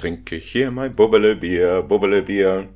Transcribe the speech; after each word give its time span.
trinke 0.00 0.36
hier 0.36 0.70
mein 0.70 0.96
Bubbelebier, 0.96 1.82
Bubbelebier. 1.82 2.68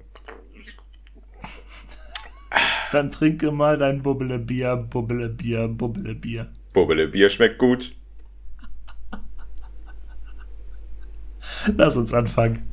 Dann 2.92 3.10
trinke 3.10 3.50
mal 3.50 3.78
dein 3.78 4.02
Bubbelebier, 4.02 4.76
Bubbelebier, 4.76 5.68
Bubbelebier. 5.68 6.52
Bubbelebier 6.74 7.30
schmeckt 7.30 7.58
gut. 7.58 7.96
Lass 11.74 11.96
uns 11.96 12.12
anfangen. 12.12 12.68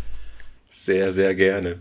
Sehr, 0.68 1.14
sehr 1.14 1.34
gerne. 1.34 1.80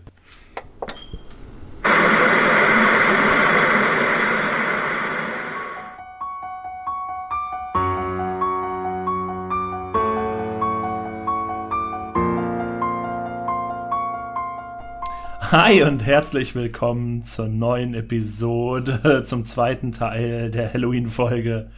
Hi 15.51 15.83
und 15.83 16.05
herzlich 16.05 16.55
willkommen 16.55 17.25
zur 17.25 17.49
neuen 17.49 17.93
Episode, 17.93 19.23
zum 19.27 19.43
zweiten 19.43 19.91
Teil 19.91 20.49
der 20.49 20.73
Halloween-Folge, 20.73 21.69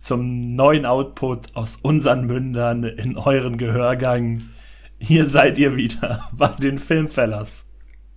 zum 0.00 0.56
neuen 0.56 0.86
Output 0.86 1.54
aus 1.54 1.76
unseren 1.82 2.24
Mündern 2.24 2.84
in 2.84 3.18
euren 3.18 3.58
Gehörgang. 3.58 4.48
Hier 4.98 5.26
seid 5.26 5.58
ihr 5.58 5.76
wieder 5.76 6.30
bei 6.32 6.48
den 6.48 6.78
Filmfellers. 6.78 7.66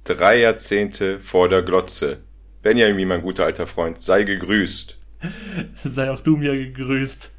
Drei 0.05 0.39
Jahrzehnte 0.39 1.19
vor 1.19 1.49
der 1.49 1.63
Glotze. 1.63 2.19
Benjamin, 2.61 3.09
mein 3.09 3.21
guter 3.21 3.43
alter 3.43 3.67
Freund, 3.67 3.97
sei 3.97 4.23
gegrüßt. 4.23 4.97
Sei 5.83 6.09
auch 6.09 6.21
du 6.21 6.37
mir 6.37 6.55
gegrüßt. 6.55 7.31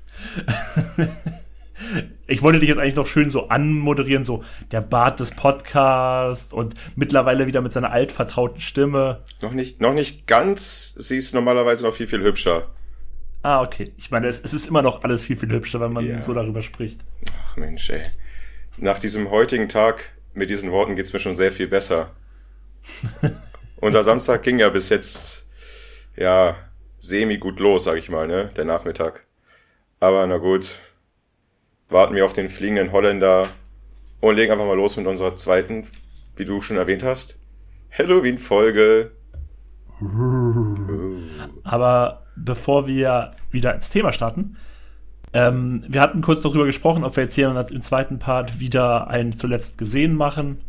Ich 2.27 2.43
wollte 2.43 2.61
dich 2.61 2.69
jetzt 2.69 2.79
eigentlich 2.79 2.95
noch 2.97 3.07
schön 3.07 3.31
so 3.31 3.49
anmoderieren, 3.49 4.25
so 4.25 4.43
der 4.71 4.81
Bart 4.81 5.21
des 5.21 5.31
Podcasts 5.33 6.53
und 6.53 6.75
mittlerweile 6.97 7.47
wieder 7.47 7.61
mit 7.61 7.73
seiner 7.73 7.91
altvertrauten 7.91 8.61
Stimme. 8.61 9.23
Noch 9.43 9.53
nicht, 9.53 9.81
noch 9.81 9.93
nicht 9.95 10.27
ganz. 10.27 10.95
Sie 10.97 11.17
ist 11.17 11.35
normalerweise 11.35 11.85
noch 11.85 11.95
viel, 11.95 12.07
viel 12.07 12.23
hübscher. 12.23 12.69
Ah, 13.43 13.61
okay. 13.63 13.93
Ich 13.97 14.11
meine, 14.11 14.29
es, 14.29 14.41
es 14.41 14.55
ist 14.55 14.67
immer 14.67 14.83
noch 14.83 15.03
alles 15.05 15.25
viel, 15.25 15.37
viel 15.37 15.51
hübscher, 15.51 15.81
wenn 15.81 15.93
man 15.93 16.07
Ja. 16.07 16.23
so 16.23 16.33
darüber 16.33 16.63
spricht. 16.63 17.01
Ach 17.45 17.57
Mensch, 17.57 17.91
ey. 17.91 18.01
Nach 18.77 18.99
diesem 18.99 19.31
heutigen 19.31 19.69
Tag 19.69 20.13
mit 20.35 20.49
diesen 20.49 20.71
Worten 20.71 20.97
geht's 20.97 21.13
mir 21.13 21.19
schon 21.19 21.37
sehr 21.37 21.53
viel 21.53 21.67
besser. 21.69 22.13
Unser 23.77 24.03
Samstag 24.05 24.43
ging 24.45 24.59
ja 24.59 24.69
bis 24.71 24.89
jetzt, 24.89 25.49
ja, 26.17 26.57
semi 27.01 27.39
gut 27.39 27.59
los, 27.59 27.85
sag 27.85 27.97
ich 27.99 28.09
mal, 28.11 28.27
ne? 28.29 28.51
Der 28.57 28.65
Nachmittag. 28.65 29.25
Aber 30.01 30.27
na 30.27 30.37
gut. 30.39 30.79
Warten 31.93 32.15
wir 32.15 32.25
auf 32.25 32.33
den 32.33 32.49
fliegenden 32.49 32.93
Holländer 32.93 33.49
und 34.21 34.37
legen 34.37 34.53
einfach 34.53 34.67
mal 34.67 34.77
los 34.77 34.97
mit 34.97 35.07
unserer 35.07 35.37
zweiten, 35.37 35.85
wie 36.37 36.45
du 36.45 36.61
schon 36.61 36.77
erwähnt 36.77 37.05
hast, 37.05 37.39
Halloween-Folge. 37.91 39.13
Aber 41.65 42.27
bevor 42.37 42.87
wir 42.87 43.33
wieder 43.51 43.75
ins 43.75 43.91
Thema 43.91 44.13
starten, 44.13 44.57
ähm, 45.33 45.85
wir 45.89 46.01
hatten 46.01 46.21
kurz 46.21 46.43
darüber 46.43 46.67
gesprochen, 46.67 47.05
ob 47.05 47.17
wir 47.17 47.25
jetzt 47.25 47.35
hier 47.35 47.49
im 47.71 47.81
zweiten 47.81 48.19
Part 48.19 48.61
wieder 48.61 49.09
ein 49.09 49.37
zuletzt 49.37 49.79
gesehen 49.79 50.15
machen. 50.15 50.61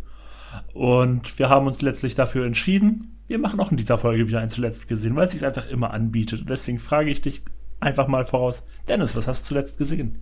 Und 0.73 1.39
wir 1.39 1.49
haben 1.49 1.67
uns 1.67 1.81
letztlich 1.81 2.15
dafür 2.15 2.45
entschieden, 2.45 3.21
wir 3.27 3.39
machen 3.39 3.59
auch 3.59 3.71
in 3.71 3.77
dieser 3.77 3.97
Folge 3.97 4.27
wieder 4.27 4.39
ein 4.39 4.49
zuletzt 4.49 4.87
gesehen, 4.87 5.15
weil 5.15 5.25
es 5.25 5.31
sich 5.31 5.45
einfach 5.45 5.67
immer 5.69 5.91
anbietet. 5.91 6.41
Und 6.41 6.49
deswegen 6.49 6.79
frage 6.79 7.09
ich 7.09 7.21
dich 7.21 7.43
einfach 7.79 8.07
mal 8.07 8.25
voraus, 8.25 8.65
Dennis, 8.87 9.15
was 9.15 9.27
hast 9.27 9.43
du 9.43 9.47
zuletzt 9.49 9.77
gesehen? 9.77 10.21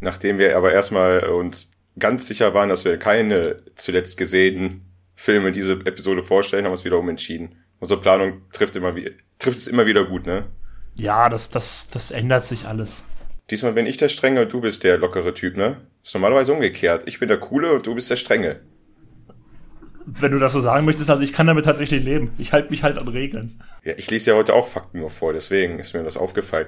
Nachdem 0.00 0.38
wir 0.38 0.56
aber 0.56 0.72
erstmal 0.72 1.24
uns 1.24 1.72
ganz 1.98 2.26
sicher 2.26 2.54
waren, 2.54 2.68
dass 2.68 2.84
wir 2.84 2.98
keine 2.98 3.62
zuletzt 3.76 4.16
gesehenen 4.16 4.90
Filme 5.14 5.52
diese 5.52 5.74
Episode 5.84 6.22
vorstellen, 6.22 6.64
haben 6.64 6.70
wir 6.70 6.78
uns 6.78 6.84
wieder 6.84 6.98
umentschieden. 6.98 7.56
Unsere 7.78 8.00
Planung 8.00 8.42
trifft 8.52 8.76
immer 8.76 8.96
wie, 8.96 9.10
trifft 9.38 9.58
es 9.58 9.66
immer 9.66 9.86
wieder 9.86 10.04
gut, 10.04 10.26
ne? 10.26 10.46
Ja, 10.94 11.28
das, 11.28 11.50
das, 11.50 11.88
das 11.92 12.10
ändert 12.10 12.46
sich 12.46 12.66
alles. 12.66 13.04
Diesmal 13.50 13.72
bin 13.72 13.86
ich 13.86 13.96
der 13.96 14.08
Strenge 14.08 14.42
und 14.42 14.52
du 14.52 14.60
bist 14.60 14.84
der 14.84 14.98
lockere 14.98 15.34
Typ, 15.34 15.56
ne? 15.56 15.80
Ist 16.02 16.14
normalerweise 16.14 16.52
umgekehrt. 16.52 17.06
Ich 17.06 17.18
bin 17.18 17.28
der 17.28 17.38
Coole 17.38 17.72
und 17.72 17.86
du 17.86 17.94
bist 17.94 18.10
der 18.10 18.16
Strenge. 18.16 18.60
Wenn 20.06 20.32
du 20.32 20.38
das 20.38 20.52
so 20.52 20.60
sagen 20.60 20.86
möchtest, 20.86 21.10
also 21.10 21.22
ich 21.22 21.32
kann 21.32 21.46
damit 21.46 21.64
tatsächlich 21.64 22.02
leben. 22.02 22.32
Ich 22.38 22.52
halte 22.52 22.70
mich 22.70 22.82
halt 22.82 22.96
an 22.96 23.08
Regeln. 23.08 23.62
Ja, 23.84 23.94
ich 23.96 24.10
lese 24.10 24.30
ja 24.30 24.36
heute 24.36 24.54
auch 24.54 24.66
Fakten 24.66 25.00
nur 25.00 25.10
vor, 25.10 25.32
deswegen 25.32 25.78
ist 25.78 25.94
mir 25.94 26.02
das 26.02 26.16
aufgefallen. 26.16 26.66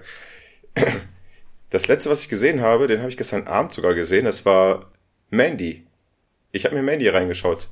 Das 1.72 1.88
letzte, 1.88 2.10
was 2.10 2.20
ich 2.20 2.28
gesehen 2.28 2.60
habe, 2.60 2.86
den 2.86 2.98
habe 3.00 3.08
ich 3.08 3.16
gestern 3.16 3.46
Abend 3.46 3.72
sogar 3.72 3.94
gesehen, 3.94 4.26
das 4.26 4.44
war 4.44 4.92
Mandy. 5.30 5.86
Ich 6.52 6.66
habe 6.66 6.74
mir 6.74 6.82
Mandy 6.82 7.08
reingeschaut. 7.08 7.70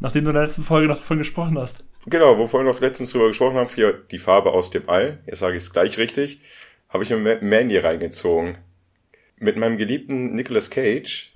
Nachdem 0.00 0.24
du 0.24 0.30
in 0.30 0.34
der 0.36 0.44
letzten 0.44 0.64
Folge 0.64 0.86
noch 0.86 0.98
davon 0.98 1.16
gesprochen 1.16 1.58
hast. 1.58 1.82
Genau, 2.06 2.36
wovon 2.36 2.66
wir 2.66 2.72
noch 2.72 2.80
letztens 2.80 3.10
drüber 3.10 3.28
gesprochen 3.28 3.56
haben, 3.56 3.66
für 3.68 3.94
die 4.10 4.18
Farbe 4.18 4.52
aus 4.52 4.68
dem 4.70 4.86
All, 4.88 5.22
jetzt 5.26 5.38
sage 5.38 5.56
ich 5.56 5.62
es 5.62 5.72
gleich 5.72 5.96
richtig, 5.96 6.40
habe 6.90 7.04
ich 7.04 7.10
mir 7.10 7.16
Ma- 7.16 7.38
Mandy 7.40 7.78
reingezogen. 7.78 8.58
Mit 9.38 9.56
meinem 9.56 9.78
geliebten 9.78 10.34
Nicolas 10.34 10.68
Cage. 10.68 11.32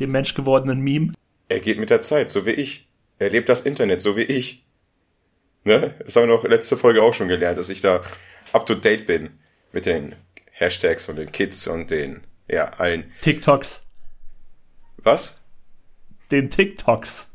Dem 0.00 0.10
menschgewordenen 0.10 0.80
Meme. 0.80 1.12
Er 1.48 1.60
geht 1.60 1.78
mit 1.78 1.90
der 1.90 2.00
Zeit, 2.00 2.28
so 2.28 2.44
wie 2.44 2.50
ich. 2.50 2.88
Er 3.20 3.30
lebt 3.30 3.48
das 3.48 3.60
Internet, 3.62 4.00
so 4.00 4.16
wie 4.16 4.22
ich. 4.22 4.64
Ne? 5.62 5.94
Das 6.04 6.16
haben 6.16 6.24
wir 6.28 6.34
noch 6.34 6.44
letzte 6.44 6.76
Folge 6.76 7.02
auch 7.02 7.14
schon 7.14 7.28
gelernt, 7.28 7.58
dass 7.58 7.68
ich 7.68 7.82
da 7.82 8.00
up 8.52 8.66
to 8.66 8.74
date 8.74 9.06
bin 9.06 9.30
mit 9.72 9.86
den 9.86 10.16
Hashtags 10.60 11.08
und 11.08 11.16
den 11.16 11.32
Kids 11.32 11.66
und 11.66 11.90
den, 11.90 12.20
ja, 12.48 12.70
allen. 12.74 13.10
TikToks. 13.22 13.80
Was? 14.98 15.38
Den 16.30 16.50
TikToks. 16.50 17.26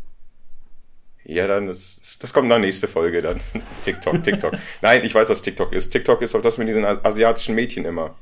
Ja, 1.23 1.47
dann, 1.47 1.65
das, 1.65 2.19
das 2.21 2.33
kommt 2.33 2.51
dann 2.51 2.61
nächste 2.61 2.87
Folge 2.87 3.23
dann. 3.23 3.41
TikTok, 3.83 4.23
TikTok. 4.23 4.53
Nein, 4.81 5.03
ich 5.03 5.15
weiß, 5.15 5.27
was 5.29 5.41
TikTok 5.41 5.73
ist. 5.73 5.89
TikTok 5.89 6.21
ist 6.21 6.35
auch 6.35 6.41
das 6.41 6.59
mit 6.59 6.67
diesen 6.67 6.85
asiatischen 6.85 7.55
Mädchen 7.55 7.83
immer. 7.85 8.15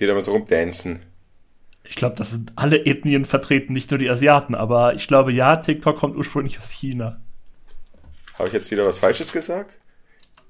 Die 0.00 0.06
da 0.06 0.14
mal 0.14 0.22
so 0.22 0.32
rumdancen. 0.32 1.00
Ich 1.84 1.96
glaube, 1.96 2.16
das 2.16 2.30
sind 2.30 2.52
alle 2.56 2.84
Ethnien 2.86 3.26
vertreten, 3.26 3.74
nicht 3.74 3.90
nur 3.90 3.98
die 3.98 4.08
Asiaten, 4.08 4.54
aber 4.54 4.94
ich 4.94 5.06
glaube, 5.06 5.32
ja, 5.32 5.56
TikTok 5.56 5.98
kommt 5.98 6.16
ursprünglich 6.16 6.58
aus 6.58 6.70
China. 6.70 7.20
Habe 8.34 8.48
ich 8.48 8.54
jetzt 8.54 8.70
wieder 8.70 8.84
was 8.84 8.98
Falsches 8.98 9.32
gesagt? 9.32 9.78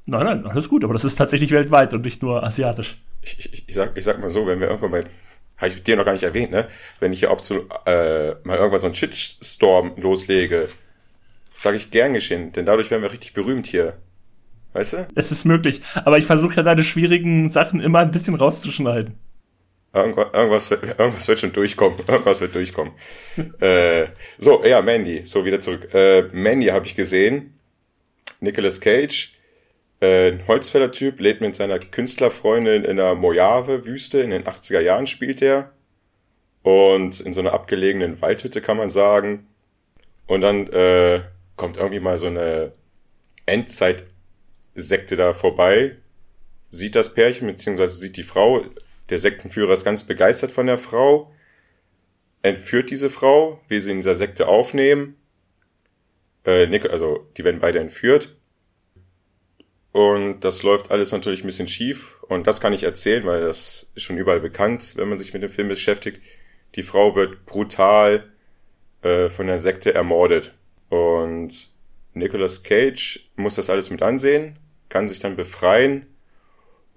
Nein, 0.06 0.24
nein, 0.24 0.46
alles 0.46 0.68
gut, 0.68 0.84
aber 0.84 0.94
das 0.94 1.04
ist 1.04 1.16
tatsächlich 1.16 1.50
weltweit 1.50 1.92
und 1.92 2.02
nicht 2.02 2.22
nur 2.22 2.42
asiatisch. 2.42 2.96
Ich, 3.26 3.52
ich, 3.52 3.68
ich, 3.68 3.74
sag, 3.74 3.96
ich 3.98 4.04
sag 4.04 4.20
mal 4.20 4.30
so, 4.30 4.46
wenn 4.46 4.60
wir 4.60 4.68
irgendwann 4.68 4.90
mal, 4.92 5.04
habe 5.56 5.68
ich 5.68 5.82
dir 5.82 5.96
noch 5.96 6.04
gar 6.04 6.12
nicht 6.12 6.22
erwähnt, 6.22 6.50
ne? 6.52 6.68
Wenn 7.00 7.12
ich 7.12 7.18
hier 7.20 7.30
absolut, 7.30 7.68
äh, 7.86 8.34
mal 8.44 8.56
irgendwann 8.56 8.80
so 8.80 8.86
einen 8.86 8.94
Shitstorm 8.94 9.94
loslege, 9.96 10.68
sage 11.56 11.76
ich 11.76 11.90
gern 11.90 12.12
geschehen, 12.14 12.52
denn 12.52 12.66
dadurch 12.66 12.90
werden 12.90 13.02
wir 13.02 13.12
richtig 13.12 13.32
berühmt 13.32 13.66
hier. 13.66 13.96
Weißt 14.74 14.92
du? 14.92 15.08
Es 15.14 15.32
ist 15.32 15.44
möglich, 15.46 15.80
aber 16.04 16.18
ich 16.18 16.26
versuche 16.26 16.56
ja 16.56 16.62
deine 16.62 16.84
schwierigen 16.84 17.48
Sachen 17.48 17.80
immer 17.80 18.00
ein 18.00 18.10
bisschen 18.10 18.34
rauszuschneiden. 18.34 19.14
Irgendwas, 19.94 20.26
irgendwas, 20.34 20.70
wird- 20.70 20.84
irgendwas 21.00 21.28
wird 21.28 21.38
schon 21.38 21.52
durchkommen. 21.52 21.98
Irgendwas 22.08 22.40
wird 22.42 22.54
durchkommen. 22.54 22.92
äh, 23.60 24.08
so, 24.38 24.62
ja, 24.64 24.82
Mandy. 24.82 25.24
So, 25.24 25.44
wieder 25.46 25.58
zurück. 25.60 25.88
Äh, 25.94 26.24
Mandy 26.32 26.66
habe 26.66 26.84
ich 26.84 26.94
gesehen. 26.94 27.54
Nicolas 28.40 28.78
Cage. 28.80 29.32
Äh, 30.00 30.32
ein 30.32 30.46
Holzfäller-Typ, 30.46 31.20
lebt 31.20 31.40
mit 31.40 31.54
seiner 31.54 31.78
Künstlerfreundin 31.78 32.84
in 32.84 32.96
der 32.96 33.14
Mojave-Wüste. 33.14 34.20
In 34.20 34.30
den 34.30 34.44
80er 34.44 34.80
Jahren 34.80 35.06
spielt 35.06 35.42
er. 35.42 35.72
Und 36.62 37.20
in 37.20 37.32
so 37.32 37.40
einer 37.40 37.52
abgelegenen 37.52 38.20
Waldhütte 38.20 38.60
kann 38.60 38.76
man 38.76 38.90
sagen. 38.90 39.46
Und 40.26 40.40
dann 40.40 40.66
äh, 40.68 41.22
kommt 41.56 41.76
irgendwie 41.76 42.00
mal 42.00 42.18
so 42.18 42.26
eine 42.26 42.72
Endzeit-Sekte 43.46 45.16
da 45.16 45.32
vorbei. 45.32 45.96
Sieht 46.70 46.94
das 46.96 47.14
Pärchen, 47.14 47.46
beziehungsweise 47.46 47.96
sieht 47.96 48.16
die 48.16 48.24
Frau, 48.24 48.64
der 49.08 49.18
Sektenführer 49.18 49.72
ist 49.72 49.84
ganz 49.84 50.04
begeistert 50.04 50.50
von 50.50 50.66
der 50.66 50.78
Frau, 50.78 51.32
entführt 52.42 52.90
diese 52.90 53.10
Frau, 53.10 53.60
will 53.68 53.80
sie 53.80 53.92
in 53.92 53.98
dieser 53.98 54.14
Sekte 54.16 54.48
aufnehmen. 54.48 55.16
Äh, 56.44 56.66
also 56.88 57.26
die 57.36 57.44
werden 57.44 57.60
beide 57.60 57.78
entführt. 57.78 58.36
Und 59.96 60.40
das 60.40 60.62
läuft 60.62 60.90
alles 60.90 61.12
natürlich 61.12 61.42
ein 61.42 61.46
bisschen 61.46 61.68
schief. 61.68 62.18
Und 62.20 62.46
das 62.46 62.60
kann 62.60 62.74
ich 62.74 62.82
erzählen, 62.82 63.24
weil 63.24 63.40
das 63.40 63.86
ist 63.94 64.02
schon 64.02 64.18
überall 64.18 64.40
bekannt, 64.40 64.92
wenn 64.96 65.08
man 65.08 65.16
sich 65.16 65.32
mit 65.32 65.42
dem 65.42 65.48
Film 65.48 65.68
beschäftigt. 65.68 66.20
Die 66.74 66.82
Frau 66.82 67.16
wird 67.16 67.46
brutal 67.46 68.30
äh, 69.00 69.30
von 69.30 69.46
der 69.46 69.56
Sekte 69.56 69.94
ermordet. 69.94 70.52
Und 70.90 71.70
Nicolas 72.12 72.62
Cage 72.62 73.30
muss 73.36 73.54
das 73.54 73.70
alles 73.70 73.88
mit 73.88 74.02
ansehen, 74.02 74.58
kann 74.90 75.08
sich 75.08 75.18
dann 75.20 75.34
befreien 75.34 76.04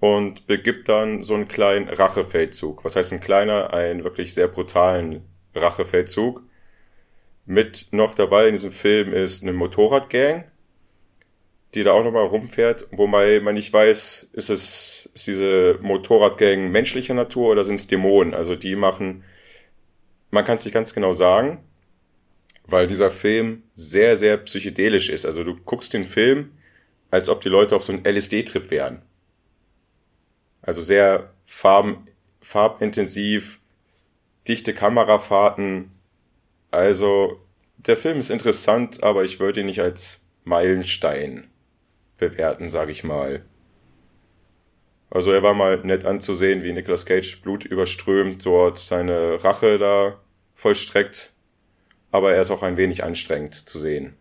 und 0.00 0.46
begibt 0.46 0.90
dann 0.90 1.22
so 1.22 1.32
einen 1.32 1.48
kleinen 1.48 1.88
Rachefeldzug. 1.88 2.84
Was 2.84 2.96
heißt 2.96 3.14
ein 3.14 3.20
kleiner? 3.20 3.72
Einen 3.72 4.04
wirklich 4.04 4.34
sehr 4.34 4.48
brutalen 4.48 5.22
Rachefeldzug. 5.54 6.42
Mit 7.46 7.86
noch 7.92 8.14
dabei 8.14 8.48
in 8.48 8.52
diesem 8.52 8.72
Film 8.72 9.14
ist 9.14 9.42
eine 9.42 9.54
Motorradgang, 9.54 10.49
die 11.74 11.82
da 11.84 11.92
auch 11.92 12.04
nochmal 12.04 12.26
rumfährt, 12.26 12.88
wobei 12.92 13.40
man 13.40 13.54
nicht 13.54 13.72
weiß, 13.72 14.30
ist 14.32 14.50
es 14.50 15.10
ist 15.14 15.26
diese 15.26 15.78
Motorradgang 15.82 16.70
menschlicher 16.70 17.14
Natur 17.14 17.50
oder 17.52 17.64
sind 17.64 17.76
es 17.76 17.86
Dämonen? 17.86 18.34
Also 18.34 18.56
die 18.56 18.76
machen, 18.76 19.24
man 20.30 20.44
kann 20.44 20.56
es 20.58 20.64
nicht 20.64 20.74
ganz 20.74 20.94
genau 20.94 21.12
sagen. 21.12 21.64
weil 22.66 22.86
dieser 22.86 23.10
Film 23.10 23.64
sehr, 23.74 24.16
sehr 24.16 24.36
psychedelisch 24.38 25.08
ist. 25.08 25.26
Also 25.26 25.44
du 25.44 25.56
guckst 25.56 25.92
den 25.94 26.06
Film, 26.06 26.52
als 27.10 27.28
ob 27.28 27.40
die 27.40 27.48
Leute 27.48 27.76
auf 27.76 27.84
so 27.84 27.92
einen 27.92 28.04
LSD-Trip 28.04 28.70
wären. 28.70 29.02
Also 30.62 30.82
sehr 30.82 31.34
farben, 31.46 32.04
farbintensiv, 32.40 33.60
dichte 34.48 34.74
Kamerafahrten. 34.74 35.92
Also 36.70 37.40
der 37.78 37.96
Film 37.96 38.18
ist 38.18 38.30
interessant, 38.30 39.02
aber 39.02 39.24
ich 39.24 39.40
würde 39.40 39.60
ihn 39.60 39.66
nicht 39.66 39.80
als 39.82 40.26
Meilenstein 40.44 41.49
bewerten, 42.20 42.68
sage 42.68 42.92
ich 42.92 43.02
mal. 43.02 43.44
Also 45.10 45.32
er 45.32 45.42
war 45.42 45.54
mal 45.54 45.78
nett 45.78 46.04
anzusehen, 46.04 46.62
wie 46.62 46.72
Nicolas 46.72 47.04
Cage 47.04 47.42
Blut 47.42 47.64
überströmt 47.64 48.46
dort 48.46 48.78
seine 48.78 49.42
Rache 49.42 49.76
da 49.78 50.20
vollstreckt. 50.54 51.32
Aber 52.12 52.32
er 52.32 52.42
ist 52.42 52.50
auch 52.50 52.62
ein 52.62 52.76
wenig 52.76 53.02
anstrengend 53.02 53.54
zu 53.54 53.78
sehen. 53.78 54.14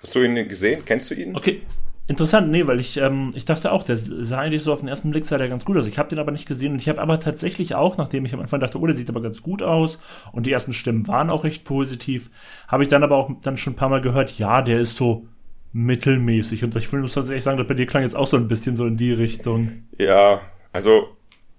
Hast 0.00 0.14
du 0.14 0.20
ihn 0.20 0.48
gesehen? 0.48 0.84
Kennst 0.84 1.10
du 1.10 1.14
ihn? 1.14 1.36
Okay. 1.36 1.62
Interessant, 2.08 2.50
nee, 2.50 2.66
weil 2.66 2.80
ich, 2.80 2.96
ähm, 2.96 3.30
ich 3.34 3.44
dachte 3.44 3.70
auch, 3.70 3.84
der 3.84 3.96
sah 3.96 4.40
eigentlich 4.40 4.64
so 4.64 4.72
auf 4.72 4.80
den 4.80 4.88
ersten 4.88 5.12
Blick 5.12 5.24
sah 5.24 5.38
der 5.38 5.48
ganz 5.48 5.64
gut 5.64 5.76
aus. 5.76 5.86
Ich 5.86 5.98
habe 5.98 6.08
den 6.08 6.18
aber 6.18 6.32
nicht 6.32 6.48
gesehen 6.48 6.72
und 6.72 6.80
ich 6.80 6.88
habe 6.88 7.00
aber 7.00 7.20
tatsächlich 7.20 7.76
auch, 7.76 7.96
nachdem 7.96 8.26
ich 8.26 8.34
am 8.34 8.40
Anfang 8.40 8.58
dachte, 8.58 8.78
oh, 8.80 8.86
der 8.86 8.96
sieht 8.96 9.08
aber 9.08 9.22
ganz 9.22 9.40
gut 9.40 9.62
aus 9.62 10.00
und 10.32 10.44
die 10.44 10.52
ersten 10.52 10.72
Stimmen 10.72 11.06
waren 11.06 11.30
auch 11.30 11.44
recht 11.44 11.64
positiv, 11.64 12.28
habe 12.66 12.82
ich 12.82 12.88
dann 12.88 13.04
aber 13.04 13.16
auch 13.16 13.30
dann 13.42 13.56
schon 13.56 13.74
ein 13.74 13.76
paar 13.76 13.88
Mal 13.88 14.00
gehört, 14.00 14.36
ja, 14.36 14.62
der 14.62 14.80
ist 14.80 14.96
so 14.96 15.28
mittelmäßig. 15.72 16.64
Und 16.64 16.76
ich 16.76 16.90
muss 16.92 17.14
tatsächlich 17.14 17.44
sagen, 17.44 17.58
dass 17.58 17.66
bei 17.66 17.74
dir 17.74 17.86
klang 17.86 18.02
jetzt 18.02 18.16
auch 18.16 18.26
so 18.26 18.36
ein 18.36 18.48
bisschen 18.48 18.76
so 18.76 18.86
in 18.86 18.96
die 18.96 19.12
Richtung. 19.12 19.84
Ja, 19.98 20.40
also 20.72 21.16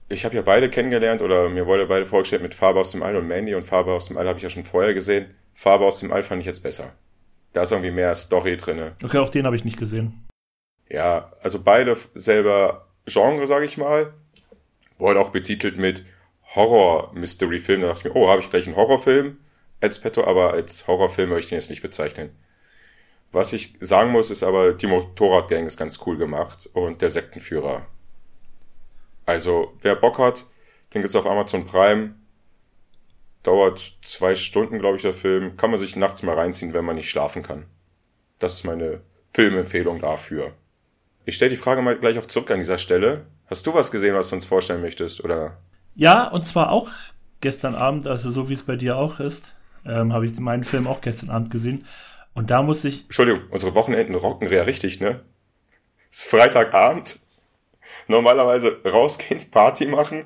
ich 0.10 0.26
habe 0.26 0.36
ja 0.36 0.42
beide 0.42 0.70
kennengelernt 0.70 1.22
oder 1.22 1.50
mir 1.50 1.66
wurde 1.66 1.86
beide 1.88 2.06
vorgestellt 2.06 2.44
mit 2.44 2.54
Farbe 2.54 2.80
aus 2.80 2.92
dem 2.92 3.04
All 3.04 3.16
und 3.16 3.28
Mandy 3.28 3.56
und 3.56 3.66
Farbe 3.66 3.92
aus 3.92 4.08
dem 4.08 4.18
All 4.18 4.28
habe 4.28 4.38
ich 4.38 4.44
ja 4.44 4.50
schon 4.50 4.64
vorher 4.64 4.94
gesehen. 4.94 5.28
Farbe 5.54 5.86
aus 5.86 6.00
dem 6.00 6.12
All 6.12 6.24
fand 6.24 6.42
ich 6.42 6.46
jetzt 6.46 6.64
besser. 6.64 6.94
Da 7.54 7.64
ist 7.64 7.72
irgendwie 7.72 7.92
mehr 7.92 8.14
Story 8.16 8.58
drinne. 8.58 8.94
Okay, 9.04 9.18
auch 9.20 9.30
den 9.30 9.46
habe 9.46 9.56
ich 9.56 9.66
nicht 9.66 9.78
gesehen. 9.78 10.28
Ja, 10.90 11.32
also 11.42 11.64
beide 11.64 11.98
selber 12.14 12.88
Genre, 13.06 13.46
sage 13.48 13.66
ich 13.66 13.78
mal. 13.78 14.14
Wurde 14.98 15.20
auch 15.20 15.32
betitelt 15.32 15.78
mit 15.78 16.06
Horror-Mystery-Film. 16.56 17.82
Da 17.82 17.88
dachte 17.88 18.08
ich 18.08 18.14
mir, 18.14 18.20
oh, 18.20 18.30
habe 18.30 18.42
ich 18.42 18.50
gleich 18.50 18.68
einen 18.68 18.76
Horrorfilm 18.76 19.38
als 19.82 20.00
Petto, 20.00 20.24
aber 20.24 20.54
als 20.54 20.88
Horrorfilm 20.88 21.30
möchte 21.30 21.46
ich 21.46 21.50
den 21.50 21.58
jetzt 21.58 21.70
nicht 21.70 21.82
bezeichnen. 21.82 22.30
Was 23.34 23.52
ich 23.52 23.74
sagen 23.80 24.12
muss, 24.12 24.30
ist 24.30 24.44
aber, 24.44 24.74
die 24.74 24.86
Motorradgang 24.86 25.66
ist 25.66 25.78
ganz 25.78 26.00
cool 26.06 26.18
gemacht 26.18 26.70
und 26.74 27.02
der 27.02 27.10
Sektenführer. 27.10 27.88
Also, 29.26 29.74
wer 29.82 29.96
Bock 29.96 30.20
hat, 30.20 30.46
den 30.94 31.02
gibt's 31.02 31.16
auf 31.16 31.26
Amazon 31.26 31.66
Prime. 31.66 32.14
Dauert 33.42 33.98
zwei 34.04 34.36
Stunden, 34.36 34.78
glaube 34.78 34.98
ich, 34.98 35.02
der 35.02 35.16
Film. 35.16 35.58
Kann 35.58 35.72
man 35.72 35.80
sich 35.80 35.96
nachts 35.96 36.22
mal 36.22 36.36
reinziehen, 36.36 36.76
wenn 36.76 36.86
man 36.86 36.96
nicht 36.96 37.10
schlafen 37.10 37.42
kann. 37.42 37.66
Das 38.38 38.54
ist 38.54 38.66
meine 38.66 39.02
Filmempfehlung 39.34 40.00
dafür. 40.00 40.54
Ich 41.26 41.36
stelle 41.36 41.50
die 41.50 41.58
Frage 41.58 41.82
mal 41.82 41.98
gleich 41.98 42.20
auch 42.20 42.28
zurück 42.28 42.52
an 42.52 42.60
dieser 42.60 42.78
Stelle. 42.78 43.26
Hast 43.48 43.66
du 43.66 43.74
was 43.74 43.90
gesehen, 43.90 44.14
was 44.14 44.30
du 44.30 44.36
uns 44.36 44.46
vorstellen 44.46 44.82
möchtest, 44.82 45.24
oder? 45.24 45.58
Ja, 45.96 46.28
und 46.28 46.46
zwar 46.46 46.70
auch 46.70 46.90
gestern 47.42 47.74
Abend, 47.74 48.06
also 48.06 48.30
so 48.30 48.48
wie 48.48 48.54
es 48.54 48.62
bei 48.62 48.76
dir 48.76 48.96
auch 48.96 49.20
ist, 49.20 49.54
ähm, 49.86 50.14
habe 50.14 50.28
ich 50.28 50.38
meinen 50.40 50.64
Film 50.64 50.86
auch 50.86 51.02
gestern 51.02 51.32
Abend 51.32 51.50
gesehen. 51.50 51.86
Und 52.34 52.50
da 52.50 52.62
muss 52.62 52.84
ich. 52.84 53.04
Entschuldigung, 53.04 53.42
unsere 53.50 53.76
Wochenenden 53.76 54.16
rocken 54.16 54.50
ja 54.52 54.64
richtig, 54.64 55.00
ne? 55.00 55.22
Es 56.12 56.20
ist 56.20 56.30
Freitagabend. 56.30 57.20
Normalerweise 58.08 58.82
rausgehen, 58.86 59.50
Party 59.52 59.88
machen. 59.88 60.24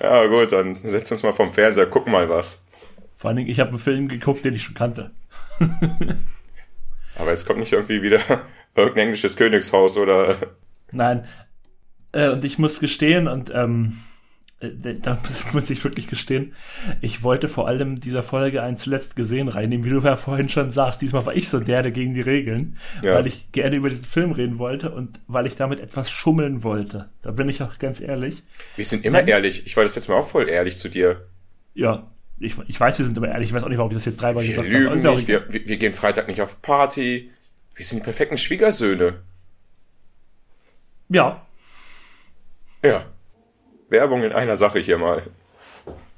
Ja, 0.00 0.26
gut, 0.26 0.52
dann 0.52 0.76
setzen 0.76 1.10
wir 1.10 1.16
uns 1.16 1.22
mal 1.22 1.32
vom 1.32 1.52
Fernseher, 1.52 1.86
gucken 1.86 2.12
mal 2.12 2.28
was. 2.28 2.62
Vor 3.16 3.28
allen 3.28 3.36
Dingen, 3.36 3.50
ich 3.50 3.60
habe 3.60 3.70
einen 3.70 3.78
Film 3.78 4.08
geguckt, 4.08 4.44
den 4.44 4.54
ich 4.54 4.62
schon 4.62 4.74
kannte. 4.74 5.10
Aber 7.16 7.32
es 7.32 7.44
kommt 7.44 7.58
nicht 7.58 7.72
irgendwie 7.72 8.02
wieder 8.02 8.20
irgendein 8.74 9.04
englisches 9.04 9.36
Königshaus 9.36 9.98
oder. 9.98 10.36
Nein. 10.90 11.26
Äh, 12.12 12.30
und 12.30 12.44
ich 12.44 12.58
muss 12.58 12.80
gestehen, 12.80 13.28
und 13.28 13.50
ähm, 13.54 13.98
äh, 13.98 14.09
da 14.60 15.18
muss 15.52 15.70
ich 15.70 15.82
wirklich 15.84 16.06
gestehen, 16.06 16.52
ich 17.00 17.22
wollte 17.22 17.48
vor 17.48 17.66
allem 17.66 18.00
dieser 18.00 18.22
Folge 18.22 18.62
ein 18.62 18.76
zuletzt 18.76 19.16
gesehen 19.16 19.48
reinnehmen, 19.48 19.84
wie 19.86 19.90
du 19.90 20.00
ja 20.00 20.16
vorhin 20.16 20.48
schon 20.48 20.70
sagst. 20.70 21.00
Diesmal 21.00 21.24
war 21.24 21.34
ich 21.34 21.48
so 21.48 21.60
der, 21.60 21.82
der 21.82 21.92
gegen 21.92 22.12
die 22.12 22.20
Regeln, 22.20 22.76
ja. 23.02 23.14
weil 23.14 23.26
ich 23.26 23.50
gerne 23.52 23.76
über 23.76 23.88
diesen 23.88 24.04
Film 24.04 24.32
reden 24.32 24.58
wollte 24.58 24.90
und 24.90 25.18
weil 25.26 25.46
ich 25.46 25.56
damit 25.56 25.80
etwas 25.80 26.10
schummeln 26.10 26.62
wollte. 26.62 27.08
Da 27.22 27.30
bin 27.30 27.48
ich 27.48 27.62
auch 27.62 27.78
ganz 27.78 28.00
ehrlich. 28.00 28.42
Wir 28.76 28.84
sind 28.84 29.04
immer 29.04 29.18
Dann, 29.18 29.28
ehrlich. 29.28 29.66
Ich 29.66 29.76
war 29.76 29.84
das 29.84 29.94
jetzt 29.94 30.08
mal 30.08 30.16
auch 30.16 30.28
voll 30.28 30.48
ehrlich 30.48 30.76
zu 30.76 30.90
dir. 30.90 31.26
Ja, 31.74 32.10
ich, 32.38 32.56
ich 32.66 32.78
weiß, 32.78 32.98
wir 32.98 33.04
sind 33.06 33.16
immer 33.16 33.28
ehrlich. 33.28 33.48
Ich 33.48 33.54
weiß 33.54 33.64
auch 33.64 33.68
nicht, 33.68 33.78
warum 33.78 33.90
ich 33.90 33.96
das 33.96 34.04
jetzt 34.04 34.20
dreimal 34.20 34.42
wir 34.42 34.50
gesagt 34.50 34.68
lügen 34.68 35.02
habe. 35.02 35.16
Nicht. 35.16 35.28
Wir, 35.28 35.50
wir, 35.50 35.66
wir 35.66 35.76
gehen 35.78 35.94
Freitag 35.94 36.28
nicht 36.28 36.42
auf 36.42 36.60
Party. 36.60 37.30
Wir 37.74 37.84
sind 37.84 38.00
die 38.00 38.04
perfekten 38.04 38.36
Schwiegersöhne. 38.36 39.20
Ja. 41.08 41.46
Ja. 42.84 43.06
Werbung 43.90 44.22
in 44.22 44.32
einer 44.32 44.56
Sache 44.56 44.78
hier 44.78 44.98
mal. 44.98 45.22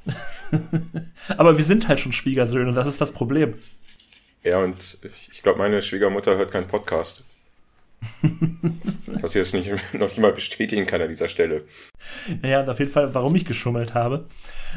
Aber 1.37 1.57
wir 1.57 1.65
sind 1.65 1.89
halt 1.89 2.01
schon 2.01 2.13
Schwiegersöhne, 2.13 2.73
das 2.73 2.87
ist 2.87 3.01
das 3.01 3.13
Problem. 3.13 3.55
Ja, 4.45 4.59
und 4.59 4.99
ich 5.31 5.43
glaube, 5.43 5.59
meine 5.59 5.83
Schwiegermutter 5.83 6.37
hört 6.37 6.51
keinen 6.51 6.67
Podcast. 6.67 7.25
Was 9.07 9.31
ich 9.31 9.37
jetzt 9.37 9.55
nicht, 9.55 9.71
noch 9.95 10.09
nicht 10.09 10.19
mal 10.19 10.33
bestätigen 10.33 10.87
kann 10.87 11.01
an 11.01 11.09
dieser 11.09 11.29
Stelle. 11.29 11.63
Naja, 12.43 12.61
und 12.61 12.69
auf 12.69 12.81
jeden 12.81 12.91
Fall, 12.91 13.15
warum 13.15 13.35
ich 13.37 13.45
geschummelt 13.45 13.95
habe. 13.95 14.27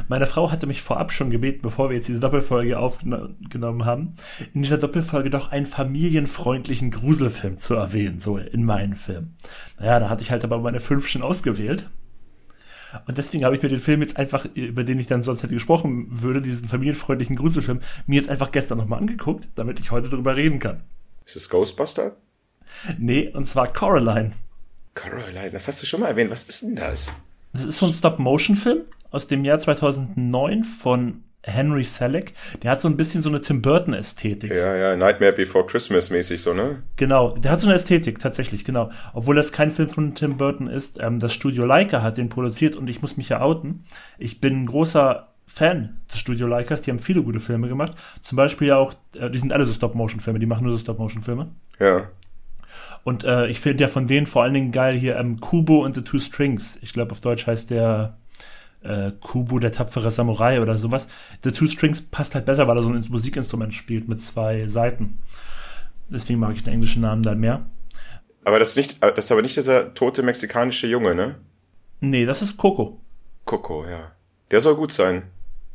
Meine 0.08 0.28
Frau 0.28 0.52
hatte 0.52 0.68
mich 0.68 0.82
vorab 0.82 1.12
schon 1.12 1.32
gebeten, 1.32 1.62
bevor 1.64 1.90
wir 1.90 1.96
jetzt 1.96 2.08
diese 2.08 2.20
Doppelfolge 2.20 2.78
aufgenommen 2.78 3.86
haben, 3.86 4.16
in 4.54 4.62
dieser 4.62 4.78
Doppelfolge 4.78 5.32
doch 5.32 5.52
einen 5.52 5.66
familienfreundlichen 5.66 6.92
Gruselfilm 6.92 7.58
zu 7.58 7.74
erwähnen, 7.74 8.20
so 8.20 8.38
in 8.38 8.64
meinen 8.64 8.96
Film. 8.96 9.36
Naja, 9.80 10.00
da 10.00 10.10
hatte 10.10 10.22
ich 10.22 10.30
halt 10.30 10.44
aber 10.44 10.60
meine 10.60 10.80
fünf 10.80 11.08
schon 11.08 11.24
ausgewählt. 11.24 11.90
Und 13.08 13.18
deswegen 13.18 13.46
habe 13.46 13.56
ich 13.56 13.62
mir 13.62 13.70
den 13.70 13.80
Film 13.80 14.02
jetzt 14.02 14.18
einfach, 14.18 14.46
über 14.54 14.84
den 14.84 15.00
ich 15.00 15.08
dann 15.08 15.24
sonst 15.24 15.44
hätte 15.44 15.54
gesprochen 15.54 16.08
würde, 16.10 16.42
diesen 16.42 16.68
familienfreundlichen 16.68 17.36
Gruselfilm, 17.36 17.82
mir 18.08 18.16
jetzt 18.16 18.30
einfach 18.30 18.52
gestern 18.52 18.78
nochmal 18.78 19.00
angeguckt, 19.00 19.48
damit 19.56 19.80
ich 19.80 19.92
heute 19.92 20.10
darüber 20.10 20.36
reden 20.36 20.60
kann. 20.60 20.82
Ist 21.26 21.36
es 21.36 21.50
Ghostbuster? 21.50 22.16
Nee, 22.98 23.30
und 23.34 23.46
zwar 23.46 23.72
Coraline. 23.72 24.32
Coraline, 24.96 25.52
das 25.52 25.68
hast 25.68 25.82
du 25.82 25.86
schon 25.86 26.00
mal 26.00 26.08
erwähnt. 26.08 26.32
Was 26.32 26.44
ist 26.44 26.62
denn 26.62 26.76
das? 26.76 27.14
Das 27.54 27.66
ist 27.66 27.78
so 27.78 27.86
ein 27.86 27.94
Stop-Motion-Film 27.94 28.82
aus 29.12 29.28
dem 29.28 29.46
Jahr 29.46 29.60
2009 29.60 30.64
von 30.64 31.24
Henry 31.46 31.84
Selleck. 31.84 32.34
Der 32.64 32.72
hat 32.72 32.82
so 32.82 32.88
ein 32.88 32.98
bisschen 32.98 33.22
so 33.22 33.30
eine 33.30 33.42
Tim 33.42 33.62
Burton-Ästhetik. 33.62 34.52
Ja, 34.52 34.76
ja, 34.76 34.96
Nightmare 34.96 35.34
Before 35.34 35.66
Christmas 35.66 36.10
mäßig 36.10 36.42
so, 36.42 36.54
ne? 36.54 36.84
Genau, 36.96 37.38
der 37.38 37.52
hat 37.52 37.62
so 37.62 37.68
eine 37.68 37.76
Ästhetik, 37.76 38.20
tatsächlich, 38.20 38.66
genau. 38.66 38.92
Obwohl 39.14 39.36
das 39.36 39.52
kein 39.52 39.72
Film 39.72 39.90
von 39.90 40.16
Tim 40.16 40.38
Burton 40.38 40.68
ist. 40.68 41.00
Ähm, 41.00 41.20
das 41.20 41.34
Studio 41.34 41.66
Leica 41.66 42.02
hat 42.02 42.18
den 42.18 42.30
produziert 42.30 42.76
und 42.76 42.90
ich 42.90 43.02
muss 43.02 43.18
mich 43.18 43.30
ja 43.30 43.42
outen. 43.42 43.84
Ich 44.18 44.42
bin 44.42 44.64
ein 44.64 44.66
großer 44.66 45.30
Fan 45.46 45.98
des 46.12 46.20
Studio 46.20 46.48
Leicas. 46.48 46.82
Die 46.82 46.92
haben 46.92 47.00
viele 47.00 47.22
gute 47.22 47.40
Filme 47.40 47.68
gemacht. 47.68 47.94
Zum 48.22 48.36
Beispiel 48.36 48.70
ja 48.70 48.78
auch, 48.78 48.94
äh, 49.14 49.30
die 49.30 49.40
sind 49.40 49.54
alle 49.54 49.66
so 49.66 49.74
Stop-Motion-Filme, 49.74 50.40
die 50.40 50.46
machen 50.46 50.64
nur 50.64 50.74
so 50.74 50.80
Stop-Motion-Filme. 50.80 51.52
Ja. 51.80 52.10
Und 53.04 53.24
äh, 53.24 53.48
ich 53.48 53.60
finde 53.60 53.84
ja 53.84 53.88
von 53.88 54.08
denen 54.08 54.26
vor 54.26 54.44
allen 54.44 54.54
Dingen 54.56 54.72
geil 54.72 54.98
hier 54.98 55.18
ähm, 55.18 55.40
Kubo 55.40 55.86
and 55.86 55.96
the 55.96 56.02
Two 56.02 56.18
Strings. 56.18 56.80
Ich 56.82 56.92
glaube, 56.94 57.12
auf 57.12 57.22
Deutsch 57.22 57.46
heißt 57.46 57.70
der 57.70 58.18
äh, 58.86 59.12
Kubo, 59.20 59.60
der 59.60 59.72
tapfere 59.72 60.12
Samurai 60.12 60.62
oder 60.62 60.78
sowas. 60.78 61.08
The 61.44 61.52
Two 61.52 61.68
Strings 61.68 62.02
passt 62.02 62.36
halt 62.36 62.46
besser, 62.46 62.68
weil 62.68 62.78
er 62.78 62.84
so 62.84 62.90
ein 62.90 63.06
Musikinstrument 63.10 63.74
spielt 63.74 64.08
mit 64.08 64.22
zwei 64.22 64.68
Seiten. 64.68 65.20
Deswegen 66.10 66.40
mag 66.40 66.56
ich 66.56 66.64
den 66.64 66.74
englischen 66.74 67.02
Namen 67.02 67.24
dann 67.24 67.40
mehr. 67.40 67.66
Aber 68.44 68.60
das 68.60 68.70
ist 68.70 68.78
nicht, 68.78 69.04
das 69.04 69.26
ist 69.26 69.32
aber 69.32 69.42
nicht 69.42 69.58
dieser 69.58 69.94
tote 69.94 70.22
mexikanische 70.22 70.88
Junge, 70.88 71.16
ne? 71.16 71.36
Nee, 72.00 72.26
das 72.26 72.42
ist 72.44 72.58
Coco. 72.58 73.02
Coco, 73.46 73.86
ja. 73.88 74.12
Der 74.52 74.62
soll 74.62 74.76
gut 74.76 74.92
sein. 74.92 75.24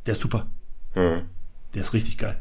Der 0.05 0.13
ist 0.13 0.21
super. 0.21 0.47
Hm. 0.93 1.23
Der 1.73 1.81
ist 1.81 1.93
richtig 1.93 2.17
geil. 2.17 2.39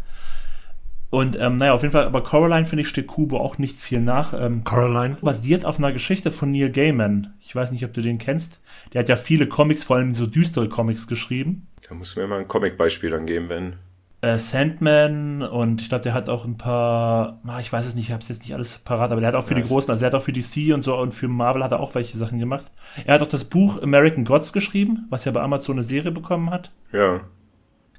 Und 1.11 1.37
ähm, 1.40 1.57
naja, 1.57 1.73
auf 1.73 1.83
jeden 1.83 1.93
Fall, 1.93 2.07
aber 2.07 2.23
Coraline, 2.23 2.67
finde 2.67 2.83
ich, 2.83 2.88
steht 2.88 3.09
Kubo 3.09 3.38
auch 3.38 3.59
nicht 3.59 3.76
viel 3.76 4.00
nach. 4.00 4.33
Ähm, 4.33 4.62
Coraline 4.62 5.17
basiert 5.21 5.64
auf 5.64 5.79
einer 5.79 5.93
Geschichte 5.93 6.31
von 6.31 6.52
Neil 6.52 6.71
Gaiman. 6.71 7.35
Ich 7.40 7.55
weiß 7.55 7.73
nicht, 7.73 7.85
ob 7.85 7.93
du 7.93 8.00
den 8.00 8.19
kennst. 8.19 8.61
Der 8.93 9.00
hat 9.00 9.09
ja 9.09 9.17
viele 9.17 9.49
Comics, 9.49 9.83
vor 9.83 9.97
allem 9.97 10.14
so 10.14 10.26
düstere 10.26 10.69
Comics 10.69 11.09
geschrieben. 11.09 11.67
Da 11.88 11.97
musst 11.97 12.17
du 12.17 12.21
mir 12.21 12.29
mal 12.29 12.38
ein 12.38 12.47
Comic-Beispiel 12.47 13.11
dann 13.11 13.26
geben, 13.26 13.49
wenn. 13.49 13.75
Äh, 14.23 14.38
Sandman 14.38 15.43
und 15.43 15.81
ich 15.81 15.88
glaube, 15.88 16.05
der 16.05 16.12
hat 16.12 16.29
auch 16.29 16.45
ein 16.45 16.59
paar, 16.59 17.40
ah, 17.45 17.59
ich 17.59 17.73
weiß 17.73 17.87
es 17.87 17.95
nicht, 17.95 18.05
ich 18.05 18.12
habe 18.12 18.23
es 18.23 18.29
jetzt 18.29 18.43
nicht 18.43 18.52
alles 18.52 18.79
parat, 18.79 19.11
aber 19.11 19.21
der 19.21 19.29
hat 19.29 19.35
auch 19.35 19.45
für 19.47 19.55
nice. 19.55 19.64
die 19.64 19.71
großen, 19.71 19.90
also 19.90 20.00
der 20.00 20.09
hat 20.09 20.14
auch 20.14 20.23
für 20.23 20.33
DC 20.33 20.75
und 20.75 20.83
so 20.83 20.97
und 20.97 21.12
für 21.12 21.26
Marvel 21.26 21.64
hat 21.64 21.73
er 21.73 21.81
auch 21.81 21.95
welche 21.95 22.19
Sachen 22.19 22.38
gemacht. 22.38 22.71
Er 23.07 23.14
hat 23.14 23.23
auch 23.23 23.26
das 23.26 23.45
Buch 23.45 23.83
American 23.83 24.26
Gods 24.26 24.52
geschrieben, 24.52 25.07
was 25.09 25.25
ja 25.25 25.33
bei 25.33 25.40
Amazon 25.40 25.76
eine 25.76 25.85
Serie 25.85 26.12
bekommen 26.12 26.50
hat. 26.50 26.71
Ja. 26.93 27.23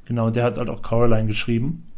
Genau, 0.05 0.29
der 0.29 0.43
hat 0.43 0.59
halt 0.59 0.69
auch 0.69 0.83
Coraline 0.83 1.25
geschrieben. 1.25 1.90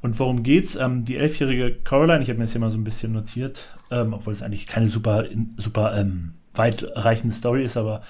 Und 0.00 0.18
worum 0.18 0.42
geht's? 0.42 0.76
Ähm, 0.76 1.04
die 1.04 1.16
elfjährige 1.16 1.74
Caroline, 1.82 2.22
ich 2.22 2.28
habe 2.28 2.38
mir 2.38 2.44
das 2.44 2.52
hier 2.52 2.60
mal 2.60 2.70
so 2.70 2.78
ein 2.78 2.84
bisschen 2.84 3.12
notiert, 3.12 3.76
ähm, 3.90 4.12
obwohl 4.12 4.32
es 4.32 4.42
eigentlich 4.42 4.66
keine 4.66 4.88
super, 4.88 5.24
super 5.56 5.96
ähm, 5.96 6.34
weitreichende 6.54 7.34
Story 7.34 7.64
ist, 7.64 7.76
aber 7.76 8.02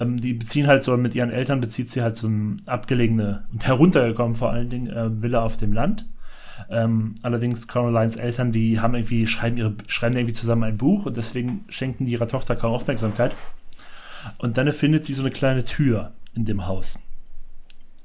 ähm, 0.00 0.20
die 0.20 0.34
beziehen 0.34 0.66
halt 0.66 0.84
so 0.84 0.96
mit 0.96 1.14
ihren 1.14 1.30
Eltern 1.30 1.60
bezieht 1.60 1.88
sie 1.88 2.02
halt 2.02 2.16
so 2.16 2.26
eine 2.26 2.56
abgelegene 2.66 3.44
und 3.52 3.66
heruntergekommen 3.66 4.34
vor 4.34 4.50
allen 4.50 4.70
Dingen 4.70 4.90
äh, 4.90 5.22
Villa 5.22 5.42
auf 5.42 5.56
dem 5.56 5.72
Land. 5.72 6.06
Ähm, 6.70 7.14
allerdings 7.22 7.66
Coralines 7.66 8.16
Eltern, 8.16 8.52
die 8.52 8.80
haben 8.80 8.94
irgendwie, 8.94 9.26
schreiben 9.26 9.56
ihre, 9.56 9.74
schreiben 9.86 10.16
irgendwie 10.16 10.34
zusammen 10.34 10.64
ein 10.64 10.78
Buch 10.78 11.06
und 11.06 11.16
deswegen 11.16 11.60
schenken 11.68 12.06
die 12.06 12.12
ihrer 12.12 12.28
Tochter 12.28 12.56
kaum 12.56 12.72
Aufmerksamkeit. 12.72 13.32
Und 14.38 14.58
dann 14.58 14.72
findet 14.72 15.04
sie 15.04 15.14
so 15.14 15.22
eine 15.22 15.30
kleine 15.30 15.64
Tür 15.64 16.12
in 16.34 16.44
dem 16.44 16.66
Haus. 16.66 16.98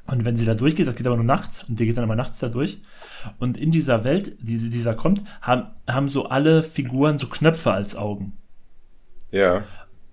Und 0.08 0.26
wenn 0.26 0.38
sie 0.38 0.46
da 0.46 0.56
durchgeht, 0.56 0.88
das 0.88 0.96
geht 0.96 1.06
aber 1.06 1.18
nur 1.18 1.26
nachts, 1.26 1.66
und 1.66 1.80
die 1.80 1.86
geht 1.86 1.98
dann 1.98 2.06
aber 2.06 2.16
nachts 2.16 2.40
da 2.40 2.48
durch. 2.48 2.80
Und 3.40 3.58
in 3.58 3.72
dieser 3.72 4.04
Welt, 4.04 4.36
die, 4.40 4.58
die 4.58 4.84
da 4.84 4.94
kommt, 4.94 5.24
haben, 5.42 5.68
haben 5.88 6.10
so 6.10 6.28
alle 6.28 6.64
Figuren 6.64 7.18
so 7.18 7.28
Knöpfe 7.28 7.72
als 7.72 7.96
Augen. 7.96 8.34
Ja. 9.32 9.64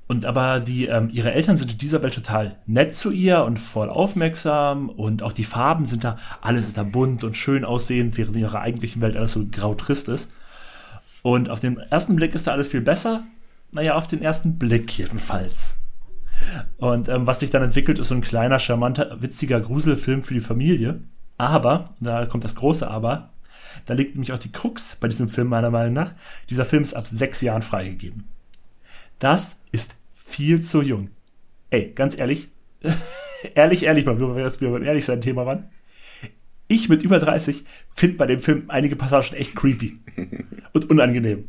Und 0.06 0.26
aber 0.26 0.60
die, 0.60 0.86
ähm, 0.86 1.08
ihre 1.12 1.32
Eltern 1.32 1.56
sind 1.56 1.72
in 1.72 1.78
dieser 1.78 2.02
Welt 2.02 2.14
total 2.14 2.56
nett 2.66 2.94
zu 2.94 3.10
ihr 3.10 3.42
und 3.44 3.58
voll 3.58 3.88
aufmerksam 3.88 4.90
und 4.90 5.22
auch 5.22 5.32
die 5.32 5.44
Farben 5.44 5.86
sind 5.86 6.04
da, 6.04 6.18
alles 6.42 6.68
ist 6.68 6.76
da 6.76 6.82
bunt 6.82 7.24
und 7.24 7.36
schön 7.36 7.64
aussehend, 7.64 8.18
während 8.18 8.36
in 8.36 8.42
ihrer 8.42 8.60
eigentlichen 8.60 9.00
Welt 9.00 9.16
alles 9.16 9.32
so 9.32 9.46
grau 9.50 9.74
trist 9.74 10.08
ist. 10.08 10.28
Und 11.22 11.48
auf 11.48 11.60
den 11.60 11.78
ersten 11.78 12.16
Blick 12.16 12.34
ist 12.34 12.46
da 12.46 12.52
alles 12.52 12.68
viel 12.68 12.82
besser. 12.82 13.22
Naja, 13.72 13.94
auf 13.94 14.06
den 14.06 14.20
ersten 14.20 14.58
Blick 14.58 14.96
jedenfalls. 14.98 15.76
Und 16.76 17.08
ähm, 17.08 17.26
was 17.26 17.40
sich 17.40 17.50
dann 17.50 17.62
entwickelt, 17.62 17.98
ist 17.98 18.08
so 18.08 18.14
ein 18.14 18.20
kleiner, 18.20 18.58
charmanter, 18.58 19.22
witziger 19.22 19.60
Gruselfilm 19.60 20.22
für 20.22 20.34
die 20.34 20.40
Familie. 20.40 21.00
Aber, 21.36 21.94
da 22.00 22.26
kommt 22.26 22.44
das 22.44 22.54
große 22.54 22.88
Aber, 22.88 23.30
da 23.86 23.94
liegt 23.94 24.14
nämlich 24.14 24.32
auch 24.32 24.38
die 24.38 24.52
Krux 24.52 24.96
bei 24.96 25.08
diesem 25.08 25.28
Film 25.28 25.48
meiner 25.48 25.70
Meinung 25.70 25.94
nach. 25.94 26.12
Dieser 26.50 26.64
Film 26.64 26.82
ist 26.82 26.94
ab 26.94 27.06
sechs 27.06 27.40
Jahren 27.40 27.62
freigegeben. 27.62 28.24
Das 29.18 29.56
ist 29.72 29.96
viel 30.14 30.62
zu 30.62 30.82
jung. 30.82 31.10
Ey, 31.70 31.92
ganz 31.94 32.18
ehrlich, 32.18 32.48
ehrlich, 33.54 33.82
ehrlich, 33.82 34.06
mal, 34.06 34.18
wir 34.18 34.44
jetzt 34.44 34.60
wieder 34.60 34.70
beim 34.70 34.84
ehrlich 34.84 35.04
sein 35.04 35.20
Thema 35.20 35.46
waren. 35.46 35.70
Ich 36.66 36.88
mit 36.88 37.02
über 37.02 37.18
30 37.18 37.64
finde 37.94 38.16
bei 38.16 38.26
dem 38.26 38.40
Film 38.40 38.64
einige 38.68 38.96
Passagen 38.96 39.36
echt 39.36 39.54
creepy 39.54 39.98
und 40.72 40.88
unangenehm. 40.88 41.48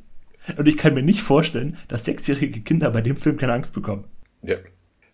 Und 0.57 0.67
ich 0.67 0.77
kann 0.77 0.93
mir 0.93 1.03
nicht 1.03 1.21
vorstellen, 1.21 1.77
dass 1.87 2.05
sechsjährige 2.05 2.61
Kinder 2.61 2.91
bei 2.91 3.01
dem 3.01 3.17
Film 3.17 3.37
keine 3.37 3.53
Angst 3.53 3.73
bekommen. 3.73 4.05
Ja. 4.43 4.57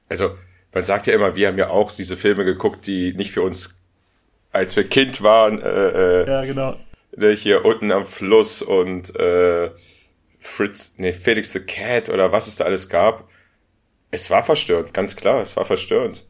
Also, 0.10 0.36
man 0.74 0.84
sagt 0.84 1.08
ja 1.08 1.14
immer, 1.14 1.36
wir 1.36 1.48
haben 1.48 1.58
ja 1.58 1.70
auch 1.70 1.92
diese 1.92 2.18
Filme 2.18 2.44
geguckt, 2.44 2.86
die 2.88 3.14
nicht 3.14 3.32
für 3.32 3.42
uns, 3.42 3.81
als 4.52 4.76
wir 4.76 4.84
Kind 4.84 5.22
waren, 5.22 5.62
äh, 5.62 6.22
äh, 6.24 6.28
ja, 6.28 6.46
genau. 6.46 6.76
Hier 7.36 7.66
unten 7.66 7.92
am 7.92 8.06
Fluss 8.06 8.62
und 8.62 9.16
äh, 9.20 9.70
Fritz, 10.40 10.96
nee, 10.98 11.14
Felix 11.14 11.52
the 11.52 11.60
Cat 11.60 12.10
oder 12.10 12.32
was 12.32 12.48
es 12.48 12.56
da 12.56 12.66
alles 12.66 12.90
gab. 12.90 13.30
Es 14.12 14.30
war 14.30 14.44
verstörend, 14.44 14.94
ganz 14.94 15.16
klar, 15.16 15.42
es 15.42 15.56
war 15.56 15.66
verstörend. 15.66 16.26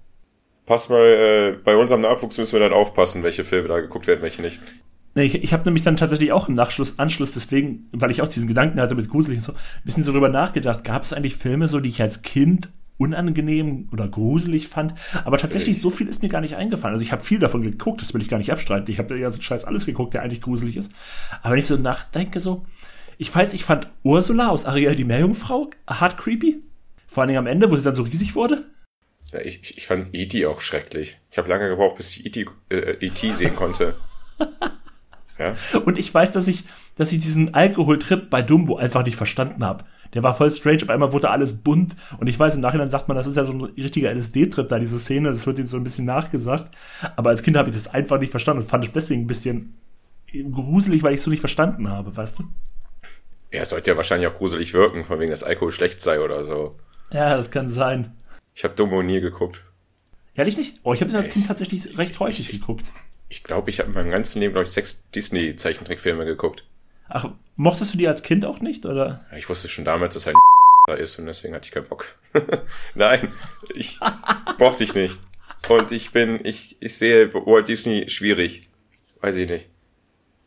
Pass 0.65 0.89
mal, 0.89 1.01
äh, 1.01 1.51
bei 1.63 1.75
unserem 1.75 2.01
Nachwuchs 2.01 2.37
müssen 2.37 2.53
wir 2.53 2.59
dann 2.59 2.73
aufpassen, 2.73 3.23
welche 3.23 3.43
Filme 3.45 3.67
da 3.67 3.79
geguckt 3.79 4.07
werden, 4.07 4.21
welche 4.21 4.41
nicht. 4.41 4.61
Nee, 5.15 5.23
ich, 5.23 5.43
ich 5.43 5.53
habe 5.53 5.65
nämlich 5.65 5.83
dann 5.83 5.97
tatsächlich 5.97 6.31
auch 6.31 6.47
im 6.47 6.55
Nachschluss, 6.55 6.97
Anschluss 6.97 7.31
deswegen, 7.31 7.87
weil 7.91 8.11
ich 8.11 8.21
auch 8.21 8.27
diesen 8.27 8.47
Gedanken 8.47 8.79
hatte 8.79 8.95
mit 8.95 9.09
gruselig 9.09 9.39
und 9.39 9.43
so, 9.43 9.53
ein 9.53 9.57
bisschen 9.83 10.03
so 10.03 10.11
drüber 10.11 10.29
nachgedacht. 10.29 10.83
Gab 10.83 11.03
es 11.03 11.13
eigentlich 11.13 11.35
Filme 11.35 11.67
so, 11.67 11.79
die 11.79 11.89
ich 11.89 12.01
als 12.01 12.21
Kind 12.21 12.69
unangenehm 13.01 13.89
oder 13.91 14.07
gruselig 14.07 14.67
fand. 14.67 14.93
Aber 15.25 15.37
tatsächlich, 15.37 15.81
so 15.81 15.89
viel 15.89 16.07
ist 16.07 16.21
mir 16.21 16.29
gar 16.29 16.41
nicht 16.41 16.55
eingefallen. 16.55 16.93
Also 16.93 17.03
ich 17.03 17.11
habe 17.11 17.23
viel 17.23 17.39
davon 17.39 17.63
geguckt, 17.63 18.01
das 18.01 18.13
will 18.13 18.21
ich 18.21 18.29
gar 18.29 18.37
nicht 18.37 18.51
abstreiten. 18.51 18.89
Ich 18.91 18.99
habe 18.99 19.09
den 19.09 19.21
ganzen 19.21 19.41
Scheiß 19.41 19.65
alles 19.65 19.85
geguckt, 19.85 20.13
der 20.13 20.21
eigentlich 20.21 20.41
gruselig 20.41 20.77
ist. 20.77 20.91
Aber 21.41 21.53
wenn 21.53 21.59
ich 21.59 21.67
so 21.67 21.77
nachdenke, 21.77 22.39
so, 22.39 22.65
ich 23.17 23.33
weiß, 23.33 23.53
ich 23.53 23.65
fand 23.65 23.87
Ursula 24.03 24.49
aus 24.49 24.65
Ariel 24.65 24.95
die 24.95 25.03
Meerjungfrau 25.03 25.69
hart 25.87 26.17
creepy. 26.17 26.63
Vor 27.07 27.21
allen 27.21 27.27
Dingen 27.29 27.39
am 27.39 27.47
Ende, 27.47 27.69
wo 27.69 27.75
sie 27.75 27.83
dann 27.83 27.95
so 27.95 28.03
riesig 28.03 28.35
wurde. 28.35 28.65
Ja, 29.31 29.39
ich, 29.41 29.77
ich 29.77 29.85
fand 29.85 30.13
E.T. 30.13 30.45
auch 30.45 30.61
schrecklich. 30.61 31.17
Ich 31.29 31.37
habe 31.37 31.49
lange 31.49 31.69
gebraucht, 31.69 31.97
bis 31.97 32.17
ich 32.17 32.25
E.T. 32.25 32.45
Äh, 32.69 32.97
E 32.99 33.31
sehen 33.31 33.55
konnte. 33.55 33.95
ja? 35.39 35.55
Und 35.85 35.97
ich 35.97 36.13
weiß, 36.13 36.31
dass 36.31 36.47
ich, 36.47 36.63
dass 36.95 37.11
ich 37.11 37.19
diesen 37.19 37.53
Alkoholtrip 37.53 38.29
bei 38.29 38.41
Dumbo 38.41 38.77
einfach 38.77 39.05
nicht 39.05 39.15
verstanden 39.15 39.63
habe. 39.63 39.85
Der 40.13 40.23
war 40.23 40.33
voll 40.33 40.51
strange, 40.51 40.83
auf 40.83 40.89
einmal 40.89 41.13
wurde 41.13 41.29
alles 41.29 41.53
bunt 41.53 41.95
und 42.19 42.27
ich 42.27 42.37
weiß, 42.37 42.55
im 42.55 42.61
Nachhinein 42.61 42.89
sagt 42.89 43.07
man, 43.07 43.15
das 43.15 43.27
ist 43.27 43.37
ja 43.37 43.45
so 43.45 43.53
ein 43.53 43.61
richtiger 43.61 44.13
LSD-Trip 44.13 44.67
da, 44.67 44.79
diese 44.79 44.99
Szene, 44.99 45.31
das 45.31 45.45
wird 45.47 45.59
ihm 45.59 45.67
so 45.67 45.77
ein 45.77 45.83
bisschen 45.83 46.05
nachgesagt. 46.05 46.75
Aber 47.15 47.29
als 47.29 47.43
Kind 47.43 47.55
habe 47.57 47.69
ich 47.69 47.75
das 47.75 47.87
einfach 47.87 48.19
nicht 48.19 48.31
verstanden 48.31 48.63
und 48.63 48.69
fand 48.69 48.85
es 48.85 48.91
deswegen 48.91 49.23
ein 49.23 49.27
bisschen 49.27 49.77
gruselig, 50.51 51.03
weil 51.03 51.13
ich 51.13 51.19
es 51.19 51.23
so 51.23 51.31
nicht 51.31 51.39
verstanden 51.39 51.89
habe, 51.89 52.15
weißt 52.15 52.39
du? 52.39 52.43
Ja, 53.51 53.61
es 53.61 53.69
sollte 53.69 53.91
ja 53.91 53.97
wahrscheinlich 53.97 54.27
auch 54.27 54.35
gruselig 54.35 54.73
wirken, 54.73 55.03
von 55.03 55.19
wegen, 55.19 55.31
dass 55.31 55.43
Alkohol 55.43 55.71
schlecht 55.71 55.99
sei 56.01 56.21
oder 56.21 56.43
so. 56.43 56.77
Ja, 57.11 57.35
das 57.35 57.51
kann 57.51 57.69
sein. 57.69 58.15
Ich 58.55 58.63
habe 58.63 58.75
Dumbo 58.75 59.01
nie 59.03 59.19
geguckt. 59.19 59.65
Ehrlich 60.33 60.57
nicht? 60.57 60.79
Oh, 60.83 60.93
ich 60.93 61.01
habe 61.01 61.11
den 61.11 61.17
als 61.17 61.29
Kind 61.29 61.47
tatsächlich 61.47 61.97
recht 61.97 62.19
häufig 62.19 62.49
ich, 62.49 62.59
geguckt. 62.61 62.85
Ich 63.27 63.43
glaube, 63.43 63.69
ich 63.69 63.79
habe 63.79 63.89
in 63.89 63.95
meinem 63.95 64.11
ganzen 64.11 64.39
Leben, 64.39 64.53
glaube 64.53 64.63
ich, 64.63 64.71
sechs 64.71 65.03
Disney-Zeichentrickfilme 65.11 66.25
geguckt. 66.25 66.65
Ach, 67.13 67.29
mochtest 67.57 67.93
du 67.93 67.97
die 67.97 68.07
als 68.07 68.23
Kind 68.23 68.45
auch 68.45 68.61
nicht, 68.61 68.85
oder? 68.85 69.25
Ja, 69.31 69.37
ich 69.37 69.49
wusste 69.49 69.67
schon 69.67 69.83
damals, 69.83 70.13
dass 70.13 70.27
er 70.27 70.33
ein 70.87 70.97
ist 70.97 71.19
und 71.19 71.25
deswegen 71.25 71.53
hatte 71.53 71.67
ich 71.67 71.73
keinen 71.73 71.87
Bock. 71.87 72.15
Nein, 72.95 73.31
ich 73.75 73.99
mochte 74.57 74.83
ich 74.83 74.95
nicht. 74.95 75.19
Und 75.69 75.91
ich 75.91 76.11
bin, 76.11 76.39
ich, 76.43 76.77
ich 76.79 76.97
sehe 76.97 77.33
Walt 77.33 77.67
Disney 77.67 78.09
schwierig. 78.09 78.67
Weiß 79.19 79.35
ich 79.35 79.49
nicht. 79.49 79.69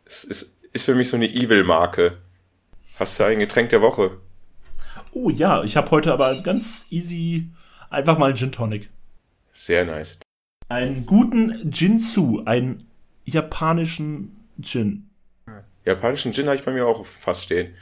Es 0.06 0.25
ist, 0.25 0.54
ist 0.73 0.85
für 0.87 0.94
mich 0.94 1.09
so 1.09 1.16
eine 1.16 1.33
Evil-Marke. 1.33 2.18
Hast 2.99 3.21
du 3.21 3.25
ein 3.25 3.38
Getränk 3.38 3.68
der 3.68 3.83
Woche? 3.83 4.18
Oh 5.12 5.30
ja, 5.30 5.62
ich 5.62 5.76
habe 5.76 5.90
heute 5.90 6.12
aber 6.12 6.42
ganz 6.42 6.87
easy 6.90 7.49
einfach 7.90 8.18
mal 8.18 8.35
Gin 8.35 8.52
Tonic. 8.52 8.88
Sehr 9.52 9.85
nice. 9.85 10.18
Einen 10.68 11.04
guten 11.04 11.71
Jinsu, 11.71 12.42
einen 12.44 12.87
japanischen 13.25 14.49
Gin. 14.61 15.11
Japanischen 15.85 16.33
Gin 16.33 16.47
habe 16.47 16.57
ich 16.57 16.64
bei 16.64 16.73
mir 16.73 16.87
auch 16.87 17.05
fast 17.05 17.45
stehen. 17.45 17.75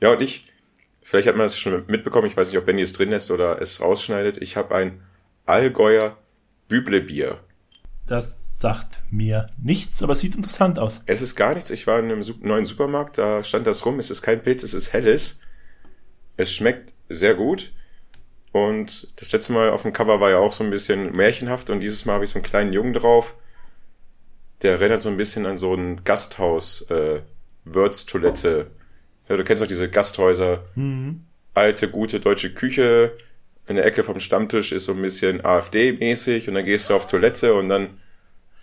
Ja, 0.00 0.12
und 0.12 0.22
ich, 0.22 0.46
vielleicht 1.02 1.28
hat 1.28 1.36
man 1.36 1.46
das 1.46 1.58
schon 1.58 1.84
mitbekommen, 1.86 2.26
ich 2.26 2.36
weiß 2.36 2.48
nicht, 2.48 2.58
ob 2.58 2.66
Benny 2.66 2.82
es 2.82 2.92
drin 2.92 3.10
lässt 3.10 3.30
oder 3.30 3.60
es 3.60 3.80
rausschneidet. 3.80 4.38
Ich 4.38 4.56
habe 4.56 4.74
ein 4.74 5.02
Allgäuer 5.46 6.16
Büblebier. 6.68 7.40
Das 8.06 8.42
sagt 8.58 8.98
mir 9.10 9.50
nichts, 9.62 10.02
aber 10.02 10.14
es 10.14 10.20
sieht 10.20 10.36
interessant 10.36 10.78
aus. 10.78 11.02
Es 11.06 11.20
ist 11.20 11.36
gar 11.36 11.54
nichts. 11.54 11.70
Ich 11.70 11.86
war 11.86 11.98
in 11.98 12.06
einem 12.10 12.24
neuen 12.40 12.64
Supermarkt, 12.64 13.18
da 13.18 13.42
stand 13.42 13.66
das 13.66 13.84
rum. 13.84 13.98
Es 13.98 14.10
ist 14.10 14.22
kein 14.22 14.42
Pilz, 14.42 14.62
es 14.62 14.74
ist 14.74 14.92
helles. 14.92 15.40
Es 16.36 16.52
schmeckt 16.52 16.94
sehr 17.08 17.34
gut. 17.34 17.72
Und 18.52 19.08
das 19.20 19.32
letzte 19.32 19.52
Mal 19.52 19.70
auf 19.70 19.82
dem 19.82 19.92
Cover 19.92 20.20
war 20.20 20.30
ja 20.30 20.38
auch 20.38 20.52
so 20.52 20.62
ein 20.62 20.70
bisschen 20.70 21.14
märchenhaft 21.14 21.70
und 21.70 21.80
dieses 21.80 22.04
Mal 22.04 22.14
habe 22.14 22.24
ich 22.24 22.30
so 22.30 22.38
einen 22.38 22.44
kleinen 22.44 22.72
Jungen 22.72 22.92
drauf. 22.92 23.34
Der 24.62 24.72
erinnert 24.72 25.02
so 25.02 25.08
ein 25.08 25.16
bisschen 25.16 25.44
an 25.44 25.56
so 25.56 25.74
ein 25.74 26.04
Gasthaus, 26.04 26.82
äh, 26.82 27.22
Würztoilette. 27.64 28.66
Ja, 29.28 29.36
du 29.36 29.44
kennst 29.44 29.62
doch 29.62 29.68
diese 29.68 29.88
Gasthäuser. 29.88 30.64
Mhm. 30.74 31.24
Alte, 31.54 31.88
gute 31.88 32.20
deutsche 32.20 32.52
Küche. 32.52 33.16
In 33.66 33.76
der 33.76 33.86
Ecke 33.86 34.04
vom 34.04 34.20
Stammtisch 34.20 34.72
ist 34.72 34.84
so 34.84 34.92
ein 34.92 35.00
bisschen 35.00 35.44
AfD-mäßig 35.44 36.48
und 36.48 36.54
dann 36.54 36.64
gehst 36.64 36.90
du 36.90 36.94
auf 36.94 37.06
Toilette 37.06 37.54
und 37.54 37.68
dann 37.68 37.98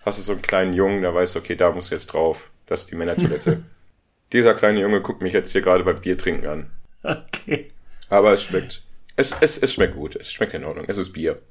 hast 0.06 0.20
du 0.20 0.22
so 0.22 0.34
einen 0.34 0.42
kleinen 0.42 0.74
Jungen, 0.74 1.02
der 1.02 1.14
weiß, 1.14 1.38
okay, 1.38 1.56
da 1.56 1.72
muss 1.72 1.90
jetzt 1.90 2.08
drauf. 2.08 2.52
Das 2.68 2.82
ist 2.82 2.92
die 2.92 2.96
Männertoilette. 2.96 3.64
Dieser 4.34 4.54
kleine 4.54 4.80
Junge 4.80 5.02
guckt 5.02 5.22
mich 5.22 5.34
jetzt 5.34 5.52
hier 5.52 5.62
gerade 5.62 5.84
beim 5.84 6.00
Bier 6.00 6.18
trinken 6.18 6.48
an. 6.48 6.72
Okay. 7.04 7.72
Aber 8.10 8.32
es 8.32 8.44
schmeckt. 8.44 8.84
Es, 9.16 9.36
es, 9.42 9.58
es 9.58 9.74
schmeckt 9.74 9.96
gut. 9.96 10.16
Es 10.16 10.32
schmeckt 10.32 10.54
in 10.54 10.64
Ordnung. 10.64 10.86
Es 10.88 10.98
ist 10.98 11.12
Bier. 11.12 11.42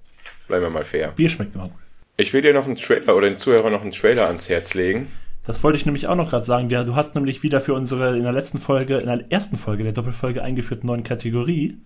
Bleiben 0.46 0.64
wir 0.64 0.70
mal 0.70 0.84
fair. 0.84 1.12
Bier 1.12 1.28
schmeckt 1.28 1.54
immer 1.54 1.68
gut. 1.68 1.78
Ich 2.16 2.32
will 2.32 2.42
dir 2.42 2.54
noch 2.54 2.66
einen 2.66 2.76
Trailer 2.76 3.16
oder 3.16 3.28
den 3.28 3.38
Zuhörern 3.38 3.72
noch 3.72 3.82
einen 3.82 3.90
Trailer 3.92 4.26
ans 4.26 4.48
Herz 4.48 4.74
legen. 4.74 5.10
Das 5.44 5.62
wollte 5.64 5.78
ich 5.78 5.86
nämlich 5.86 6.06
auch 6.06 6.16
noch 6.16 6.30
gerade 6.30 6.44
sagen. 6.44 6.68
Du 6.68 6.94
hast 6.94 7.14
nämlich 7.14 7.42
wieder 7.42 7.60
für 7.60 7.74
unsere 7.74 8.16
in 8.16 8.24
der 8.24 8.32
letzten 8.32 8.58
Folge, 8.58 8.98
in 8.98 9.06
der 9.06 9.24
ersten 9.30 9.56
Folge 9.56 9.84
der 9.84 9.92
Doppelfolge 9.92 10.42
eingeführten 10.42 10.86
neuen 10.86 11.02
Kategorie. 11.02 11.78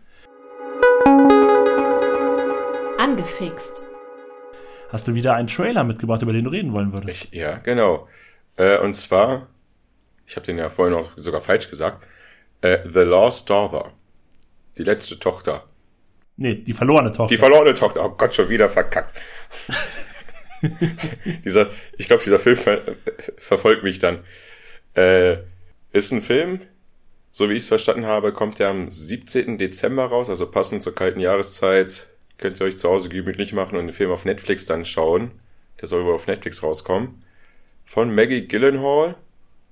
Angefixt 2.99 3.83
hast 4.91 5.09
du 5.09 5.15
wieder 5.15 5.35
einen 5.35 5.49
Trailer 5.49 5.85
mitgebracht, 5.85 6.23
über 6.23 6.33
den 6.33 6.45
du 6.45 6.51
reden 6.51 6.73
wollen 6.73 6.93
würdest. 6.93 7.29
Ich, 7.31 7.39
ja, 7.39 7.59
genau. 7.59 8.09
Äh, 8.57 8.79
und 8.79 8.95
zwar, 8.95 9.49
ich 10.27 10.37
habe 10.37 10.47
den 10.47 10.59
ja 10.59 10.69
vorhin 10.71 10.95
auch 10.95 11.17
sogar 11.17 11.41
falsch 11.41 11.71
gesagt, 11.71 12.07
äh, 12.61 12.79
The 12.85 13.01
Lost 13.01 13.51
Daughter. 13.51 13.93
Die 14.79 14.85
letzte 14.85 15.19
Tochter. 15.19 15.65
Nee, 16.37 16.57
die 16.57 16.73
verlorene 16.73 17.13
Tochter. 17.13 17.33
Die 17.33 17.39
verlorene 17.39 17.75
Tochter. 17.75 18.05
Oh 18.05 18.11
Gott, 18.11 18.35
schon 18.35 18.49
wieder 18.49 18.69
verkackt. 18.69 19.15
dieser, 21.45 21.71
ich 21.97 22.07
glaube, 22.07 22.23
dieser 22.23 22.39
Film 22.39 22.57
ver 22.57 22.97
verfolgt 23.37 23.83
mich 23.83 23.99
dann. 23.99 24.25
Äh, 24.95 25.39
ist 25.93 26.13
ein 26.13 26.23
Film, 26.23 26.61
so 27.31 27.49
wie 27.49 27.55
ich 27.55 27.65
es 27.65 27.69
verstanden 27.69 28.07
habe, 28.07 28.33
kommt 28.33 28.59
der 28.59 28.69
am 28.69 28.91
17. 28.91 29.59
Dezember 29.59 30.07
raus, 30.07 30.31
also 30.31 30.51
passend 30.51 30.83
zur 30.83 30.95
kalten 30.95 31.21
Jahreszeit 31.21 32.15
Könnt 32.39 32.61
ihr 32.61 32.67
euch 32.67 32.79
zu 32.79 32.89
Hause 32.91 33.09
gemütlich 33.09 33.53
machen 33.53 33.79
und 33.79 33.87
den 33.87 33.93
Film 33.93 34.11
auf 34.11 34.25
Netflix 34.25 34.67
dann 34.67 34.85
schauen. 34.85 35.31
Der 35.81 35.89
soll 35.89 36.05
wohl 36.05 36.15
auf 36.15 36.27
Netflix 36.27 36.63
rauskommen. 36.63 37.23
Von 37.85 38.15
Maggie 38.15 38.47
Gyllenhaal. 38.47 39.17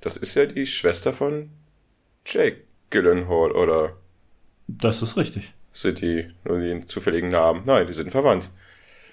Das 0.01 0.17
ist 0.17 0.35
ja 0.35 0.47
die 0.47 0.67
Schwester 0.67 1.13
von 1.13 1.51
Jake 2.25 2.63
Gyllenhaal, 2.91 3.53
oder? 3.53 3.97
Das 4.69 5.03
ist 5.03 5.17
richtig. 5.17 5.53
Sind 5.73 6.01
die 6.01 6.31
nur 6.45 6.61
die 6.61 6.87
zufälligen 6.87 7.31
Namen? 7.31 7.63
Nein, 7.65 7.87
die 7.87 7.93
sind 7.93 8.11
verwandt. 8.11 8.51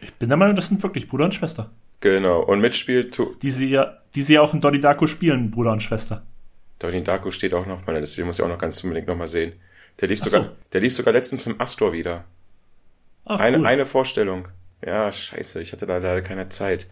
Ich 0.02 0.14
bin 0.14 0.30
der 0.30 0.38
Meinung, 0.38 0.56
das 0.56 0.68
sind 0.68 0.82
wirklich 0.82 1.08
Bruder 1.08 1.26
und 1.26 1.34
Schwester. 1.34 1.72
Genau, 2.00 2.42
und 2.42 2.62
mitspielt... 2.62 3.22
Die 3.42 3.52
sie 3.52 3.70
ja, 3.70 3.98
die 4.16 4.22
sie 4.22 4.36
ja 4.36 4.42
auch 4.42 4.54
in 4.54 4.62
Donnie 4.62 4.80
Darko 4.80 5.08
spielen, 5.08 5.52
Bruder 5.52 5.72
und 5.72 5.84
Schwester. 5.84 6.24
Donnie 6.80 7.04
Darko 7.04 7.32
steht 7.32 7.54
auch 7.54 7.66
noch 7.66 7.76
auf 7.76 7.86
meiner 7.86 8.00
Liste, 8.00 8.22
den 8.22 8.28
muss 8.28 8.40
ich 8.40 8.46
auch 8.46 8.50
noch 8.50 8.58
ganz 8.58 8.82
unbedingt 8.84 9.08
nochmal 9.08 9.28
sehen. 9.28 9.54
Der 10.00 10.08
lief, 10.08 10.20
sogar, 10.20 10.44
so. 10.44 10.50
der 10.72 10.82
lief 10.82 10.96
sogar 10.96 11.14
letztens 11.14 11.46
im 11.46 11.60
Astor 11.60 11.92
wieder. 11.92 12.24
Ach, 13.26 13.40
eine, 13.40 13.60
cool. 13.60 13.66
eine 13.66 13.86
Vorstellung. 13.86 14.48
Ja, 14.86 15.12
scheiße, 15.12 15.62
ich 15.62 15.74
hatte 15.74 15.86
da 15.86 15.98
leider 15.98 16.22
keine 16.22 16.48
Zeit. 16.48 16.88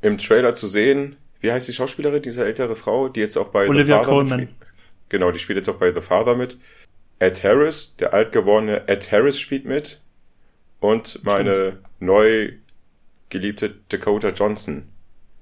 Im 0.00 0.16
Trailer 0.16 0.54
zu 0.54 0.66
sehen, 0.66 1.16
wie 1.40 1.52
heißt 1.52 1.68
die 1.68 1.74
Schauspielerin, 1.74 2.22
diese 2.22 2.44
ältere 2.44 2.76
Frau, 2.76 3.08
die 3.08 3.20
jetzt 3.20 3.36
auch 3.36 3.48
bei 3.48 3.68
Olivia 3.68 3.98
The 3.98 4.04
Father 4.04 4.06
Coleman. 4.06 4.48
Genau, 5.10 5.30
die 5.30 5.38
spielt 5.38 5.58
jetzt 5.58 5.68
auch 5.68 5.76
bei 5.76 5.92
The 5.92 6.00
Father 6.00 6.34
mit. 6.34 6.58
Ed 7.18 7.44
Harris, 7.44 7.94
der 7.96 8.14
altgewordene 8.14 8.88
Ed 8.88 9.12
Harris 9.12 9.38
spielt 9.38 9.66
mit. 9.66 10.00
Und 10.80 11.22
meine 11.24 11.68
Stimmt. 11.68 11.84
Neu 12.04 12.52
geliebte 13.30 13.74
Dakota 13.88 14.30
Johnson. 14.30 14.88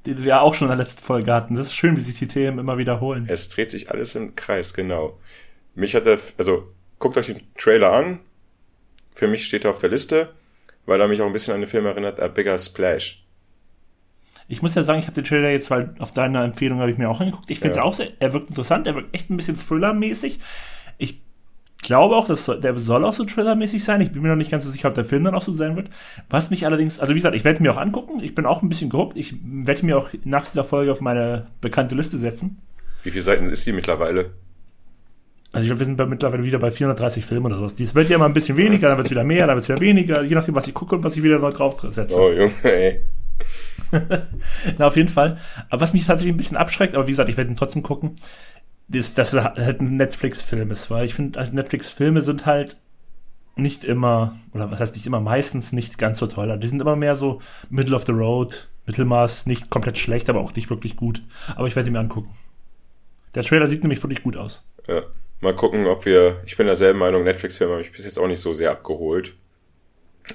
Die 0.07 0.19
wir 0.19 0.25
ja 0.25 0.41
auch 0.41 0.55
schon 0.55 0.67
in 0.67 0.77
der 0.77 0.85
letzten 0.85 1.03
Folge 1.03 1.33
hatten. 1.33 1.55
Das 1.55 1.67
ist 1.67 1.75
schön, 1.75 1.97
wie 1.97 2.01
sich 2.01 2.19
die 2.19 2.27
Themen 2.27 2.59
immer 2.59 2.79
wiederholen. 2.79 3.27
Es 3.29 3.49
dreht 3.49 3.71
sich 3.71 3.91
alles 3.91 4.15
im 4.15 4.35
Kreis, 4.35 4.75
genau. 4.75 5.19
Mich 5.75 5.95
hat 5.95 6.07
der, 6.07 6.19
also 6.39 6.73
guckt 6.99 7.17
euch 7.17 7.27
den 7.27 7.43
Trailer 7.57 7.93
an. 7.93 8.19
Für 9.15 9.29
mich 9.29 9.47
steht 9.47 9.65
er 9.65 9.71
auf 9.71 9.79
der 9.79 9.91
Liste, 9.91 10.33
weil 10.87 11.01
er 11.01 11.09
mich 11.09 11.21
auch 11.21 11.27
ein 11.27 11.33
bisschen 11.33 11.55
an 11.55 11.61
den 11.61 11.69
Film 11.69 11.87
erinnert, 11.87 12.21
A 12.21 12.29
Bigger 12.29 12.59
Splash. 12.59 13.25
Ich 14.49 14.61
muss 14.61 14.75
ja 14.75 14.83
sagen, 14.83 14.99
ich 14.99 15.07
habe 15.07 15.15
den 15.15 15.25
Trailer 15.25 15.51
jetzt, 15.51 15.71
weil 15.71 15.95
auf 15.99 16.13
deine 16.13 16.43
Empfehlung 16.43 16.81
habe 16.81 16.91
ich 16.91 16.99
mir 16.99 17.09
auch 17.09 17.21
angeguckt. 17.21 17.51
Ich 17.51 17.61
finde 17.61 17.77
ja. 17.77 17.83
auch, 17.83 17.95
sehr, 17.95 18.11
er 18.19 18.33
wirkt 18.33 18.51
interessant, 18.51 18.87
er 18.87 18.95
wirkt 18.95 19.15
echt 19.15 19.31
ein 19.31 19.37
bisschen 19.37 19.57
Thriller-mäßig. 19.57 20.41
Ich 20.99 21.21
glaube 21.83 22.17
auch, 22.17 22.27
dass 22.27 22.47
der 22.47 22.75
soll 22.79 23.05
auch 23.05 23.13
so 23.13 23.25
Thriller-mäßig 23.25 23.85
sein. 23.85 24.01
Ich 24.01 24.13
bin 24.13 24.23
mir 24.23 24.29
noch 24.29 24.37
nicht 24.37 24.51
ganz 24.51 24.65
so 24.65 24.71
sicher, 24.71 24.89
ob 24.89 24.95
der 24.95 25.05
Film 25.05 25.25
dann 25.25 25.35
auch 25.35 25.43
so 25.43 25.53
sein 25.53 25.77
wird. 25.77 25.91
Was 26.31 26.51
mich 26.51 26.65
allerdings, 26.65 26.99
also 26.99 27.13
wie 27.13 27.19
gesagt, 27.19 27.37
ich 27.37 27.45
werde 27.45 27.63
mir 27.63 27.73
auch 27.73 27.77
angucken. 27.77 28.21
Ich 28.23 28.35
bin 28.35 28.47
auch 28.47 28.63
ein 28.63 28.69
bisschen 28.69 28.89
gehuckt. 28.89 29.17
Ich 29.17 29.35
werde 29.43 29.85
mir 29.85 29.99
auch 29.99 30.09
nach 30.25 30.47
dieser 30.47 30.65
Folge 30.65 30.93
auf 30.93 31.01
meine 31.01 31.47
bekannte 31.61 31.95
Liste 31.95 32.17
setzen. 32.17 32.63
Wie 33.03 33.11
viele 33.11 33.23
Seiten 33.23 33.45
ist 33.45 33.67
die 33.67 33.73
mittlerweile? 33.73 34.31
Also 35.53 35.65
ich 35.65 35.69
glaube, 35.69 35.81
wir 35.81 35.87
sind 35.87 36.09
mittlerweile 36.09 36.45
wieder 36.45 36.59
bei 36.59 36.71
430 36.71 37.27
Filmen 37.27 37.47
oder 37.47 37.57
sowas. 37.57 37.75
Dies 37.75 37.95
wird 37.95 38.09
ja 38.09 38.17
immer 38.17 38.25
ein 38.25 38.33
bisschen 38.33 38.57
weniger, 38.57 38.89
dann 38.89 38.97
wird 38.97 39.09
es 39.09 39.11
wieder 39.11 39.25
mehr, 39.25 39.47
dann 39.47 39.57
wird 39.57 39.65
es 39.65 39.69
wieder 39.69 39.81
weniger, 39.81 40.23
je 40.23 40.35
nachdem, 40.35 40.55
was 40.55 40.67
ich 40.67 40.73
gucke 40.73 40.97
und 40.97 41.05
was 41.05 41.17
ich 41.17 41.23
wieder 41.23 41.39
neu 41.39 41.51
draufsetze. 41.51 42.17
Oh, 42.17 42.31
Junge, 42.31 42.53
ey. 42.63 43.03
Na, 44.79 44.87
auf 44.87 44.97
jeden 44.97 45.11
Fall. 45.11 45.39
Aber 45.69 45.83
was 45.83 45.93
mich 45.93 46.07
tatsächlich 46.07 46.35
ein 46.35 46.39
bisschen 46.39 46.57
abschreckt, 46.57 46.95
aber 46.95 47.07
wie 47.07 47.11
gesagt, 47.11 47.29
ich 47.29 47.37
werde 47.37 47.51
ihn 47.51 47.57
trotzdem 47.57 47.83
gucken, 47.83 48.17
dass 48.89 49.33
er 49.33 49.55
halt 49.55 49.81
ein 49.81 49.97
Netflix-Film 49.97 50.71
ist, 50.71 50.91
weil 50.91 51.07
ich 51.07 51.15
finde, 51.15 51.39
halt 51.39 51.53
Netflix-Filme 51.55 52.21
sind 52.21 52.47
halt 52.47 52.77
nicht 53.57 53.85
immer, 53.85 54.37
oder 54.53 54.71
was 54.71 54.81
heißt 54.81 54.95
nicht 54.95 55.07
immer, 55.07 55.21
meistens 55.21 55.73
nicht 55.73 55.99
ganz 55.99 56.19
so 56.19 56.27
toll. 56.27 56.59
Die 56.59 56.67
sind 56.67 56.81
immer 56.81 56.97
mehr 56.97 57.17
so 57.17 57.41
Middle 57.71 57.95
of 57.95 58.07
the 58.07 58.13
Road, 58.13 58.69
Mittelmaß, 58.87 59.47
nicht 59.47 59.71
komplett 59.71 59.99
schlecht, 59.99 60.29
aber 60.29 60.41
auch 60.41 60.55
nicht 60.55 60.71
wirklich 60.71 60.97
gut. 60.97 61.23
Aber 61.55 61.69
ich 61.69 61.77
werde 61.77 61.89
ihn 61.89 61.93
mir 61.93 62.01
angucken. 62.01 62.35
Der 63.35 63.43
Trailer 63.43 63.67
sieht 63.67 63.83
nämlich 63.83 64.03
wirklich 64.03 64.23
gut 64.23 64.37
aus. 64.37 64.63
Ja. 64.87 65.03
Mal 65.41 65.55
gucken, 65.57 65.87
ob 65.87 66.05
wir, 66.05 66.41
ich 66.47 66.57
bin 66.57 66.67
derselben 66.67 67.01
Meinung, 67.01 67.25
Netflix-Filme 67.25 67.73
habe 67.73 67.83
ich 67.83 67.91
bis 67.91 68.05
jetzt 68.05 68.19
auch 68.19 68.29
nicht 68.29 68.41
so 68.41 68.53
sehr 68.53 68.71
abgeholt. 68.71 69.35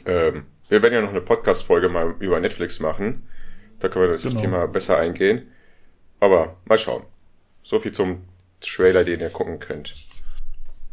Ähm, 0.06 0.46
wir 0.68 0.84
werden 0.84 0.94
ja 0.94 1.02
noch 1.02 1.12
eine 1.12 1.22
Podcast-Folge 1.22 1.88
mal 1.88 2.16
über 2.20 2.40
Netflix 2.42 2.82
machen. 2.82 3.26
Da 3.80 3.88
können 3.88 4.06
wir 4.06 4.12
das 4.12 4.24
genau. 4.24 4.40
Thema 4.40 4.68
besser 4.68 4.98
eingehen. 4.98 5.50
Aber 6.20 6.58
mal 6.66 6.78
schauen. 6.78 7.04
So 7.64 7.80
viel 7.80 7.94
zum 7.94 8.24
Trailer, 8.62 9.04
den 9.04 9.20
ihr 9.20 9.30
gucken 9.30 9.60
könnt. 9.60 10.08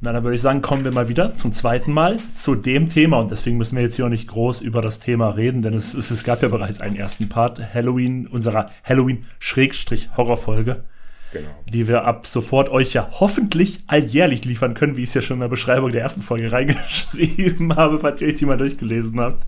Na, 0.05 0.13
dann 0.13 0.23
würde 0.23 0.37
ich 0.37 0.43
sagen, 0.43 0.61
kommen 0.61 0.85
wir 0.85 0.93
mal 0.93 1.09
wieder 1.09 1.33
zum 1.33 1.53
zweiten 1.53 1.91
Mal 1.91 2.19
zu 2.35 2.55
dem 2.55 2.91
Thema. 2.91 3.21
Und 3.21 3.31
deswegen 3.31 3.57
müssen 3.57 3.77
wir 3.77 3.83
jetzt 3.83 3.97
hier 3.97 4.05
auch 4.05 4.11
nicht 4.11 4.29
groß 4.29 4.61
über 4.61 4.83
das 4.83 5.01
Thema 5.01 5.31
reden, 5.31 5.63
denn 5.63 5.73
es, 5.73 5.95
es, 5.95 6.11
es 6.11 6.25
gab 6.25 6.43
ja 6.43 6.49
bereits 6.49 6.83
einen 6.83 6.97
ersten 6.97 7.31
Part 7.31 7.73
Halloween, 7.73 8.27
unserer 8.27 8.71
Halloween-Horrorfolge. 8.85 10.85
Genau. 11.33 11.49
Die 11.67 11.89
wir 11.89 12.05
ab 12.05 12.27
sofort 12.27 12.69
euch 12.69 12.93
ja 12.93 13.09
hoffentlich 13.13 13.83
alljährlich 13.87 14.45
liefern 14.45 14.75
können, 14.75 14.99
wie 14.99 15.05
ich 15.05 15.09
es 15.09 15.15
ja 15.15 15.23
schon 15.23 15.39
in 15.39 15.41
der 15.41 15.49
Beschreibung 15.49 15.91
der 15.91 16.03
ersten 16.03 16.21
Folge 16.21 16.53
reingeschrieben 16.53 17.75
habe, 17.75 17.99
falls 17.99 18.21
ihr 18.21 18.29
euch 18.29 18.37
die 18.37 18.47
mal 18.47 18.59
durchgelesen 18.59 19.19
habt. 19.21 19.47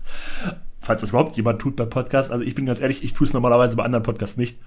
Falls 0.79 1.01
das 1.01 1.11
überhaupt 1.11 1.37
jemand 1.37 1.59
tut 1.59 1.75
beim 1.75 1.91
Podcast. 1.91 2.31
Also 2.31 2.43
ich 2.43 2.55
bin 2.55 2.65
ganz 2.65 2.81
ehrlich, 2.81 3.03
ich 3.03 3.13
tue 3.13 3.27
es 3.27 3.33
normalerweise 3.33 3.75
bei 3.75 3.83
anderen 3.83 4.03
Podcasts 4.03 4.37
nicht. 4.37 4.57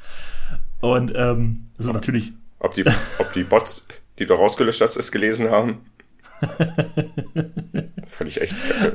Und 0.81 1.13
ähm, 1.17 1.67
also 1.79 1.93
natürlich. 1.93 2.33
Ob 2.61 2.75
die, 2.75 2.85
ob 3.19 3.33
die 3.33 3.43
Bots, 3.43 3.87
die 4.19 4.27
du 4.27 4.35
rausgelöscht 4.35 4.83
hast, 4.83 4.97
es 4.97 5.11
gelesen 5.11 5.51
haben? 5.51 5.87
Fand 8.05 8.29
ich 8.29 8.41
echt 8.41 8.57
geil. 8.69 8.95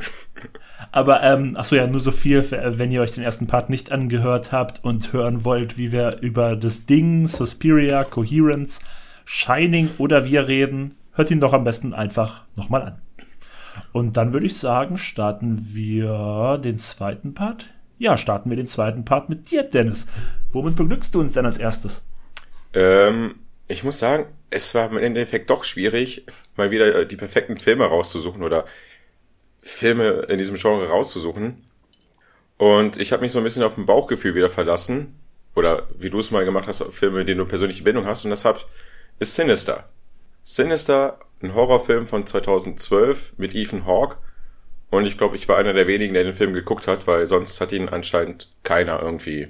Aber, 0.91 1.21
ähm, 1.23 1.57
achso, 1.57 1.75
ja, 1.75 1.87
nur 1.87 1.99
so 1.99 2.11
viel, 2.11 2.49
wenn 2.51 2.91
ihr 2.91 3.01
euch 3.01 3.11
den 3.11 3.23
ersten 3.23 3.47
Part 3.47 3.69
nicht 3.69 3.91
angehört 3.91 4.51
habt 4.51 4.83
und 4.83 5.13
hören 5.13 5.43
wollt, 5.43 5.77
wie 5.77 5.91
wir 5.91 6.19
über 6.21 6.55
das 6.55 6.85
Ding, 6.85 7.27
Suspiria, 7.27 8.03
Coherence, 8.03 8.79
Shining 9.25 9.89
oder 9.97 10.25
wir 10.25 10.47
reden, 10.47 10.95
hört 11.13 11.31
ihn 11.31 11.39
doch 11.39 11.53
am 11.53 11.63
besten 11.63 11.93
einfach 11.93 12.43
nochmal 12.55 12.83
an. 12.83 13.01
Und 13.91 14.15
dann 14.17 14.31
würde 14.31 14.45
ich 14.45 14.57
sagen, 14.57 14.97
starten 14.97 15.73
wir 15.73 16.59
den 16.63 16.77
zweiten 16.77 17.33
Part. 17.33 17.69
Ja, 17.97 18.17
starten 18.17 18.49
wir 18.49 18.57
den 18.57 18.67
zweiten 18.67 19.05
Part 19.05 19.29
mit 19.29 19.51
dir, 19.51 19.63
Dennis. 19.63 20.05
Womit 20.51 20.75
beglückst 20.75 21.13
du 21.15 21.19
uns 21.19 21.33
denn 21.33 21.45
als 21.45 21.57
erstes? 21.57 22.05
Ähm, 22.73 23.35
ich 23.67 23.83
muss 23.83 23.99
sagen, 23.99 24.25
es 24.49 24.75
war 24.75 24.89
im 24.89 24.97
Endeffekt 24.97 25.49
doch 25.49 25.63
schwierig, 25.63 26.25
mal 26.55 26.71
wieder 26.71 26.95
äh, 26.95 27.05
die 27.05 27.15
perfekten 27.15 27.57
Filme 27.57 27.85
rauszusuchen 27.85 28.43
oder 28.43 28.65
Filme 29.61 30.25
in 30.29 30.37
diesem 30.37 30.55
Genre 30.55 30.87
rauszusuchen. 30.87 31.63
Und 32.57 32.97
ich 32.97 33.11
habe 33.11 33.23
mich 33.23 33.31
so 33.31 33.39
ein 33.39 33.43
bisschen 33.43 33.63
auf 33.63 33.77
ein 33.77 33.85
Bauchgefühl 33.85 34.35
wieder 34.35 34.49
verlassen. 34.49 35.19
Oder 35.55 35.87
wie 35.97 36.09
du 36.09 36.19
es 36.19 36.31
mal 36.31 36.45
gemacht 36.45 36.67
hast, 36.67 36.83
Filme, 36.93 37.19
mit 37.19 37.27
denen 37.27 37.39
du 37.39 37.45
persönliche 37.45 37.83
Bindung 37.83 38.05
hast. 38.05 38.25
Und 38.25 38.29
deshalb 38.29 38.65
ist 39.19 39.35
Sinister. 39.35 39.89
Sinister, 40.43 41.19
ein 41.41 41.55
Horrorfilm 41.55 42.07
von 42.07 42.25
2012 42.25 43.33
mit 43.37 43.55
Ethan 43.55 43.85
Hawke. 43.85 44.17
Und 44.91 45.05
ich 45.05 45.17
glaube, 45.17 45.35
ich 45.35 45.47
war 45.49 45.57
einer 45.57 45.73
der 45.73 45.87
wenigen, 45.87 46.13
der 46.13 46.23
den 46.23 46.33
Film 46.33 46.53
geguckt 46.53 46.87
hat, 46.87 47.07
weil 47.07 47.25
sonst 47.25 47.59
hat 47.59 47.71
ihn 47.71 47.89
anscheinend 47.89 48.53
keiner 48.63 49.01
irgendwie 49.01 49.49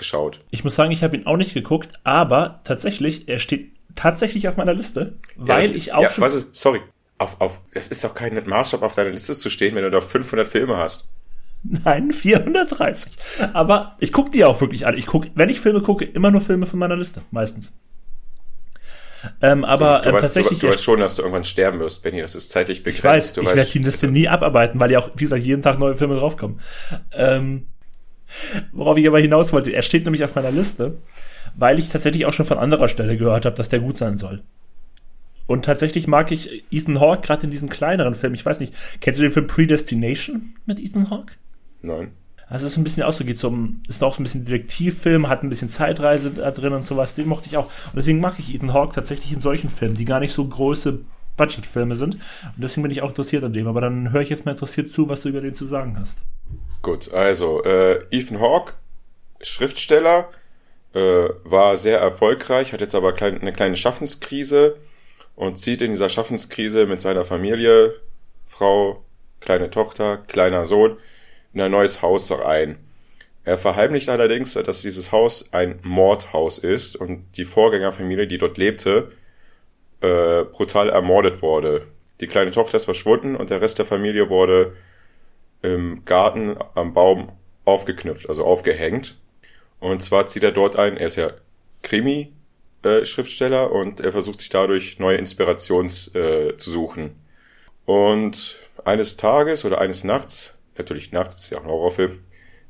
geschaut. 0.00 0.40
Ich 0.50 0.64
muss 0.64 0.74
sagen, 0.74 0.90
ich 0.90 1.04
habe 1.04 1.16
ihn 1.16 1.26
auch 1.26 1.36
nicht 1.36 1.54
geguckt, 1.54 2.00
aber 2.02 2.60
tatsächlich, 2.64 3.28
er 3.28 3.38
steht 3.38 3.70
tatsächlich 3.94 4.48
auf 4.48 4.56
meiner 4.56 4.74
Liste, 4.74 5.14
weil 5.36 5.62
ja, 5.62 5.68
das, 5.68 5.76
ich 5.76 5.92
auch 5.92 6.02
ja, 6.02 6.10
schon. 6.10 6.24
Was 6.24 6.34
ist, 6.34 6.56
sorry, 6.56 6.80
auf, 7.18 7.40
auf, 7.40 7.60
es 7.72 7.88
ist 7.88 8.02
doch 8.02 8.14
kein 8.14 8.42
Maßstab 8.44 8.82
auf 8.82 8.94
deiner 8.94 9.10
Liste 9.10 9.34
zu 9.34 9.50
stehen, 9.50 9.74
wenn 9.76 9.84
du 9.84 9.90
da 9.90 10.00
500 10.00 10.46
Filme 10.46 10.76
hast. 10.76 11.08
Nein, 11.62 12.12
430. 12.12 13.12
Aber 13.52 13.96
ich 14.00 14.12
gucke 14.12 14.30
die 14.30 14.44
auch 14.44 14.60
wirklich 14.60 14.86
an. 14.86 14.96
Ich 14.96 15.06
gucke, 15.06 15.30
wenn 15.34 15.48
ich 15.48 15.60
Filme 15.60 15.80
gucke, 15.82 16.04
immer 16.04 16.30
nur 16.30 16.40
Filme 16.40 16.66
von 16.66 16.78
meiner 16.78 16.96
Liste, 16.96 17.22
meistens. 17.30 17.72
Ähm, 19.42 19.64
aber 19.66 20.00
du, 20.00 20.04
du, 20.04 20.10
äh, 20.10 20.12
weißt, 20.14 20.26
tatsächlich. 20.28 20.58
Du, 20.60 20.66
du 20.66 20.72
weißt 20.72 20.82
schon, 20.82 21.00
dass 21.00 21.16
du 21.16 21.22
irgendwann 21.22 21.44
sterben 21.44 21.78
wirst, 21.78 22.02
Benny. 22.02 22.22
Das 22.22 22.34
ist 22.34 22.50
zeitlich 22.50 22.82
begrenzt. 22.82 23.04
Ich 23.04 23.04
weiß, 23.04 23.32
du 23.34 23.40
ich 23.42 23.46
werde 23.48 23.70
die 23.70 23.78
Liste 23.80 24.10
nie 24.10 24.28
abarbeiten, 24.28 24.80
weil 24.80 24.90
ja 24.90 24.98
auch, 24.98 25.10
wie 25.14 25.24
gesagt, 25.24 25.42
jeden 25.42 25.60
Tag 25.60 25.78
neue 25.78 25.94
Filme 25.94 26.16
draufkommen. 26.16 26.60
Ähm, 27.12 27.66
worauf 28.72 28.96
ich 28.96 29.06
aber 29.06 29.20
hinaus 29.20 29.52
wollte, 29.52 29.72
er 29.72 29.82
steht 29.82 30.04
nämlich 30.04 30.24
auf 30.24 30.34
meiner 30.34 30.50
Liste, 30.50 30.98
weil 31.56 31.78
ich 31.78 31.88
tatsächlich 31.88 32.26
auch 32.26 32.32
schon 32.32 32.46
von 32.46 32.58
anderer 32.58 32.88
Stelle 32.88 33.16
gehört 33.16 33.44
habe, 33.44 33.56
dass 33.56 33.68
der 33.68 33.80
gut 33.80 33.96
sein 33.96 34.18
soll. 34.18 34.42
Und 35.46 35.64
tatsächlich 35.64 36.06
mag 36.06 36.30
ich 36.30 36.64
Ethan 36.70 37.00
Hawke 37.00 37.22
gerade 37.22 37.42
in 37.42 37.50
diesen 37.50 37.68
kleineren 37.68 38.14
Filmen. 38.14 38.36
Ich 38.36 38.46
weiß 38.46 38.60
nicht, 38.60 38.72
kennst 39.00 39.18
du 39.18 39.24
den 39.24 39.32
Film 39.32 39.48
Predestination 39.48 40.54
mit 40.64 40.78
Ethan 40.78 41.10
Hawke? 41.10 41.32
Nein. 41.82 42.12
Also 42.48 42.66
es 42.66 42.72
ist 42.72 42.78
ein 42.78 42.84
bisschen 42.84 43.04
aus, 43.04 43.18
so 43.18 43.24
geht 43.24 43.42
um, 43.44 43.80
ist 43.88 44.02
auch 44.02 44.14
so 44.14 44.20
ein 44.20 44.24
bisschen 44.24 44.44
Detektivfilm, 44.44 45.28
hat 45.28 45.42
ein 45.42 45.48
bisschen 45.48 45.68
Zeitreise 45.68 46.30
da 46.30 46.50
drin 46.50 46.72
und 46.72 46.84
sowas. 46.84 47.14
Den 47.14 47.28
mochte 47.28 47.48
ich 47.48 47.56
auch. 47.56 47.66
Und 47.66 47.96
deswegen 47.96 48.20
mag 48.20 48.34
ich 48.38 48.54
Ethan 48.54 48.72
Hawke 48.72 48.94
tatsächlich 48.94 49.32
in 49.32 49.40
solchen 49.40 49.70
Filmen, 49.70 49.96
die 49.96 50.04
gar 50.04 50.20
nicht 50.20 50.34
so 50.34 50.44
große 50.44 51.00
Budgetfilme 51.36 51.96
sind. 51.96 52.14
Und 52.14 52.54
deswegen 52.58 52.82
bin 52.82 52.92
ich 52.92 53.02
auch 53.02 53.08
interessiert 53.10 53.44
an 53.44 53.52
dem. 53.52 53.66
Aber 53.66 53.80
dann 53.80 54.12
höre 54.12 54.20
ich 54.20 54.30
jetzt 54.30 54.44
mal 54.44 54.52
interessiert 54.52 54.90
zu, 54.90 55.08
was 55.08 55.22
du 55.22 55.30
über 55.30 55.40
den 55.40 55.54
zu 55.54 55.64
sagen 55.64 55.96
hast. 55.98 56.18
Gut, 56.82 57.12
also 57.12 57.62
äh, 57.64 58.04
Ethan 58.10 58.40
Hawke, 58.40 58.72
Schriftsteller, 59.42 60.30
äh, 60.94 61.28
war 61.44 61.76
sehr 61.76 61.98
erfolgreich, 61.98 62.72
hat 62.72 62.80
jetzt 62.80 62.94
aber 62.94 63.12
klein, 63.12 63.40
eine 63.40 63.52
kleine 63.52 63.76
Schaffenskrise 63.76 64.76
und 65.36 65.56
zieht 65.56 65.82
in 65.82 65.90
dieser 65.90 66.08
Schaffenskrise 66.08 66.86
mit 66.86 67.00
seiner 67.00 67.24
Familie, 67.24 67.94
Frau, 68.46 69.04
kleine 69.40 69.70
Tochter, 69.70 70.18
kleiner 70.26 70.64
Sohn, 70.64 70.96
in 71.52 71.60
ein 71.60 71.70
neues 71.70 72.02
Haus 72.02 72.32
ein. 72.32 72.78
Er 73.44 73.58
verheimlicht 73.58 74.08
allerdings, 74.08 74.54
dass 74.54 74.82
dieses 74.82 75.12
Haus 75.12 75.52
ein 75.52 75.80
Mordhaus 75.82 76.58
ist 76.58 76.96
und 76.96 77.24
die 77.36 77.44
Vorgängerfamilie, 77.44 78.26
die 78.26 78.38
dort 78.38 78.58
lebte, 78.58 79.12
äh, 80.00 80.44
brutal 80.44 80.90
ermordet 80.90 81.42
wurde. 81.42 81.86
Die 82.20 82.26
kleine 82.26 82.50
Tochter 82.50 82.76
ist 82.76 82.84
verschwunden 82.84 83.36
und 83.36 83.50
der 83.50 83.60
Rest 83.60 83.78
der 83.78 83.86
Familie 83.86 84.28
wurde 84.28 84.76
im 85.62 86.04
Garten 86.04 86.56
am 86.74 86.94
Baum 86.94 87.32
aufgeknüpft, 87.64 88.28
also 88.28 88.44
aufgehängt. 88.44 89.18
Und 89.78 90.02
zwar 90.02 90.26
zieht 90.26 90.42
er 90.42 90.52
dort 90.52 90.76
ein, 90.76 90.96
er 90.96 91.06
ist 91.06 91.16
ja 91.16 91.32
Krimi, 91.82 92.32
äh, 92.82 93.02
und 93.66 94.00
er 94.00 94.12
versucht 94.12 94.40
sich 94.40 94.48
dadurch 94.48 94.98
neue 94.98 95.16
Inspirations 95.16 96.14
äh, 96.14 96.56
zu 96.56 96.70
suchen. 96.70 97.16
Und 97.84 98.56
eines 98.84 99.16
Tages 99.16 99.64
oder 99.64 99.80
eines 99.80 100.04
Nachts, 100.04 100.62
natürlich 100.78 101.12
nachts 101.12 101.36
ist 101.36 101.50
ja 101.50 101.58
auch 101.58 101.64
ein 101.64 101.70
Horrorfilm, 101.70 102.20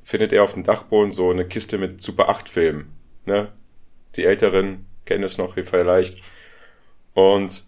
findet 0.03 0.33
er 0.33 0.43
auf 0.43 0.55
dem 0.55 0.65
Dachboden 0.65 1.13
so 1.13 1.31
eine 1.31 1.45
Kiste 1.47 1.79
mit 1.79 2.03
Super 2.03 2.29
8 2.29 2.49
Filmen. 2.49 2.97
Ne? 3.27 3.53
Die 4.17 4.25
Älteren 4.25 4.87
kennen 5.05 5.25
es 5.25 5.39
noch 5.39 5.55
vielleicht. 5.55 6.21
Und 7.15 7.65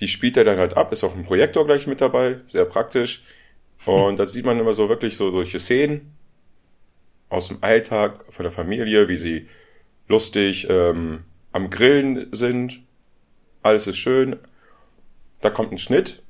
die 0.00 0.08
spielt 0.08 0.36
er 0.36 0.44
dann 0.44 0.58
halt 0.58 0.76
ab, 0.76 0.92
ist 0.92 1.04
auch 1.04 1.14
ein 1.14 1.24
Projektor 1.24 1.66
gleich 1.66 1.86
mit 1.86 2.00
dabei, 2.00 2.40
sehr 2.44 2.64
praktisch. 2.64 3.24
Und 3.86 4.18
da 4.18 4.26
sieht 4.26 4.44
man 4.44 4.58
immer 4.58 4.74
so 4.74 4.88
wirklich 4.88 5.16
so 5.16 5.30
solche 5.30 5.58
Szenen 5.58 6.14
aus 7.28 7.48
dem 7.48 7.58
Alltag 7.62 8.24
von 8.28 8.44
der 8.44 8.52
Familie, 8.52 9.08
wie 9.08 9.16
sie 9.16 9.48
lustig 10.06 10.68
ähm, 10.68 11.24
am 11.52 11.70
Grillen 11.70 12.28
sind. 12.32 12.82
Alles 13.62 13.86
ist 13.86 13.96
schön. 13.96 14.36
Da 15.40 15.50
kommt 15.50 15.72
ein 15.72 15.78
Schnitt 15.78 16.22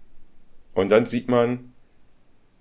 und 0.74 0.90
dann 0.90 1.06
sieht 1.06 1.28
man, 1.28 1.72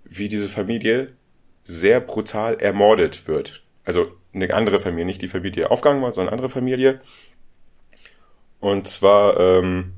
wie 0.04 0.28
diese 0.28 0.48
Familie 0.48 1.14
sehr 1.62 2.00
brutal 2.00 2.60
ermordet 2.60 3.26
wird. 3.28 3.62
Also 3.84 4.12
eine 4.34 4.52
andere 4.52 4.80
Familie, 4.80 5.06
nicht 5.06 5.22
die 5.22 5.28
Familie, 5.28 5.62
die 5.62 5.64
aufgegangen 5.64 6.02
war, 6.02 6.10
sondern 6.10 6.34
eine 6.34 6.42
andere 6.42 6.50
Familie. 6.50 7.00
Und 8.60 8.86
zwar 8.86 9.38
ähm, 9.38 9.94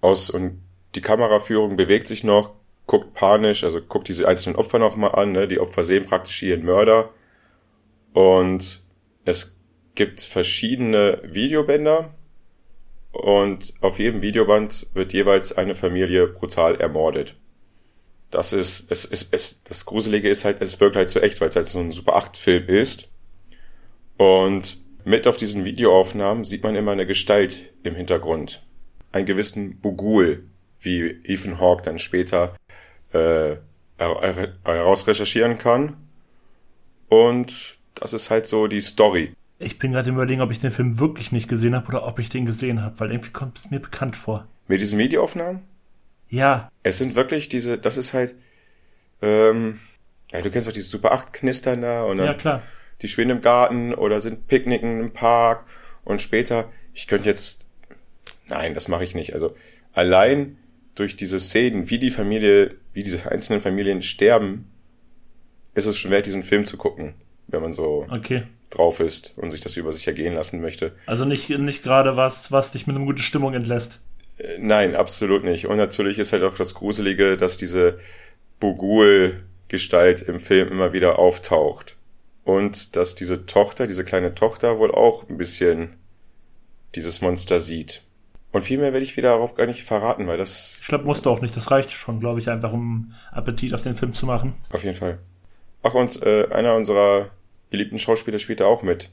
aus 0.00 0.30
und 0.30 0.62
die 0.94 1.00
Kameraführung 1.00 1.76
bewegt 1.76 2.08
sich 2.08 2.24
noch, 2.24 2.54
guckt 2.90 3.14
panisch, 3.14 3.62
also 3.62 3.80
guckt 3.80 4.08
diese 4.08 4.26
einzelnen 4.26 4.56
Opfer 4.56 4.80
noch 4.80 4.96
mal 4.96 5.10
an. 5.10 5.30
Ne? 5.30 5.46
Die 5.46 5.60
Opfer 5.60 5.84
sehen 5.84 6.06
praktisch 6.06 6.42
ihren 6.42 6.64
Mörder 6.64 7.10
und 8.14 8.82
es 9.24 9.56
gibt 9.94 10.20
verschiedene 10.22 11.22
Videobänder 11.22 12.12
und 13.12 13.74
auf 13.80 14.00
jedem 14.00 14.22
Videoband 14.22 14.88
wird 14.92 15.12
jeweils 15.12 15.56
eine 15.56 15.76
Familie 15.76 16.26
brutal 16.26 16.80
ermordet. 16.80 17.36
Das 18.32 18.52
ist, 18.52 18.90
es, 18.90 19.04
es, 19.04 19.28
es, 19.30 19.62
das 19.62 19.84
Gruselige 19.84 20.28
ist 20.28 20.44
halt, 20.44 20.60
es 20.60 20.80
wirkt 20.80 20.96
halt 20.96 21.10
so 21.10 21.20
echt, 21.20 21.40
weil 21.40 21.50
es 21.50 21.54
halt 21.54 21.66
so 21.66 21.78
ein 21.78 21.92
Super 21.92 22.16
8 22.16 22.36
Film 22.36 22.66
ist. 22.66 23.12
Und 24.16 24.78
mit 25.04 25.28
auf 25.28 25.36
diesen 25.36 25.64
Videoaufnahmen 25.64 26.42
sieht 26.42 26.64
man 26.64 26.74
immer 26.74 26.90
eine 26.90 27.06
Gestalt 27.06 27.72
im 27.84 27.94
Hintergrund. 27.94 28.66
Einen 29.12 29.26
gewissen 29.26 29.78
Bugul, 29.78 30.50
wie 30.80 31.20
Ethan 31.22 31.60
Hawke 31.60 31.82
dann 31.82 32.00
später 32.00 32.56
äh, 33.12 33.56
herausrecherchieren 33.98 35.58
kann. 35.58 35.96
Und 37.08 37.78
das 37.94 38.12
ist 38.12 38.30
halt 38.30 38.46
so 38.46 38.66
die 38.66 38.80
Story. 38.80 39.34
Ich 39.58 39.78
bin 39.78 39.92
gerade 39.92 40.08
überlegen, 40.08 40.40
ob 40.40 40.50
ich 40.50 40.60
den 40.60 40.70
Film 40.70 40.98
wirklich 40.98 41.32
nicht 41.32 41.48
gesehen 41.48 41.74
habe 41.74 41.88
oder 41.88 42.06
ob 42.06 42.18
ich 42.18 42.30
den 42.30 42.46
gesehen 42.46 42.82
habe, 42.82 42.98
weil 42.98 43.10
irgendwie 43.10 43.30
kommt 43.30 43.58
es 43.58 43.70
mir 43.70 43.80
bekannt 43.80 44.16
vor. 44.16 44.46
Mit 44.68 44.80
diesen 44.80 44.98
Videoaufnahmen? 44.98 45.60
Ja. 46.30 46.70
Es 46.82 46.98
sind 46.98 47.16
wirklich 47.16 47.48
diese, 47.48 47.76
das 47.76 47.96
ist 47.96 48.14
halt, 48.14 48.34
ähm, 49.20 49.80
ja, 50.32 50.40
du 50.40 50.50
kennst 50.50 50.68
doch 50.68 50.72
diese 50.72 50.88
Super 50.88 51.12
8 51.12 51.32
Knistern 51.32 51.82
da 51.82 52.04
und 52.04 52.18
dann 52.18 52.26
ja, 52.28 52.34
klar. 52.34 52.62
die 53.02 53.08
spielen 53.08 53.30
im 53.30 53.42
Garten 53.42 53.92
oder 53.92 54.20
sind 54.20 54.46
Picknicken 54.46 55.00
im 55.00 55.12
Park 55.12 55.66
und 56.04 56.22
später, 56.22 56.70
ich 56.94 57.06
könnte 57.06 57.28
jetzt, 57.28 57.66
nein, 58.46 58.72
das 58.74 58.88
mache 58.88 59.04
ich 59.04 59.14
nicht. 59.14 59.34
Also 59.34 59.54
allein 59.92 60.56
durch 60.94 61.16
diese 61.16 61.38
Szenen, 61.38 61.90
wie 61.90 61.98
die 61.98 62.10
Familie, 62.10 62.76
wie 62.92 63.02
diese 63.02 63.30
einzelnen 63.30 63.60
Familien 63.60 64.02
sterben, 64.02 64.70
ist 65.74 65.86
es 65.86 65.98
schon 65.98 66.10
wert, 66.10 66.26
diesen 66.26 66.42
Film 66.42 66.66
zu 66.66 66.76
gucken, 66.76 67.14
wenn 67.46 67.62
man 67.62 67.72
so 67.72 68.06
okay. 68.10 68.44
drauf 68.70 69.00
ist 69.00 69.32
und 69.36 69.50
sich 69.50 69.60
das 69.60 69.76
über 69.76 69.92
sich 69.92 70.06
ergehen 70.06 70.34
lassen 70.34 70.60
möchte. 70.60 70.92
Also 71.06 71.24
nicht, 71.24 71.48
nicht 71.50 71.82
gerade 71.82 72.16
was, 72.16 72.50
was 72.50 72.72
dich 72.72 72.86
mit 72.86 72.96
einer 72.96 73.04
guten 73.04 73.22
Stimmung 73.22 73.54
entlässt. 73.54 74.00
Nein, 74.58 74.96
absolut 74.96 75.44
nicht. 75.44 75.66
Und 75.66 75.76
natürlich 75.76 76.18
ist 76.18 76.32
halt 76.32 76.42
auch 76.42 76.54
das 76.54 76.74
Gruselige, 76.74 77.36
dass 77.36 77.56
diese 77.56 77.98
Bugul-Gestalt 78.58 80.22
im 80.22 80.40
Film 80.40 80.68
immer 80.68 80.92
wieder 80.92 81.18
auftaucht. 81.18 81.96
Und 82.44 82.96
dass 82.96 83.14
diese 83.14 83.46
Tochter, 83.46 83.86
diese 83.86 84.04
kleine 84.04 84.34
Tochter 84.34 84.78
wohl 84.78 84.92
auch 84.92 85.28
ein 85.28 85.36
bisschen 85.36 85.96
dieses 86.94 87.20
Monster 87.20 87.60
sieht. 87.60 88.02
Und 88.52 88.62
viel 88.62 88.78
mehr 88.78 88.92
werde 88.92 89.04
ich 89.04 89.16
wieder 89.16 89.30
darauf 89.30 89.54
gar 89.54 89.66
nicht 89.66 89.84
verraten, 89.84 90.26
weil 90.26 90.38
das. 90.38 90.78
Ich 90.80 90.88
glaube, 90.88 91.04
musst 91.04 91.24
du 91.24 91.30
auch 91.30 91.40
nicht. 91.40 91.56
Das 91.56 91.70
reicht 91.70 91.92
schon, 91.92 92.18
glaube 92.20 92.40
ich, 92.40 92.48
einfach 92.48 92.72
um 92.72 93.12
Appetit 93.30 93.74
auf 93.74 93.82
den 93.82 93.96
Film 93.96 94.12
zu 94.12 94.26
machen. 94.26 94.54
Auf 94.72 94.82
jeden 94.82 94.96
Fall. 94.96 95.18
Ach, 95.82 95.94
und 95.94 96.22
äh, 96.22 96.48
einer 96.50 96.74
unserer 96.74 97.30
geliebten 97.70 97.98
Schauspieler 97.98 98.38
spielt 98.38 98.60
da 98.60 98.66
auch 98.66 98.82
mit. 98.82 99.10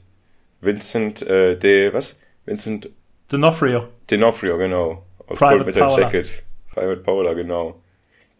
Vincent 0.60 1.22
äh, 1.22 1.56
de, 1.56 1.92
was? 1.92 2.20
Vincent 2.44 2.90
D'Onofrio. 3.30 3.84
D'Onofrio, 4.08 4.58
genau 4.58 5.04
aus 5.28 5.38
Private 5.38 5.58
Full 5.58 5.66
Metal 5.66 5.86
Paula. 5.86 6.02
Jacket. 6.02 6.42
Private 6.72 7.00
Paula, 7.02 7.32
genau. 7.34 7.80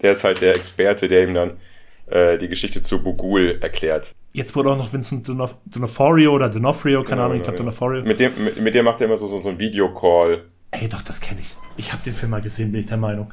Der 0.00 0.12
ist 0.12 0.24
halt 0.24 0.40
der 0.40 0.56
Experte, 0.56 1.08
der 1.08 1.24
ihm 1.24 1.34
dann 1.34 1.58
äh, 2.06 2.38
die 2.38 2.48
Geschichte 2.48 2.82
zu 2.82 3.02
Bugul 3.02 3.58
erklärt. 3.60 4.14
Jetzt 4.32 4.54
wurde 4.54 4.70
auch 4.70 4.76
noch 4.76 4.92
Vincent 4.92 5.28
D'Onofrio 5.28 6.30
oder 6.30 6.46
D'Onofrio, 6.46 7.02
keine 7.02 7.08
genau, 7.08 7.24
Ahnung, 7.24 7.36
ich 7.38 7.42
glaube 7.42 7.58
ja. 7.58 7.64
D'Onofrio. 7.64 8.02
Mit 8.02 8.18
dem, 8.18 8.44
mit, 8.44 8.60
mit 8.60 8.74
dem 8.74 8.84
macht 8.84 9.00
er 9.00 9.06
immer 9.06 9.16
so, 9.16 9.26
so, 9.26 9.38
so 9.38 9.48
ein 9.48 9.58
Videocall. 9.58 10.44
Ey, 10.70 10.88
doch, 10.88 11.02
das 11.02 11.20
kenne 11.20 11.40
ich. 11.40 11.56
Ich 11.76 11.92
habe 11.92 12.02
den 12.02 12.14
Film 12.14 12.30
mal 12.30 12.42
gesehen, 12.42 12.72
bin 12.72 12.80
ich 12.80 12.86
der 12.86 12.96
Meinung. 12.96 13.32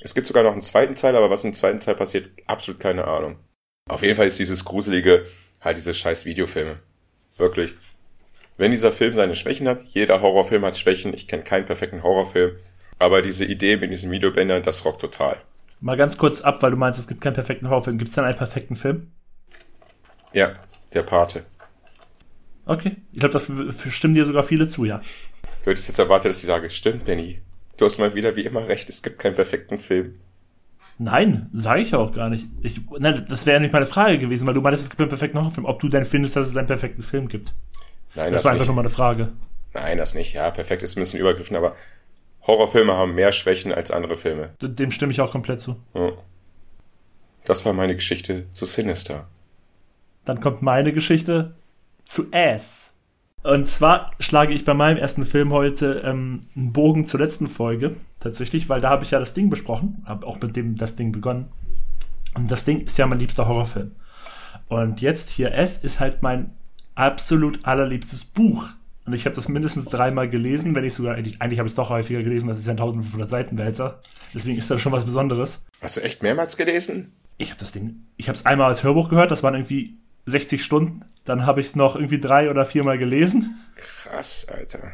Es 0.00 0.14
gibt 0.14 0.26
sogar 0.26 0.42
noch 0.42 0.52
einen 0.52 0.62
zweiten 0.62 0.94
Teil, 0.94 1.16
aber 1.16 1.30
was 1.30 1.44
im 1.44 1.52
zweiten 1.52 1.80
Teil 1.80 1.94
passiert, 1.94 2.30
absolut 2.46 2.80
keine 2.80 3.06
Ahnung. 3.06 3.36
Auf 3.88 4.02
jeden 4.02 4.16
Fall 4.16 4.26
ist 4.26 4.38
dieses 4.38 4.64
gruselige 4.64 5.24
halt 5.60 5.76
diese 5.76 5.94
scheiß 5.94 6.24
Videofilme. 6.24 6.78
Wirklich. 7.36 7.74
Wenn 8.56 8.70
dieser 8.70 8.92
Film 8.92 9.12
seine 9.12 9.34
Schwächen 9.34 9.68
hat, 9.68 9.82
jeder 9.82 10.22
Horrorfilm 10.22 10.64
hat 10.64 10.78
Schwächen, 10.78 11.12
ich 11.12 11.28
kenne 11.28 11.42
keinen 11.42 11.66
perfekten 11.66 12.02
Horrorfilm, 12.02 12.56
aber 12.98 13.20
diese 13.20 13.44
Idee 13.44 13.76
mit 13.76 13.90
diesen 13.90 14.10
Videobändern, 14.10 14.62
das 14.62 14.84
rockt 14.84 15.02
total. 15.02 15.36
Mal 15.80 15.96
ganz 15.96 16.16
kurz 16.16 16.40
ab, 16.40 16.62
weil 16.62 16.70
du 16.70 16.76
meinst, 16.78 16.98
es 16.98 17.06
gibt 17.06 17.20
keinen 17.20 17.34
perfekten 17.34 17.68
Horrorfilm. 17.68 17.98
Gibt 17.98 18.08
es 18.08 18.14
denn 18.14 18.24
einen 18.24 18.38
perfekten 18.38 18.76
Film? 18.76 19.12
Ja, 20.32 20.56
der 20.94 21.02
Pate. 21.02 21.44
Okay, 22.64 22.96
ich 23.12 23.20
glaube, 23.20 23.32
das 23.32 23.50
stimmen 23.90 24.14
dir 24.14 24.24
sogar 24.24 24.42
viele 24.42 24.68
zu, 24.68 24.84
ja. 24.84 25.00
Du 25.66 25.72
hättest 25.72 25.88
jetzt 25.88 25.98
erwartet, 25.98 26.30
dass 26.30 26.38
ich 26.38 26.44
sage, 26.44 26.70
stimmt, 26.70 27.06
Benny. 27.06 27.40
Du 27.76 27.86
hast 27.86 27.98
mal 27.98 28.14
wieder 28.14 28.36
wie 28.36 28.42
immer 28.42 28.68
recht, 28.68 28.88
es 28.88 29.02
gibt 29.02 29.18
keinen 29.18 29.34
perfekten 29.34 29.80
Film. 29.80 30.14
Nein, 30.96 31.50
sage 31.52 31.80
ich 31.80 31.92
auch 31.92 32.12
gar 32.12 32.30
nicht. 32.30 32.46
Ich, 32.62 32.82
nein, 33.00 33.26
das 33.28 33.46
wäre 33.46 33.58
nicht 33.58 33.72
meine 33.72 33.84
Frage 33.84 34.20
gewesen, 34.20 34.46
weil 34.46 34.54
du 34.54 34.60
meinst, 34.60 34.84
es 34.84 34.90
gibt 34.90 35.00
einen 35.00 35.08
perfekten 35.08 35.40
Horrorfilm. 35.40 35.64
Ob 35.64 35.80
du 35.80 35.88
denn 35.88 36.04
findest, 36.04 36.36
dass 36.36 36.46
es 36.46 36.56
einen 36.56 36.68
perfekten 36.68 37.02
Film 37.02 37.26
gibt? 37.26 37.52
Nein, 38.14 38.32
das, 38.32 38.42
das 38.42 38.44
war 38.44 38.52
einfach 38.52 38.62
nicht. 38.62 38.68
nur 38.68 38.76
mal 38.76 38.82
eine 38.82 38.90
Frage. 38.90 39.32
Nein, 39.74 39.98
das 39.98 40.14
nicht. 40.14 40.34
Ja, 40.34 40.52
perfekt 40.52 40.84
ist 40.84 40.96
ein 40.96 41.00
bisschen 41.00 41.18
übergriffen, 41.18 41.56
aber 41.56 41.74
Horrorfilme 42.46 42.92
haben 42.92 43.16
mehr 43.16 43.32
Schwächen 43.32 43.72
als 43.72 43.90
andere 43.90 44.16
Filme. 44.16 44.50
Dem 44.60 44.92
stimme 44.92 45.10
ich 45.10 45.20
auch 45.20 45.32
komplett 45.32 45.60
zu. 45.60 45.74
Das 47.44 47.64
war 47.64 47.72
meine 47.72 47.96
Geschichte 47.96 48.48
zu 48.52 48.66
Sinister. 48.66 49.26
Dann 50.26 50.40
kommt 50.40 50.62
meine 50.62 50.92
Geschichte 50.92 51.56
zu 52.04 52.28
Ass. 52.30 52.92
Und 53.46 53.68
zwar 53.68 54.10
schlage 54.18 54.52
ich 54.52 54.64
bei 54.64 54.74
meinem 54.74 54.96
ersten 54.96 55.24
Film 55.24 55.52
heute 55.52 56.02
ähm, 56.04 56.42
einen 56.56 56.72
Bogen 56.72 57.06
zur 57.06 57.20
letzten 57.20 57.46
Folge, 57.46 57.94
tatsächlich, 58.18 58.68
weil 58.68 58.80
da 58.80 58.90
habe 58.90 59.04
ich 59.04 59.12
ja 59.12 59.20
das 59.20 59.34
Ding 59.34 59.50
besprochen, 59.50 60.02
habe 60.04 60.26
auch 60.26 60.40
mit 60.40 60.56
dem 60.56 60.76
das 60.76 60.96
Ding 60.96 61.12
begonnen. 61.12 61.46
Und 62.34 62.50
das 62.50 62.64
Ding 62.64 62.80
ist 62.80 62.98
ja 62.98 63.06
mein 63.06 63.20
liebster 63.20 63.46
Horrorfilm. 63.46 63.92
Und 64.66 65.00
jetzt 65.00 65.30
hier 65.30 65.52
S 65.52 65.78
ist 65.78 66.00
halt 66.00 66.22
mein 66.22 66.50
absolut 66.96 67.64
allerliebstes 67.64 68.24
Buch. 68.24 68.66
Und 69.04 69.12
ich 69.12 69.26
habe 69.26 69.36
das 69.36 69.48
mindestens 69.48 69.84
dreimal 69.84 70.28
gelesen, 70.28 70.74
wenn 70.74 70.82
ich 70.82 70.94
sogar, 70.94 71.14
eigentlich, 71.14 71.40
eigentlich 71.40 71.60
habe 71.60 71.68
ich 71.68 71.72
es 71.72 71.76
doch 71.76 71.90
häufiger 71.90 72.24
gelesen, 72.24 72.48
das 72.48 72.58
ist 72.58 72.66
ja 72.66 72.72
ein 72.72 72.80
1500 72.80 73.30
Seiten 73.30 73.58
Wälzer. 73.58 74.00
Deswegen 74.34 74.58
ist 74.58 74.68
das 74.72 74.80
schon 74.80 74.90
was 74.90 75.04
Besonderes. 75.04 75.62
Hast 75.80 75.96
du 75.96 76.00
echt 76.00 76.20
mehrmals 76.20 76.56
gelesen? 76.56 77.12
Ich 77.38 77.50
habe 77.50 77.60
das 77.60 77.70
Ding, 77.70 78.06
ich 78.16 78.26
habe 78.26 78.36
es 78.36 78.44
einmal 78.44 78.66
als 78.66 78.82
Hörbuch 78.82 79.08
gehört, 79.08 79.30
das 79.30 79.44
waren 79.44 79.54
irgendwie 79.54 79.98
60 80.26 80.62
Stunden. 80.62 81.04
Dann 81.24 81.46
habe 81.46 81.60
ich 81.60 81.68
es 81.68 81.76
noch 81.76 81.96
irgendwie 81.96 82.20
drei 82.20 82.50
oder 82.50 82.66
viermal 82.66 82.98
gelesen. 82.98 83.56
Krass, 83.76 84.46
Alter. 84.52 84.92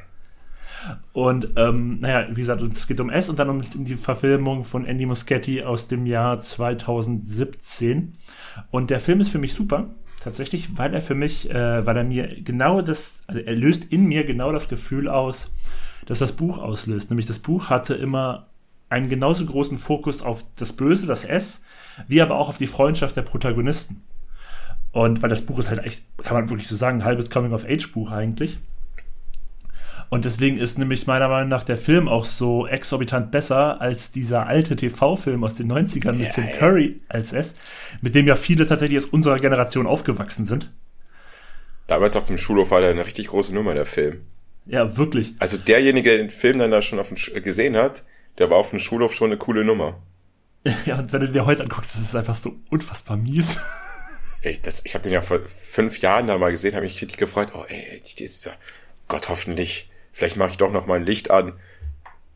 Und 1.12 1.50
ähm, 1.56 2.00
naja, 2.00 2.28
wie 2.30 2.40
gesagt, 2.40 2.62
es 2.62 2.86
geht 2.86 3.00
um 3.00 3.10
S 3.10 3.28
und 3.28 3.38
dann 3.38 3.48
um 3.48 3.62
die 3.84 3.96
Verfilmung 3.96 4.64
von 4.64 4.84
Andy 4.84 5.06
Muschietti 5.06 5.62
aus 5.62 5.88
dem 5.88 6.06
Jahr 6.06 6.38
2017. 6.38 8.14
Und 8.70 8.90
der 8.90 9.00
Film 9.00 9.20
ist 9.20 9.30
für 9.30 9.38
mich 9.38 9.54
super 9.54 9.90
tatsächlich, 10.22 10.78
weil 10.78 10.94
er 10.94 11.02
für 11.02 11.14
mich, 11.14 11.50
äh, 11.50 11.84
weil 11.84 11.96
er 11.96 12.04
mir 12.04 12.42
genau 12.42 12.80
das, 12.80 13.22
also 13.26 13.40
er 13.40 13.54
löst 13.54 13.84
in 13.92 14.06
mir 14.06 14.24
genau 14.24 14.52
das 14.52 14.68
Gefühl 14.68 15.08
aus, 15.08 15.50
dass 16.06 16.20
das 16.20 16.32
Buch 16.32 16.58
auslöst. 16.58 17.10
Nämlich 17.10 17.26
das 17.26 17.38
Buch 17.38 17.70
hatte 17.70 17.94
immer 17.94 18.46
einen 18.88 19.08
genauso 19.08 19.46
großen 19.46 19.78
Fokus 19.78 20.22
auf 20.22 20.44
das 20.56 20.74
Böse, 20.74 21.06
das 21.06 21.24
S, 21.24 21.62
wie 22.08 22.20
aber 22.20 22.36
auch 22.36 22.48
auf 22.48 22.58
die 22.58 22.66
Freundschaft 22.66 23.16
der 23.16 23.22
Protagonisten. 23.22 24.02
Und 24.92 25.22
weil 25.22 25.30
das 25.30 25.42
Buch 25.42 25.58
ist 25.58 25.70
halt 25.70 25.84
echt, 25.84 26.02
kann 26.22 26.34
man 26.34 26.50
wirklich 26.50 26.68
so 26.68 26.76
sagen, 26.76 27.00
ein 27.00 27.04
halbes 27.04 27.30
Coming-of-Age-Buch 27.30 28.10
eigentlich. 28.10 28.58
Und 30.10 30.26
deswegen 30.26 30.58
ist 30.58 30.78
nämlich 30.78 31.06
meiner 31.06 31.28
Meinung 31.28 31.48
nach 31.48 31.62
der 31.62 31.78
Film 31.78 32.06
auch 32.06 32.26
so 32.26 32.66
exorbitant 32.66 33.30
besser 33.30 33.80
als 33.80 34.12
dieser 34.12 34.46
alte 34.46 34.76
TV-Film 34.76 35.42
aus 35.42 35.54
den 35.54 35.72
90ern 35.72 36.12
mit 36.12 36.26
ja, 36.26 36.32
Tim 36.32 36.50
Curry 36.50 37.00
als 37.08 37.32
S, 37.32 37.54
mit 38.02 38.14
dem 38.14 38.26
ja 38.26 38.36
viele 38.36 38.66
tatsächlich 38.68 38.98
aus 38.98 39.06
unserer 39.06 39.38
Generation 39.38 39.86
aufgewachsen 39.86 40.44
sind. 40.44 40.70
Damals 41.86 42.14
auf 42.14 42.26
dem 42.26 42.36
Schulhof 42.36 42.70
war 42.70 42.82
der 42.82 42.90
eine 42.90 43.06
richtig 43.06 43.28
große 43.28 43.54
Nummer, 43.54 43.72
der 43.72 43.86
Film. 43.86 44.20
Ja, 44.66 44.98
wirklich. 44.98 45.34
Also 45.38 45.56
derjenige, 45.56 46.10
der 46.10 46.18
den 46.18 46.30
Film 46.30 46.58
dann 46.58 46.70
da 46.70 46.82
schon 46.82 46.98
auf 46.98 47.08
dem, 47.08 47.42
gesehen 47.42 47.76
hat, 47.76 48.04
der 48.36 48.50
war 48.50 48.58
auf 48.58 48.68
dem 48.68 48.80
Schulhof 48.80 49.14
schon 49.14 49.30
eine 49.30 49.38
coole 49.38 49.64
Nummer. 49.64 49.98
Ja, 50.84 50.98
und 50.98 51.12
wenn 51.12 51.22
du 51.22 51.28
dir 51.28 51.44
heute 51.44 51.62
anguckst, 51.62 51.94
das 51.94 52.02
ist 52.02 52.14
einfach 52.14 52.36
so 52.36 52.54
unfassbar 52.70 53.16
mies. 53.16 53.56
Ey, 54.42 54.58
das, 54.60 54.82
ich 54.84 54.94
habe 54.94 55.04
den 55.04 55.12
ja 55.12 55.20
vor 55.20 55.40
fünf 55.46 56.00
Jahren 56.00 56.26
da 56.26 56.38
mal 56.38 56.50
gesehen, 56.50 56.74
habe 56.74 56.84
mich 56.84 57.00
richtig 57.00 57.18
gefreut. 57.18 57.52
Oh, 57.54 57.64
ey, 57.66 58.00
dieser, 58.18 58.52
Gott, 59.08 59.28
hoffentlich, 59.28 59.90
vielleicht 60.12 60.36
mache 60.36 60.50
ich 60.50 60.56
doch 60.56 60.72
noch 60.72 60.86
mal 60.86 60.96
ein 60.96 61.06
Licht 61.06 61.30
an. 61.30 61.54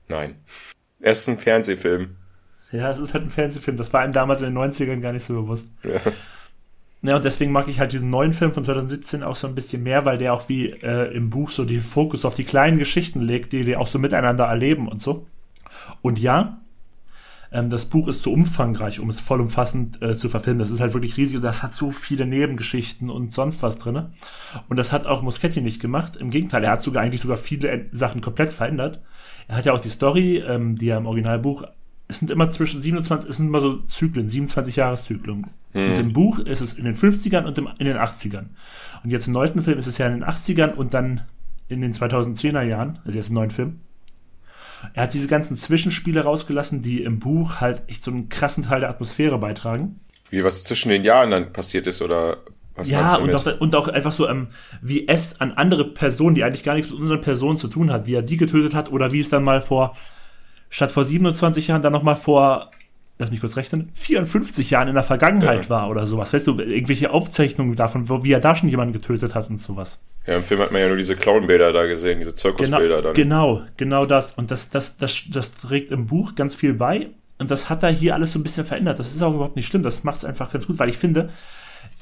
Nein. 0.09 0.37
Erst 1.01 1.29
ein 1.29 1.39
Fernsehfilm. 1.39 2.17
Ja, 2.73 2.91
es 2.91 2.99
ist 2.99 3.15
halt 3.15 3.25
ein 3.25 3.31
Fernsehfilm. 3.31 3.77
Das 3.77 3.93
war 3.93 4.01
einem 4.01 4.13
damals 4.13 4.43
in 4.43 4.55
den 4.55 4.59
90ern 4.59 5.01
gar 5.01 5.13
nicht 5.13 5.27
so 5.27 5.35
bewusst. 5.35 5.69
Ja. 5.85 6.01
Ja, 7.03 7.17
und 7.17 7.25
deswegen 7.25 7.53
mag 7.53 7.69
ich 7.69 7.79
halt 7.79 7.93
diesen 7.93 8.11
neuen 8.11 8.33
Film 8.33 8.53
von 8.53 8.65
2017 8.65 9.23
auch 9.23 9.37
so 9.37 9.47
ein 9.47 9.55
bisschen 9.55 9.83
mehr, 9.83 10.05
weil 10.05 10.19
der 10.19 10.33
auch 10.33 10.49
wie 10.49 10.67
äh, 10.67 11.15
im 11.15 11.31
Buch 11.31 11.51
so 11.51 11.65
die 11.65 11.81
Fokus 11.81 12.25
auf 12.25 12.35
die 12.35 12.45
kleinen 12.45 12.79
Geschichten 12.79 13.21
legt, 13.21 13.53
die 13.53 13.65
die 13.65 13.77
auch 13.77 13.87
so 13.87 13.99
miteinander 13.99 14.47
erleben 14.47 14.89
und 14.89 15.01
so. 15.01 15.27
Und 16.03 16.19
ja, 16.19 16.59
ähm, 17.57 17.71
das 17.71 17.87
Buch 17.87 18.09
ist 18.09 18.23
zu 18.23 18.33
umfangreich, 18.33 19.01
um 19.01 19.09
es 19.09 19.21
vollumfassend 19.21 20.03
äh, 20.03 20.17
zu 20.17 20.29
verfilmen. 20.29 20.61
Das 20.61 20.71
ist 20.71 20.81
halt 20.81 20.93
wirklich 20.93 21.17
riesig 21.17 21.37
und 21.37 21.43
das 21.43 21.63
hat 21.63 21.73
so 21.73 21.91
viele 21.91 22.27
Nebengeschichten 22.27 23.09
und 23.09 23.33
sonst 23.33 23.63
was 23.63 23.79
drinne. 23.79 24.11
Und 24.69 24.77
das 24.77 24.93
hat 24.93 25.07
auch 25.07 25.23
Muschetti 25.23 25.61
nicht 25.61 25.81
gemacht. 25.81 26.17
Im 26.17 26.31
Gegenteil, 26.31 26.65
er 26.65 26.73
hat 26.73 26.83
sogar 26.83 27.03
eigentlich 27.03 27.23
sogar 27.23 27.39
viele 27.39 27.87
Sachen 27.93 28.21
komplett 28.21 28.53
verändert. 28.53 29.01
Er 29.49 29.57
hat 29.57 29.65
ja 29.65 29.73
auch 29.73 29.81
die 29.81 29.89
Story, 29.89 30.39
ähm, 30.47 30.77
die 30.77 30.89
er 30.89 30.99
im 30.99 31.07
Originalbuch 31.07 31.65
es 32.09 32.19
sind 32.19 32.31
immer 32.31 32.49
zwischen 32.49 32.81
27, 32.81 33.29
es 33.29 33.37
sind 33.37 33.49
immer 33.49 33.61
so 33.61 33.79
Zyklen, 33.79 34.29
27 34.29 34.77
Jahreszyklen. 34.77 35.47
Hm. 35.73 35.91
Und 35.91 35.99
im 35.99 36.13
Buch 36.13 36.39
ist 36.39 36.61
es 36.61 36.75
in 36.75 36.85
den 36.85 36.95
50ern 36.95 37.45
und 37.45 37.59
im, 37.59 37.69
in 37.79 37.87
den 37.87 37.97
80ern. 37.97 38.47
Und 39.03 39.11
jetzt 39.11 39.27
im 39.27 39.33
neuesten 39.33 39.63
Film 39.63 39.79
ist 39.79 39.87
es 39.87 39.99
ja 39.99 40.07
in 40.07 40.21
den 40.21 40.25
80ern 40.25 40.75
und 40.75 40.95
dann 40.95 41.23
in 41.69 41.81
den 41.81 41.93
2010er 41.93 42.63
Jahren, 42.63 43.01
also 43.05 43.17
jetzt 43.17 43.29
im 43.29 43.35
neuen 43.35 43.51
Film. 43.51 43.81
Er 44.95 45.05
hat 45.05 45.15
diese 45.15 45.29
ganzen 45.29 45.57
Zwischenspiele 45.57 46.23
rausgelassen, 46.23 46.83
die 46.83 47.03
im 47.03 47.19
Buch 47.19 47.61
halt 47.61 47.83
echt 47.89 48.05
so 48.05 48.11
einen 48.11 48.29
krassen 48.29 48.65
Teil 48.65 48.81
der 48.81 48.91
Atmosphäre 48.91 49.39
beitragen. 49.39 50.01
Wie 50.31 50.43
was 50.43 50.65
zwischen 50.65 50.89
den 50.89 51.05
Jahren 51.05 51.31
dann 51.31 51.53
passiert 51.53 51.87
ist 51.87 52.03
oder 52.03 52.39
was 52.75 52.91
ja, 52.91 53.17
und 53.17 53.35
auch, 53.35 53.61
und 53.61 53.75
auch 53.75 53.89
einfach 53.89 54.13
so, 54.13 54.29
ähm, 54.29 54.49
wie 54.83 55.09
es 55.09 55.41
an 55.41 55.53
andere 55.53 55.93
Personen, 55.93 56.35
die 56.35 56.45
eigentlich 56.45 56.65
gar 56.65 56.75
nichts 56.75 56.91
mit 56.91 57.01
unseren 57.01 57.23
Personen 57.23 57.57
zu 57.57 57.69
tun 57.69 57.91
hat, 57.91 58.07
wie 58.07 58.15
er 58.15 58.23
die 58.23 58.37
getötet 58.37 58.75
hat 58.75 58.93
oder 58.93 59.13
wie 59.13 59.21
es 59.21 59.31
dann 59.31 59.45
mal 59.45 59.63
vor 59.63 59.97
statt 60.69 60.91
vor 60.91 61.05
27 61.05 61.69
Jahren 61.69 61.83
dann 61.83 61.93
nochmal 61.93 62.17
vor, 62.17 62.71
lass 63.19 63.31
mich 63.31 63.41
kurz 63.41 63.57
rechnen, 63.57 63.91
54 63.95 64.71
Jahren 64.71 64.89
in 64.89 64.95
der 64.95 65.03
Vergangenheit 65.03 65.65
ja. 65.65 65.71
war 65.71 65.91
oder 65.91 66.07
sowas. 66.07 66.33
Weißt 66.33 66.47
du, 66.47 66.59
irgendwelche 66.59 67.11
Aufzeichnungen 67.11 67.75
davon, 67.75 68.09
wo, 68.09 68.25
wie 68.25 68.33
er 68.33 68.41
da 68.41 68.55
schon 68.55 68.69
jemanden 68.69 68.93
getötet 68.93 69.35
hat 69.35 69.49
und 69.49 69.59
sowas. 69.59 70.01
Ja, 70.27 70.37
im 70.37 70.43
Film 70.43 70.61
hat 70.61 70.73
man 70.73 70.81
ja 70.81 70.89
nur 70.89 70.97
diese 70.97 71.17
Clownbilder 71.17 71.73
da 71.73 71.87
gesehen, 71.87 72.19
diese 72.19 72.35
Zirkusbilder 72.35 72.89
genau, 72.89 73.03
dann. 73.03 73.15
Genau, 73.15 73.63
genau 73.77 74.07
das. 74.07 74.33
Und 74.33 74.51
das, 74.51 74.71
das, 74.71 74.99
das, 74.99 75.25
das 75.31 75.55
trägt 75.55 75.93
im 75.93 76.07
Buch 76.07 76.35
ganz 76.35 76.55
viel 76.55 76.75
bei. 76.75 77.09
Und 77.39 77.51
das 77.51 77.69
hat 77.69 77.83
er 77.83 77.91
hier 77.91 78.15
alles 78.15 78.33
so 78.33 78.39
ein 78.39 78.43
bisschen 78.43 78.65
verändert. 78.65 78.99
Das 78.99 79.15
ist 79.15 79.23
auch 79.23 79.35
überhaupt 79.35 79.57
nicht 79.57 79.67
schlimm. 79.67 79.83
Das 79.83 80.05
macht 80.05 80.19
es 80.19 80.25
einfach 80.25 80.53
ganz 80.53 80.67
gut, 80.67 80.79
weil 80.79 80.89
ich 80.89 80.99
finde, 80.99 81.31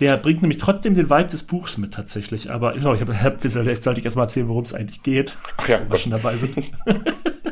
der 0.00 0.16
bringt 0.16 0.42
nämlich 0.42 0.58
trotzdem 0.58 0.94
den 0.94 1.10
Vibe 1.10 1.28
des 1.28 1.42
Buchs 1.42 1.76
mit 1.76 1.94
tatsächlich. 1.94 2.50
Aber 2.50 2.72
genau, 2.72 2.94
ich 2.94 3.00
habe, 3.00 3.12
jetzt 3.12 3.52
sollte 3.82 3.98
ich 4.00 4.04
erstmal 4.04 4.26
erzählen, 4.26 4.48
worum 4.48 4.64
es 4.64 4.74
eigentlich 4.74 5.02
geht. 5.02 5.36
Ach 5.58 5.68
ja, 5.68 5.80
wo 5.86 5.92
wir 5.92 5.98
schon 5.98 6.12
dabei 6.12 6.34
sind. 6.34 6.56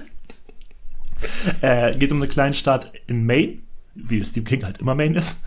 äh, 1.61 1.97
geht 1.97 2.13
um 2.13 2.19
eine 2.19 2.29
Kleinstadt 2.29 2.93
in 3.07 3.25
Maine, 3.27 3.59
wie 3.95 4.25
Steve 4.25 4.45
King 4.45 4.65
halt 4.65 4.79
immer 4.79 4.95
Maine 4.95 5.19
ist, 5.19 5.43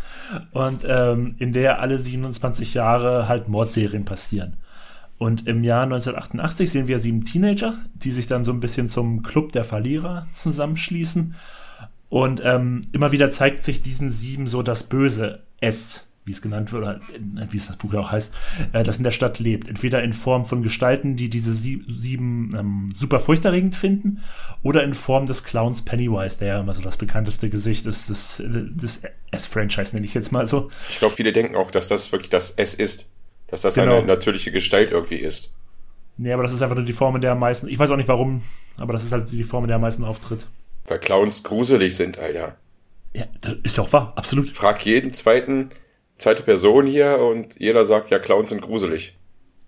und 0.52 0.86
ähm, 0.88 1.36
in 1.40 1.54
der 1.54 1.80
alle 1.80 1.98
27 1.98 2.74
Jahre 2.74 3.28
halt 3.28 3.48
Mordserien 3.48 4.06
passieren. 4.06 4.58
Und 5.18 5.48
im 5.48 5.64
Jahr 5.64 5.84
1988 5.84 6.70
sehen 6.70 6.88
wir 6.88 7.00
sieben 7.00 7.24
Teenager, 7.24 7.76
die 7.94 8.12
sich 8.12 8.28
dann 8.28 8.44
so 8.44 8.52
ein 8.52 8.60
bisschen 8.60 8.90
zum 8.90 9.24
Club 9.24 9.54
der 9.54 9.64
Verlierer 9.64 10.28
zusammenschließen. 10.34 11.36
Und 12.10 12.42
ähm, 12.44 12.82
immer 12.92 13.12
wieder 13.12 13.32
zeigt 13.32 13.62
sich 13.62 13.82
diesen 13.82 14.10
sieben 14.10 14.48
so 14.48 14.62
das 14.62 14.84
böse 14.84 15.44
S 15.62 16.08
wie 16.26 16.32
es 16.32 16.42
genannt 16.42 16.72
wird, 16.72 16.84
oder 16.84 16.96
äh, 16.96 17.48
wie 17.52 17.58
es 17.58 17.68
das 17.68 17.78
Buch 17.78 17.94
ja 17.94 18.00
auch 18.00 18.12
heißt, 18.12 18.34
äh, 18.74 18.84
das 18.84 18.98
in 18.98 19.04
der 19.04 19.12
Stadt 19.12 19.40
lebt. 19.40 19.68
Entweder 19.68 20.04
in 20.04 20.12
Form 20.12 20.46
von 20.46 20.64
Gestalten, 20.64 21.16
die 21.16 21.30
diese 21.30 21.54
sie 21.54 21.84
sieben 21.88 22.54
ähm, 22.58 22.92
super 22.94 23.20
furchterregend 23.20 23.76
finden, 23.76 24.24
oder 24.64 24.84
in 24.84 24.94
Form 24.94 25.28
des 25.28 25.44
Clowns 25.44 25.84
Pennywise, 25.84 26.38
der 26.40 26.48
ja 26.48 26.60
immer 26.60 26.74
so 26.74 26.82
das 26.82 26.98
bekannteste 26.98 27.50
Gesicht 27.50 27.86
ist 27.86 28.10
des, 28.10 28.42
des 28.44 29.02
S-Franchise, 29.32 29.96
nenne 29.96 30.06
ich 30.06 30.14
jetzt 30.14 30.32
mal 30.32 30.48
so. 30.48 30.72
Ich 30.90 31.00
glaube, 31.00 31.16
viele 31.16 31.32
denken 31.32 31.56
auch, 31.56 31.72
dass 31.72 31.88
das 31.88 32.12
wirklich 32.12 32.30
das 32.30 32.52
S 32.52 32.74
ist. 32.74 33.12
Dass 33.48 33.62
das 33.62 33.76
genau. 33.76 33.98
eine 33.98 34.08
natürliche 34.08 34.52
Gestalt 34.52 34.92
irgendwie 34.92 35.16
ist. 35.16 35.54
Nee, 36.18 36.32
aber 36.34 36.44
das 36.44 36.54
ist 36.54 36.62
einfach 36.62 36.76
nur 36.76 36.86
die 36.86 36.94
Form, 36.94 37.16
in 37.16 37.22
der 37.22 37.34
am 37.34 37.40
meisten, 37.40 37.68
ich 37.68 37.78
weiß 37.78 37.92
auch 37.92 37.98
nicht 37.98 38.08
warum, 38.08 38.42
aber 38.78 38.94
das 38.94 39.04
ist 39.04 39.12
halt 39.12 39.30
die 39.32 39.44
Form, 39.44 39.66
in 39.66 39.68
der 39.68 39.76
am 39.76 39.82
meisten 39.82 40.04
auftritt. 40.04 40.48
Weil 40.88 41.00
Clowns 41.00 41.44
gruselig 41.44 41.96
sind, 41.96 42.18
Alter. 42.18 42.56
Ja, 43.14 43.26
das 43.42 43.56
ist 43.64 43.78
ja 43.78 43.84
auch 43.84 43.94
wahr, 43.94 44.14
absolut. 44.16 44.50
Frag 44.50 44.86
jeden 44.86 45.14
zweiten, 45.14 45.70
zweite 46.18 46.44
Person 46.44 46.88
hier 46.88 47.20
und 47.20 47.60
jeder 47.60 47.86
sagt, 47.86 48.10
ja, 48.10 48.20
Clowns 48.20 48.50
sind 48.50 48.62
gruselig. 48.62 49.18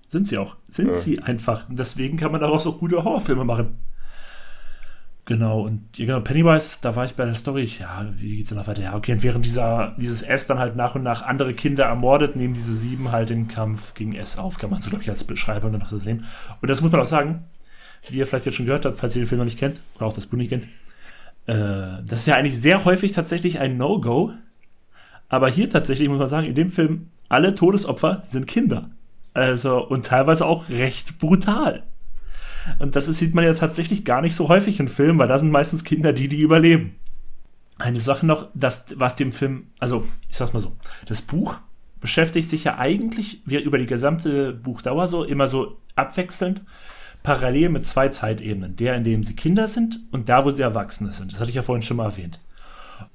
Sind 0.10 0.28
sie 0.28 0.38
auch. 0.38 0.56
Sind 0.70 0.88
ja. 0.88 0.94
sie 0.94 1.20
einfach. 1.20 1.68
Und 1.70 1.78
deswegen 1.78 2.18
kann 2.18 2.32
man 2.32 2.42
daraus 2.42 2.66
auch 2.66 2.80
gute 2.80 3.04
Horrorfilme 3.04 3.44
machen. 3.44 3.78
Genau, 5.26 5.60
und 5.64 5.92
genau, 5.92 6.22
Pennywise, 6.22 6.78
da 6.82 6.96
war 6.96 7.04
ich 7.04 7.16
bei 7.16 7.26
der 7.26 7.36
Story, 7.36 7.70
ja, 7.82 8.10
wie 8.16 8.38
geht's 8.38 8.48
denn 8.48 8.58
noch 8.58 8.68
weiter? 8.68 8.82
Ja, 8.82 8.96
okay, 8.96 9.12
und 9.12 9.24
während 9.24 9.44
dieser, 9.44 9.94
dieses 10.00 10.22
S 10.22 10.48
dann 10.48 10.58
halt 10.58 10.78
nach 10.78 10.96
und 10.96 11.04
nach 11.04 11.22
andere 11.22 11.54
Kinder 11.54 11.84
ermordet, 11.84 12.38
nehmen 12.38 12.54
diese 12.54 12.74
sieben 12.74 13.12
halt 13.12 13.30
den 13.30 13.50
Kampf 13.50 13.94
gegen 13.94 14.16
S 14.16 14.38
auf, 14.38 14.58
kann 14.58 14.70
man 14.70 14.82
so, 14.82 14.90
glaube 14.90 15.04
ich, 15.04 15.10
als 15.10 15.26
Beschreibung 15.26 15.74
dann 15.74 15.82
noch 15.82 15.90
so 15.90 16.00
sehen. 16.00 16.24
Und 16.62 16.70
das 16.70 16.80
muss 16.80 16.94
man 16.94 17.02
auch 17.02 17.06
sagen, 17.06 17.44
wie 18.08 18.20
ihr 18.20 18.26
vielleicht 18.26 18.46
jetzt 18.46 18.56
schon 18.56 18.68
gehört 18.68 18.86
habt, 18.86 19.00
falls 19.00 19.18
ihr 19.18 19.24
den 19.24 19.28
Film 19.28 19.40
noch 19.40 19.46
nicht 19.46 19.60
kennt, 19.60 19.82
oder 19.98 20.06
auch 20.06 20.14
das 20.14 20.28
Buch 20.28 20.38
nicht 20.38 20.50
kennt, 20.50 20.64
äh, 21.48 22.02
das 22.06 22.20
ist 22.20 22.28
ja 22.28 22.36
eigentlich 22.36 22.58
sehr 22.58 22.86
häufig 22.86 23.12
tatsächlich 23.12 23.60
ein 23.60 23.76
No-Go, 23.76 24.32
aber 25.30 25.50
hier 25.50 25.70
tatsächlich 25.70 26.08
muss 26.10 26.20
man 26.20 26.28
sagen, 26.28 26.48
in 26.48 26.56
dem 26.56 26.70
Film, 26.70 27.10
alle 27.30 27.56
Todesopfer 27.56 28.22
sind 28.24 28.48
Kinder. 28.48 28.90
Also, 29.34 29.86
und 29.86 30.06
teilweise 30.06 30.46
auch 30.46 30.70
recht 30.70 31.20
brutal. 31.20 31.84
Und 32.80 32.96
das 32.96 33.06
sieht 33.06 33.36
man 33.36 33.46
ja 33.46 33.54
tatsächlich 33.54 34.04
gar 34.04 34.22
nicht 34.22 34.36
so 34.36 34.50
häufig 34.50 34.80
in 34.80 34.88
Filmen, 34.88 35.20
weil 35.20 35.28
da 35.28 35.38
sind 35.38 35.52
meistens 35.52 35.84
Kinder 35.84 36.14
die, 36.14 36.28
die 36.28 36.42
überleben. 36.42 36.96
Eine 37.78 38.00
Sache 38.00 38.26
noch, 38.26 38.50
das, 38.54 38.86
was 38.96 39.16
dem 39.16 39.32
Film, 39.32 39.68
also, 39.80 40.08
ich 40.30 40.38
sag's 40.38 40.54
mal 40.54 40.60
so, 40.60 40.76
das 41.06 41.22
Buch 41.22 41.58
beschäftigt 42.00 42.50
sich 42.50 42.64
ja 42.64 42.78
eigentlich 42.78 43.42
wie 43.46 43.58
über 43.58 43.78
die 43.78 43.86
gesamte 43.86 44.54
Buchdauer 44.54 45.08
so 45.08 45.24
immer 45.24 45.48
so 45.48 45.78
abwechselnd 45.96 46.62
parallel 47.24 47.70
mit 47.70 47.84
zwei 47.84 48.08
Zeitebenen. 48.08 48.76
Der, 48.76 48.96
in 48.96 49.04
dem 49.04 49.24
sie 49.24 49.36
Kinder 49.36 49.68
sind 49.68 50.00
und 50.12 50.30
da, 50.30 50.46
wo 50.46 50.52
sie 50.52 50.62
Erwachsene 50.62 51.12
sind. 51.12 51.34
Das 51.34 51.40
hatte 51.40 51.50
ich 51.50 51.56
ja 51.56 51.62
vorhin 51.62 51.82
schon 51.82 51.98
mal 51.98 52.06
erwähnt 52.06 52.40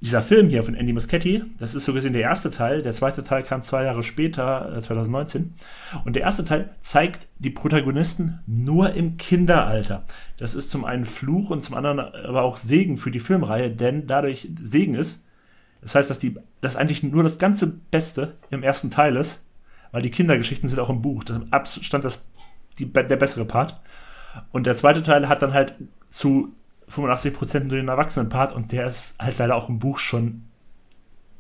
dieser 0.01 0.23
Film 0.23 0.49
hier 0.49 0.63
von 0.63 0.75
Andy 0.75 0.93
Muschietti, 0.93 1.43
das 1.59 1.75
ist 1.75 1.85
so 1.85 1.93
gesehen 1.93 2.13
der 2.13 2.23
erste 2.23 2.51
Teil. 2.51 2.83
Der 2.83 2.93
zweite 2.93 3.25
Teil 3.25 3.43
kam 3.43 3.63
zwei 3.63 3.85
Jahre 3.85 4.03
später, 4.03 4.79
2019. 4.81 5.43
Äh, 5.43 5.97
Und 6.05 6.17
der 6.17 6.23
erste 6.23 6.45
Teil 6.45 6.71
zeigt 6.81 7.29
die 7.39 7.51
Protagonisten 7.51 8.41
nur 8.47 8.95
im 8.95 9.17
Kinderalter. 9.17 10.05
Das 10.39 10.55
ist 10.55 10.71
zum 10.71 10.85
einen 10.85 11.05
Fluch 11.05 11.51
und 11.51 11.65
zum 11.65 11.77
anderen 11.77 12.01
aber 12.01 12.43
auch 12.43 12.57
Segen 12.57 12.97
für 12.97 13.11
die 13.11 13.21
Filmreihe, 13.21 13.71
denn 13.71 14.07
dadurch 14.07 14.49
Segen 14.63 14.95
ist. 14.95 15.25
Das 15.81 15.95
heißt, 15.95 16.11
dass 16.11 16.19
die, 16.19 16.37
dass 16.61 16.77
eigentlich 16.77 17.03
nur 17.03 17.23
das 17.23 17.39
ganze 17.39 17.67
Beste 17.67 18.37
im 18.51 18.63
ersten 18.63 18.91
Teil 18.91 19.17
ist, 19.17 19.45
weil 19.91 20.03
die 20.03 20.11
Kindergeschichten 20.11 20.69
sind 20.69 20.79
auch 20.79 20.91
im 20.91 21.03
Buch. 21.03 21.25
Das 21.25 21.39
ist 21.39 21.53
Abstand 21.53 22.05
das, 22.05 22.23
die, 22.79 22.93
der 22.93 23.17
bessere 23.17 23.45
Part. 23.45 23.81
Und 24.53 24.67
der 24.67 24.77
zweite 24.77 25.03
Teil 25.03 25.29
hat 25.29 25.43
dann 25.43 25.53
halt 25.53 25.75
zu 26.09 26.55
85% 26.93 27.61
nur 27.65 27.77
den 27.77 27.89
Erwachsenenpart 27.89 28.55
und 28.55 28.73
der 28.73 28.87
ist 28.87 29.17
halt 29.19 29.39
leider 29.39 29.57
auch 29.57 29.69
im 29.69 29.79
Buch 29.79 29.99
schon 29.99 30.45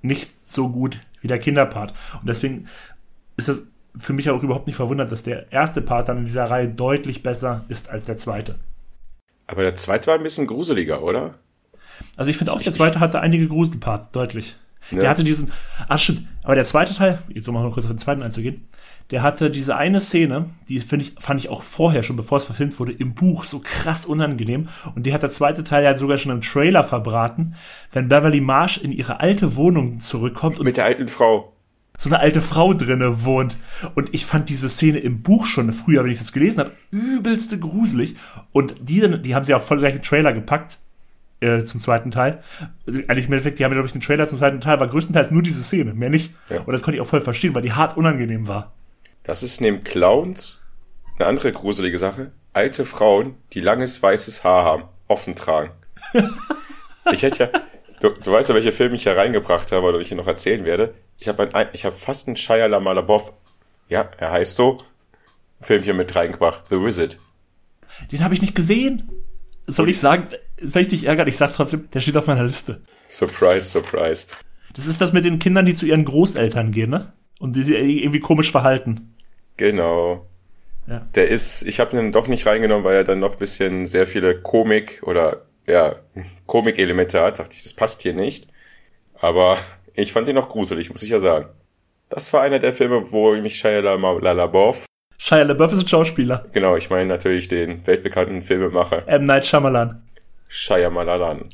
nicht 0.01 0.31
so 0.47 0.69
gut 0.69 0.99
wie 1.21 1.29
der 1.29 1.39
Kinderpart. 1.39 1.95
Und 2.21 2.29
deswegen 2.29 2.67
ist 3.37 3.49
das 3.49 3.63
für 3.97 4.13
mich 4.13 4.31
auch 4.31 4.43
überhaupt 4.43 4.67
nicht 4.67 4.77
verwundert, 4.77 5.13
dass 5.13 5.23
der 5.23 5.53
erste 5.53 5.83
Part 5.83 6.09
dann 6.09 6.19
in 6.19 6.25
dieser 6.25 6.51
Reihe 6.51 6.69
deutlich 6.69 7.23
besser 7.23 7.65
ist 7.69 7.91
als 7.91 8.07
der 8.07 8.17
zweite. 8.17 8.59
Aber 9.47 9.63
der 9.63 9.75
zweite 9.75 10.07
war 10.09 10.15
ein 10.15 10.23
bisschen 10.23 10.47
gruseliger, 10.47 11.03
oder? 11.03 11.35
Also 12.17 12.31
ich 12.31 12.37
finde 12.37 12.53
auch, 12.53 12.61
der 12.61 12.73
zweite 12.73 13.01
hatte 13.01 13.21
einige 13.21 13.49
Gruselparts, 13.49 14.11
deutlich. 14.11 14.57
Ja. 14.91 15.01
Der 15.01 15.11
hatte 15.11 15.25
diesen, 15.25 15.53
ach 15.89 15.99
stimmt, 15.99 16.27
aber 16.43 16.55
der 16.55 16.65
zweite 16.65 16.95
Teil, 16.95 17.19
jetzt 17.29 17.49
um 17.49 17.55
mal 17.55 17.71
kurz 17.71 17.85
auf 17.85 17.93
den 17.93 17.99
zweiten 17.99 18.23
einzugehen, 18.23 18.67
der 19.11 19.23
hatte 19.23 19.51
diese 19.51 19.77
eine 19.77 20.01
Szene, 20.01 20.51
die 20.69 20.81
finde 20.81 21.05
ich, 21.05 21.15
fand 21.19 21.41
ich 21.41 21.49
auch 21.49 21.63
vorher 21.63 22.03
schon, 22.03 22.17
bevor 22.17 22.39
es 22.39 22.45
verfilmt 22.45 22.79
wurde, 22.79 22.93
im 22.93 23.15
Buch 23.15 23.45
so 23.45 23.61
krass 23.63 24.07
unangenehm. 24.07 24.69
Und 24.95 25.07
die 25.07 25.13
hat 25.13 25.23
der 25.23 25.31
zweite 25.31 25.65
Teil 25.65 25.85
ja 25.85 25.97
sogar 25.97 26.19
schon 26.19 26.33
im 26.33 26.41
Trailer 26.41 26.85
verbraten, 26.85 27.55
wenn 27.93 28.09
Beverly 28.09 28.41
Marsh 28.41 28.79
in 28.79 28.93
ihre 28.93 29.21
alte 29.21 29.57
Wohnung 29.57 30.01
zurückkommt 30.01 30.59
und 30.59 30.65
mit 30.65 30.77
der 30.77 30.85
alten 30.85 31.09
Frau 31.09 31.53
so 31.99 32.09
eine 32.09 32.21
alte 32.21 32.41
Frau 32.41 32.75
drinne 32.75 33.25
wohnt. 33.25 33.57
Und 33.95 34.13
ich 34.13 34.27
fand 34.27 34.49
diese 34.49 34.69
Szene 34.69 34.99
im 34.99 35.23
Buch 35.23 35.47
schon 35.47 35.73
früher, 35.73 36.03
wenn 36.03 36.11
ich 36.11 36.19
das 36.19 36.33
gelesen 36.33 36.61
habe, 36.61 36.73
übelste 36.91 37.59
gruselig. 37.59 38.17
Und 38.51 38.75
die, 38.81 39.23
die 39.23 39.35
haben 39.35 39.45
sie 39.45 39.55
auch 39.55 39.63
voll 39.63 39.79
gleich 39.79 39.95
im 39.95 40.03
Trailer 40.03 40.33
gepackt 40.33 40.79
äh, 41.41 41.61
zum 41.61 41.81
zweiten 41.81 42.11
Teil. 42.11 42.43
Eigentlich 42.87 43.27
im 43.27 43.33
Endeffekt, 43.33 43.59
die 43.59 43.65
haben 43.65 43.73
ja, 43.73 43.77
glaube 43.77 43.87
ich, 43.87 43.93
den 43.93 44.01
Trailer 44.01 44.29
zum 44.29 44.39
zweiten 44.39 44.61
Teil, 44.61 44.81
war 44.81 44.89
größtenteils 44.89 45.31
nur 45.31 45.43
diese 45.43 45.63
Szene, 45.63 45.95
mehr 45.95 46.11
nicht. 46.11 46.33
Ja. 46.49 46.61
Und 46.61 46.73
das 46.73 46.83
konnte 46.83 46.97
ich 46.97 47.01
auch 47.01 47.07
voll 47.07 47.21
verstehen, 47.21 47.55
weil 47.55 47.63
die 47.63 47.73
hart 47.73 47.97
unangenehm 47.97 48.49
war. 48.49 48.73
Das 49.23 49.43
ist 49.43 49.61
neben 49.61 49.85
Clowns 49.85 50.65
eine 51.19 51.29
andere 51.29 51.53
gruselige 51.53 51.99
Sache. 51.99 52.33
Alte 52.53 52.85
Frauen, 52.85 53.37
die 53.53 53.61
langes 53.61 54.03
weißes 54.03 54.45
Haar 54.45 54.65
haben, 54.65 54.85
offen 55.09 55.37
tragen. 55.37 55.71
ich 57.13 57.23
hätte 57.23 57.45
ja, 57.45 57.61
du, 58.01 58.11
du 58.11 58.33
weißt 58.33 58.49
ja, 58.49 58.55
welche 58.55 58.73
Filme 58.73 58.97
ich 58.97 59.05
hier 59.05 59.17
reingebracht 59.17 59.71
habe 59.73 59.87
oder 59.87 59.99
ich 60.01 60.09
hier 60.09 60.17
noch 60.17 60.27
erzählen 60.27 60.65
werde. 60.65 60.95
ich 61.19 61.29
habe 61.29 61.49
ein, 61.55 61.69
ich 61.73 61.85
habe 61.85 61.95
fast 61.95 62.27
einen 62.27 62.37
Shia 62.37 62.67
LaMalaboff, 62.67 63.33
ja, 63.89 64.11
er 64.19 64.33
heißt 64.33 64.57
so, 64.57 64.79
Filmchen 65.61 65.97
mit 65.97 66.15
reingebracht, 66.15 66.65
The 66.69 66.81
Wizard. 66.81 67.19
Den 68.11 68.25
habe 68.25 68.35
ich 68.35 68.41
nicht 68.41 68.55
gesehen. 68.55 69.11
Soll 69.67 69.91
ich 69.91 70.01
sagen, 70.01 70.29
soll 70.61 70.83
ich 70.83 70.89
dich 70.89 71.05
ärgern? 71.05 71.29
Ich 71.29 71.37
sag 71.37 71.53
trotzdem, 71.53 71.89
der 71.93 72.01
steht 72.01 72.17
auf 72.17 72.27
meiner 72.27 72.43
Liste. 72.43 72.83
Surprise, 73.09 73.69
surprise. 73.69 74.27
Das 74.75 74.87
ist 74.87 75.01
das 75.01 75.13
mit 75.13 75.25
den 75.25 75.39
Kindern, 75.39 75.67
die 75.67 75.77
zu 75.77 75.87
ihren 75.87 76.05
Großeltern 76.05 76.73
gehen, 76.73 76.91
ne? 76.91 77.13
Und 77.43 77.57
die 77.57 77.65
sich 77.65 77.75
irgendwie 77.75 78.21
komisch 78.21 78.53
verhalten. 78.53 79.17
Genau. 79.57 80.29
Ja. 80.87 81.09
Der 81.17 81.27
ist, 81.27 81.67
ich 81.67 81.81
habe 81.81 81.91
den 81.91 82.13
doch 82.13 82.29
nicht 82.29 82.47
reingenommen, 82.47 82.85
weil 82.85 82.95
er 82.95 83.03
dann 83.03 83.19
noch 83.19 83.33
ein 83.33 83.39
bisschen 83.39 83.85
sehr 83.85 84.07
viele 84.07 84.41
Komik 84.41 85.03
oder 85.03 85.43
ja, 85.67 85.97
Komik-Elemente 86.47 87.21
hat. 87.21 87.41
Dachte 87.41 87.57
ich, 87.57 87.65
das 87.65 87.73
passt 87.73 88.03
hier 88.03 88.15
nicht. 88.15 88.47
Aber 89.21 89.57
ich 89.95 90.13
fand 90.13 90.29
ihn 90.29 90.37
noch 90.37 90.49
gruselig, 90.49 90.91
muss 90.91 91.03
ich 91.03 91.11
ja 91.11 91.19
sagen. 91.19 91.47
Das 92.09 92.33
war 92.33 92.43
einer 92.43 92.61
der 92.61 92.73
Filme, 92.73 93.11
wo 93.11 93.35
mich 93.35 93.57
Shia 93.57 93.81
LaBeouf 93.81 94.87
Shia 95.19 95.43
LaBeouf 95.43 95.73
ist 95.73 95.81
ein 95.81 95.89
Schauspieler. 95.89 96.47
Genau, 96.53 96.77
ich 96.77 96.91
meine 96.91 97.07
natürlich 97.07 97.49
den 97.49 97.85
weltbekannten 97.89 98.43
Filmemacher. 98.43 99.09
M. 99.09 99.25
Night 99.25 99.47
Shyamalan. 99.47 100.01
Shia 100.47 100.91
Malalan. 100.91 101.49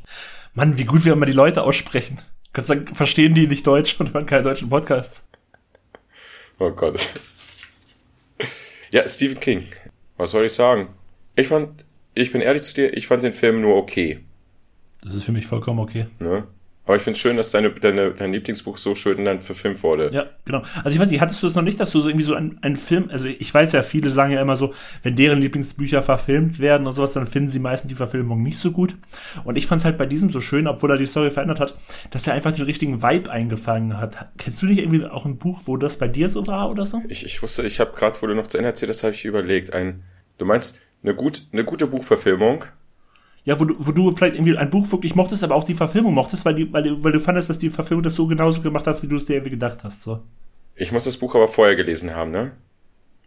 Mann, 0.52 0.76
wie 0.76 0.84
gut 0.84 1.06
wir 1.06 1.14
immer 1.14 1.24
die 1.24 1.32
Leute 1.32 1.62
aussprechen. 1.62 2.18
Kannst 2.52 2.68
du 2.68 2.74
sagen, 2.74 2.94
verstehen 2.94 3.32
die 3.32 3.46
nicht 3.46 3.66
Deutsch 3.66 3.96
und 4.00 4.12
hören 4.12 4.26
keinen 4.26 4.44
deutschen 4.44 4.68
Podcast? 4.68 5.24
Oh 6.58 6.70
Gott. 6.70 7.14
Ja, 8.90 9.06
Stephen 9.06 9.38
King. 9.38 9.64
Was 10.16 10.30
soll 10.32 10.46
ich 10.46 10.52
sagen? 10.52 10.88
Ich 11.36 11.48
fand, 11.48 11.84
ich 12.14 12.32
bin 12.32 12.40
ehrlich 12.40 12.62
zu 12.62 12.74
dir, 12.74 12.96
ich 12.96 13.06
fand 13.06 13.22
den 13.22 13.32
Film 13.32 13.60
nur 13.60 13.76
okay. 13.76 14.20
Das 15.02 15.14
ist 15.14 15.24
für 15.24 15.32
mich 15.32 15.46
vollkommen 15.46 15.78
okay. 15.78 16.06
Ne? 16.18 16.48
Aber 16.88 16.96
ich 16.96 17.02
finde 17.02 17.16
es 17.16 17.20
schön, 17.20 17.36
dass 17.36 17.50
deine, 17.50 17.70
deine, 17.70 18.12
dein 18.12 18.32
Lieblingsbuch 18.32 18.78
so 18.78 18.94
schön 18.94 19.22
dann 19.22 19.42
verfilmt 19.42 19.82
wurde. 19.82 20.10
Ja, 20.10 20.24
genau. 20.46 20.62
Also 20.82 20.88
ich 20.88 20.98
weiß 20.98 21.10
nicht, 21.10 21.20
hattest 21.20 21.42
du 21.42 21.46
es 21.46 21.54
noch 21.54 21.62
nicht, 21.62 21.78
dass 21.78 21.90
du 21.90 22.00
so 22.00 22.08
irgendwie 22.08 22.24
so 22.24 22.34
einen, 22.34 22.58
einen 22.62 22.76
Film, 22.76 23.10
also 23.10 23.26
ich 23.26 23.52
weiß 23.52 23.72
ja, 23.72 23.82
viele 23.82 24.08
sagen 24.08 24.32
ja 24.32 24.40
immer 24.40 24.56
so, 24.56 24.72
wenn 25.02 25.14
deren 25.14 25.38
Lieblingsbücher 25.42 26.00
verfilmt 26.00 26.60
werden 26.60 26.86
und 26.86 26.94
sowas, 26.94 27.12
dann 27.12 27.26
finden 27.26 27.50
sie 27.50 27.58
meistens 27.58 27.90
die 27.90 27.94
Verfilmung 27.94 28.42
nicht 28.42 28.58
so 28.58 28.70
gut. 28.70 28.96
Und 29.44 29.56
ich 29.56 29.66
fand 29.66 29.80
es 29.80 29.84
halt 29.84 29.98
bei 29.98 30.06
diesem 30.06 30.30
so 30.30 30.40
schön, 30.40 30.66
obwohl 30.66 30.90
er 30.90 30.96
die 30.96 31.04
Story 31.04 31.30
verändert 31.30 31.60
hat, 31.60 31.76
dass 32.10 32.26
er 32.26 32.32
einfach 32.32 32.52
den 32.52 32.64
richtigen 32.64 33.02
Vibe 33.02 33.30
eingefangen 33.30 34.00
hat. 34.00 34.30
Kennst 34.38 34.62
du 34.62 34.66
nicht 34.66 34.78
irgendwie 34.78 35.04
auch 35.04 35.26
ein 35.26 35.36
Buch, 35.36 35.60
wo 35.66 35.76
das 35.76 35.98
bei 35.98 36.08
dir 36.08 36.30
so 36.30 36.46
war 36.46 36.70
oder 36.70 36.86
so? 36.86 37.02
Ich, 37.08 37.22
ich 37.22 37.42
wusste, 37.42 37.64
ich 37.64 37.80
habe 37.80 37.92
gerade, 37.94 38.16
wo 38.22 38.26
du 38.26 38.34
noch 38.34 38.46
zu 38.46 38.56
Ende 38.56 38.70
erzählt 38.70 38.88
hast, 38.88 39.04
habe 39.04 39.12
ich 39.12 39.26
überlegt, 39.26 39.74
ein, 39.74 40.04
du 40.38 40.46
meinst 40.46 40.80
eine, 41.02 41.14
gut, 41.14 41.42
eine 41.52 41.64
gute 41.64 41.86
Buchverfilmung, 41.86 42.64
ja, 43.48 43.58
wo 43.58 43.64
du, 43.64 43.74
wo 43.78 43.92
du 43.92 44.14
vielleicht 44.14 44.34
irgendwie 44.34 44.58
ein 44.58 44.68
Buch 44.68 44.92
wirklich 44.92 45.14
mochtest, 45.14 45.42
aber 45.42 45.54
auch 45.54 45.64
die 45.64 45.72
Verfilmung 45.72 46.12
mochtest, 46.12 46.44
weil, 46.44 46.54
die, 46.54 46.70
weil, 46.70 46.82
du, 46.82 47.02
weil 47.02 47.12
du 47.12 47.18
fandest, 47.18 47.48
dass 47.48 47.58
die 47.58 47.70
Verfilmung 47.70 48.02
das 48.02 48.12
so 48.12 48.26
genauso 48.26 48.60
gemacht 48.60 48.86
hat, 48.86 49.02
wie 49.02 49.06
du 49.06 49.16
es 49.16 49.24
dir 49.24 49.36
irgendwie 49.36 49.52
gedacht 49.52 49.78
hast. 49.84 50.02
So. 50.02 50.22
Ich 50.74 50.92
muss 50.92 51.04
das 51.06 51.16
Buch 51.16 51.34
aber 51.34 51.48
vorher 51.48 51.74
gelesen 51.74 52.14
haben, 52.14 52.30
ne? 52.30 52.52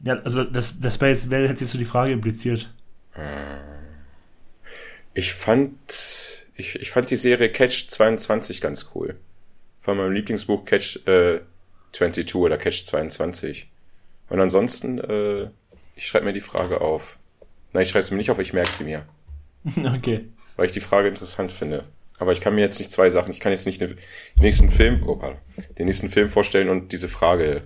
Ja, 0.03 0.19
also 0.19 0.43
das, 0.43 0.79
das 0.79 0.93
Space 0.93 1.31
Well 1.31 1.49
hätte 1.49 1.62
jetzt 1.62 1.71
so 1.71 1.79
die 1.79 1.86
Frage 1.86 2.12
impliziert. 2.12 2.71
Ich 5.15 5.34
fand, 5.34 6.45
ich, 6.53 6.75
ich 6.75 6.91
fand 6.91 7.10
die 7.10 7.15
Serie 7.15 7.49
Catch 7.49 7.88
22 7.88 8.62
ganz 8.62 8.91
cool. 8.93 9.15
Von 9.79 9.97
meinem 9.97 10.12
Lieblingsbuch 10.12 10.65
Catch 10.65 10.97
äh, 11.07 11.39
22 11.93 12.36
oder 12.36 12.60
Catch 12.60 12.86
22. 12.86 13.71
Und 14.29 14.39
ansonsten, 14.39 14.99
äh, 14.99 15.49
ich 15.95 16.05
schreibe 16.05 16.25
mir 16.25 16.34
die 16.34 16.41
Frage 16.41 16.79
auf. 16.79 17.17
Nein, 17.73 17.81
ich 17.81 17.89
schreibe 17.89 18.05
sie 18.05 18.13
mir 18.13 18.19
nicht 18.19 18.29
auf, 18.29 18.38
ich 18.38 18.53
merke 18.53 18.69
sie 18.69 18.84
mir. 18.84 19.03
Okay. 19.95 20.26
Weil 20.56 20.65
ich 20.65 20.71
die 20.71 20.80
Frage 20.80 21.08
interessant 21.08 21.52
finde. 21.52 21.86
Aber 22.19 22.34
ich 22.34 22.41
kann 22.41 22.54
mir 22.54 22.62
jetzt 22.62 22.78
nicht 22.78 22.91
zwei 22.91 23.10
Sachen, 23.10 23.32
ich 23.32 23.39
kann 23.39 23.52
jetzt 23.52 23.65
nicht 23.65 23.82
den 23.82 23.97
nächsten 24.39 24.69
Film, 24.69 25.02
oh, 25.08 25.19
den 25.78 25.86
nächsten 25.88 26.10
Film 26.10 26.30
vorstellen 26.30 26.69
und 26.69 26.91
diese 26.91 27.08
Frage 27.08 27.63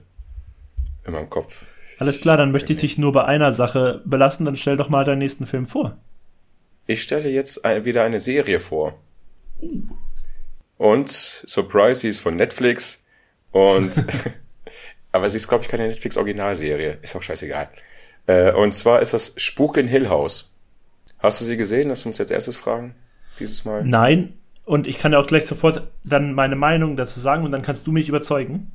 in 1.05 1.13
meinem 1.13 1.29
Kopf. 1.29 1.65
Alles 1.99 2.21
klar, 2.21 2.37
dann 2.37 2.51
möchte 2.51 2.73
ich 2.73 2.79
dich 2.79 2.97
nur 2.97 3.11
bei 3.11 3.25
einer 3.25 3.51
Sache 3.51 4.01
belassen, 4.05 4.45
dann 4.45 4.55
stell 4.55 4.77
doch 4.77 4.89
mal 4.89 5.03
deinen 5.03 5.19
nächsten 5.19 5.45
Film 5.45 5.65
vor. 5.65 5.97
Ich 6.87 7.01
stelle 7.01 7.29
jetzt 7.29 7.63
wieder 7.63 8.03
eine 8.03 8.19
Serie 8.19 8.59
vor. 8.59 8.97
Und, 10.77 11.09
Surprise, 11.09 12.01
sie 12.01 12.09
ist 12.09 12.19
von 12.19 12.35
Netflix 12.35 13.05
und, 13.51 14.05
aber 15.11 15.29
sie 15.29 15.37
ist, 15.37 15.47
glaube 15.47 15.63
ich, 15.63 15.69
keine 15.69 15.87
Netflix-Originalserie. 15.87 16.99
Ist 17.01 17.15
auch 17.15 17.23
scheißegal. 17.23 17.69
Äh, 18.27 18.51
und 18.51 18.73
zwar 18.73 19.01
ist 19.01 19.13
das 19.13 19.33
Spuk 19.37 19.77
in 19.77 19.87
Hill 19.87 20.09
House. 20.09 20.54
Hast 21.19 21.41
du 21.41 21.45
sie 21.45 21.57
gesehen? 21.57 21.89
Lass 21.89 22.05
uns 22.05 22.17
jetzt 22.17 22.31
erstes 22.31 22.57
fragen, 22.57 22.95
dieses 23.39 23.65
Mal. 23.65 23.83
Nein, 23.83 24.33
und 24.65 24.87
ich 24.87 24.99
kann 24.99 25.13
ja 25.13 25.19
auch 25.19 25.27
gleich 25.27 25.45
sofort 25.45 25.87
dann 26.03 26.33
meine 26.33 26.55
Meinung 26.55 26.97
dazu 26.97 27.19
sagen 27.19 27.45
und 27.45 27.51
dann 27.51 27.61
kannst 27.61 27.85
du 27.87 27.91
mich 27.91 28.09
überzeugen. 28.09 28.71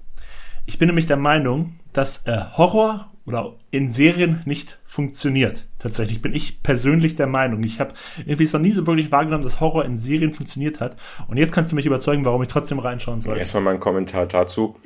Ich 0.67 0.79
bin 0.79 0.87
nämlich 0.87 1.07
der 1.07 1.17
Meinung, 1.17 1.81
dass 1.93 2.27
äh, 2.27 2.39
Horror 2.57 3.11
oder 3.27 3.55
in 3.71 3.89
Serien 3.89 4.43
nicht 4.45 4.79
funktioniert. 4.85 5.65
Tatsächlich 5.79 6.23
bin 6.23 6.35
ich 6.35 6.63
persönlich 6.63 7.17
der 7.17 7.27
Meinung. 7.27 7.65
Ich 7.65 7.81
habe 7.81 7.95
irgendwie 8.19 8.45
es 8.45 8.53
noch 8.53 8.61
nie 8.61 8.73
so 8.73 8.87
wirklich 8.87 9.11
wahrgenommen, 9.11 9.43
dass 9.43 9.61
Horror 9.61 9.85
in 9.85 9.97
Serien 9.97 10.33
funktioniert 10.33 10.81
hat. 10.81 10.97
Und 11.27 11.39
jetzt 11.39 11.53
kannst 11.53 11.73
du 11.73 11.77
mich 11.77 11.87
überzeugen, 11.87 12.25
warum 12.25 12.43
ich 12.43 12.49
trotzdem 12.49 12.79
reinschauen 12.79 13.21
soll. 13.21 13.39
Erstmal 13.39 13.63
mein 13.63 13.81
Kommentar 13.81 14.27
dazu. 14.27 14.77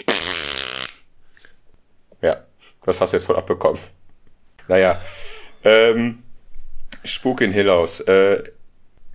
Ja, 2.23 2.38
das 2.85 3.01
hast 3.01 3.12
du 3.12 3.17
jetzt 3.19 3.27
voll 3.27 3.37
abbekommen. 3.37 3.81
Naja, 4.69 4.99
ähm, 5.64 6.23
Spuk 7.05 7.40
in 7.40 7.53
Hill 7.53 7.69
House. 7.69 8.01
Äh, 8.01 8.43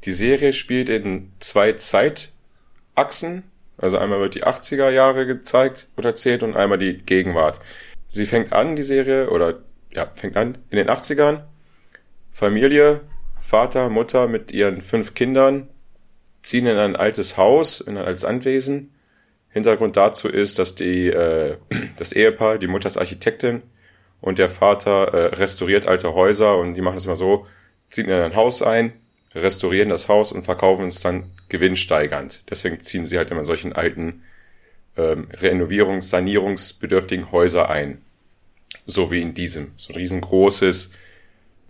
die 0.06 0.12
Serie 0.12 0.54
spielt 0.54 0.90
in 0.90 1.32
zwei 1.40 1.74
Zeitachsen. 1.74 3.44
Also 3.78 3.98
einmal 3.98 4.20
wird 4.20 4.36
die 4.36 4.44
80er 4.44 4.90
Jahre 4.90 5.26
gezeigt 5.26 5.88
oder 5.98 6.10
erzählt 6.10 6.44
und 6.44 6.56
einmal 6.56 6.78
die 6.78 6.98
Gegenwart. 6.98 7.60
Sie 8.08 8.26
fängt 8.26 8.54
an, 8.54 8.76
die 8.76 8.84
Serie, 8.84 9.30
oder 9.30 9.60
ja, 9.92 10.08
fängt 10.14 10.36
an 10.36 10.58
in 10.70 10.78
den 10.78 10.90
80ern. 10.90 11.44
Familie, 12.32 13.02
Vater, 13.40 13.90
Mutter 13.90 14.28
mit 14.28 14.52
ihren 14.52 14.82
fünf 14.82 15.14
Kindern 15.14 15.70
ziehen 16.42 16.66
in 16.66 16.78
ein 16.78 16.96
altes 16.96 17.38
Haus, 17.38 17.82
in 17.82 17.98
ein 17.98 18.06
altes 18.06 18.26
Anwesen. 18.26 18.94
Hintergrund 19.50 19.98
dazu 19.98 20.28
ist, 20.28 20.60
dass 20.60 20.76
die, 20.76 21.08
äh, 21.08 21.58
das 21.98 22.14
Ehepaar, 22.14 22.58
die 22.58 22.68
Mutter 22.68 22.88
ist 22.88 22.98
Architektin 22.98 23.64
und 24.22 24.40
der 24.40 24.50
Vater 24.50 25.14
äh, 25.14 25.36
restauriert 25.36 25.86
alte 25.88 26.14
Häuser 26.14 26.58
und 26.58 26.76
die 26.76 26.82
machen 26.82 26.98
es 26.98 27.06
immer 27.06 27.16
so, 27.16 27.48
ziehen 27.90 28.06
in 28.06 28.12
ein 28.12 28.36
Haus 28.36 28.62
ein, 28.62 28.94
restaurieren 29.34 29.90
das 29.90 30.10
Haus 30.10 30.32
und 30.32 30.44
verkaufen 30.44 30.86
es 30.86 31.02
dann 31.02 31.32
gewinnsteigernd. 31.50 32.44
Deswegen 32.50 32.80
ziehen 32.80 33.06
sie 33.06 33.18
halt 33.18 33.32
immer 33.32 33.44
solchen 33.44 33.74
alten 33.74 34.24
ähm, 34.98 35.28
Renovierungs-, 35.32 36.10
sanierungsbedürftigen 36.10 37.32
Häuser 37.32 37.70
ein. 37.70 38.02
So 38.86 39.12
wie 39.12 39.22
in 39.22 39.34
diesem. 39.34 39.72
So 39.76 39.94
ein 39.94 39.98
riesengroßes, 39.98 40.92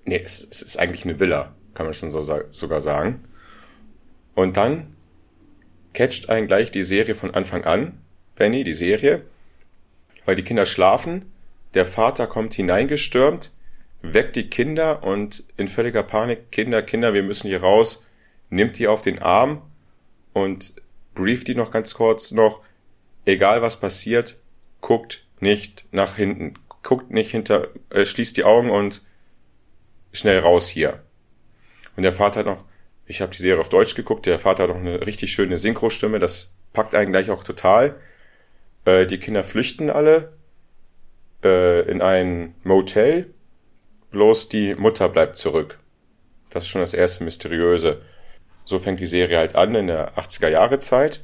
nee, 0.05 0.21
es, 0.23 0.47
es 0.49 0.61
ist 0.61 0.79
eigentlich 0.79 1.05
eine 1.05 1.19
Villa, 1.19 1.53
kann 1.73 1.85
man 1.85 1.93
schon 1.93 2.09
so, 2.09 2.21
sogar 2.49 2.81
sagen. 2.81 3.23
Und 4.35 4.57
dann 4.57 4.95
catcht 5.93 6.29
einen 6.29 6.47
gleich 6.47 6.71
die 6.71 6.83
Serie 6.83 7.15
von 7.15 7.33
Anfang 7.33 7.65
an, 7.65 7.99
Benny, 8.35 8.63
die 8.63 8.73
Serie, 8.73 9.23
weil 10.25 10.35
die 10.35 10.43
Kinder 10.43 10.65
schlafen, 10.65 11.31
der 11.73 11.85
Vater 11.85 12.27
kommt 12.27 12.53
hineingestürmt, 12.53 13.51
weckt 14.01 14.35
die 14.35 14.49
Kinder 14.49 15.03
und 15.03 15.43
in 15.57 15.67
völliger 15.67 16.03
Panik, 16.03 16.51
Kinder, 16.51 16.81
Kinder, 16.81 17.13
wir 17.13 17.23
müssen 17.23 17.47
hier 17.47 17.61
raus, 17.61 18.05
nimmt 18.49 18.77
die 18.79 18.87
auf 18.87 19.01
den 19.01 19.19
Arm 19.19 19.61
und 20.33 20.73
brieft 21.15 21.47
die 21.47 21.55
noch 21.55 21.71
ganz 21.71 21.93
kurz 21.93 22.31
noch, 22.31 22.61
egal 23.25 23.61
was 23.61 23.79
passiert, 23.79 24.39
guckt 24.81 25.25
nicht 25.39 25.85
nach 25.91 26.15
hinten, 26.15 26.53
guckt 26.83 27.11
nicht 27.11 27.31
hinter, 27.31 27.67
äh, 27.89 28.05
schließt 28.05 28.37
die 28.37 28.43
Augen 28.43 28.69
und 28.69 29.03
schnell 30.13 30.39
raus 30.39 30.67
hier. 30.67 31.03
Und 31.95 32.03
der 32.03 32.13
Vater 32.13 32.39
hat 32.39 32.45
noch, 32.45 32.65
ich 33.05 33.21
habe 33.21 33.31
die 33.35 33.41
Serie 33.41 33.59
auf 33.59 33.69
Deutsch 33.69 33.95
geguckt, 33.95 34.25
der 34.25 34.39
Vater 34.39 34.63
hat 34.63 34.69
noch 34.69 34.77
eine 34.77 35.05
richtig 35.05 35.31
schöne 35.33 35.57
Synchrostimme, 35.57 36.19
das 36.19 36.55
packt 36.73 36.95
einen 36.95 37.11
gleich 37.11 37.29
auch 37.29 37.43
total. 37.43 37.99
Äh, 38.85 39.05
die 39.05 39.19
Kinder 39.19 39.43
flüchten 39.43 39.89
alle 39.89 40.33
äh, 41.43 41.81
in 41.89 42.01
ein 42.01 42.55
Motel, 42.63 43.33
bloß 44.11 44.49
die 44.49 44.75
Mutter 44.75 45.09
bleibt 45.09 45.35
zurück. 45.35 45.79
Das 46.49 46.63
ist 46.63 46.69
schon 46.69 46.81
das 46.81 46.93
erste 46.93 47.23
Mysteriöse. 47.23 48.01
So 48.65 48.79
fängt 48.79 48.99
die 48.99 49.05
Serie 49.05 49.37
halt 49.37 49.55
an 49.55 49.75
in 49.75 49.87
der 49.87 50.17
80er 50.17 50.49
Jahre 50.49 50.79
Zeit. 50.79 51.21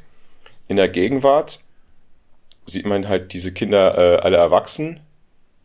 In 0.67 0.77
der 0.77 0.89
Gegenwart 0.89 1.59
sieht 2.65 2.85
man 2.85 3.07
halt 3.07 3.33
diese 3.33 3.53
Kinder 3.53 3.97
äh, 3.97 4.21
alle 4.21 4.37
erwachsen. 4.37 4.99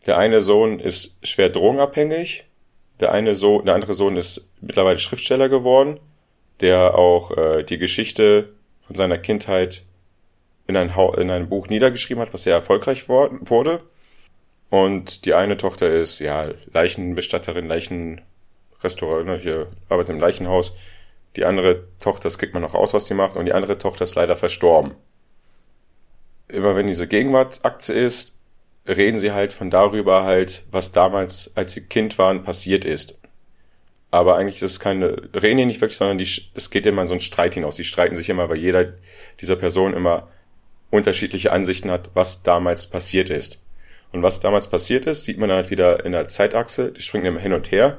Der 0.06 0.18
eine 0.18 0.40
Sohn 0.40 0.80
ist 0.80 1.18
schwer 1.26 1.48
drogenabhängig. 1.48 2.44
Der 3.00 3.12
eine 3.12 3.34
Sohn, 3.34 3.64
der 3.64 3.74
andere 3.74 3.94
Sohn 3.94 4.16
ist 4.16 4.50
mittlerweile 4.60 4.98
Schriftsteller 4.98 5.48
geworden, 5.48 6.00
der 6.60 6.94
auch 6.96 7.36
äh, 7.36 7.62
die 7.64 7.78
Geschichte 7.78 8.52
von 8.82 8.96
seiner 8.96 9.18
Kindheit 9.18 9.84
in 10.66 10.76
ein, 10.76 10.90
in 11.16 11.30
ein 11.30 11.48
Buch 11.48 11.68
niedergeschrieben 11.68 12.22
hat, 12.22 12.32
was 12.32 12.44
sehr 12.44 12.54
erfolgreich 12.54 13.08
wurde. 13.08 13.80
Und 14.70 15.24
die 15.24 15.34
eine 15.34 15.56
Tochter 15.56 15.90
ist, 15.90 16.20
ja, 16.20 16.48
Leichenbestatterin, 16.72 17.66
Leichenrestaurant, 17.66 19.26
ne, 19.26 19.38
hier 19.38 19.66
arbeitet 19.88 20.14
im 20.14 20.20
Leichenhaus. 20.20 20.76
Die 21.36 21.44
andere 21.44 21.84
Tochter, 22.00 22.24
das 22.24 22.38
kriegt 22.38 22.54
man 22.54 22.62
noch 22.62 22.74
aus, 22.74 22.94
was 22.94 23.04
die 23.04 23.14
macht. 23.14 23.36
Und 23.36 23.46
die 23.46 23.52
andere 23.52 23.78
Tochter 23.78 24.04
ist 24.04 24.14
leider 24.14 24.36
verstorben. 24.36 24.94
immer 26.48 26.74
wenn 26.76 26.86
diese 26.86 27.06
Gegenwartsaktie 27.06 27.94
ist, 27.94 28.36
reden 28.86 29.18
sie 29.18 29.32
halt 29.32 29.52
von 29.52 29.70
darüber 29.70 30.24
halt, 30.24 30.64
was 30.70 30.92
damals, 30.92 31.52
als 31.56 31.74
sie 31.74 31.86
Kind 31.86 32.18
waren, 32.18 32.44
passiert 32.44 32.84
ist. 32.84 33.20
Aber 34.10 34.36
eigentlich 34.36 34.56
ist 34.56 34.62
es 34.62 34.80
keine, 34.80 35.30
reden 35.34 35.58
die 35.58 35.66
nicht 35.66 35.80
wirklich, 35.80 35.98
sondern 35.98 36.18
die, 36.18 36.28
es 36.54 36.70
geht 36.70 36.86
immer 36.86 37.02
in 37.02 37.08
so 37.08 37.14
einen 37.14 37.20
Streit 37.20 37.54
hinaus. 37.54 37.76
Die 37.76 37.84
streiten 37.84 38.16
sich 38.16 38.28
immer, 38.28 38.48
weil 38.48 38.58
jeder 38.58 38.92
dieser 39.40 39.56
Person 39.56 39.94
immer 39.94 40.28
unterschiedliche 40.90 41.52
Ansichten 41.52 41.90
hat, 41.90 42.10
was 42.14 42.42
damals 42.42 42.88
passiert 42.88 43.30
ist. 43.30 43.62
Und 44.12 44.22
was 44.22 44.40
damals 44.40 44.68
passiert 44.68 45.06
ist, 45.06 45.24
sieht 45.24 45.38
man 45.38 45.48
dann 45.48 45.56
halt 45.56 45.70
wieder 45.70 46.04
in 46.04 46.12
der 46.12 46.28
Zeitachse, 46.28 46.92
die 46.92 47.02
springen 47.02 47.26
immer 47.26 47.40
hin 47.40 47.52
und 47.52 47.70
her. 47.70 47.98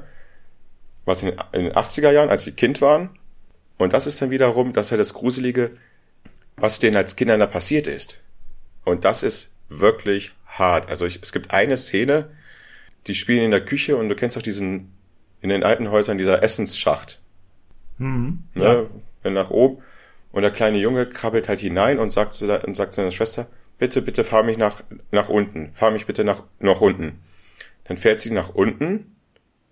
Was 1.04 1.22
in, 1.22 1.30
in 1.52 1.64
den 1.64 1.72
80er 1.72 2.10
Jahren, 2.10 2.28
als 2.28 2.44
sie 2.44 2.52
Kind 2.52 2.80
waren. 2.80 3.10
Und 3.78 3.92
das 3.92 4.06
ist 4.06 4.20
dann 4.20 4.30
wiederum, 4.30 4.72
das 4.72 4.86
ist 4.86 4.90
ja 4.90 4.96
das 4.96 5.14
Gruselige, 5.14 5.72
was 6.56 6.78
denen 6.78 6.96
als 6.96 7.16
Kindern 7.16 7.40
da 7.40 7.46
passiert 7.46 7.86
ist. 7.86 8.20
Und 8.84 9.04
das 9.04 9.22
ist 9.22 9.54
wirklich 9.68 10.32
hart. 10.46 10.88
Also 10.88 11.06
ich, 11.06 11.20
es 11.22 11.32
gibt 11.32 11.52
eine 11.52 11.76
Szene, 11.76 12.30
die 13.06 13.14
spielen 13.14 13.44
in 13.44 13.50
der 13.50 13.64
Küche 13.64 13.96
und 13.96 14.08
du 14.08 14.14
kennst 14.14 14.36
doch 14.36 14.42
diesen, 14.42 14.92
in 15.40 15.48
den 15.48 15.64
alten 15.64 15.90
Häusern, 15.90 16.18
dieser 16.18 16.42
Essensschacht. 16.42 17.20
Mhm, 17.98 18.44
ne? 18.54 18.88
Ja. 19.24 19.30
Nach 19.30 19.50
oben. 19.50 19.82
Und 20.32 20.42
der 20.42 20.50
kleine 20.50 20.78
Junge 20.78 21.06
krabbelt 21.06 21.48
halt 21.48 21.60
hinein 21.60 21.98
und 21.98 22.10
sagt, 22.10 22.34
zu 22.34 22.46
der, 22.46 22.66
und 22.66 22.74
sagt 22.74 22.94
seiner 22.94 23.10
Schwester, 23.10 23.46
bitte, 23.82 24.00
bitte 24.00 24.22
fahr 24.22 24.44
mich 24.44 24.58
nach, 24.58 24.84
nach 25.10 25.28
unten. 25.28 25.74
Fahr 25.74 25.90
mich 25.90 26.06
bitte 26.06 26.22
nach, 26.22 26.44
nach 26.60 26.80
unten. 26.80 27.18
Dann 27.82 27.96
fährt 27.96 28.20
sie 28.20 28.30
nach 28.30 28.50
unten. 28.50 29.16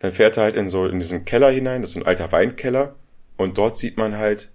Dann 0.01 0.11
fährt 0.11 0.37
er 0.37 0.43
halt 0.43 0.57
in 0.57 0.69
so, 0.69 0.89
in 0.89 0.99
diesen 0.99 1.25
Keller 1.25 1.49
hinein. 1.49 1.81
Das 1.81 1.91
ist 1.91 1.95
so 1.95 2.01
ein 2.01 2.07
alter 2.07 2.33
Weinkeller. 2.33 2.97
Und 3.37 3.57
dort 3.57 3.77
sieht 3.77 3.99
man 3.99 4.19
halt, 4.19 4.51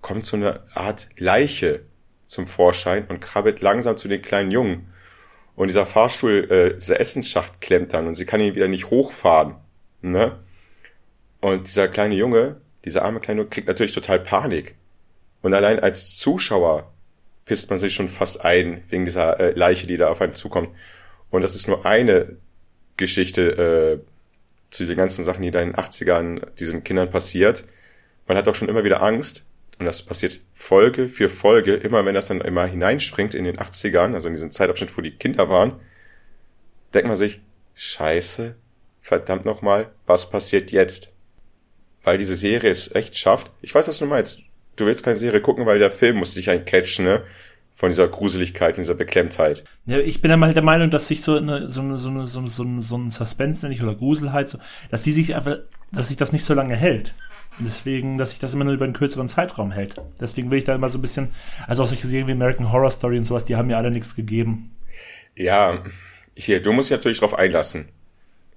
kommt 0.00 0.24
so 0.24 0.36
eine 0.36 0.60
Art 0.74 1.08
Leiche 1.18 1.82
zum 2.24 2.48
Vorschein 2.48 3.06
und 3.06 3.20
krabbelt 3.20 3.60
langsam 3.60 3.96
zu 3.96 4.08
den 4.08 4.22
kleinen 4.22 4.50
Jungen. 4.50 4.92
Und 5.54 5.68
dieser 5.68 5.86
Fahrstuhl, 5.86 6.50
äh, 6.50 6.74
dieser 6.74 6.98
Essensschacht 6.98 7.60
klemmt 7.60 7.92
dann 7.92 8.08
und 8.08 8.16
sie 8.16 8.26
kann 8.26 8.40
ihn 8.40 8.56
wieder 8.56 8.66
nicht 8.66 8.90
hochfahren. 8.90 9.54
Ne? 10.02 10.36
Und 11.40 11.68
dieser 11.68 11.86
kleine 11.86 12.16
Junge, 12.16 12.60
dieser 12.84 13.04
arme 13.04 13.20
kleine 13.20 13.42
Junge, 13.42 13.50
kriegt 13.50 13.68
natürlich 13.68 13.92
total 13.92 14.18
Panik. 14.18 14.74
Und 15.42 15.54
allein 15.54 15.78
als 15.78 16.16
Zuschauer 16.16 16.92
pisst 17.46 17.70
man 17.70 17.78
sich 17.78 17.94
schon 17.94 18.08
fast 18.08 18.44
ein 18.44 18.82
wegen 18.88 19.06
dieser 19.06 19.40
äh, 19.40 19.50
Leiche, 19.52 19.86
die 19.86 19.96
da 19.96 20.08
auf 20.08 20.20
einen 20.20 20.34
zukommt. 20.34 20.68
Und 21.30 21.40
das 21.42 21.56
ist 21.56 21.68
nur 21.68 21.86
eine 21.86 22.36
Geschichte 22.98 24.02
äh, 24.02 24.06
zu 24.70 24.84
den 24.84 24.96
ganzen 24.96 25.24
Sachen, 25.24 25.42
die 25.42 25.50
da 25.50 25.62
in 25.62 25.72
den 25.72 25.76
80ern 25.76 26.54
diesen 26.58 26.84
Kindern 26.84 27.10
passiert. 27.10 27.64
Man 28.26 28.36
hat 28.36 28.48
auch 28.48 28.54
schon 28.54 28.68
immer 28.68 28.84
wieder 28.84 29.02
Angst, 29.02 29.46
und 29.78 29.84
das 29.84 30.02
passiert 30.02 30.40
Folge 30.54 31.08
für 31.08 31.28
Folge, 31.28 31.74
immer 31.74 32.04
wenn 32.04 32.14
das 32.14 32.28
dann 32.28 32.40
immer 32.40 32.66
hineinspringt 32.66 33.34
in 33.34 33.44
den 33.44 33.56
80ern, 33.56 34.14
also 34.14 34.28
in 34.28 34.34
diesen 34.34 34.50
Zeitabschnitt, 34.50 34.96
wo 34.96 35.02
die 35.02 35.16
Kinder 35.16 35.48
waren, 35.48 35.80
denkt 36.94 37.08
man 37.08 37.16
sich, 37.16 37.40
scheiße, 37.74 38.56
verdammt 39.00 39.44
nochmal, 39.44 39.92
was 40.06 40.30
passiert 40.30 40.72
jetzt? 40.72 41.12
Weil 42.02 42.16
diese 42.16 42.36
Serie 42.36 42.70
es 42.70 42.94
echt 42.94 43.16
schafft. 43.18 43.50
Ich 43.60 43.74
weiß, 43.74 43.88
was 43.88 43.98
du 43.98 44.06
meinst. 44.06 44.45
Du 44.76 44.86
willst 44.86 45.04
keine 45.04 45.16
Serie 45.16 45.40
gucken, 45.40 45.66
weil 45.66 45.78
der 45.78 45.90
Film 45.90 46.18
muss 46.18 46.34
dich 46.34 46.50
eigentlich 46.50 46.66
catchen, 46.66 47.04
ne? 47.04 47.22
Von 47.74 47.90
dieser 47.90 48.08
Gruseligkeit 48.08 48.76
und 48.76 48.82
dieser 48.82 48.94
Beklemmtheit. 48.94 49.64
Ja, 49.84 49.98
ich 49.98 50.22
bin 50.22 50.30
dann 50.30 50.40
mal 50.40 50.54
der 50.54 50.62
Meinung, 50.62 50.90
dass 50.90 51.08
sich 51.08 51.20
so 51.20 51.36
eine, 51.36 51.70
so 51.70 51.82
eine, 51.82 51.98
so 51.98 52.08
eine, 52.08 52.26
so, 52.26 52.46
so, 52.46 52.80
so 52.80 52.96
ein 52.96 53.10
Suspense, 53.10 53.62
nenne 53.62 53.74
ich, 53.74 53.82
oder 53.82 53.94
Gruselheit, 53.94 54.48
so, 54.48 54.58
dass 54.90 55.02
die 55.02 55.12
sich 55.12 55.34
einfach, 55.34 55.58
dass 55.92 56.08
sich 56.08 56.16
das 56.16 56.32
nicht 56.32 56.46
so 56.46 56.54
lange 56.54 56.74
hält. 56.74 57.14
Deswegen, 57.58 58.18
dass 58.18 58.30
sich 58.30 58.38
das 58.38 58.54
immer 58.54 58.64
nur 58.64 58.74
über 58.74 58.84
einen 58.84 58.94
kürzeren 58.94 59.28
Zeitraum 59.28 59.72
hält. 59.72 59.96
Deswegen 60.20 60.50
will 60.50 60.58
ich 60.58 60.64
da 60.64 60.74
immer 60.74 60.88
so 60.88 60.98
ein 60.98 61.02
bisschen, 61.02 61.28
also 61.66 61.82
auch 61.82 61.86
solche 61.86 62.06
Serien 62.06 62.28
wie 62.28 62.32
American 62.32 62.72
Horror 62.72 62.90
Story 62.90 63.18
und 63.18 63.24
sowas, 63.24 63.44
die 63.44 63.56
haben 63.56 63.68
mir 63.68 63.76
alle 63.76 63.90
nichts 63.90 64.14
gegeben. 64.14 64.74
Ja, 65.34 65.82
hier, 66.34 66.62
du 66.62 66.72
musst 66.72 66.90
dich 66.90 66.96
natürlich 66.96 67.18
drauf 67.20 67.38
einlassen. 67.38 67.88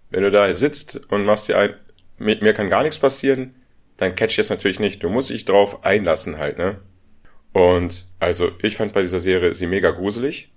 Wenn 0.10 0.24
du 0.24 0.32
da 0.32 0.54
sitzt 0.54 1.12
und 1.12 1.26
machst 1.26 1.48
dir 1.48 1.58
ein, 1.58 1.74
mit 2.18 2.42
mir 2.42 2.54
kann 2.54 2.70
gar 2.70 2.84
nichts 2.84 3.00
passieren, 3.00 3.56
dann 4.00 4.16
catch 4.16 4.32
ich 4.32 4.38
das 4.38 4.50
natürlich 4.50 4.80
nicht. 4.80 5.04
Du 5.04 5.10
musst 5.10 5.30
dich 5.30 5.46
drauf 5.46 5.84
einlassen 5.84 6.38
halt, 6.38 6.58
ne? 6.58 6.82
Und 7.54 8.08
also, 8.20 8.52
ich 8.62 8.76
fand 8.76 8.94
bei 8.94 9.02
dieser 9.02 9.20
Serie 9.20 9.54
sie 9.54 9.68
mega 9.68 9.92
gruselig. 9.92 10.52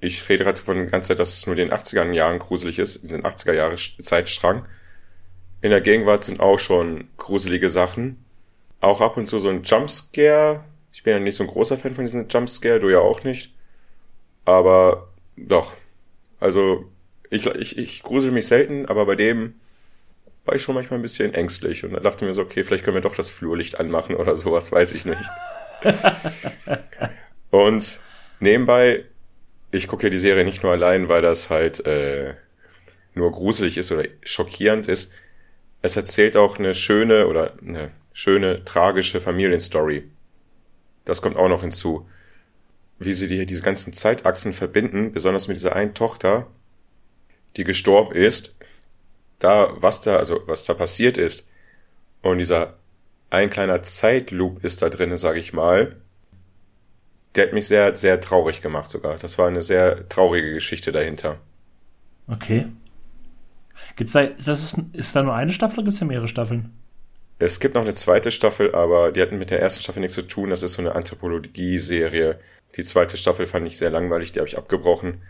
Ich 0.00 0.28
rede 0.28 0.44
gerade 0.44 0.60
von 0.60 0.76
der 0.76 0.86
ganzen 0.86 1.08
Zeit, 1.08 1.18
dass 1.18 1.34
es 1.34 1.46
nur 1.46 1.56
in 1.56 1.68
den 1.68 1.76
80er 1.76 2.10
Jahren 2.12 2.38
gruselig 2.38 2.78
ist, 2.78 2.96
in 2.96 3.10
den 3.10 3.22
80er 3.22 3.52
Jahre 3.52 3.76
Zeitstrang 3.76 4.66
in 5.60 5.70
der 5.70 5.80
Gegenwart 5.80 6.22
sind 6.22 6.40
auch 6.40 6.58
schon 6.58 7.08
gruselige 7.16 7.68
Sachen. 7.68 8.24
Auch 8.80 9.00
ab 9.00 9.16
und 9.16 9.26
zu 9.26 9.38
so 9.38 9.48
ein 9.48 9.62
Jumpscare. 9.62 10.64
Ich 10.92 11.02
bin 11.02 11.12
ja 11.12 11.18
nicht 11.18 11.36
so 11.36 11.44
ein 11.44 11.50
großer 11.50 11.76
Fan 11.78 11.94
von 11.94 12.04
diesem 12.04 12.28
Jumpscare, 12.28 12.80
du 12.80 12.88
ja 12.88 13.00
auch 13.00 13.24
nicht. 13.24 13.52
Aber 14.44 15.08
doch. 15.36 15.74
Also, 16.40 16.84
ich, 17.30 17.46
ich, 17.46 17.76
ich 17.76 18.02
grusel 18.02 18.30
mich 18.30 18.46
selten, 18.46 18.86
aber 18.86 19.04
bei 19.06 19.16
dem 19.16 19.54
war 20.48 20.54
ich 20.56 20.62
schon 20.62 20.74
manchmal 20.74 20.98
ein 20.98 21.02
bisschen 21.02 21.32
ängstlich 21.34 21.84
und 21.84 21.92
da 21.92 22.00
dachte 22.00 22.24
mir 22.24 22.32
so, 22.32 22.42
okay, 22.42 22.64
vielleicht 22.64 22.84
können 22.84 22.96
wir 22.96 23.00
doch 23.00 23.14
das 23.14 23.30
Flurlicht 23.30 23.78
anmachen 23.78 24.16
oder 24.16 24.34
sowas, 24.34 24.72
weiß 24.72 24.92
ich 24.92 25.04
nicht. 25.04 25.30
und 27.50 28.00
nebenbei, 28.40 29.04
ich 29.70 29.86
gucke 29.86 30.04
ja 30.04 30.10
die 30.10 30.18
Serie 30.18 30.44
nicht 30.44 30.62
nur 30.62 30.72
allein, 30.72 31.08
weil 31.08 31.22
das 31.22 31.50
halt 31.50 31.86
äh, 31.86 32.34
nur 33.14 33.30
gruselig 33.30 33.78
ist 33.78 33.92
oder 33.92 34.04
schockierend 34.24 34.88
ist 34.88 35.12
es 35.82 35.96
erzählt 35.96 36.36
auch 36.36 36.58
eine 36.58 36.74
schöne 36.74 37.26
oder 37.26 37.54
eine 37.60 37.90
schöne, 38.12 38.64
tragische 38.64 39.20
Familienstory. 39.20 40.10
Das 41.04 41.22
kommt 41.22 41.36
auch 41.36 41.48
noch 41.48 41.62
hinzu. 41.62 42.08
Wie 42.98 43.12
sie 43.12 43.28
die, 43.28 43.46
diese 43.46 43.62
ganzen 43.62 43.92
Zeitachsen 43.92 44.52
verbinden, 44.52 45.12
besonders 45.12 45.46
mit 45.46 45.56
dieser 45.56 45.76
einen 45.76 45.94
Tochter, 45.94 46.48
die 47.56 47.64
gestorben 47.64 48.14
ist, 48.14 48.56
da, 49.38 49.68
was 49.76 50.00
da, 50.00 50.16
also, 50.16 50.42
was 50.46 50.64
da 50.64 50.74
passiert 50.74 51.18
ist, 51.18 51.48
und 52.22 52.38
dieser 52.38 52.74
ein 53.30 53.50
kleiner 53.50 53.82
Zeitloop 53.82 54.64
ist 54.64 54.82
da 54.82 54.88
drinne, 54.88 55.18
sag 55.18 55.36
ich 55.36 55.52
mal, 55.52 55.96
der 57.34 57.46
hat 57.46 57.52
mich 57.52 57.66
sehr, 57.66 57.94
sehr 57.94 58.20
traurig 58.20 58.62
gemacht 58.62 58.88
sogar. 58.88 59.18
Das 59.18 59.38
war 59.38 59.48
eine 59.48 59.62
sehr 59.62 60.08
traurige 60.08 60.54
Geschichte 60.54 60.92
dahinter. 60.92 61.38
Okay. 62.26 62.66
Gibt's 63.96 64.12
da, 64.12 64.26
das 64.26 64.64
ist, 64.64 64.76
ist 64.92 65.14
da 65.14 65.22
nur 65.22 65.34
eine 65.34 65.52
Staffel 65.52 65.78
oder 65.78 65.84
gibt 65.84 65.94
es 65.94 66.00
da 66.00 66.06
mehrere 66.06 66.28
Staffeln? 66.28 66.72
Es 67.38 67.60
gibt 67.60 67.76
noch 67.76 67.82
eine 67.82 67.94
zweite 67.94 68.32
Staffel, 68.32 68.74
aber 68.74 69.12
die 69.12 69.22
hatten 69.22 69.38
mit 69.38 69.50
der 69.50 69.60
ersten 69.60 69.82
Staffel 69.82 70.00
nichts 70.00 70.14
zu 70.14 70.22
tun. 70.22 70.50
Das 70.50 70.62
ist 70.62 70.72
so 70.72 70.82
eine 70.82 70.94
Anthropologie-Serie. 70.94 72.40
Die 72.76 72.84
zweite 72.84 73.16
Staffel 73.16 73.46
fand 73.46 73.66
ich 73.66 73.78
sehr 73.78 73.90
langweilig, 73.90 74.32
die 74.32 74.40
habe 74.40 74.48
ich 74.48 74.58
abgebrochen. 74.58 75.22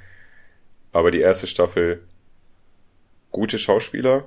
Aber 0.93 1.11
die 1.11 1.21
erste 1.21 1.47
Staffel, 1.47 2.03
gute 3.39 3.61
Schauspieler, 3.61 4.25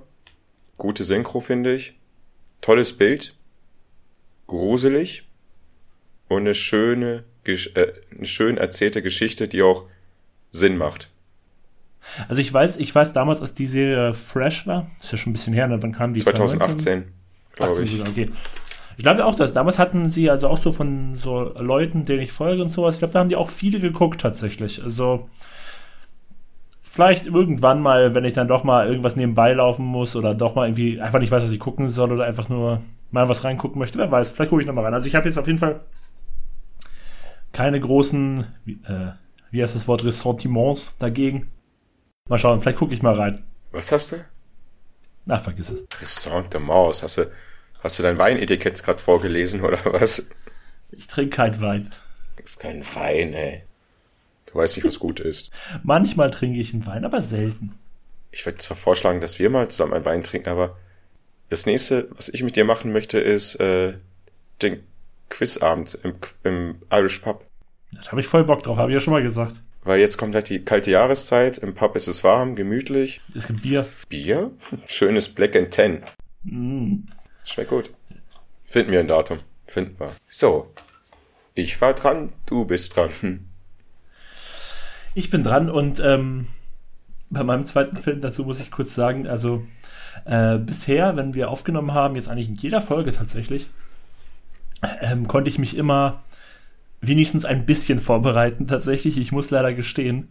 gute 0.77 1.03
Synchro, 1.03 1.41
finde 1.41 1.75
ich, 1.75 1.95
tolles 2.61 2.93
Bild, 2.93 3.35
gruselig 4.47 5.27
und 6.29 6.43
eine 6.43 6.55
schöne, 6.55 7.25
äh, 7.45 7.57
eine 8.15 8.25
schön 8.25 8.57
erzählte 8.57 9.01
Geschichte, 9.01 9.49
die 9.49 9.63
auch 9.63 9.83
Sinn 10.51 10.77
macht. 10.77 11.09
Also 12.29 12.39
ich 12.39 12.53
weiß, 12.53 12.77
ich 12.77 12.95
weiß 12.95 13.11
damals, 13.11 13.41
als 13.41 13.53
die 13.53 13.67
Serie 13.67 14.13
fresh 14.13 14.65
war, 14.65 14.89
ist 15.01 15.11
ja 15.11 15.17
schon 15.17 15.31
ein 15.31 15.33
bisschen 15.33 15.53
her, 15.53 15.67
ne? 15.67 15.83
wann 15.83 15.91
kam 15.91 16.13
die? 16.13 16.21
2018, 16.21 17.03
glaube 17.57 17.83
ich. 17.83 17.99
Okay. 18.01 18.31
Ich 18.95 19.03
glaube 19.03 19.25
auch, 19.25 19.35
dass 19.35 19.51
damals 19.51 19.77
hatten 19.77 20.07
sie 20.07 20.29
also 20.29 20.47
auch 20.47 20.57
so 20.57 20.71
von 20.71 21.17
so 21.17 21.53
Leuten, 21.59 22.05
denen 22.05 22.21
ich 22.21 22.31
folge 22.31 22.61
und 22.61 22.69
sowas, 22.69 22.95
ich 22.95 22.99
glaube, 22.99 23.13
da 23.13 23.19
haben 23.19 23.29
die 23.29 23.35
auch 23.35 23.49
viele 23.49 23.81
geguckt 23.81 24.21
tatsächlich. 24.21 24.81
Also 24.81 25.27
vielleicht 26.91 27.25
irgendwann 27.25 27.81
mal, 27.81 28.13
wenn 28.13 28.25
ich 28.25 28.33
dann 28.33 28.49
doch 28.49 28.65
mal 28.65 28.85
irgendwas 28.85 29.15
nebenbei 29.15 29.53
laufen 29.53 29.85
muss 29.85 30.15
oder 30.17 30.35
doch 30.35 30.55
mal 30.55 30.67
irgendwie 30.67 30.99
einfach 30.99 31.19
nicht 31.19 31.31
weiß, 31.31 31.43
was 31.43 31.51
ich 31.51 31.59
gucken 31.59 31.87
soll 31.87 32.11
oder 32.11 32.25
einfach 32.25 32.49
nur 32.49 32.81
mal 33.11 33.29
was 33.29 33.45
reingucken 33.45 33.79
möchte, 33.79 33.97
wer 33.97 34.11
weiß, 34.11 34.33
vielleicht 34.33 34.49
gucke 34.49 34.61
ich 34.61 34.67
nochmal 34.67 34.83
rein. 34.83 34.93
Also 34.93 35.07
ich 35.07 35.15
habe 35.15 35.27
jetzt 35.27 35.37
auf 35.37 35.47
jeden 35.47 35.59
Fall 35.59 35.79
keine 37.53 37.79
großen, 37.79 38.45
äh, 38.87 39.11
wie 39.51 39.63
heißt 39.63 39.73
das 39.73 39.87
Wort, 39.87 40.03
Ressentiments 40.03 40.97
dagegen. 40.97 41.49
Mal 42.27 42.37
schauen, 42.37 42.59
vielleicht 42.59 42.77
gucke 42.77 42.93
ich 42.93 43.01
mal 43.01 43.13
rein. 43.13 43.43
Was 43.71 43.91
hast 43.93 44.11
du? 44.11 44.25
Ach, 45.29 45.41
vergiss 45.41 45.69
es. 45.69 45.85
Maus. 46.59 47.03
Hast 47.03 47.17
du, 47.17 47.31
hast 47.81 47.99
du 47.99 48.03
dein 48.03 48.17
Weinetikett 48.17 48.83
gerade 48.83 48.99
vorgelesen 48.99 49.61
oder 49.61 49.79
was? 49.85 50.29
Ich 50.91 51.07
trinke 51.07 51.37
keinen 51.37 51.61
Wein. 51.61 51.89
Das 52.35 52.51
ist 52.51 52.59
kein 52.59 52.83
Wein, 52.95 53.33
ey. 53.33 53.63
Du 54.51 54.59
weißt 54.59 54.75
nicht, 54.75 54.85
was 54.85 54.99
gut 54.99 55.19
ist. 55.19 55.51
Manchmal 55.83 56.31
trinke 56.31 56.59
ich 56.59 56.73
einen 56.73 56.85
Wein, 56.85 57.05
aber 57.05 57.21
selten. 57.21 57.73
Ich 58.31 58.45
würde 58.45 58.57
zwar 58.57 58.77
vorschlagen, 58.77 59.21
dass 59.21 59.39
wir 59.39 59.49
mal 59.49 59.69
zusammen 59.69 59.93
einen 59.93 60.05
Wein 60.05 60.23
trinken, 60.23 60.49
aber 60.49 60.77
das 61.49 61.65
nächste, 61.65 62.07
was 62.15 62.29
ich 62.29 62.43
mit 62.43 62.55
dir 62.55 62.63
machen 62.63 62.91
möchte, 62.91 63.19
ist 63.19 63.55
äh, 63.55 63.95
den 64.61 64.83
Quizabend 65.29 65.97
im, 66.03 66.15
im 66.43 66.75
Irish 66.91 67.19
Pub. 67.19 67.45
Da 67.91 68.11
habe 68.11 68.21
ich 68.21 68.27
voll 68.27 68.43
Bock 68.45 68.63
drauf, 68.63 68.77
habe 68.77 68.91
ich 68.91 68.95
ja 68.95 69.01
schon 69.01 69.13
mal 69.13 69.23
gesagt. 69.23 69.55
Weil 69.83 69.99
jetzt 69.99 70.17
kommt 70.17 70.35
halt 70.35 70.49
die 70.49 70.63
kalte 70.63 70.91
Jahreszeit. 70.91 71.57
Im 71.57 71.73
Pub 71.73 71.95
ist 71.95 72.07
es 72.07 72.23
warm, 72.23 72.55
gemütlich. 72.55 73.21
Es 73.35 73.47
gibt 73.47 73.63
Bier. 73.63 73.87
Bier? 74.09 74.51
Schönes 74.87 75.27
Black 75.29 75.55
and 75.55 75.71
Ten. 75.71 76.03
Mm. 76.43 77.07
Schmeckt 77.43 77.69
gut. 77.69 77.91
Finden 78.65 78.91
wir 78.91 78.99
ein 78.99 79.07
Datum. 79.07 79.39
Finden 79.65 79.99
wir. 79.99 80.11
So. 80.27 80.73
Ich 81.55 81.81
war 81.81 81.93
dran, 81.93 82.31
du 82.45 82.65
bist 82.65 82.95
dran. 82.95 83.09
Ich 85.13 85.29
bin 85.29 85.43
dran 85.43 85.69
und 85.69 85.99
ähm, 85.99 86.47
bei 87.29 87.43
meinem 87.43 87.65
zweiten 87.65 87.97
Film 87.97 88.21
dazu 88.21 88.43
muss 88.43 88.59
ich 88.59 88.71
kurz 88.71 88.95
sagen, 88.95 89.27
also 89.27 89.63
äh, 90.25 90.57
bisher, 90.57 91.15
wenn 91.15 91.33
wir 91.33 91.49
aufgenommen 91.49 91.93
haben, 91.93 92.15
jetzt 92.15 92.29
eigentlich 92.29 92.49
in 92.49 92.55
jeder 92.55 92.81
Folge 92.81 93.11
tatsächlich, 93.11 93.67
ähm, 95.01 95.27
konnte 95.27 95.49
ich 95.49 95.57
mich 95.57 95.75
immer 95.75 96.23
wenigstens 97.01 97.45
ein 97.45 97.65
bisschen 97.65 97.99
vorbereiten 97.99 98.67
tatsächlich. 98.67 99.17
Ich 99.17 99.31
muss 99.31 99.49
leider 99.49 99.73
gestehen, 99.73 100.29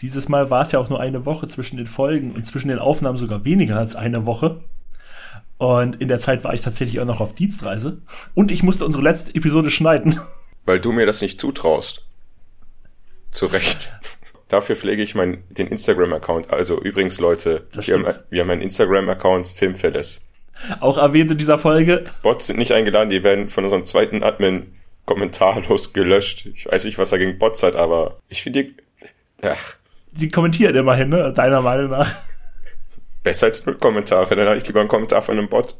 dieses 0.00 0.28
Mal 0.28 0.50
war 0.50 0.62
es 0.62 0.72
ja 0.72 0.78
auch 0.78 0.88
nur 0.88 1.00
eine 1.00 1.26
Woche 1.26 1.48
zwischen 1.48 1.76
den 1.76 1.86
Folgen 1.86 2.32
und 2.32 2.46
zwischen 2.46 2.68
den 2.68 2.78
Aufnahmen 2.78 3.18
sogar 3.18 3.44
weniger 3.44 3.76
als 3.76 3.96
eine 3.96 4.24
Woche. 4.24 4.62
Und 5.58 5.96
in 6.00 6.08
der 6.08 6.18
Zeit 6.18 6.42
war 6.42 6.54
ich 6.54 6.60
tatsächlich 6.60 7.00
auch 7.00 7.06
noch 7.06 7.20
auf 7.20 7.34
Dienstreise. 7.34 8.02
Und 8.34 8.50
ich 8.50 8.62
musste 8.62 8.84
unsere 8.84 9.04
letzte 9.04 9.34
Episode 9.34 9.70
schneiden. 9.70 10.18
Weil 10.64 10.80
du 10.80 10.92
mir 10.92 11.06
das 11.06 11.20
nicht 11.20 11.40
zutraust. 11.40 12.06
Zu 13.30 13.46
Recht. 13.46 13.92
Dafür 14.52 14.76
pflege 14.76 15.02
ich 15.02 15.14
mein, 15.14 15.44
den 15.48 15.66
Instagram-Account. 15.68 16.52
Also 16.52 16.78
übrigens, 16.78 17.18
Leute, 17.18 17.66
wir 17.72 17.94
haben, 17.94 18.14
wir 18.28 18.42
haben, 18.42 18.50
einen 18.50 18.60
Instagram-Account, 18.60 19.48
Filmfelles. 19.48 20.20
Auch 20.78 20.98
erwähnt 20.98 21.30
in 21.30 21.38
dieser 21.38 21.58
Folge. 21.58 22.04
Bots 22.22 22.48
sind 22.48 22.58
nicht 22.58 22.72
eingeladen, 22.72 23.08
die 23.08 23.22
werden 23.24 23.48
von 23.48 23.64
unserem 23.64 23.82
zweiten 23.82 24.22
Admin 24.22 24.74
kommentarlos 25.06 25.94
gelöscht. 25.94 26.50
Ich 26.54 26.66
weiß 26.66 26.84
nicht, 26.84 26.98
was 26.98 27.12
er 27.12 27.18
gegen 27.18 27.38
Bots 27.38 27.62
hat, 27.62 27.76
aber 27.76 28.18
ich 28.28 28.42
finde 28.42 28.64
die. 28.64 28.76
Ach. 29.40 29.76
Die 30.10 30.28
kommentieren 30.28 30.76
immerhin, 30.76 31.08
ne? 31.08 31.32
Deiner 31.32 31.62
Meinung 31.62 31.88
nach. 31.88 32.14
Besser 33.22 33.46
als 33.46 33.64
null 33.64 33.78
Kommentare, 33.78 34.36
dann 34.36 34.48
habe 34.48 34.58
ich 34.58 34.66
lieber 34.66 34.80
einen 34.80 34.90
Kommentar 34.90 35.22
von 35.22 35.38
einem 35.38 35.48
Bot. 35.48 35.76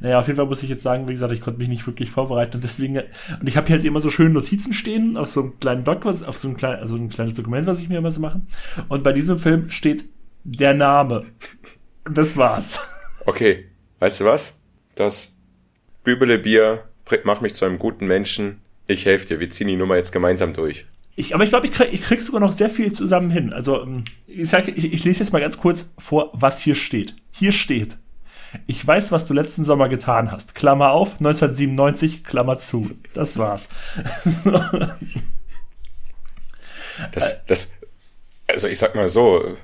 Naja, 0.00 0.18
auf 0.18 0.26
jeden 0.26 0.36
Fall 0.36 0.46
muss 0.46 0.62
ich 0.62 0.68
jetzt 0.68 0.82
sagen, 0.82 1.08
wie 1.08 1.12
gesagt, 1.12 1.32
ich 1.32 1.40
konnte 1.40 1.58
mich 1.58 1.68
nicht 1.68 1.86
wirklich 1.86 2.10
vorbereiten 2.10 2.56
und 2.56 2.64
deswegen, 2.64 2.98
und 2.98 3.48
ich 3.48 3.56
habe 3.56 3.66
hier 3.66 3.76
halt 3.76 3.84
immer 3.84 4.00
so 4.00 4.10
schöne 4.10 4.30
Notizen 4.30 4.72
stehen 4.72 5.16
auf 5.16 5.28
so 5.28 5.40
einem 5.40 5.60
kleinen 5.60 5.84
Doc, 5.84 6.04
was, 6.04 6.22
auf 6.22 6.36
so 6.36 6.48
ein, 6.48 6.56
klein, 6.56 6.78
also 6.78 6.96
ein 6.96 7.08
kleines 7.08 7.34
Dokument, 7.34 7.66
was 7.66 7.78
ich 7.78 7.88
mir 7.88 7.98
immer 7.98 8.12
so 8.12 8.20
mache. 8.20 8.40
Und 8.88 9.02
bei 9.02 9.12
diesem 9.12 9.38
Film 9.38 9.70
steht 9.70 10.04
der 10.44 10.74
Name. 10.74 11.24
Das 12.10 12.36
war's. 12.36 12.80
Okay, 13.26 13.66
weißt 13.98 14.20
du 14.20 14.24
was? 14.24 14.60
Das 14.94 15.36
Bübele 16.04 16.38
Bier 16.38 16.84
macht 17.24 17.42
mich 17.42 17.54
zu 17.54 17.64
einem 17.64 17.78
guten 17.78 18.06
Menschen. 18.06 18.60
Ich 18.86 19.04
helfe 19.04 19.26
dir, 19.26 19.40
wir 19.40 19.50
ziehen 19.50 19.68
die 19.68 19.76
Nummer 19.76 19.96
jetzt 19.96 20.12
gemeinsam 20.12 20.54
durch. 20.54 20.86
Ich, 21.18 21.34
aber 21.34 21.42
ich 21.42 21.50
glaube, 21.50 21.66
ich, 21.66 21.72
krieg, 21.72 21.88
ich 21.90 22.02
krieg 22.02 22.22
sogar 22.22 22.40
noch 22.40 22.52
sehr 22.52 22.70
viel 22.70 22.92
zusammen 22.92 23.30
hin. 23.30 23.52
Also 23.52 23.82
ähm, 23.82 24.04
ich, 24.28 24.48
sag, 24.48 24.68
ich, 24.68 24.92
ich 24.92 25.04
lese 25.04 25.18
jetzt 25.18 25.32
mal 25.32 25.40
ganz 25.40 25.58
kurz 25.58 25.92
vor, 25.98 26.30
was 26.32 26.60
hier 26.60 26.76
steht. 26.76 27.16
Hier 27.32 27.50
steht, 27.50 27.98
ich 28.66 28.86
weiß, 28.86 29.12
was 29.12 29.26
du 29.26 29.34
letzten 29.34 29.64
Sommer 29.64 29.88
getan 29.88 30.30
hast. 30.30 30.54
Klammer 30.54 30.92
auf, 30.92 31.14
1997, 31.18 32.24
Klammer 32.24 32.58
zu. 32.58 32.90
Das 33.14 33.38
war's. 33.38 33.68
das, 37.12 37.44
das, 37.46 37.72
also 38.46 38.68
ich 38.68 38.78
sag 38.78 38.94
mal 38.94 39.08
so, 39.08 39.54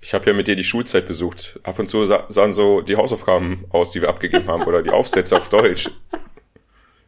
ich 0.00 0.12
habe 0.14 0.26
ja 0.26 0.32
mit 0.32 0.48
dir 0.48 0.56
die 0.56 0.64
Schulzeit 0.64 1.06
besucht. 1.06 1.60
Ab 1.62 1.78
und 1.78 1.88
zu 1.88 2.04
sahen 2.04 2.52
so 2.52 2.80
die 2.82 2.96
Hausaufgaben 2.96 3.64
aus, 3.70 3.92
die 3.92 4.02
wir 4.02 4.08
abgegeben 4.08 4.48
haben, 4.48 4.64
oder 4.64 4.82
die 4.82 4.90
Aufsätze 4.90 5.36
auf 5.36 5.48
Deutsch. 5.48 5.88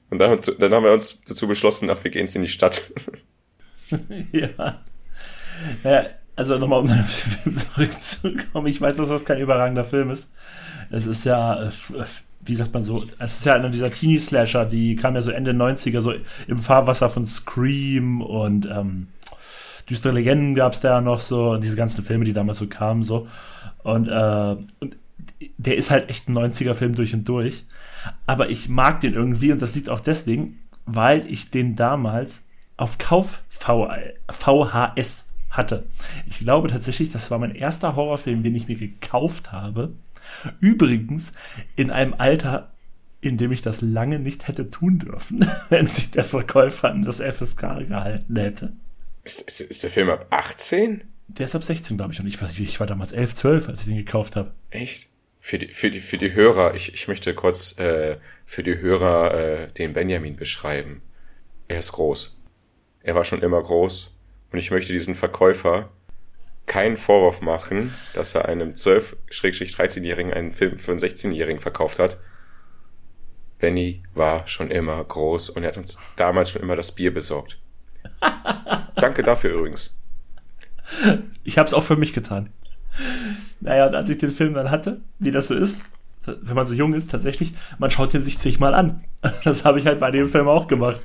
Und 0.08 0.18
dann, 0.18 0.40
dann 0.58 0.72
haben 0.72 0.84
wir 0.84 0.92
uns 0.92 1.20
dazu 1.20 1.48
beschlossen, 1.48 1.90
ach, 1.90 2.02
wir 2.04 2.10
gehen 2.10 2.22
jetzt 2.22 2.36
in 2.36 2.42
die 2.42 2.48
Stadt. 2.48 2.90
ja. 4.32 4.82
ja. 5.84 6.06
Also 6.36 6.58
nochmal, 6.58 6.80
um 6.80 6.88
zurückzukommen. 7.54 8.66
Ich 8.66 8.80
weiß, 8.80 8.96
dass 8.96 9.08
das 9.08 9.24
kein 9.24 9.40
überragender 9.40 9.84
Film 9.84 10.10
ist. 10.10 10.28
Es 10.90 11.06
ist 11.06 11.24
ja, 11.24 11.70
wie 12.42 12.54
sagt 12.54 12.72
man 12.74 12.82
so, 12.82 13.02
es 13.18 13.38
ist 13.38 13.46
ja 13.46 13.54
einer 13.54 13.70
dieser 13.70 13.90
Teenie-Slasher, 13.90 14.66
die 14.66 14.94
kam 14.96 15.14
ja 15.14 15.22
so 15.22 15.30
Ende 15.30 15.52
90er, 15.52 16.00
so 16.00 16.12
im 16.46 16.58
Fahrwasser 16.58 17.08
von 17.08 17.26
Scream 17.26 18.20
und 18.20 18.66
ähm, 18.66 19.08
Düstere 19.88 20.14
Legenden 20.14 20.54
gab 20.54 20.72
es 20.72 20.80
da 20.80 20.96
ja 20.96 21.00
noch 21.00 21.20
so, 21.20 21.50
und 21.50 21.62
diese 21.62 21.76
ganzen 21.76 22.02
Filme, 22.02 22.24
die 22.24 22.32
damals 22.32 22.58
so 22.58 22.66
kamen, 22.66 23.04
so. 23.04 23.28
Und, 23.84 24.08
äh, 24.08 24.56
und 24.80 24.96
der 25.58 25.76
ist 25.76 25.90
halt 25.90 26.10
echt 26.10 26.28
ein 26.28 26.36
90er-Film 26.36 26.96
durch 26.96 27.14
und 27.14 27.28
durch. 27.28 27.64
Aber 28.26 28.50
ich 28.50 28.68
mag 28.68 29.00
den 29.00 29.14
irgendwie 29.14 29.52
und 29.52 29.62
das 29.62 29.74
liegt 29.74 29.88
auch 29.88 30.00
deswegen, 30.00 30.58
weil 30.86 31.24
ich 31.30 31.50
den 31.50 31.76
damals 31.76 32.44
auf 32.76 32.98
Kauf 32.98 33.42
VHS 33.48 35.24
hatte. 35.56 35.84
Ich 36.28 36.38
glaube 36.38 36.68
tatsächlich, 36.68 37.10
das 37.10 37.30
war 37.30 37.38
mein 37.38 37.54
erster 37.54 37.96
Horrorfilm, 37.96 38.42
den 38.42 38.54
ich 38.54 38.68
mir 38.68 38.76
gekauft 38.76 39.52
habe. 39.52 39.92
Übrigens 40.60 41.32
in 41.76 41.90
einem 41.90 42.14
Alter, 42.14 42.72
in 43.20 43.36
dem 43.36 43.52
ich 43.52 43.62
das 43.62 43.80
lange 43.80 44.18
nicht 44.18 44.48
hätte 44.48 44.70
tun 44.70 44.98
dürfen, 44.98 45.48
wenn 45.68 45.86
sich 45.86 46.10
der 46.10 46.24
Verkäufer 46.24 46.90
an 46.90 47.02
das 47.02 47.20
FSK 47.20 47.88
gehalten 47.88 48.36
hätte. 48.36 48.72
Ist, 49.24 49.42
ist, 49.42 49.60
ist 49.60 49.82
der 49.82 49.90
Film 49.90 50.10
ab 50.10 50.26
18? 50.30 51.02
Der 51.28 51.46
ist 51.46 51.54
ab 51.54 51.64
16, 51.64 51.96
glaube 51.96 52.12
ich. 52.12 52.20
Und 52.20 52.26
ich 52.26 52.40
weiß 52.40 52.50
nicht, 52.50 52.68
ich 52.68 52.80
war 52.80 52.86
damals 52.86 53.12
11, 53.12 53.34
12, 53.34 53.68
als 53.68 53.80
ich 53.80 53.86
den 53.86 53.96
gekauft 53.96 54.36
habe. 54.36 54.52
Echt? 54.70 55.08
Für 55.40 55.58
die, 55.58 55.68
für 55.68 55.90
die, 55.90 56.00
für 56.00 56.18
die 56.18 56.34
Hörer, 56.34 56.74
ich, 56.74 56.92
ich 56.94 57.08
möchte 57.08 57.34
kurz 57.34 57.78
äh, 57.78 58.16
für 58.44 58.62
die 58.62 58.78
Hörer 58.78 59.34
äh, 59.34 59.66
den 59.68 59.92
Benjamin 59.92 60.36
beschreiben. 60.36 61.02
Er 61.68 61.78
ist 61.78 61.92
groß. 61.92 62.36
Er 63.02 63.14
war 63.14 63.24
schon 63.24 63.42
immer 63.42 63.62
groß. 63.62 64.15
Und 64.56 64.60
ich 64.60 64.70
möchte 64.70 64.90
diesen 64.90 65.14
Verkäufer 65.14 65.90
keinen 66.64 66.96
Vorwurf 66.96 67.42
machen, 67.42 67.92
dass 68.14 68.34
er 68.34 68.46
einem 68.46 68.70
12-13-Jährigen 68.70 70.32
einen 70.32 70.50
Film 70.50 70.78
für 70.78 70.92
einen 70.92 70.98
16-Jährigen 70.98 71.60
verkauft 71.60 71.98
hat. 71.98 72.18
Benny 73.58 74.02
war 74.14 74.46
schon 74.46 74.70
immer 74.70 75.04
groß 75.04 75.50
und 75.50 75.62
er 75.62 75.68
hat 75.68 75.76
uns 75.76 75.98
damals 76.16 76.52
schon 76.52 76.62
immer 76.62 76.74
das 76.74 76.92
Bier 76.92 77.12
besorgt. 77.12 77.58
Danke 78.96 79.22
dafür 79.22 79.52
übrigens. 79.52 79.94
Ich 81.44 81.58
habe 81.58 81.66
es 81.66 81.74
auch 81.74 81.84
für 81.84 81.96
mich 81.96 82.14
getan. 82.14 82.48
Naja, 83.60 83.88
und 83.88 83.94
als 83.94 84.08
ich 84.08 84.16
den 84.16 84.32
Film 84.32 84.54
dann 84.54 84.70
hatte, 84.70 85.02
wie 85.18 85.32
das 85.32 85.48
so 85.48 85.54
ist, 85.54 85.82
wenn 86.24 86.56
man 86.56 86.66
so 86.66 86.72
jung 86.72 86.94
ist, 86.94 87.10
tatsächlich, 87.10 87.52
man 87.76 87.90
schaut 87.90 88.14
den 88.14 88.22
sich 88.22 88.38
zigmal 88.38 88.72
an. 88.72 89.04
Das 89.44 89.66
habe 89.66 89.80
ich 89.80 89.86
halt 89.86 90.00
bei 90.00 90.10
dem 90.10 90.30
Film 90.30 90.48
auch 90.48 90.66
gemacht. 90.66 91.02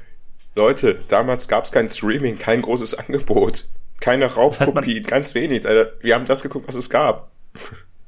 Leute, 0.55 0.99
damals 1.07 1.47
gab 1.47 1.65
es 1.65 1.71
kein 1.71 1.89
Streaming, 1.89 2.37
kein 2.37 2.61
großes 2.61 2.95
Angebot. 2.95 3.67
Keine 3.99 4.25
Raubkopien, 4.25 5.03
ganz 5.03 5.35
wenig. 5.35 5.67
Alter. 5.67 5.91
Wir 6.01 6.15
haben 6.15 6.25
das 6.25 6.41
geguckt, 6.41 6.67
was 6.67 6.75
es 6.75 6.89
gab. 6.89 7.31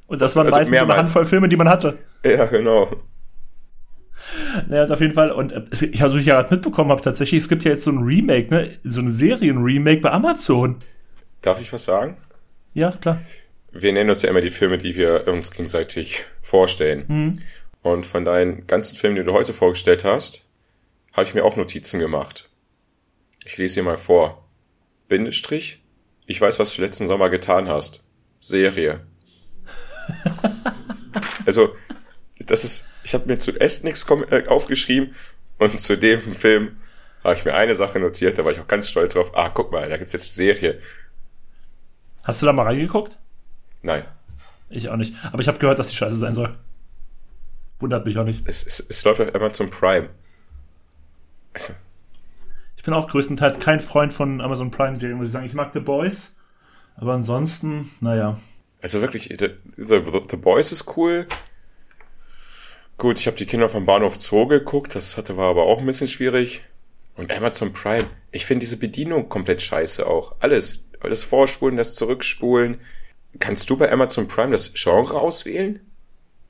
Und 0.06 0.20
das 0.20 0.36
waren 0.36 0.46
also 0.46 0.58
meistens 0.58 0.78
so 0.78 0.84
eine 0.84 0.96
Handvoll 0.96 1.26
Filme, 1.26 1.48
die 1.48 1.56
man 1.56 1.68
hatte. 1.68 1.98
Ja, 2.24 2.46
genau. 2.46 2.90
Naja, 4.68 4.84
und 4.84 4.92
auf 4.92 5.00
jeden 5.00 5.12
Fall, 5.12 5.30
und 5.30 5.52
äh, 5.52 5.62
ich, 5.70 6.02
also 6.02 6.16
ich 6.16 6.26
ja 6.26 6.34
gerade 6.40 6.54
mitbekommen 6.54 6.90
habe, 6.90 7.02
tatsächlich, 7.02 7.42
es 7.42 7.48
gibt 7.48 7.64
ja 7.64 7.70
jetzt 7.72 7.84
so 7.84 7.90
ein 7.90 7.98
Remake, 7.98 8.52
ne? 8.52 8.70
So 8.84 9.00
ein 9.00 9.12
Serien-Remake 9.12 10.00
bei 10.00 10.10
Amazon. 10.10 10.76
Darf 11.42 11.60
ich 11.60 11.72
was 11.72 11.84
sagen? 11.84 12.16
Ja, 12.72 12.92
klar. 12.92 13.20
Wir 13.72 13.92
nennen 13.92 14.10
uns 14.10 14.22
ja 14.22 14.30
immer 14.30 14.40
die 14.40 14.50
Filme, 14.50 14.78
die 14.78 14.96
wir 14.96 15.28
uns 15.28 15.50
gegenseitig 15.50 16.24
vorstellen. 16.42 17.04
Mhm. 17.06 17.40
Und 17.82 18.06
von 18.06 18.24
deinen 18.24 18.66
ganzen 18.66 18.96
Filmen, 18.96 19.16
die 19.16 19.24
du 19.24 19.32
heute 19.32 19.52
vorgestellt 19.52 20.04
hast, 20.04 20.46
habe 21.14 21.26
ich 21.26 21.34
mir 21.34 21.44
auch 21.44 21.56
Notizen 21.56 21.98
gemacht. 21.98 22.50
Ich 23.44 23.56
lese 23.56 23.74
hier 23.74 23.82
mal 23.84 23.96
vor. 23.96 24.46
Bindestrich, 25.08 25.82
ich 26.26 26.40
weiß, 26.40 26.58
was 26.58 26.74
du 26.74 26.82
letzten 26.82 27.08
Sommer 27.08 27.30
getan 27.30 27.68
hast. 27.68 28.04
Serie. 28.40 29.06
also, 31.46 31.74
das 32.38 32.64
ist, 32.64 32.88
ich 33.04 33.14
habe 33.14 33.26
mir 33.26 33.38
zuerst 33.38 33.84
nichts 33.84 34.06
äh, 34.30 34.46
aufgeschrieben 34.48 35.14
und 35.58 35.78
zu 35.78 35.96
dem 35.96 36.34
Film 36.34 36.76
habe 37.22 37.34
ich 37.34 37.44
mir 37.44 37.54
eine 37.54 37.74
Sache 37.74 38.00
notiert, 38.00 38.36
da 38.36 38.44
war 38.44 38.52
ich 38.52 38.60
auch 38.60 38.66
ganz 38.66 38.88
stolz 38.88 39.14
drauf. 39.14 39.32
Ah, 39.34 39.48
guck 39.48 39.72
mal, 39.72 39.88
da 39.88 39.96
gibt's 39.96 40.12
jetzt 40.12 40.26
eine 40.26 40.32
Serie. 40.32 40.80
Hast 42.24 42.42
du 42.42 42.46
da 42.46 42.52
mal 42.52 42.64
reingeguckt? 42.64 43.18
Nein. 43.82 44.04
Ich 44.68 44.88
auch 44.88 44.96
nicht. 44.96 45.14
Aber 45.32 45.40
ich 45.40 45.48
habe 45.48 45.58
gehört, 45.58 45.78
dass 45.78 45.88
die 45.88 45.96
scheiße 45.96 46.16
sein 46.16 46.34
soll. 46.34 46.58
Wundert 47.78 48.04
mich 48.04 48.18
auch 48.18 48.24
nicht. 48.24 48.46
Es, 48.46 48.66
es, 48.66 48.80
es 48.80 49.04
läuft 49.04 49.20
auf 49.20 49.34
Amazon 49.34 49.70
Prime. 49.70 50.08
Also, 51.54 51.72
ich 52.76 52.82
bin 52.84 52.92
auch 52.92 53.08
größtenteils 53.08 53.60
kein 53.60 53.80
Freund 53.80 54.12
von 54.12 54.42
Amazon 54.42 54.70
Prime-Serien, 54.70 55.16
muss 55.16 55.28
ich 55.28 55.32
sagen. 55.32 55.46
Ich 55.46 55.54
mag 55.54 55.72
The 55.72 55.80
Boys, 55.80 56.34
aber 56.96 57.14
ansonsten, 57.14 57.90
naja. 58.00 58.38
Also 58.82 59.00
wirklich, 59.00 59.34
The, 59.38 59.50
The, 59.76 60.02
The 60.30 60.36
Boys 60.36 60.70
ist 60.70 60.94
cool. 60.96 61.26
Gut, 62.98 63.18
ich 63.18 63.26
habe 63.26 63.36
die 63.38 63.46
Kinder 63.46 63.70
vom 63.70 63.86
Bahnhof 63.86 64.20
Zoo 64.20 64.46
geguckt, 64.46 64.94
das 64.94 65.16
hatte 65.16 65.36
war 65.38 65.48
aber 65.48 65.62
auch 65.62 65.78
ein 65.78 65.86
bisschen 65.86 66.08
schwierig. 66.08 66.62
Und 67.16 67.32
Amazon 67.32 67.72
Prime, 67.72 68.04
ich 68.32 68.44
finde 68.44 68.60
diese 68.60 68.76
Bedienung 68.76 69.28
komplett 69.28 69.62
scheiße 69.62 70.06
auch. 70.06 70.36
Alles, 70.40 70.84
das 71.00 71.22
Vorspulen, 71.22 71.76
das 71.76 71.94
Zurückspulen. 71.94 72.78
Kannst 73.38 73.70
du 73.70 73.76
bei 73.76 73.90
Amazon 73.90 74.28
Prime 74.28 74.52
das 74.52 74.72
Genre 74.74 75.20
auswählen? 75.20 75.80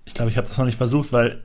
Ich 0.04 0.14
glaube, 0.14 0.30
ich 0.30 0.36
habe 0.36 0.48
das 0.48 0.58
noch 0.58 0.66
nicht 0.66 0.76
versucht, 0.76 1.12
weil 1.12 1.44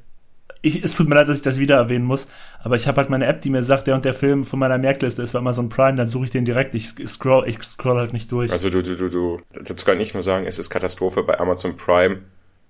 ich, 0.62 0.84
es 0.84 0.94
tut 0.94 1.08
mir 1.08 1.16
leid, 1.16 1.28
dass 1.28 1.38
ich 1.38 1.44
das 1.44 1.58
wieder 1.58 1.78
erwähnen 1.78 2.06
muss, 2.06 2.28
aber 2.62 2.76
ich 2.76 2.88
habe 2.88 2.98
halt 2.98 3.10
meine 3.10 3.26
App, 3.26 3.42
die 3.42 3.50
mir 3.50 3.64
sagt, 3.64 3.88
der 3.88 3.96
und 3.96 4.04
der 4.04 4.14
Film 4.14 4.46
von 4.46 4.60
meiner 4.60 4.78
Merkliste 4.78 5.22
ist 5.22 5.34
bei 5.34 5.40
Amazon 5.40 5.70
Prime, 5.70 5.96
dann 5.96 6.08
suche 6.08 6.26
ich 6.26 6.32
den 6.32 6.46
direkt. 6.46 6.76
Ich 6.76 6.94
scroll, 7.08 7.48
ich 7.48 7.62
scroll 7.64 7.98
halt 7.98 8.14
nicht 8.14 8.32
durch. 8.32 8.52
Also 8.52 8.70
du, 8.70 8.82
du, 8.82 8.96
du, 8.96 9.10
du, 9.10 9.42
dazu 9.54 9.86
kann 9.86 10.00
ich 10.00 10.14
nur 10.14 10.24
sagen, 10.24 10.46
es 10.46 10.60
ist 10.60 10.70
Katastrophe 10.70 11.24
bei 11.24 11.40
Amazon 11.40 11.78
Prime, 11.78 12.20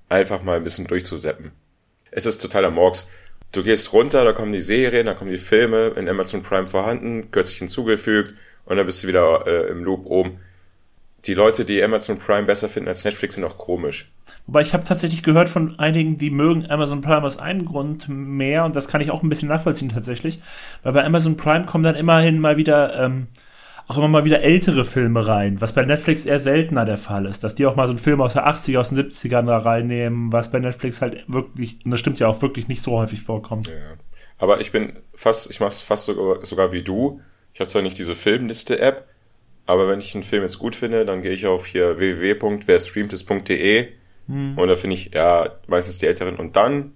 einfach 0.07 0.43
mal 0.43 0.57
ein 0.57 0.63
bisschen 0.63 0.85
durchzuseppen. 0.85 1.51
Es 2.11 2.25
ist 2.25 2.39
totaler 2.39 2.71
Morgs. 2.71 3.07
Du 3.51 3.63
gehst 3.63 3.93
runter, 3.93 4.23
da 4.23 4.33
kommen 4.33 4.51
die 4.51 4.61
Serien, 4.61 5.07
da 5.07 5.15
kommen 5.15 5.31
die 5.31 5.39
Filme 5.39 5.93
in 5.95 6.07
Amazon 6.07 6.43
Prime 6.43 6.67
vorhanden, 6.67 7.31
kürzlich 7.31 7.57
hinzugefügt 7.57 8.35
und 8.65 8.77
dann 8.77 8.85
bist 8.85 9.03
du 9.03 9.07
wieder 9.07 9.47
äh, 9.47 9.71
im 9.71 9.83
Loop 9.83 10.05
oben. 10.05 10.39
Die 11.25 11.33
Leute, 11.33 11.65
die 11.65 11.83
Amazon 11.83 12.17
Prime 12.17 12.45
besser 12.45 12.69
finden 12.69 12.89
als 12.89 13.03
Netflix, 13.03 13.35
sind 13.35 13.43
auch 13.43 13.57
komisch. 13.57 14.11
Wobei 14.47 14.61
ich 14.61 14.73
habe 14.73 14.83
tatsächlich 14.83 15.21
gehört 15.21 15.49
von 15.49 15.77
einigen, 15.79 16.17
die 16.17 16.31
mögen 16.31 16.69
Amazon 16.69 17.01
Prime 17.01 17.23
aus 17.23 17.37
einem 17.37 17.65
Grund 17.65 18.07
mehr 18.09 18.65
und 18.65 18.75
das 18.75 18.87
kann 18.87 19.01
ich 19.01 19.11
auch 19.11 19.21
ein 19.21 19.29
bisschen 19.29 19.49
nachvollziehen 19.49 19.89
tatsächlich, 19.89 20.39
weil 20.81 20.93
bei 20.93 21.03
Amazon 21.03 21.37
Prime 21.37 21.65
kommen 21.65 21.83
dann 21.83 21.95
immerhin 21.95 22.39
mal 22.39 22.57
wieder 22.57 22.99
ähm, 22.99 23.27
auch 23.89 23.97
immer 23.97 24.07
mal 24.07 24.23
wieder 24.23 24.41
ältere 24.41 24.85
Filme 24.85 25.27
rein, 25.27 25.61
was 25.61 25.73
bei 25.73 25.83
Netflix 25.83 26.25
eher 26.25 26.39
seltener 26.39 26.85
der 26.85 26.97
Fall 26.97 27.25
ist, 27.25 27.43
dass 27.43 27.55
die 27.55 27.65
auch 27.65 27.75
mal 27.75 27.87
so 27.87 27.91
einen 27.91 27.99
Film 27.99 28.21
aus 28.21 28.33
der 28.33 28.47
80er, 28.47 28.79
aus 28.79 28.89
den 28.89 28.99
70ern 28.99 29.47
da 29.47 29.57
reinnehmen, 29.57 30.31
was 30.31 30.51
bei 30.51 30.59
Netflix 30.59 31.01
halt 31.01 31.23
wirklich, 31.27 31.79
und 31.83 31.91
das 31.91 31.99
stimmt 31.99 32.19
ja 32.19 32.27
auch 32.27 32.41
wirklich 32.43 32.67
nicht 32.67 32.83
so 32.83 32.91
häufig 32.97 33.21
vorkommt. 33.21 33.67
Ja. 33.67 33.73
Aber 34.37 34.61
ich 34.61 34.71
bin 34.71 34.93
fast, 35.15 35.49
ich 35.49 35.59
mach's 35.59 35.79
fast 35.79 36.05
sogar, 36.05 36.45
sogar 36.45 36.71
wie 36.71 36.83
du. 36.83 37.21
Ich 37.53 37.59
habe 37.59 37.67
zwar 37.67 37.81
nicht 37.81 37.97
diese 37.97 38.15
Filmliste-App, 38.15 39.07
aber 39.69 39.87
wenn 39.87 39.99
ich 39.99 40.15
einen 40.15 40.23
Film 40.23 40.41
jetzt 40.41 40.57
gut 40.57 40.75
finde, 40.75 41.05
dann 41.05 41.21
gehe 41.21 41.31
ich 41.31 41.45
auf 41.45 41.67
hier 41.67 41.99
www.werstreamtes.de 41.99 43.87
hm. 44.25 44.57
und 44.57 44.67
da 44.67 44.75
finde 44.75 44.95
ich 44.95 45.11
ja 45.13 45.59
meistens 45.67 45.99
die 45.99 46.07
Älteren 46.07 46.37
und 46.37 46.55
dann 46.55 46.95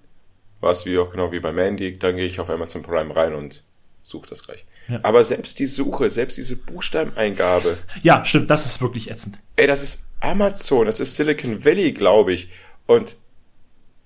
war 0.60 0.72
es 0.72 0.84
wie 0.84 0.98
auch 0.98 1.12
genau 1.12 1.30
wie 1.30 1.38
bei 1.38 1.52
Mandy, 1.52 1.96
dann 2.00 2.16
gehe 2.16 2.26
ich 2.26 2.40
auf 2.40 2.50
Amazon 2.50 2.82
Prime 2.82 3.14
rein 3.14 3.32
und 3.36 3.62
suche 4.02 4.28
das 4.28 4.44
gleich. 4.44 4.66
Ja. 4.88 4.98
Aber 5.04 5.22
selbst 5.22 5.60
die 5.60 5.66
Suche, 5.66 6.10
selbst 6.10 6.36
diese 6.36 6.56
Buchstabeneingabe. 6.56 7.78
Ja, 8.02 8.24
stimmt, 8.24 8.50
das 8.50 8.66
ist 8.66 8.82
wirklich 8.82 9.08
ätzend. 9.08 9.38
Ey, 9.54 9.68
das 9.68 9.84
ist 9.84 10.08
Amazon, 10.18 10.86
das 10.86 10.98
ist 10.98 11.14
Silicon 11.14 11.64
Valley, 11.64 11.92
glaube 11.92 12.32
ich. 12.32 12.48
Und 12.86 13.18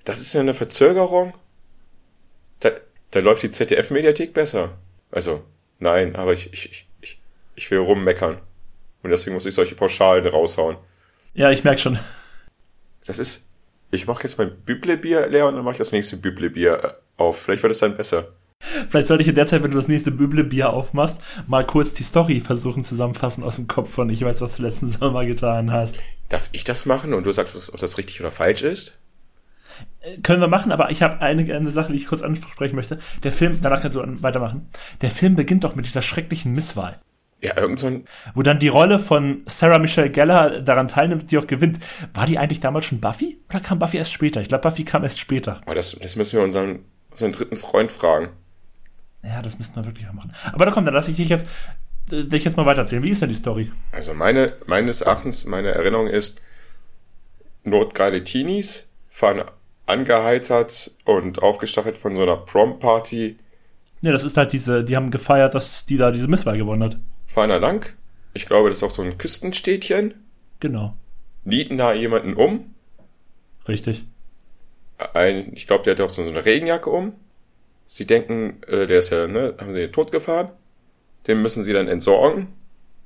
das 0.04 0.20
ist 0.20 0.34
ja 0.34 0.40
eine 0.40 0.52
Verzögerung. 0.52 1.32
Da, 2.60 2.72
da 3.12 3.20
läuft 3.20 3.44
die 3.44 3.50
ZDF-Mediathek 3.50 4.34
besser. 4.34 4.76
Also, 5.10 5.42
nein, 5.78 6.16
aber 6.16 6.34
ich, 6.34 6.52
ich, 6.52 6.70
ich, 6.70 6.86
ich, 7.00 7.18
ich 7.54 7.70
will 7.70 7.78
rummeckern. 7.78 8.42
Und 9.09 9.12
deswegen 9.12 9.32
muss 9.32 9.46
ich 9.46 9.54
solche 9.54 9.74
Pauschalen 9.74 10.26
raushauen. 10.26 10.76
Ja, 11.32 11.50
ich 11.50 11.64
merke 11.64 11.80
schon. 11.80 11.98
Das 13.06 13.18
ist. 13.18 13.46
Ich 13.90 14.06
mache 14.06 14.22
jetzt 14.22 14.36
mein 14.36 14.54
Büblebier 14.54 15.28
leer 15.28 15.46
und 15.46 15.54
dann 15.54 15.64
mache 15.64 15.72
ich 15.72 15.78
das 15.78 15.92
nächste 15.92 16.18
Büblebier 16.18 16.84
äh, 16.84 17.22
auf. 17.22 17.40
Vielleicht 17.40 17.62
wird 17.62 17.72
es 17.72 17.78
dann 17.78 17.96
besser. 17.96 18.34
Vielleicht 18.61 19.09
sollte 19.09 19.22
ich 19.22 19.28
in 19.28 19.34
der 19.34 19.46
Zeit, 19.46 19.62
wenn 19.62 19.70
du 19.70 19.78
das 19.78 19.88
nächste 19.88 20.11
Büble-Bier 20.11 20.68
aufmachst, 20.70 21.18
mal 21.46 21.64
kurz 21.64 21.94
die 21.94 22.02
Story 22.02 22.40
versuchen 22.40 22.84
zusammenfassen 22.84 23.44
aus 23.44 23.56
dem 23.56 23.66
Kopf 23.66 23.90
von 23.90 24.11
ich 24.11 24.20
weiß, 24.20 24.42
was 24.42 24.56
du 24.56 24.62
letzten 24.62 24.88
Sommer 24.88 25.24
getan 25.24 25.72
hast. 25.72 25.98
Darf 26.28 26.50
ich 26.52 26.64
das 26.64 26.84
machen 26.84 27.14
und 27.14 27.24
du 27.24 27.32
sagst, 27.32 27.72
ob 27.72 27.80
das 27.80 27.96
richtig 27.96 28.20
oder 28.20 28.30
falsch 28.30 28.62
ist? 28.62 28.98
Äh, 30.00 30.18
können 30.18 30.42
wir 30.42 30.48
machen, 30.48 30.70
aber 30.70 30.90
ich 30.90 31.02
habe 31.02 31.22
eine, 31.22 31.54
eine 31.54 31.70
Sache, 31.70 31.92
die 31.92 31.98
ich 31.98 32.09
kurz 32.09 32.20
ansprechen 32.22 32.76
möchte. 32.76 32.98
Der 33.22 33.32
Film, 33.32 33.61
danach 33.62 33.80
kannst 33.80 33.96
du 33.96 34.22
weitermachen. 34.22 34.68
Der 35.00 35.11
Film 35.11 35.34
beginnt 35.34 35.64
doch 35.64 35.74
mit 35.74 35.86
dieser 35.86 36.02
schrecklichen 36.02 36.52
Misswahl. 36.52 37.00
Ja, 37.41 37.57
irgend 37.57 37.78
so 37.78 37.86
ein 37.86 38.05
Wo 38.34 38.43
dann 38.43 38.59
die 38.59 38.68
Rolle 38.68 38.99
von 38.99 39.43
Sarah 39.47 39.78
Michelle 39.78 40.11
Geller 40.11 40.61
daran 40.61 40.89
teilnimmt, 40.89 41.30
die 41.30 41.39
auch 41.39 41.47
gewinnt. 41.47 41.78
War 42.12 42.26
die 42.26 42.36
eigentlich 42.36 42.61
damals 42.61 42.86
schon 42.86 43.01
Buffy? 43.01 43.39
Oder 43.49 43.61
kam 43.61 43.78
Buffy 43.78 43.97
erst 43.97 44.12
später? 44.12 44.41
Ich 44.41 44.49
glaube, 44.49 44.62
Buffy 44.62 44.84
kam 44.84 45.05
erst 45.05 45.20
später. 45.20 45.61
Aber 45.64 45.76
das, 45.76 45.93
das 45.93 46.16
müssen 46.16 46.36
wir 46.36 46.45
unseren, 46.45 46.80
unseren 47.11 47.32
dritten 47.32 47.57
Freund 47.57 47.93
fragen. 47.93 48.30
Ja, 49.22 49.41
das 49.43 49.59
müssten 49.59 49.76
wir 49.76 49.84
wirklich 49.84 50.07
mal 50.07 50.14
machen. 50.14 50.32
Aber 50.53 50.64
da 50.64 50.72
kommt, 50.72 50.86
dann 50.86 50.95
lasse 50.95 51.11
ich 51.12 51.16
dich 51.16 51.28
jetzt, 51.28 51.47
äh, 52.11 52.24
dich 52.24 52.45
jetzt 52.45 52.57
mal 52.57 52.66
weitererzählen. 52.66 53.05
Wie 53.05 53.11
ist 53.11 53.22
denn 53.22 53.28
die 53.28 53.34
Story? 53.36 53.70
Also 53.93 54.14
meine, 54.14 54.55
meines 54.66 55.01
Erachtens, 55.01 55.45
meine 55.45 55.68
Erinnerung 55.68 56.09
ist, 56.09 56.41
notgeile 57.62 58.24
Teenies 58.24 58.89
fahren 59.09 59.45
angeheitert 59.86 60.93
und 61.05 61.43
aufgestachelt 61.43 61.99
von 61.99 62.14
so 62.14 62.22
einer 62.22 62.36
Prom-Party. 62.36 63.39
Ja, 64.01 64.12
das 64.12 64.22
ist 64.22 64.36
halt 64.36 64.53
diese, 64.53 64.84
die 64.84 64.97
haben 64.97 65.11
gefeiert, 65.11 65.55
dass 65.55 65.86
die 65.86 65.97
da 65.97 66.11
diese 66.11 66.28
Misswahl 66.28 66.57
gewonnen 66.57 66.82
hat. 66.82 66.99
Fahren 67.28 67.50
da 67.50 67.58
lang. 67.58 67.94
Ich 68.34 68.46
glaube, 68.46 68.68
das 68.68 68.78
ist 68.78 68.82
auch 68.82 68.90
so 68.90 69.02
ein 69.02 69.18
Küstenstädtchen. 69.18 70.14
Genau. 70.58 70.96
Nieten 71.44 71.78
da 71.78 71.92
jemanden 71.92 72.34
um. 72.34 72.74
Richtig. 73.68 74.04
Ein, 75.14 75.52
ich 75.54 75.66
glaube, 75.66 75.84
der 75.84 75.92
hat 75.94 76.00
auch 76.00 76.08
so 76.08 76.22
eine 76.22 76.44
Regenjacke 76.44 76.90
um. 76.90 77.12
Sie 77.86 78.06
denken, 78.06 78.60
äh, 78.66 78.86
der 78.86 78.98
ist 78.98 79.10
ja, 79.10 79.28
ne, 79.28 79.54
haben 79.58 79.72
sie 79.72 79.88
tot 79.88 80.10
gefahren. 80.10 80.50
Den 81.26 81.40
müssen 81.40 81.62
sie 81.62 81.72
dann 81.72 81.86
entsorgen. 81.86 82.48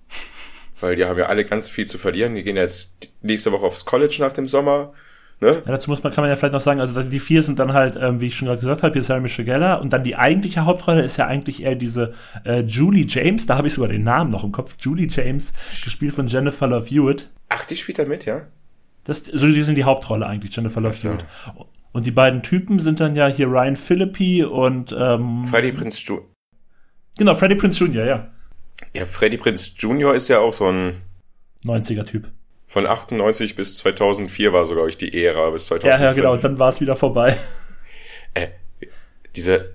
Weil 0.80 0.96
die 0.96 1.04
haben 1.04 1.18
ja 1.18 1.26
alle 1.26 1.44
ganz 1.44 1.68
viel 1.68 1.86
zu 1.86 1.98
verlieren. 1.98 2.34
Die 2.34 2.42
gehen 2.42 2.56
jetzt 2.56 3.12
nächste 3.22 3.52
Woche 3.52 3.66
aufs 3.66 3.84
College 3.84 4.16
nach 4.20 4.32
dem 4.32 4.48
Sommer. 4.48 4.94
Ne? 5.42 5.60
Ja, 5.66 5.72
dazu 5.72 5.90
muss 5.90 6.04
man, 6.04 6.12
kann 6.12 6.22
man 6.22 6.30
ja 6.30 6.36
vielleicht 6.36 6.52
noch 6.52 6.60
sagen, 6.60 6.80
also 6.80 7.02
die 7.02 7.18
vier 7.18 7.42
sind 7.42 7.58
dann 7.58 7.72
halt, 7.72 7.96
ähm, 8.00 8.20
wie 8.20 8.28
ich 8.28 8.36
schon 8.36 8.46
gerade 8.46 8.60
gesagt 8.60 8.84
habe, 8.84 8.92
hier 8.92 9.02
Sarah 9.02 9.18
Michelle 9.18 9.44
Geller 9.44 9.80
und 9.80 9.92
dann 9.92 10.04
die 10.04 10.14
eigentliche 10.14 10.64
Hauptrolle 10.64 11.02
ist 11.02 11.16
ja 11.16 11.26
eigentlich 11.26 11.64
eher 11.64 11.74
diese 11.74 12.14
äh, 12.44 12.60
Julie 12.60 13.06
James, 13.08 13.46
da 13.46 13.56
habe 13.56 13.66
ich 13.66 13.74
sogar 13.74 13.90
den 13.90 14.04
Namen 14.04 14.30
noch 14.30 14.44
im 14.44 14.52
Kopf, 14.52 14.76
Julie 14.78 15.08
James, 15.08 15.52
gespielt 15.82 16.14
von 16.14 16.28
Jennifer 16.28 16.68
Love 16.68 16.86
Hewitt. 16.86 17.28
Ach, 17.48 17.64
die 17.64 17.74
spielt 17.74 17.98
da 17.98 18.04
mit, 18.04 18.24
ja? 18.24 18.42
Das, 19.02 19.24
so 19.24 19.48
die 19.48 19.64
sind 19.64 19.74
die 19.74 19.82
Hauptrolle 19.82 20.28
eigentlich, 20.28 20.54
Jennifer 20.54 20.80
Love 20.80 20.94
Hewitt. 20.94 21.24
Und 21.90 22.06
die 22.06 22.12
beiden 22.12 22.44
Typen 22.44 22.78
sind 22.78 23.00
dann 23.00 23.16
ja 23.16 23.26
hier 23.26 23.48
Ryan 23.48 23.74
Philippi 23.74 24.44
und 24.44 24.94
ähm, 24.96 25.44
Freddie 25.44 25.72
Prince 25.72 26.00
Jr. 26.04 26.22
Genau, 27.18 27.34
Freddie 27.34 27.56
Prince 27.56 27.84
Jr., 27.84 28.04
ja. 28.06 28.30
Ja, 28.94 29.06
Freddie 29.06 29.38
Prince 29.38 29.72
Jr. 29.76 30.14
ist 30.14 30.28
ja 30.28 30.38
auch 30.38 30.52
so 30.52 30.68
ein 30.68 30.94
90er-Typ. 31.64 32.30
Von 32.72 32.86
98 32.86 33.54
bis 33.54 33.76
2004 33.78 34.52
war 34.52 34.64
so, 34.64 34.74
glaube 34.74 34.88
ich, 34.88 34.96
die 34.96 35.24
Ära 35.24 35.50
bis 35.50 35.66
2005. 35.66 36.00
Ja, 36.00 36.08
ja, 36.08 36.12
genau, 36.14 36.36
dann 36.36 36.58
war 36.58 36.70
es 36.70 36.80
wieder 36.80 36.96
vorbei. 36.96 37.36
Äh, 38.34 38.48
diese, 39.36 39.74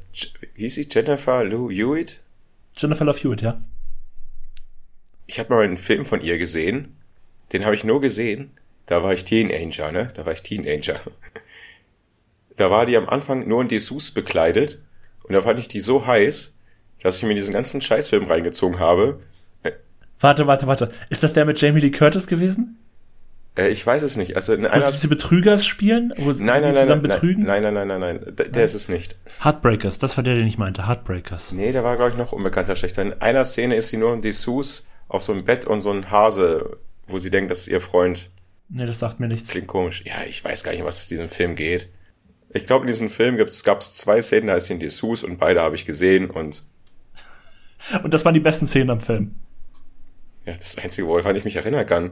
wie 0.56 0.64
hieß 0.64 0.74
sie, 0.74 0.88
Jennifer 0.90 1.44
Lou 1.44 1.70
Hewitt? 1.70 2.24
Jennifer 2.76 3.06
Love 3.06 3.20
Hewitt, 3.20 3.44
ja. 3.44 3.62
Ich 5.28 5.38
habe 5.38 5.54
mal 5.54 5.64
einen 5.64 5.78
Film 5.78 6.06
von 6.06 6.22
ihr 6.22 6.40
gesehen, 6.40 6.98
den 7.54 7.66
habe 7.66 7.76
ich 7.76 7.84
nur 7.84 8.02
gesehen, 8.02 8.58
da 8.88 9.04
war 9.04 9.14
ich 9.14 9.26
Teenager, 9.26 9.92
ne? 9.92 10.08
Da 10.16 10.26
war 10.26 10.34
ich 10.34 10.42
Teenager 10.42 11.00
da 12.58 12.72
war 12.72 12.86
die 12.86 12.98
am 12.98 13.08
Anfang 13.08 13.48
nur 13.48 13.62
in 13.62 13.68
Dessous 13.70 14.12
bekleidet 14.12 14.82
und 15.24 15.34
da 15.34 15.42
fand 15.42 15.60
ich 15.60 15.68
die 15.68 15.80
so 15.80 16.06
heiß, 16.06 16.58
dass 17.02 17.18
ich 17.18 17.24
mir 17.24 17.36
diesen 17.36 17.54
ganzen 17.54 17.82
Scheißfilm 17.82 18.26
reingezogen 18.26 18.80
habe. 18.80 19.22
Warte, 20.20 20.48
warte, 20.48 20.66
warte. 20.66 20.92
Ist 21.10 21.22
das 21.22 21.34
der 21.34 21.46
mit 21.46 21.62
Jamie 21.62 21.80
Lee 21.80 21.92
Curtis 21.92 22.26
gewesen? 22.26 22.80
Äh, 23.58 23.70
ich 23.70 23.86
weiß 23.86 24.04
es 24.04 24.18
nicht. 24.18 24.36
Also 24.36 24.54
in 24.54 24.66
einer 24.66 24.92
diese 24.92 25.08
Betrügers 25.08 25.66
spielen? 25.66 26.14
Wo 26.18 26.32
nein, 26.32 26.62
nein, 26.62 26.74
nein, 26.74 26.88
nein, 26.88 27.02
betrügen? 27.02 27.44
nein, 27.44 27.64
nein, 27.64 27.74
nein, 27.74 27.88
nein, 27.88 28.00
nein, 28.00 28.20
nein. 28.24 28.36
Der, 28.36 28.48
der 28.50 28.64
ist 28.64 28.76
es 28.76 28.88
nicht. 28.88 29.18
Heartbreakers, 29.44 30.00
das 30.00 30.16
war 30.18 30.24
der, 30.24 30.36
den 30.36 30.48
ich 30.48 30.58
meinte. 30.58 30.88
Heartbreakers. 30.88 31.52
Nee, 31.52 31.72
der 31.72 31.84
war, 31.84 31.96
glaube 31.96 32.12
ich, 32.12 32.18
noch 32.18 32.32
unbekannter 32.32 32.76
schlechter. 32.76 33.02
In 33.02 33.14
einer 33.22 33.46
Szene 33.46 33.76
ist 33.76 33.90
sie 33.90 33.98
nur 33.98 34.14
in 34.14 34.22
Dessous 34.22 34.88
auf 35.08 35.24
so 35.24 35.34
einem 35.34 35.44
Bett 35.44 35.66
und 35.66 35.82
so 35.82 35.92
ein 35.92 36.12
Hase, 36.12 36.78
wo 37.08 37.18
sie 37.18 37.32
denkt, 37.32 37.50
das 37.50 37.60
ist 37.60 37.68
ihr 37.68 37.82
Freund. 37.82 38.30
Nee, 38.70 38.86
das 38.86 39.00
sagt 39.00 39.20
mir 39.20 39.28
nichts. 39.28 39.50
Klingt 39.50 39.68
komisch. 39.68 40.04
Ja, 40.06 40.24
ich 40.28 40.44
weiß 40.44 40.64
gar 40.64 40.72
nicht, 40.72 40.84
was 40.84 41.02
es 41.02 41.08
diesem 41.08 41.30
Film 41.30 41.56
geht. 41.56 41.90
Ich 42.54 42.68
glaube, 42.68 42.84
in 42.84 42.88
diesem 42.88 43.10
Film 43.10 43.38
gab 43.38 43.48
es 43.80 43.94
zwei 43.94 44.22
Szenen, 44.22 44.48
da 44.48 44.56
ist 44.56 44.66
sie 44.66 44.74
in 44.74 44.80
Dessous 44.80 45.24
und 45.24 45.38
beide 45.38 45.62
habe 45.62 45.76
ich 45.76 45.86
gesehen 45.86 46.30
und. 46.30 46.64
Und 48.04 48.12
das 48.12 48.26
waren 48.26 48.34
die 48.34 48.40
besten 48.40 48.68
Szenen 48.68 48.90
am 48.90 49.02
Film. 49.02 49.36
Ja, 50.46 50.54
das 50.54 50.80
Einzige, 50.80 51.08
woran 51.08 51.36
ich 51.36 51.46
mich 51.46 51.56
erinnern 51.58 51.86
kann. 51.86 52.12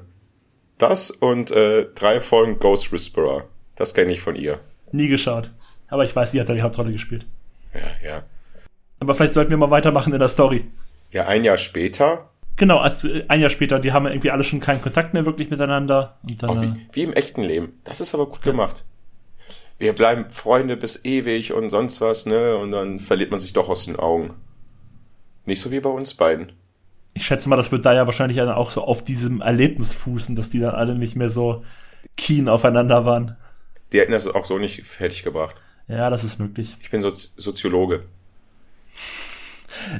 Das 0.77 1.11
und 1.11 1.51
äh, 1.51 1.87
drei 1.95 2.21
Folgen 2.21 2.59
Ghost 2.59 2.91
Whisperer. 2.91 3.45
Das 3.75 3.93
kenne 3.93 4.11
ich 4.11 4.21
von 4.21 4.35
ihr. 4.35 4.59
Nie 4.91 5.07
geschaut. 5.07 5.51
Aber 5.87 6.03
ich 6.03 6.15
weiß, 6.15 6.31
sie 6.31 6.39
hat 6.39 6.49
da 6.49 6.53
die 6.53 6.61
Hauptrolle 6.61 6.91
gespielt. 6.91 7.25
Ja, 7.73 8.07
ja. 8.07 8.23
Aber 8.99 9.15
vielleicht 9.15 9.33
sollten 9.33 9.51
wir 9.51 9.57
mal 9.57 9.71
weitermachen 9.71 10.13
in 10.13 10.19
der 10.19 10.27
Story. 10.27 10.65
Ja, 11.11 11.27
ein 11.27 11.43
Jahr 11.43 11.57
später. 11.57 12.29
Genau, 12.55 12.77
also 12.77 13.09
ein 13.27 13.41
Jahr 13.41 13.49
später, 13.49 13.79
die 13.79 13.91
haben 13.91 14.05
irgendwie 14.07 14.31
alle 14.31 14.43
schon 14.43 14.61
keinen 14.61 14.81
Kontakt 14.81 15.13
mehr 15.13 15.25
wirklich 15.25 15.49
miteinander. 15.49 16.17
Dann, 16.39 16.61
wie, 16.61 16.65
äh, 16.65 16.85
wie, 16.93 17.03
im 17.03 17.13
echten 17.13 17.41
Leben. 17.41 17.79
Das 17.83 17.99
ist 17.99 18.13
aber 18.13 18.27
gut 18.27 18.45
ja. 18.45 18.51
gemacht 18.51 18.85
wir 19.77 19.93
bleiben 19.93 20.29
Freunde 20.29 20.77
bis 20.77 21.03
ewig 21.03 21.53
und 21.53 21.69
sonst 21.69 22.01
was, 22.01 22.25
ne? 22.25 22.57
Und 22.57 22.71
dann 22.71 22.99
verliert 22.99 23.31
man 23.31 23.39
sich 23.39 23.53
doch 23.53 23.69
aus 23.69 23.85
den 23.85 23.97
Augen. 23.97 24.33
Nicht 25.45 25.61
so 25.61 25.71
wie 25.71 25.79
bei 25.79 25.89
uns 25.89 26.13
beiden. 26.13 26.53
Ich 27.15 27.25
schätze 27.25 27.49
mal, 27.49 27.55
das 27.55 27.71
wird 27.71 27.85
da 27.85 27.93
ja 27.93 28.05
wahrscheinlich 28.05 28.39
auch 28.41 28.69
so 28.69 28.83
auf 28.83 29.03
diesem 29.03 29.41
Erlebnis 29.41 29.93
fußen, 29.93 30.35
dass 30.35 30.49
die 30.49 30.59
dann 30.59 30.75
alle 30.75 30.95
nicht 30.95 31.15
mehr 31.15 31.29
so 31.29 31.63
keen 32.17 32.47
aufeinander 32.49 33.05
waren. 33.05 33.37
Die 33.91 33.99
hätten 33.99 34.11
das 34.11 34.27
auch 34.27 34.45
so 34.45 34.57
nicht 34.57 34.85
fertig 34.85 35.23
gebracht. 35.23 35.55
Ja, 35.87 36.09
das 36.09 36.23
ist 36.23 36.39
möglich. 36.39 36.73
Ich 36.81 36.91
bin 36.91 37.01
Sozi 37.01 37.29
Soziologe. 37.37 38.03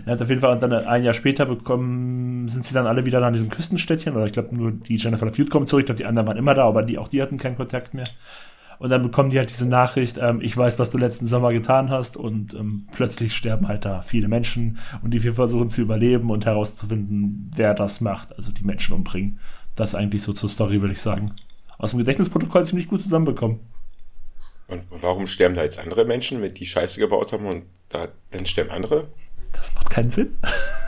Ja, 0.06 0.16
auf 0.16 0.30
jeden 0.30 0.42
Fall, 0.42 0.54
und 0.54 0.62
dann 0.62 0.74
ein 0.74 1.04
Jahr 1.04 1.14
später 1.14 1.46
bekommen, 1.46 2.50
sind 2.50 2.64
sie 2.64 2.74
dann 2.74 2.88
alle 2.88 3.06
wieder 3.06 3.22
an 3.22 3.34
diesem 3.34 3.50
Küstenstädtchen, 3.50 4.16
oder 4.16 4.26
ich 4.26 4.34
glaube 4.34 4.56
nur 4.56 4.72
die 4.72 4.96
Jennifer 4.96 5.26
Love 5.26 5.46
kommt 5.46 5.70
zurück, 5.70 5.82
ich 5.82 5.86
glaube 5.86 5.98
die 5.98 6.06
anderen 6.06 6.28
waren 6.28 6.38
immer 6.38 6.54
da, 6.54 6.66
aber 6.66 6.84
die, 6.84 6.98
auch 6.98 7.08
die 7.08 7.22
hatten 7.22 7.38
keinen 7.38 7.58
Kontakt 7.58 7.94
mehr. 7.94 8.08
Und 8.80 8.90
dann 8.90 9.04
bekommen 9.04 9.30
die 9.30 9.38
halt 9.38 9.52
diese 9.52 9.66
Nachricht, 9.66 10.18
ähm, 10.18 10.42
ich 10.42 10.56
weiß, 10.56 10.80
was 10.80 10.90
du 10.90 10.98
letzten 10.98 11.28
Sommer 11.28 11.52
getan 11.54 11.90
hast 11.90 12.18
und 12.18 12.54
ähm, 12.54 12.88
plötzlich 12.94 13.36
sterben 13.36 13.68
halt 13.68 13.86
da 13.86 14.02
viele 14.02 14.28
Menschen 14.28 14.80
und 15.02 15.12
die 15.12 15.24
wir 15.24 15.34
versuchen 15.34 15.70
zu 15.70 15.82
überleben 15.82 16.30
und 16.32 16.46
herauszufinden, 16.46 17.52
wer 17.56 17.74
das 17.74 18.02
macht, 18.02 18.36
also 18.38 18.52
die 18.52 18.64
Menschen 18.64 18.94
umbringen. 18.94 19.40
Das 19.76 19.96
eigentlich 19.96 20.24
so 20.24 20.34
zur 20.34 20.50
Story, 20.50 20.82
würde 20.82 20.94
ich 20.94 21.02
sagen. 21.02 21.36
Aus 21.78 21.92
dem 21.92 22.00
Gedächtnisprotokoll 22.00 22.66
ziemlich 22.66 22.88
gut 22.88 23.02
zusammenbekommen. 23.02 23.60
Und 24.68 24.84
warum 24.90 25.28
sterben 25.28 25.56
da 25.56 25.64
jetzt 25.64 25.80
andere 25.80 26.06
Menschen, 26.06 26.42
wenn 26.42 26.54
die 26.54 26.66
Scheiße 26.66 27.00
gebaut 27.00 27.34
haben 27.34 27.46
und 27.46 27.66
da 27.90 28.08
dann 28.32 28.46
sterben 28.46 28.72
andere? 28.72 29.08
Das 29.54 29.74
macht 29.74 29.90
keinen 29.90 30.10
Sinn. 30.10 30.36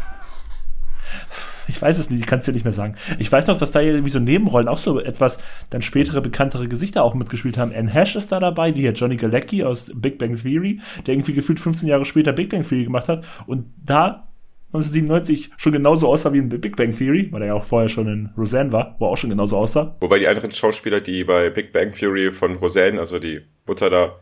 ich 1.77 1.81
weiß 1.81 1.99
es 1.99 2.09
nicht, 2.09 2.19
ich 2.19 2.25
kann 2.25 2.39
es 2.39 2.45
dir 2.45 2.53
nicht 2.53 2.63
mehr 2.63 2.73
sagen. 2.73 2.95
Ich 3.19 3.31
weiß 3.31 3.47
noch, 3.47 3.57
dass 3.57 3.71
da 3.71 3.81
irgendwie 3.81 4.09
so 4.09 4.19
Nebenrollen 4.19 4.67
auch 4.67 4.77
so 4.77 4.99
etwas 4.99 5.39
dann 5.69 5.81
spätere 5.81 6.21
bekanntere 6.21 6.67
Gesichter 6.67 7.03
auch 7.03 7.13
mitgespielt 7.13 7.57
haben. 7.57 7.73
Anne 7.75 7.93
Hash 7.93 8.15
ist 8.15 8.31
da 8.31 8.39
dabei, 8.39 8.71
die 8.71 8.81
hier 8.81 8.93
Johnny 8.93 9.17
Galecki 9.17 9.63
aus 9.63 9.91
Big 9.93 10.17
Bang 10.17 10.35
Theory, 10.35 10.79
der 11.05 11.13
irgendwie 11.13 11.33
gefühlt 11.33 11.59
15 11.59 11.89
Jahre 11.89 12.05
später 12.05 12.33
Big 12.33 12.49
Bang 12.49 12.63
Theory 12.63 12.85
gemacht 12.85 13.07
hat 13.07 13.25
und 13.45 13.65
da 13.83 14.27
1997 14.73 15.51
schon 15.55 15.71
genauso 15.71 16.09
aussah 16.09 16.33
wie 16.33 16.39
in 16.39 16.49
Big 16.49 16.75
Bang 16.75 16.95
Theory, 16.95 17.29
weil 17.31 17.41
er 17.41 17.47
ja 17.47 17.53
auch 17.53 17.63
vorher 17.63 17.87
schon 17.87 18.07
in 18.07 18.29
Roseanne 18.37 18.71
war, 18.73 18.95
wo 18.99 19.05
er 19.05 19.11
auch 19.11 19.17
schon 19.17 19.29
genauso 19.29 19.57
aussah. 19.57 19.95
Wobei 20.01 20.19
die 20.19 20.27
anderen 20.27 20.51
Schauspieler, 20.51 20.99
die 20.99 21.23
bei 21.23 21.49
Big 21.49 21.71
Bang 21.71 21.93
Theory 21.93 22.31
von 22.31 22.55
Roseanne, 22.57 22.99
also 22.99 23.17
die 23.17 23.41
Mutter 23.65 23.89
da, 23.89 24.19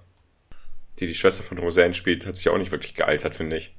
die 0.99 1.07
die 1.07 1.15
Schwester 1.15 1.43
von 1.43 1.57
Roseanne 1.57 1.93
spielt, 1.93 2.27
hat 2.27 2.35
sich 2.35 2.47
auch 2.49 2.59
nicht 2.59 2.71
wirklich 2.71 2.93
gealtert, 2.93 3.35
finde 3.35 3.57
ich. 3.57 3.75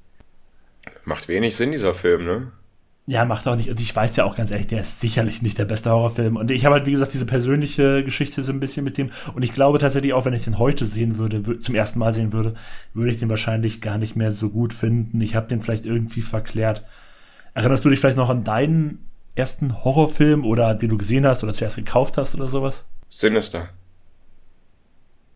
Macht 1.04 1.28
wenig 1.28 1.54
Sinn, 1.54 1.70
dieser 1.70 1.94
Film, 1.94 2.24
ne? 2.24 2.52
Ja, 3.08 3.24
macht 3.24 3.46
auch 3.46 3.54
nicht. 3.54 3.70
Und 3.70 3.80
ich 3.80 3.94
weiß 3.94 4.16
ja 4.16 4.24
auch 4.24 4.34
ganz 4.34 4.50
ehrlich, 4.50 4.66
der 4.66 4.80
ist 4.80 5.00
sicherlich 5.00 5.40
nicht 5.40 5.58
der 5.58 5.64
beste 5.64 5.90
Horrorfilm. 5.90 6.34
Und 6.36 6.50
ich 6.50 6.64
habe 6.64 6.74
halt, 6.74 6.86
wie 6.86 6.90
gesagt, 6.90 7.14
diese 7.14 7.24
persönliche 7.24 8.02
Geschichte 8.02 8.42
so 8.42 8.50
ein 8.50 8.58
bisschen 8.58 8.82
mit 8.82 8.98
dem. 8.98 9.10
Und 9.32 9.44
ich 9.44 9.52
glaube 9.52 9.78
tatsächlich 9.78 10.12
auch, 10.12 10.24
wenn 10.24 10.32
ich 10.32 10.42
den 10.42 10.58
heute 10.58 10.84
sehen 10.84 11.16
würde, 11.16 11.60
zum 11.60 11.74
ersten 11.76 12.00
Mal 12.00 12.12
sehen 12.12 12.32
würde, 12.32 12.54
würde 12.94 13.12
ich 13.12 13.18
den 13.18 13.28
wahrscheinlich 13.28 13.80
gar 13.80 13.96
nicht 13.96 14.16
mehr 14.16 14.32
so 14.32 14.50
gut 14.50 14.72
finden. 14.72 15.20
Ich 15.20 15.36
habe 15.36 15.46
den 15.46 15.62
vielleicht 15.62 15.86
irgendwie 15.86 16.20
verklärt. 16.20 16.84
Erinnerst 17.54 17.84
du 17.84 17.90
dich 17.90 18.00
vielleicht 18.00 18.16
noch 18.16 18.28
an 18.28 18.42
deinen 18.42 19.06
ersten 19.36 19.84
Horrorfilm 19.84 20.44
oder 20.44 20.74
den 20.74 20.88
du 20.88 20.98
gesehen 20.98 21.26
hast 21.26 21.44
oder 21.44 21.52
zuerst 21.52 21.76
gekauft 21.76 22.16
hast 22.16 22.34
oder 22.34 22.48
sowas? 22.48 22.84
Sinister. 23.08 23.68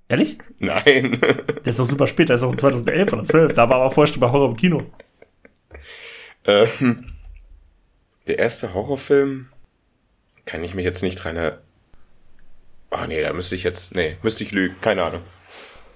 Ehrlich? 0.08 0.38
Nein. 0.58 1.20
Der 1.20 1.66
ist 1.66 1.78
doch 1.78 1.88
super 1.88 2.08
spät, 2.08 2.30
der 2.30 2.36
ist 2.36 2.42
auch 2.42 2.54
2011 2.54 3.12
oder 3.12 3.22
12. 3.22 3.52
Da 3.52 3.68
war 3.68 3.76
aber 3.76 3.90
vorher 3.90 4.12
schon 4.12 4.20
bei 4.20 4.28
Horror 4.28 4.50
im 4.50 4.56
Kino. 4.56 4.82
Ähm, 6.46 7.04
der 8.30 8.38
erste 8.38 8.74
Horrorfilm 8.74 9.46
kann 10.44 10.62
ich 10.62 10.74
mich 10.74 10.84
jetzt 10.84 11.02
nicht 11.02 11.16
dran 11.16 11.34
erinnern. 11.34 11.58
Oh 12.92 13.04
nee, 13.08 13.20
da 13.20 13.32
müsste 13.32 13.56
ich 13.56 13.64
jetzt, 13.64 13.94
nee, 13.94 14.16
müsste 14.22 14.44
ich 14.44 14.52
lügen, 14.52 14.76
keine 14.80 15.02
Ahnung. 15.02 15.22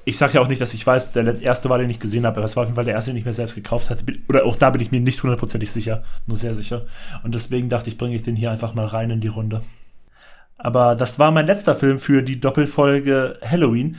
Ich 0.05 0.19
sag 0.19 0.35
ja 0.35 0.41
auch 0.41 0.49
nicht, 0.49 0.61
dass 0.61 0.75
ich 0.75 0.85
weiß, 0.85 1.13
der 1.13 1.41
erste 1.41 1.71
war, 1.71 1.79
den 1.79 1.91
ich 1.91 2.01
gesehen 2.01 2.27
habe, 2.27 2.39
aber 2.39 2.45
es 2.45 2.57
war 2.57 2.65
auf 2.65 2.69
jeden 2.69 2.75
Fall 2.75 2.85
der 2.85 2.95
erste, 2.95 3.13
den 3.13 3.19
ich 3.19 3.25
mir 3.25 3.33
selbst 3.33 3.55
gekauft 3.55 3.89
hatte. 3.89 4.05
Oder 4.29 4.45
auch 4.47 4.57
da 4.57 4.71
bin 4.71 4.83
ich 4.83 4.91
mir 4.91 5.01
nicht 5.01 5.23
hundertprozentig 5.23 5.71
sicher, 5.71 6.03
nur 6.27 6.37
sehr 6.37 6.55
sicher. 6.55 6.87
Und 7.23 7.37
deswegen 7.37 7.69
dachte 7.69 7.89
ich, 7.89 7.99
bringe 7.99 8.17
ich 8.17 8.25
den 8.25 8.37
hier 8.37 8.51
einfach 8.51 8.75
mal 8.75 8.87
rein 8.87 9.11
in 9.11 9.21
die 9.21 9.29
Runde. 9.29 9.63
Aber 10.59 10.97
das 10.97 11.21
war 11.21 11.31
mein 11.31 11.47
letzter 11.47 11.77
Film 11.77 12.01
für 12.01 12.23
die 12.23 12.41
Doppelfolge 12.41 13.39
Halloween. 13.43 13.99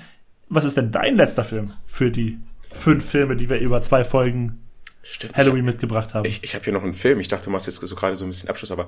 Was 0.49 0.65
ist 0.65 0.77
denn 0.77 0.91
dein 0.91 1.15
letzter 1.15 1.45
Film 1.45 1.71
für 1.85 2.11
die 2.11 2.37
fünf 2.71 3.09
Filme, 3.09 3.35
die 3.37 3.49
wir 3.49 3.59
über 3.59 3.81
zwei 3.81 4.03
Folgen 4.03 4.64
Stimmt, 5.07 5.35
Halloween 5.37 5.67
hab, 5.67 5.73
mitgebracht 5.73 6.15
haben? 6.15 6.25
Ich, 6.25 6.43
ich 6.43 6.55
habe 6.55 6.63
hier 6.63 6.73
noch 6.73 6.83
einen 6.83 6.95
Film. 6.95 7.19
Ich 7.19 7.27
dachte, 7.27 7.45
du 7.45 7.51
machst 7.51 7.67
jetzt 7.67 7.79
so 7.79 7.95
gerade 7.95 8.15
so 8.15 8.25
ein 8.25 8.29
bisschen 8.29 8.49
Abschluss, 8.49 8.71
aber 8.71 8.87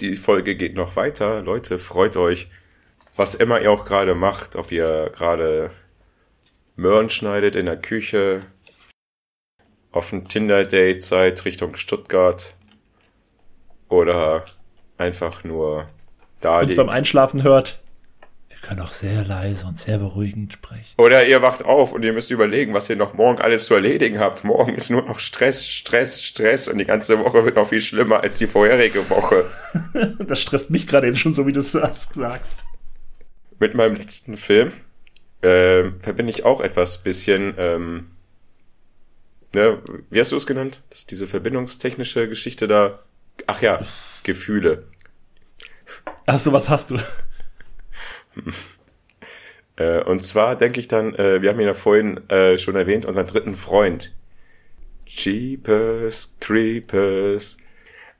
die 0.00 0.16
Folge 0.16 0.56
geht 0.56 0.74
noch 0.74 0.96
weiter. 0.96 1.42
Leute, 1.42 1.78
freut 1.78 2.16
euch, 2.16 2.48
was 3.16 3.34
immer 3.34 3.60
ihr 3.60 3.70
auch 3.70 3.84
gerade 3.84 4.14
macht, 4.14 4.56
ob 4.56 4.72
ihr 4.72 5.12
gerade 5.14 5.70
Möhren 6.76 7.10
schneidet 7.10 7.56
in 7.56 7.66
der 7.66 7.76
Küche, 7.76 8.42
auf 9.92 10.12
ein 10.14 10.28
Tinder-Date 10.28 11.02
seid 11.02 11.44
Richtung 11.44 11.76
Stuttgart 11.76 12.54
oder 13.90 14.46
einfach 14.96 15.44
nur 15.44 15.90
da 16.40 16.60
uns 16.60 16.74
beim 16.74 16.88
Einschlafen 16.88 17.42
hört. 17.42 17.79
Wir 18.60 18.68
können 18.68 18.80
auch 18.80 18.92
sehr 18.92 19.24
leise 19.24 19.66
und 19.66 19.78
sehr 19.78 19.96
beruhigend 19.96 20.52
sprechen. 20.52 20.94
Oder 20.98 21.26
ihr 21.26 21.40
wacht 21.40 21.64
auf 21.64 21.92
und 21.92 22.02
ihr 22.02 22.12
müsst 22.12 22.30
überlegen, 22.30 22.74
was 22.74 22.90
ihr 22.90 22.96
noch 22.96 23.14
morgen 23.14 23.40
alles 23.40 23.64
zu 23.64 23.74
erledigen 23.74 24.18
habt. 24.18 24.44
Morgen 24.44 24.74
ist 24.74 24.90
nur 24.90 25.02
noch 25.02 25.18
Stress, 25.18 25.66
Stress, 25.66 26.22
Stress 26.22 26.68
und 26.68 26.76
die 26.76 26.84
ganze 26.84 27.18
Woche 27.20 27.44
wird 27.46 27.56
noch 27.56 27.66
viel 27.66 27.80
schlimmer 27.80 28.20
als 28.20 28.36
die 28.36 28.46
vorherige 28.46 29.08
Woche. 29.08 29.46
das 30.26 30.40
stresst 30.42 30.68
mich 30.68 30.86
gerade 30.86 31.06
eben 31.06 31.16
schon 31.16 31.32
so, 31.32 31.46
wie 31.46 31.52
du 31.52 31.60
es 31.60 31.72
sagst. 31.72 32.58
Mit 33.58 33.74
meinem 33.74 33.96
letzten 33.96 34.36
Film 34.36 34.72
äh, 35.40 35.90
verbinde 35.98 36.30
ich 36.30 36.44
auch 36.44 36.60
etwas 36.60 37.02
bisschen, 37.02 37.54
ähm, 37.56 38.10
ne, 39.54 39.78
wie 40.10 40.20
hast 40.20 40.32
du 40.32 40.36
es 40.36 40.46
genannt? 40.46 40.82
Das 40.90 41.00
ist 41.00 41.10
diese 41.10 41.26
verbindungstechnische 41.26 42.28
Geschichte 42.28 42.68
da. 42.68 42.98
Ach 43.46 43.62
ja, 43.62 43.80
Gefühle. 44.22 44.84
Achso, 46.26 46.52
was 46.52 46.68
hast 46.68 46.90
du? 46.90 46.98
Äh, 49.76 50.02
und 50.02 50.22
zwar 50.22 50.56
denke 50.56 50.78
ich 50.78 50.88
dann, 50.88 51.14
äh, 51.14 51.40
wir 51.40 51.48
haben 51.48 51.60
ihn 51.60 51.66
ja 51.66 51.72
vorhin 51.72 52.28
äh, 52.28 52.58
schon 52.58 52.76
erwähnt, 52.76 53.06
unseren 53.06 53.26
dritten 53.26 53.54
Freund. 53.54 54.12
Cheapers 55.06 56.34
Creepers. 56.38 57.56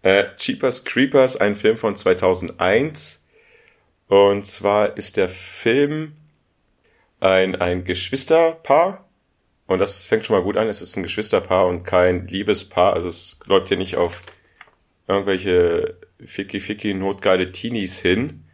Äh, 0.03 0.25
Cheapers 0.37 0.85
Creepers, 0.85 1.37
ein 1.37 1.55
Film 1.55 1.77
von 1.77 1.97
2001. 1.97 3.27
Und 4.09 4.47
zwar 4.47 4.97
ist 4.97 5.19
der 5.19 5.29
Film 5.29 6.13
ein, 7.21 7.57
ein 7.57 7.85
Geschwisterpaar. 7.85 9.07
Und 9.67 9.79
das 9.79 10.07
fängt 10.07 10.25
schon 10.25 10.37
mal 10.37 10.43
gut 10.43 10.57
an. 10.57 10.67
Es 10.67 10.83
ist 10.83 10.97
ein 10.97 11.03
Geschwisterpaar 11.03 11.67
und 11.67 11.85
kein 11.85 12.27
Liebespaar. 12.27 12.95
Also 12.95 13.09
es 13.09 13.39
läuft 13.45 13.69
hier 13.69 13.77
nicht 13.77 13.97
auf 13.97 14.23
irgendwelche 15.07 15.97
ficky 16.25 16.61
ficky 16.61 16.95
notgeile 16.95 17.53
Teenies 17.53 17.99
hin, 17.99 18.45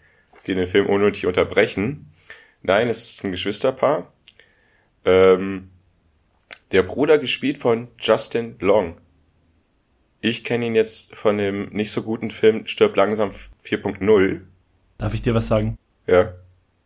die 0.46 0.54
den 0.54 0.66
Film 0.66 0.86
unnötig 0.86 1.26
unterbrechen. 1.26 2.10
Nein, 2.62 2.88
es 2.88 3.10
ist 3.10 3.24
ein 3.24 3.30
Geschwisterpaar. 3.30 4.12
Ähm, 5.04 5.70
der 6.72 6.82
Bruder 6.82 7.18
gespielt 7.18 7.58
von 7.58 7.88
Justin 7.98 8.56
Long. 8.58 8.98
Ich 10.20 10.42
kenne 10.42 10.66
ihn 10.66 10.74
jetzt 10.74 11.14
von 11.14 11.38
dem 11.38 11.68
nicht 11.70 11.92
so 11.92 12.02
guten 12.02 12.30
Film 12.30 12.66
Stirb 12.66 12.96
langsam 12.96 13.30
4.0. 13.64 14.40
Darf 14.98 15.14
ich 15.14 15.22
dir 15.22 15.34
was 15.34 15.46
sagen? 15.46 15.78
Ja. 16.06 16.34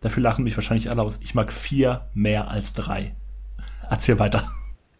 Dafür 0.01 0.23
lachen 0.23 0.45
mich 0.45 0.57
wahrscheinlich 0.57 0.91
alle 0.91 1.03
aus. 1.03 1.19
Ich 1.23 1.35
mag 1.35 1.53
vier 1.53 2.09
mehr 2.15 2.49
als 2.49 2.73
drei. 2.73 3.15
Erzähl 3.89 4.19
weiter. 4.19 4.51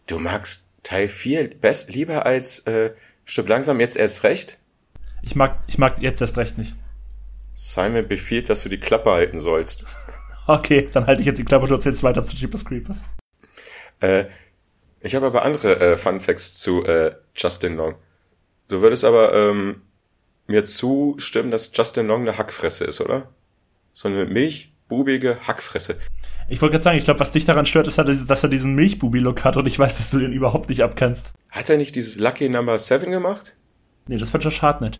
Du 0.07 0.19
magst 0.19 0.69
Teil 0.83 1.09
4 1.09 1.59
best, 1.59 1.93
lieber 1.93 2.25
als 2.25 2.59
äh, 2.59 2.93
Stirb 3.25 3.49
langsam 3.49 3.79
jetzt 3.79 3.97
erst 3.97 4.23
recht? 4.23 4.59
Ich 5.21 5.35
mag, 5.35 5.59
ich 5.67 5.77
mag 5.77 6.01
jetzt 6.01 6.21
erst 6.21 6.37
recht 6.37 6.57
nicht. 6.57 6.75
Simon 7.53 8.07
befiehlt, 8.07 8.49
dass 8.49 8.63
du 8.63 8.69
die 8.69 8.79
Klappe 8.79 9.11
halten 9.11 9.39
sollst. 9.39 9.85
Okay, 10.47 10.89
dann 10.91 11.05
halte 11.05 11.21
ich 11.21 11.27
jetzt 11.27 11.37
die 11.37 11.45
Klappe 11.45 11.63
und 11.63 11.69
du 11.69 11.75
erzählst 11.75 12.01
weiter 12.01 12.23
zu 12.23 12.35
Jeepers 12.35 12.65
Creepers. 12.65 12.97
Äh, 13.99 14.25
ich 14.99 15.15
habe 15.15 15.27
aber 15.27 15.45
andere 15.45 15.79
äh, 15.79 15.97
Fun 15.97 16.19
Facts 16.19 16.57
zu 16.57 16.83
äh, 16.83 17.15
Justin 17.35 17.77
Long. 17.77 17.95
Du 18.67 18.81
würdest 18.81 19.05
aber 19.05 19.33
ähm, 19.33 19.83
mir 20.47 20.65
zustimmen, 20.65 21.51
dass 21.51 21.71
Justin 21.73 22.07
Long 22.07 22.21
eine 22.21 22.37
Hackfresse 22.37 22.85
ist, 22.85 23.01
oder? 23.01 23.29
So 23.93 24.07
eine 24.07 24.25
milchbubige 24.25 25.37
Hackfresse. 25.47 25.97
Ich 26.49 26.61
wollte 26.61 26.73
gerade 26.73 26.83
sagen, 26.83 26.97
ich 26.97 27.05
glaube, 27.05 27.19
was 27.19 27.31
dich 27.31 27.45
daran 27.45 27.65
stört, 27.65 27.87
ist, 27.87 27.97
dass 27.97 28.43
er 28.43 28.49
diesen 28.49 28.75
Milchbubi-Look 28.75 29.43
hat 29.43 29.57
und 29.57 29.67
ich 29.67 29.79
weiß, 29.79 29.97
dass 29.97 30.09
du 30.09 30.19
den 30.19 30.33
überhaupt 30.33 30.69
nicht 30.69 30.83
abkennst. 30.83 31.31
Hat 31.49 31.69
er 31.69 31.77
nicht 31.77 31.95
dieses 31.95 32.19
Lucky 32.19 32.49
Number 32.49 32.77
7 32.77 33.11
gemacht? 33.11 33.55
Nee, 34.07 34.17
das 34.17 34.33
war 34.33 34.41
Josh 34.41 34.61
Hartnett. 34.61 34.99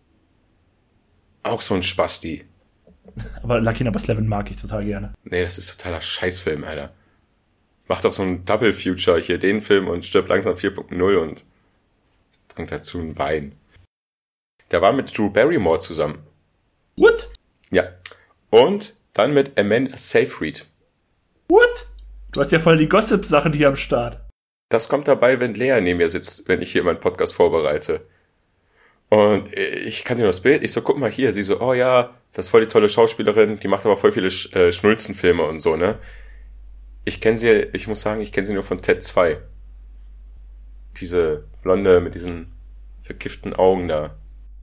Auch 1.43 1.61
so 1.61 1.75
ein 1.75 1.83
Spasti. 1.83 2.45
Aber 3.41 3.59
Lucky 3.59 3.83
Number 3.83 3.99
11 3.99 4.21
mag 4.21 4.49
ich 4.51 4.57
total 4.57 4.85
gerne. 4.85 5.13
Nee, 5.23 5.43
das 5.43 5.57
ist 5.57 5.77
totaler 5.77 6.01
Scheißfilm, 6.01 6.63
Alter. 6.63 6.93
Macht 7.87 8.05
doch 8.05 8.13
so 8.13 8.21
ein 8.23 8.45
Double 8.45 8.73
Future 8.73 9.19
hier, 9.19 9.37
den 9.37 9.61
Film 9.61 9.87
und 9.87 10.05
stirbt 10.05 10.29
langsam 10.29 10.55
4.0 10.55 11.17
und 11.17 11.45
trinkt 12.47 12.71
dazu 12.71 12.99
einen 12.99 13.17
Wein. 13.17 13.55
Der 14.71 14.81
war 14.81 14.93
mit 14.93 15.17
Drew 15.17 15.29
Barrymore 15.29 15.79
zusammen. 15.79 16.19
What? 16.95 17.29
Ja. 17.71 17.89
Und 18.49 18.95
dann 19.13 19.33
mit 19.33 19.59
Amanda 19.59 19.97
Seyfried. 19.97 20.65
What? 21.49 21.87
Du 22.31 22.39
hast 22.39 22.51
ja 22.51 22.59
voll 22.59 22.77
die 22.77 22.87
Gossip-Sachen 22.87 23.51
hier 23.51 23.67
am 23.67 23.75
Start. 23.75 24.21
Das 24.69 24.87
kommt 24.87 25.09
dabei, 25.09 25.39
wenn 25.41 25.53
Lea 25.53 25.81
neben 25.81 25.97
mir 25.97 26.07
sitzt, 26.07 26.47
wenn 26.47 26.61
ich 26.61 26.71
hier 26.71 26.83
meinen 26.83 27.01
Podcast 27.01 27.33
vorbereite. 27.33 28.07
Und 29.11 29.53
ich 29.57 30.05
kann 30.05 30.17
dir 30.17 30.23
das 30.25 30.39
Bild, 30.39 30.63
ich 30.63 30.71
so, 30.71 30.81
guck 30.81 30.97
mal 30.97 31.11
hier, 31.11 31.33
sie 31.33 31.43
so, 31.43 31.59
oh 31.59 31.73
ja, 31.73 32.11
das 32.31 32.45
ist 32.45 32.49
voll 32.49 32.61
die 32.61 32.67
tolle 32.67 32.87
Schauspielerin, 32.87 33.59
die 33.59 33.67
macht 33.67 33.85
aber 33.85 33.97
voll 33.97 34.13
viele 34.13 34.31
Sch 34.31 34.55
äh, 34.55 34.71
Schnulzenfilme 34.71 35.43
und 35.43 35.59
so, 35.59 35.75
ne? 35.75 35.97
Ich 37.03 37.19
kenne 37.19 37.37
sie, 37.37 37.67
ich 37.73 37.89
muss 37.89 37.99
sagen, 37.99 38.21
ich 38.21 38.31
kenne 38.31 38.47
sie 38.47 38.53
nur 38.53 38.63
von 38.63 38.77
Ted 38.77 39.03
2. 39.03 39.37
Diese 40.95 41.43
Blonde 41.61 41.99
mit 41.99 42.15
diesen 42.15 42.53
verkifften 43.03 43.53
Augen 43.53 43.89
da. 43.89 44.15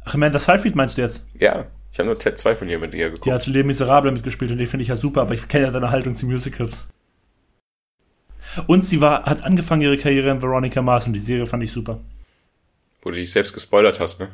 Ach, 0.07 0.15
Amanda 0.15 0.39
Seyfried 0.39 0.75
meinst 0.75 0.97
du 0.97 1.03
jetzt? 1.03 1.23
Ja, 1.39 1.67
ich 1.93 1.99
habe 1.99 2.07
nur 2.07 2.19
Ted 2.19 2.39
2 2.39 2.57
von 2.57 2.71
ihr 2.71 2.79
mit 2.79 2.95
ihr 2.95 3.11
geguckt. 3.11 3.27
Die 3.27 3.33
hat 3.33 3.47
Les 3.47 3.65
Miserable 3.65 4.13
mitgespielt 4.13 4.51
und 4.51 4.57
den 4.57 4.67
finde 4.67 4.83
ich 4.83 4.89
ja 4.89 4.97
super, 4.97 5.21
aber 5.21 5.35
ich 5.35 5.47
kenne 5.49 5.67
ja 5.67 5.71
deine 5.71 5.91
Haltung 5.91 6.17
zu 6.17 6.25
Musicals. 6.25 6.87
Und 8.67 8.83
sie 8.83 9.03
war, 9.03 9.25
hat 9.25 9.45
angefangen 9.45 9.83
ihre 9.83 9.99
Karriere 9.99 10.31
in 10.31 10.41
Veronica 10.41 10.81
Mars 10.81 11.07
und 11.07 11.13
die 11.13 11.21
Serie 11.21 11.45
fand 11.45 11.63
ich 11.65 11.71
super. 11.71 12.01
Wo 13.09 13.13
du 13.13 13.17
dich 13.17 13.33
selbst 13.33 13.55
gespoilert 13.55 14.01
hast, 14.01 14.21
ne? 14.21 14.29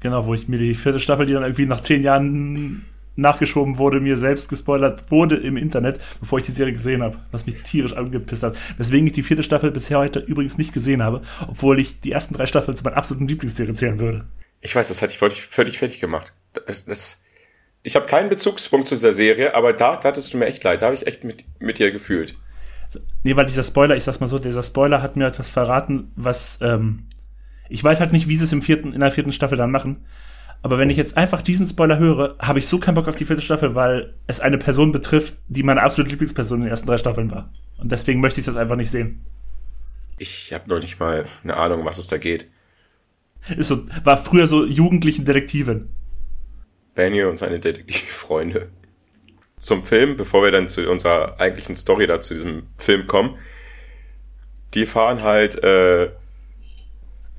Genau, 0.00 0.26
wo 0.26 0.34
ich 0.34 0.48
mir 0.48 0.58
die 0.58 0.74
vierte 0.74 0.98
Staffel, 0.98 1.24
die 1.24 1.32
dann 1.34 1.44
irgendwie 1.44 1.66
nach 1.66 1.80
zehn 1.80 2.02
Jahren 2.02 2.84
nachgeschoben 3.14 3.78
wurde, 3.78 4.00
mir 4.00 4.18
selbst 4.18 4.48
gespoilert 4.48 5.08
wurde 5.12 5.36
im 5.36 5.56
Internet, 5.56 6.00
bevor 6.18 6.40
ich 6.40 6.44
die 6.44 6.50
Serie 6.50 6.72
gesehen 6.72 7.00
habe, 7.00 7.16
was 7.30 7.46
mich 7.46 7.62
tierisch 7.62 7.92
angepisst 7.92 8.42
hat. 8.42 8.58
Weswegen 8.76 9.06
ich 9.06 9.12
die 9.12 9.22
vierte 9.22 9.44
Staffel 9.44 9.70
bisher 9.70 10.00
heute 10.00 10.18
übrigens 10.18 10.58
nicht 10.58 10.72
gesehen 10.72 11.00
habe, 11.00 11.22
obwohl 11.46 11.78
ich 11.78 12.00
die 12.00 12.10
ersten 12.10 12.34
drei 12.34 12.46
Staffeln 12.46 12.76
zu 12.76 12.82
meiner 12.82 12.96
absoluten 12.96 13.28
Lieblingsserie 13.28 13.74
zählen 13.74 14.00
würde. 14.00 14.24
Ich 14.62 14.74
weiß, 14.74 14.88
das 14.88 15.00
hat 15.00 15.10
dich 15.10 15.18
völlig, 15.18 15.42
völlig 15.42 15.78
fertig 15.78 16.00
gemacht. 16.00 16.32
Das, 16.66 16.86
das, 16.86 17.22
ich 17.84 17.94
habe 17.94 18.06
keinen 18.06 18.28
Bezugspunkt 18.28 18.88
zu 18.88 18.96
dieser 18.96 19.12
Serie, 19.12 19.54
aber 19.54 19.72
da, 19.72 19.94
da 19.94 20.08
hattest 20.08 20.34
du 20.34 20.38
mir 20.38 20.46
echt 20.46 20.64
leid. 20.64 20.82
Da 20.82 20.86
habe 20.86 20.96
ich 20.96 21.06
echt 21.06 21.22
mit, 21.22 21.44
mit 21.60 21.78
dir 21.78 21.92
gefühlt. 21.92 22.34
Nee, 23.22 23.36
weil 23.36 23.46
dieser 23.46 23.62
Spoiler, 23.62 23.94
ich 23.94 24.02
sag's 24.02 24.18
mal 24.18 24.26
so, 24.26 24.40
dieser 24.40 24.64
Spoiler 24.64 25.02
hat 25.02 25.14
mir 25.14 25.28
etwas 25.28 25.48
verraten, 25.48 26.10
was, 26.16 26.58
ähm, 26.60 27.04
ich 27.68 27.82
weiß 27.82 28.00
halt 28.00 28.12
nicht, 28.12 28.28
wie 28.28 28.36
sie 28.36 28.44
es 28.44 28.52
im 28.52 28.62
vierten, 28.62 28.92
in 28.92 29.00
der 29.00 29.10
vierten 29.10 29.32
Staffel 29.32 29.58
dann 29.58 29.70
machen. 29.70 30.04
Aber 30.62 30.78
wenn 30.78 30.90
ich 30.90 30.96
jetzt 30.96 31.16
einfach 31.16 31.42
diesen 31.42 31.66
Spoiler 31.66 31.98
höre, 31.98 32.36
habe 32.38 32.58
ich 32.58 32.66
so 32.66 32.78
keinen 32.78 32.94
Bock 32.94 33.08
auf 33.08 33.16
die 33.16 33.24
vierte 33.24 33.42
Staffel, 33.42 33.74
weil 33.74 34.14
es 34.26 34.40
eine 34.40 34.58
Person 34.58 34.92
betrifft, 34.92 35.36
die 35.48 35.62
meine 35.62 35.82
absolute 35.82 36.10
Lieblingsperson 36.10 36.58
in 36.58 36.64
den 36.64 36.70
ersten 36.70 36.88
drei 36.88 36.98
Staffeln 36.98 37.30
war. 37.30 37.50
Und 37.78 37.92
deswegen 37.92 38.20
möchte 38.20 38.40
ich 38.40 38.46
das 38.46 38.56
einfach 38.56 38.76
nicht 38.76 38.90
sehen. 38.90 39.24
Ich 40.18 40.52
habe 40.52 40.68
noch 40.68 40.80
nicht 40.80 40.98
mal 40.98 41.24
eine 41.44 41.56
Ahnung, 41.56 41.84
was 41.84 41.98
es 41.98 42.08
da 42.08 42.16
geht. 42.16 42.48
Ist 43.56 43.68
so, 43.68 43.86
war 44.02 44.16
früher 44.16 44.48
so 44.48 44.64
jugendlichen 44.64 45.24
Detektivin. 45.24 45.88
Benny 46.94 47.22
und 47.22 47.36
seine 47.36 47.60
Detektivfreunde. 47.60 48.70
Zum 49.58 49.82
Film, 49.82 50.16
bevor 50.16 50.42
wir 50.42 50.50
dann 50.50 50.68
zu 50.68 50.90
unserer 50.90 51.38
eigentlichen 51.38 51.76
Story 51.76 52.06
da 52.06 52.20
zu 52.20 52.34
diesem 52.34 52.64
Film 52.76 53.06
kommen. 53.06 53.36
Die 54.74 54.86
fahren 54.86 55.22
halt 55.22 55.62
äh, 55.62 56.10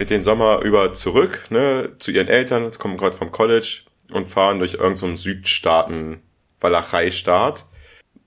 den 0.06 0.22
Sommer 0.22 0.62
über 0.64 0.93
zurück, 0.93 1.48
ne, 1.50 1.93
zu 1.98 2.12
ihren 2.12 2.28
Eltern, 2.28 2.70
kommen 2.78 2.98
gerade 2.98 3.18
vom 3.18 3.32
College 3.32 3.82
und 4.12 4.28
fahren 4.28 4.60
durch 4.60 4.76
irgendeinen 4.76 5.16
so 5.16 5.24
Südstaaten 5.24 6.22
Walachei-Staat, 6.60 7.66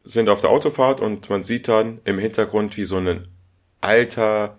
sind 0.03 0.29
auf 0.29 0.41
der 0.41 0.51
Autofahrt 0.51 1.01
und 1.01 1.31
man 1.31 1.43
sieht 1.43 1.68
dann 1.68 2.01
im 2.05 2.18
Hintergrund, 2.18 2.77
wie 2.77 2.85
so 2.85 2.97
ein 2.97 3.29
alter, 3.81 4.59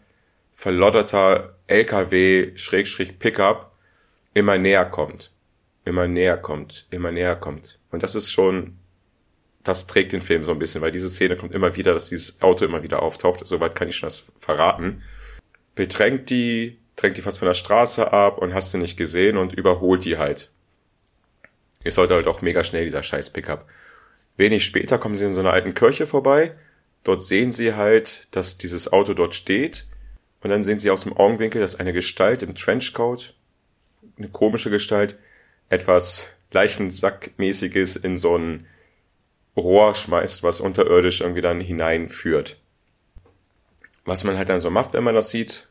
verlodderter 0.54 1.58
LKW, 1.68 2.56
Schrägstrich 2.56 3.20
Pickup, 3.20 3.72
immer 4.34 4.58
näher 4.58 4.86
kommt. 4.86 5.32
Immer 5.84 6.08
näher 6.08 6.38
kommt, 6.38 6.88
immer 6.92 7.12
näher 7.12 7.36
kommt. 7.36 7.80
Und 7.92 8.04
das 8.04 8.16
ist 8.16 8.32
schon, 8.32 8.78
das 9.64 9.88
trägt 9.88 10.12
den 10.12 10.22
Film 10.22 10.44
so 10.44 10.52
ein 10.52 10.60
bisschen, 10.60 10.82
weil 10.82 10.92
diese 10.92 11.10
Szene 11.10 11.36
kommt 11.36 11.54
immer 11.54 11.76
wieder, 11.76 11.94
dass 11.94 12.10
dieses 12.10 12.42
Auto 12.42 12.66
immer 12.66 12.84
wieder 12.84 13.02
auftaucht. 13.02 13.46
Soweit 13.46 13.76
kann 13.76 13.88
ich 13.88 13.98
schon 13.98 14.08
das 14.08 14.32
verraten. 14.38 15.02
Bedrängt 15.74 16.30
die, 16.30 16.81
drängt 17.02 17.18
die 17.18 17.22
fast 17.22 17.40
von 17.40 17.48
der 17.48 17.56
Straße 17.56 18.14
ab 18.14 18.38
und 18.38 18.54
hast 18.54 18.74
du 18.74 18.78
nicht 18.78 18.98
gesehen 18.98 19.38
und 19.38 19.54
überholt 19.54 20.06
die 20.06 20.18
halt. 20.18 20.52
Ist 21.84 21.98
heute 21.98 22.14
halt 22.14 22.28
auch 22.28 22.42
mega 22.42 22.64
schnell, 22.64 22.86
dieser 22.86 23.04
scheiß 23.04 23.32
Pickup. 23.32 23.68
Wenig 24.38 24.64
später 24.64 24.98
kommen 24.98 25.16
sie 25.16 25.26
in 25.26 25.34
so 25.34 25.40
einer 25.40 25.54
alten 25.54 25.74
Kirche 25.74 26.06
vorbei. 26.06 26.56
Dort 27.04 27.24
sehen 27.24 27.52
sie 27.52 27.74
halt, 27.74 28.28
dass 28.32 28.58
dieses 28.58 28.92
Auto 28.94 29.14
dort 29.14 29.34
steht. 29.34 29.88
Und 30.42 30.50
dann 30.50 30.64
sehen 30.64 30.80
sie 30.80 30.92
aus 30.92 31.04
dem 31.04 31.18
Augenwinkel, 31.18 31.62
dass 31.62 31.76
eine 31.76 31.94
Gestalt 31.94 32.44
im 32.44 32.56
Trenchcoat, 32.56 33.34
eine 34.18 34.30
komische 34.30 34.70
Gestalt, 34.70 35.18
etwas 35.70 36.28
Leichensackmäßiges 36.52 37.96
in 37.96 38.18
so 38.18 38.38
ein 38.38 38.68
Rohr 39.56 39.96
schmeißt, 39.96 40.44
was 40.44 40.62
unterirdisch 40.62 41.22
irgendwie 41.22 41.42
dann 41.42 41.62
hineinführt. 41.62 42.58
Was 44.06 44.24
man 44.24 44.38
halt 44.38 44.50
dann 44.50 44.62
so 44.62 44.70
macht, 44.70 44.94
wenn 44.94 45.04
man 45.04 45.16
das 45.16 45.30
sieht, 45.30 45.71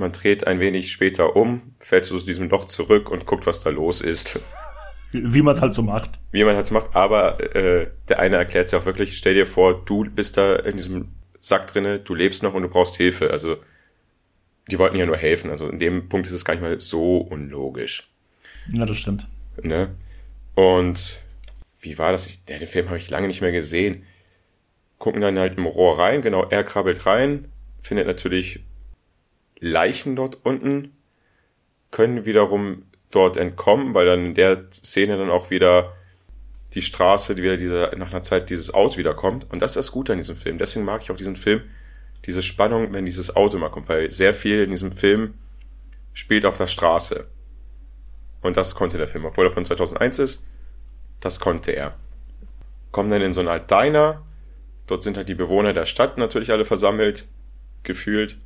man 0.00 0.12
dreht 0.12 0.46
ein 0.46 0.58
wenig 0.58 0.90
später 0.90 1.36
um, 1.36 1.74
fällt 1.78 2.04
zu 2.04 2.18
diesem 2.18 2.48
Loch 2.48 2.64
zurück 2.64 3.10
und 3.10 3.26
guckt, 3.26 3.46
was 3.46 3.60
da 3.60 3.70
los 3.70 4.00
ist. 4.00 4.40
Wie 5.12 5.42
man 5.42 5.54
es 5.54 5.60
halt 5.60 5.74
so 5.74 5.82
macht. 5.82 6.20
Wie 6.30 6.44
man 6.44 6.54
halt 6.54 6.66
so 6.66 6.74
macht, 6.74 6.94
aber 6.94 7.54
äh, 7.54 7.88
der 8.08 8.20
eine 8.20 8.36
erklärt 8.36 8.66
es 8.66 8.72
ja 8.72 8.78
auch 8.78 8.86
wirklich, 8.86 9.16
stell 9.16 9.34
dir 9.34 9.46
vor, 9.46 9.84
du 9.84 10.04
bist 10.04 10.36
da 10.36 10.56
in 10.56 10.76
diesem 10.76 11.08
Sack 11.40 11.66
drinne, 11.66 11.98
du 11.98 12.14
lebst 12.14 12.42
noch 12.42 12.54
und 12.54 12.62
du 12.62 12.68
brauchst 12.68 12.96
Hilfe. 12.96 13.30
Also 13.30 13.56
die 14.70 14.78
wollten 14.78 14.96
ja 14.96 15.06
nur 15.06 15.16
helfen. 15.16 15.50
Also 15.50 15.68
in 15.68 15.78
dem 15.78 16.08
Punkt 16.08 16.26
ist 16.26 16.32
es 16.32 16.44
gar 16.44 16.54
nicht 16.54 16.62
mal 16.62 16.80
so 16.80 17.18
unlogisch. 17.18 18.08
Ja, 18.72 18.86
das 18.86 18.98
stimmt. 18.98 19.26
Ne? 19.62 19.96
Und 20.54 21.18
wie 21.80 21.98
war 21.98 22.12
das? 22.12 22.26
Ich, 22.26 22.44
den 22.44 22.58
Film 22.66 22.86
habe 22.86 22.98
ich 22.98 23.10
lange 23.10 23.26
nicht 23.26 23.40
mehr 23.40 23.52
gesehen. 23.52 24.04
Gucken 24.98 25.22
dann 25.22 25.38
halt 25.38 25.56
im 25.56 25.66
Rohr 25.66 25.98
rein, 25.98 26.22
genau, 26.22 26.44
er 26.44 26.62
krabbelt 26.62 27.06
rein, 27.06 27.50
findet 27.80 28.06
natürlich 28.06 28.60
Leichen 29.60 30.16
dort 30.16 30.38
unten, 30.44 30.96
können 31.90 32.24
wiederum 32.24 32.84
dort 33.10 33.36
entkommen, 33.36 33.94
weil 33.94 34.06
dann 34.06 34.26
in 34.26 34.34
der 34.34 34.70
Szene 34.72 35.16
dann 35.16 35.30
auch 35.30 35.50
wieder 35.50 35.94
die 36.74 36.82
Straße, 36.82 37.34
die 37.34 37.42
wieder 37.42 37.56
diese, 37.56 37.90
nach 37.96 38.10
einer 38.10 38.22
Zeit 38.22 38.48
dieses 38.50 38.72
Auto 38.72 38.96
wiederkommt. 38.96 39.46
Und 39.52 39.60
das 39.60 39.72
ist 39.72 39.76
das 39.76 39.92
Gute 39.92 40.12
an 40.12 40.18
diesem 40.18 40.36
Film. 40.36 40.58
Deswegen 40.58 40.84
mag 40.84 41.02
ich 41.02 41.10
auch 41.10 41.16
diesen 41.16 41.36
Film, 41.36 41.62
diese 42.26 42.42
Spannung, 42.42 42.92
wenn 42.92 43.04
dieses 43.04 43.34
Auto 43.34 43.58
mal 43.58 43.70
kommt, 43.70 43.88
weil 43.88 44.10
sehr 44.10 44.34
viel 44.34 44.62
in 44.62 44.70
diesem 44.70 44.92
Film 44.92 45.34
spielt 46.12 46.46
auf 46.46 46.58
der 46.58 46.66
Straße. 46.66 47.26
Und 48.42 48.56
das 48.56 48.74
konnte 48.74 48.98
der 48.98 49.08
Film, 49.08 49.24
obwohl 49.24 49.46
er 49.46 49.50
von 49.50 49.64
2001 49.64 50.18
ist, 50.18 50.46
das 51.20 51.40
konnte 51.40 51.72
er. 51.72 51.96
Kommen 52.92 53.10
dann 53.10 53.22
in 53.22 53.32
so 53.32 53.40
eine 53.40 53.50
Art 53.50 53.70
Diner, 53.70 54.24
dort 54.86 55.02
sind 55.02 55.16
halt 55.16 55.28
die 55.28 55.34
Bewohner 55.34 55.72
der 55.72 55.84
Stadt 55.84 56.18
natürlich 56.18 56.50
alle 56.52 56.64
versammelt, 56.64 57.28
gefühlt. 57.82 58.38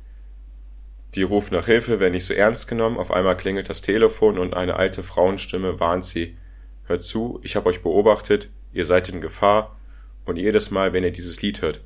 Die 1.15 1.23
rufen 1.23 1.53
nach 1.53 1.67
Hilfe, 1.67 2.01
werden 2.01 2.11
nicht 2.11 2.25
so 2.25 2.33
ernst 2.33 2.67
genommen. 2.67 2.97
Auf 2.97 3.09
einmal 3.09 3.37
klingelt 3.37 3.69
das 3.69 3.81
Telefon 3.81 4.37
und 4.37 4.53
eine 4.53 4.75
alte 4.75 5.01
Frauenstimme 5.01 5.79
warnt 5.79 6.03
sie. 6.03 6.35
Hört 6.83 7.01
zu, 7.01 7.39
ich 7.41 7.55
habe 7.55 7.69
euch 7.69 7.81
beobachtet, 7.81 8.49
ihr 8.73 8.83
seid 8.83 9.07
in 9.07 9.21
Gefahr. 9.21 9.79
Und 10.25 10.35
jedes 10.35 10.71
Mal, 10.71 10.91
wenn 10.91 11.05
ihr 11.05 11.11
dieses 11.11 11.41
Lied 11.41 11.61
hört, 11.61 11.81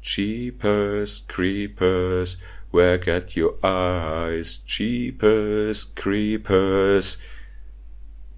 Cheapers, 0.00 1.26
Creepers, 1.28 2.38
where 2.72 2.98
get 2.98 3.36
your 3.36 3.58
eyes? 3.62 4.64
Cheapers, 4.64 5.94
Creepers. 5.94 7.18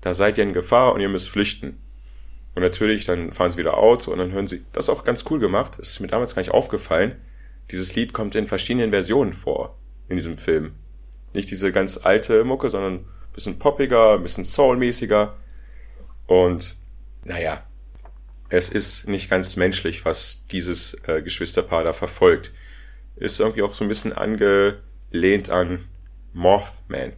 Da 0.01 0.13
seid 0.13 0.39
ihr 0.39 0.45
in 0.45 0.55
Gefahr 0.55 0.93
und 0.93 1.01
ihr 1.01 1.09
müsst 1.09 1.31
flüchten. 1.31 1.81
Und 2.57 2.63
natürlich, 2.63 3.05
dann 3.05 3.33
fahren 3.33 3.53
sie 3.53 3.59
wieder 3.59 3.79
Auto 3.79 4.11
und 4.11 4.19
dann 4.19 4.33
hören 4.33 4.49
sie, 4.49 4.65
das 4.73 4.87
ist 4.87 4.89
auch 4.89 5.05
ganz 5.05 5.25
cool 5.31 5.39
gemacht, 5.39 5.79
das 5.79 5.91
ist 5.91 6.01
mir 6.01 6.09
damals 6.09 6.35
gar 6.35 6.41
nicht 6.41 6.51
aufgefallen. 6.51 7.17
Dieses 7.71 7.95
Lied 7.95 8.13
kommt 8.13 8.35
in 8.35 8.49
verschiedenen 8.49 8.91
Versionen 8.91 9.35
vor 9.35 9.79
in 10.13 10.17
diesem 10.17 10.39
Film. 10.39 10.75
Nicht 11.33 11.51
diese 11.51 11.73
ganz 11.73 11.99
alte 11.99 12.45
Mucke, 12.45 12.69
sondern 12.69 12.95
ein 12.95 13.07
bisschen 13.35 13.59
poppiger, 13.59 14.15
ein 14.15 14.23
bisschen 14.23 14.45
soulmäßiger. 14.45 15.35
Und 16.27 16.77
naja, 17.25 17.65
es 18.51 18.69
ist 18.69 19.09
nicht 19.09 19.31
ganz 19.31 19.57
menschlich, 19.57 20.05
was 20.05 20.47
dieses 20.51 20.95
äh, 21.07 21.23
Geschwisterpaar 21.23 21.85
da 21.85 21.93
verfolgt. 21.93 22.53
Ist 23.17 23.41
irgendwie 23.41 23.63
auch 23.63 23.75
so 23.75 23.85
ein 23.85 23.89
bisschen 23.89 24.13
angelehnt 24.13 25.51
an 25.51 25.81
Mothman. 26.35 27.15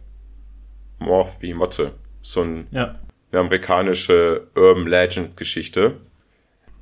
Moth 0.99 1.41
wie 1.41 1.53
Motte. 1.53 1.95
So 2.21 2.41
ein, 2.41 2.67
ja. 2.71 2.99
eine 3.31 3.41
amerikanische 3.41 4.47
Urban 4.55 4.87
Legend 4.87 5.35
Geschichte. 5.35 5.97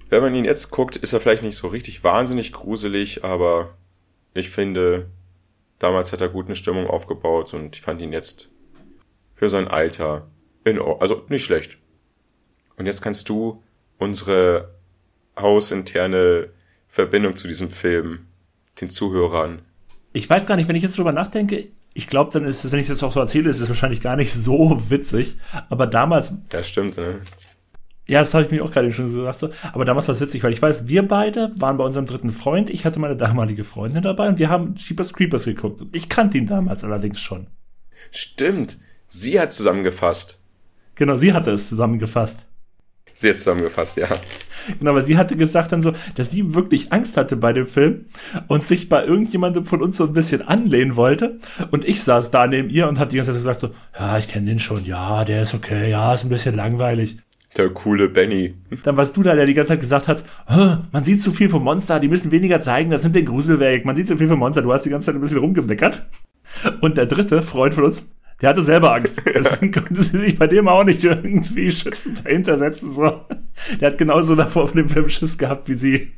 Wenn 0.10 0.22
man 0.22 0.36
ihn 0.36 0.46
jetzt 0.46 0.70
guckt, 0.70 0.96
ist 0.96 1.14
er 1.14 1.20
vielleicht 1.20 1.42
nicht 1.42 1.58
so 1.58 1.70
richtig 1.70 2.04
wahnsinnig 2.04 2.52
gruselig, 2.52 3.24
aber 3.24 3.76
ich 4.36 4.52
finde, 4.52 5.10
Damals 5.84 6.14
hat 6.14 6.22
er 6.22 6.30
gute 6.30 6.56
Stimmung 6.56 6.88
aufgebaut 6.88 7.54
und 7.54 7.76
ich 7.76 7.82
fand 7.82 8.02
ihn 8.02 8.14
jetzt 8.14 8.54
für 9.36 9.50
sein 9.50 9.68
Alter 9.68 10.30
in 10.64 10.80
Ordnung, 10.80 11.02
also 11.02 11.26
nicht 11.28 11.44
schlecht. 11.44 11.78
Und 12.78 12.86
jetzt 12.86 13.02
kannst 13.02 13.28
du 13.28 13.62
unsere 13.98 14.76
hausinterne 15.38 16.52
Verbindung 16.88 17.36
zu 17.36 17.50
diesem 17.50 17.70
Film 17.70 18.28
den 18.80 18.90
Zuhörern. 18.90 19.64
Ich 20.14 20.30
weiß 20.30 20.46
gar 20.46 20.56
nicht, 20.56 20.70
wenn 20.70 20.78
ich 20.78 20.84
jetzt 20.84 20.98
drüber 20.98 21.12
nachdenke, 21.12 21.68
ich 21.94 22.08
glaube, 22.08 22.32
dann 22.32 22.46
ist 22.46 22.64
es, 22.64 22.72
wenn 22.72 22.80
ich 22.80 22.86
es 22.86 22.92
jetzt 22.92 23.04
auch 23.04 23.12
so 23.12 23.20
erzähle, 23.20 23.50
ist 23.50 23.60
es 23.60 23.68
wahrscheinlich 23.68 24.00
gar 24.00 24.16
nicht 24.16 24.32
so 24.32 24.82
witzig. 24.88 25.36
Aber 25.70 25.86
damals. 25.86 26.32
Das 26.48 26.70
stimmt, 26.70 26.96
ne? 26.96 27.20
Ja, 28.06 28.20
das 28.20 28.34
habe 28.34 28.46
ich 28.46 28.52
mir 28.52 28.64
auch 28.64 28.72
gerade 28.72 28.92
schon 28.92 29.10
so 29.10 29.20
gesagt. 29.20 29.40
So. 29.40 29.50
Aber 29.72 29.86
damals 29.86 30.08
war 30.08 30.16
es 30.16 30.22
witzig, 30.22 30.44
weil 30.44 30.52
ich 30.52 30.62
weiß, 30.62 30.88
wir 30.88 31.08
beide 31.08 31.54
waren 31.56 31.78
bei 31.78 31.86
unserem 31.86 32.06
dritten 32.06 32.32
Freund. 32.32 32.70
Ich 32.70 32.86
hatte 32.86 33.00
meine 33.00 33.16
damalige 33.16 33.64
Freundin 33.64 34.04
dabei 34.04 34.28
und 34.28 34.40
wir 34.40 34.50
haben 34.50 34.76
Jeepers 34.76 35.14
Creepers 35.14 35.46
geguckt. 35.46 35.84
Ich 35.94 36.10
kannte 36.10 36.38
ihn 36.38 36.48
damals 36.48 36.84
allerdings 36.84 37.20
schon. 37.20 37.48
Stimmt. 38.12 38.80
Sie 39.08 39.40
hat 39.40 39.54
zusammengefasst. 39.54 40.42
Genau, 40.96 41.18
sie 41.18 41.34
hatte 41.34 41.52
es 41.52 41.70
zusammengefasst. 41.70 42.46
Sie 43.16 43.30
hat 43.30 43.38
zusammengefasst, 43.38 43.98
ja. 43.98 44.08
Genau, 44.80 44.92
aber 44.92 45.04
sie 45.04 45.18
hatte 45.18 45.38
gesagt 45.38 45.72
dann 45.72 45.82
so, 45.82 45.94
dass 46.16 46.32
sie 46.32 46.56
wirklich 46.56 46.92
Angst 46.92 47.16
hatte 47.16 47.36
bei 47.36 47.54
dem 47.54 47.68
Film 47.68 48.06
und 48.48 48.66
sich 48.66 48.90
bei 48.90 49.06
irgendjemandem 49.06 49.66
von 49.66 49.82
uns 49.84 49.98
so 49.98 50.06
ein 50.06 50.14
bisschen 50.14 50.42
anlehnen 50.42 50.96
wollte. 50.96 51.40
Und 51.70 51.86
ich 51.86 52.02
saß 52.04 52.32
da 52.32 52.48
neben 52.48 52.70
ihr 52.70 52.88
und 52.88 52.98
hat 52.98 53.12
die 53.12 53.18
ganze 53.18 53.32
Zeit 53.32 53.40
gesagt 53.40 53.60
so, 53.60 53.70
ja, 53.98 54.18
ich 54.18 54.28
kenne 54.28 54.48
den 54.48 54.60
schon, 54.60 54.84
ja, 54.86 55.26
der 55.26 55.44
ist 55.44 55.54
okay, 55.54 55.92
ja, 55.92 56.14
ist 56.14 56.24
ein 56.24 56.30
bisschen 56.30 56.56
langweilig. 56.56 57.18
Der 57.58 57.70
coole 57.70 58.10
Benny. 58.10 58.56
Dann 58.84 58.98
warst 58.98 59.16
du 59.16 59.22
da, 59.22 59.36
der 59.36 59.46
die 59.46 59.54
ganze 59.54 59.70
Zeit 59.70 59.80
gesagt 59.80 60.08
hat, 60.08 60.24
man 60.48 61.04
sieht 61.04 61.22
zu 61.22 61.32
viel 61.32 61.50
vom 61.50 61.64
Monster, 61.64 62.00
die 62.00 62.08
müssen 62.08 62.32
weniger 62.32 62.60
zeigen, 62.60 62.90
das 62.90 63.04
nimmt 63.04 63.16
den 63.16 63.26
Grusel 63.26 63.60
weg. 63.60 63.86
Man 63.86 63.96
sieht 63.96 64.08
zu 64.08 64.18
viel 64.18 64.28
vom 64.28 64.40
Monster, 64.40 64.64
du 64.64 64.74
hast 64.74 64.86
die 64.86 64.90
ganze 64.90 65.08
Zeit 65.08 65.16
ein 65.16 65.22
bisschen 65.22 65.38
rumgemeckert. 65.38 66.06
Und 66.82 66.98
der 66.98 67.06
dritte 67.06 67.44
Freund 67.44 67.76
von 67.76 67.86
uns, 67.86 68.08
der 68.42 68.50
hatte 68.50 68.64
selber 68.64 68.94
Angst. 68.94 69.22
Deswegen 69.26 69.72
konnte 69.72 70.02
sie 70.02 70.18
sich 70.18 70.38
bei 70.38 70.48
dem 70.48 70.68
auch 70.68 70.84
nicht 70.84 71.04
irgendwie 71.04 71.72
schützend 71.72 72.26
dahinter 72.26 72.58
setzen. 72.58 72.90
So. 72.92 73.22
Der 73.80 73.92
hat 73.92 73.98
genauso 73.98 74.36
davor 74.36 74.68
von 74.68 74.78
dem 74.78 74.90
Film 74.90 75.10
Schiss 75.10 75.38
gehabt 75.38 75.68
wie 75.70 75.76
sie. 75.76 76.12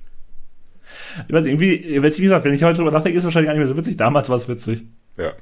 Ich 1.27 1.33
weiß 1.33 1.45
irgendwie, 1.45 2.01
wie 2.01 2.21
gesagt, 2.21 2.45
wenn 2.45 2.53
ich 2.53 2.63
heute 2.63 2.77
drüber 2.77 2.91
nachdenke, 2.91 3.17
ist 3.17 3.23
es 3.23 3.25
wahrscheinlich 3.25 3.47
gar 3.47 3.53
nicht 3.53 3.65
mehr 3.65 3.67
so 3.67 3.77
witzig. 3.77 3.97
Damals 3.97 4.29
war 4.29 4.38
es 4.38 4.47
witzig. 4.47 4.83
Ja. 5.17 5.33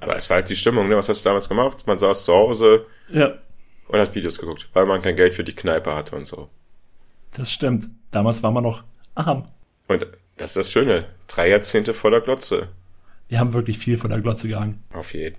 Aber 0.00 0.16
es 0.16 0.28
war 0.28 0.36
halt 0.36 0.48
die 0.48 0.56
Stimmung, 0.56 0.88
ne? 0.88 0.96
Was 0.96 1.08
hast 1.08 1.24
du 1.24 1.28
damals 1.28 1.48
gemacht? 1.48 1.86
Man 1.86 1.98
saß 1.98 2.24
zu 2.24 2.32
Hause 2.32 2.86
Ja, 3.10 3.34
und 3.94 4.00
hat 4.00 4.14
Videos 4.14 4.38
geguckt, 4.38 4.68
weil 4.72 4.86
man 4.86 5.02
kein 5.02 5.16
Geld 5.16 5.34
für 5.34 5.44
die 5.44 5.54
Kneipe 5.54 5.94
hatte 5.94 6.16
und 6.16 6.26
so. 6.26 6.48
das 7.36 7.50
stimmt. 7.50 7.88
Damals 8.10 8.42
war 8.42 8.50
man 8.52 8.62
noch 8.64 8.84
arm. 9.14 9.48
Und 9.88 10.06
das 10.36 10.50
ist 10.50 10.56
das 10.56 10.70
Schöne. 10.70 11.06
Drei 11.28 11.48
Jahrzehnte 11.48 11.94
voller 11.94 12.20
Glotze. 12.20 12.68
Wir 13.28 13.38
haben 13.40 13.52
wirklich 13.52 13.78
viel 13.78 13.96
von 13.96 14.10
der 14.10 14.20
Glotze 14.20 14.48
gehangen. 14.48 14.82
Auf 14.92 15.14
jeden. 15.14 15.36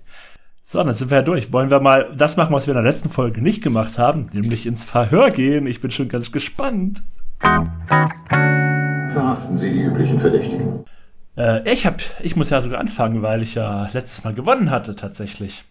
So, 0.62 0.82
dann 0.82 0.94
sind 0.94 1.10
wir 1.10 1.18
ja 1.18 1.22
durch. 1.22 1.52
Wollen 1.52 1.70
wir 1.70 1.80
mal 1.80 2.12
das 2.16 2.36
machen, 2.36 2.52
was 2.54 2.66
wir 2.66 2.74
in 2.74 2.82
der 2.82 2.90
letzten 2.90 3.08
Folge 3.10 3.40
nicht 3.40 3.62
gemacht 3.62 3.98
haben, 3.98 4.28
nämlich 4.32 4.66
ins 4.66 4.84
Verhör 4.84 5.30
gehen. 5.30 5.66
Ich 5.66 5.80
bin 5.80 5.90
schon 5.90 6.08
ganz 6.08 6.32
gespannt. 6.32 7.02
Verhaften 9.08 9.56
Sie 9.56 9.72
die 9.72 9.82
üblichen 9.82 10.18
Verdächtigen. 10.18 10.84
Äh, 11.36 11.70
ich 11.72 11.86
hab, 11.86 12.02
ich 12.20 12.36
muss 12.36 12.50
ja 12.50 12.60
sogar 12.60 12.80
anfangen, 12.80 13.22
weil 13.22 13.42
ich 13.42 13.54
ja 13.54 13.88
letztes 13.92 14.24
Mal 14.24 14.34
gewonnen 14.34 14.70
hatte, 14.70 14.96
tatsächlich. 14.96 15.64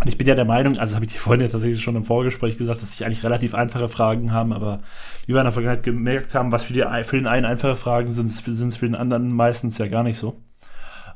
Und 0.00 0.06
ich 0.06 0.16
bin 0.16 0.28
ja 0.28 0.36
der 0.36 0.44
Meinung, 0.44 0.78
also 0.78 0.94
habe 0.94 1.04
ich 1.04 1.12
dir 1.12 1.18
vorhin 1.18 1.44
ja 1.44 1.48
tatsächlich 1.50 1.82
schon 1.82 1.96
im 1.96 2.04
Vorgespräch 2.04 2.56
gesagt, 2.56 2.80
dass 2.82 2.94
ich 2.94 3.04
eigentlich 3.04 3.24
relativ 3.24 3.54
einfache 3.54 3.88
Fragen 3.88 4.32
haben, 4.32 4.52
aber 4.52 4.80
wie 5.26 5.32
wir 5.32 5.40
in 5.40 5.44
der 5.44 5.52
Vergangenheit 5.52 5.84
gemerkt 5.84 6.34
haben, 6.34 6.52
was 6.52 6.64
für, 6.64 6.72
die, 6.72 6.84
für 7.04 7.16
den 7.16 7.26
einen 7.26 7.44
einfache 7.44 7.74
Fragen 7.74 8.08
sind, 8.08 8.28
sind 8.28 8.68
es 8.68 8.76
für 8.76 8.86
den 8.86 8.94
anderen 8.94 9.32
meistens 9.32 9.76
ja 9.78 9.88
gar 9.88 10.04
nicht 10.04 10.18
so. 10.18 10.40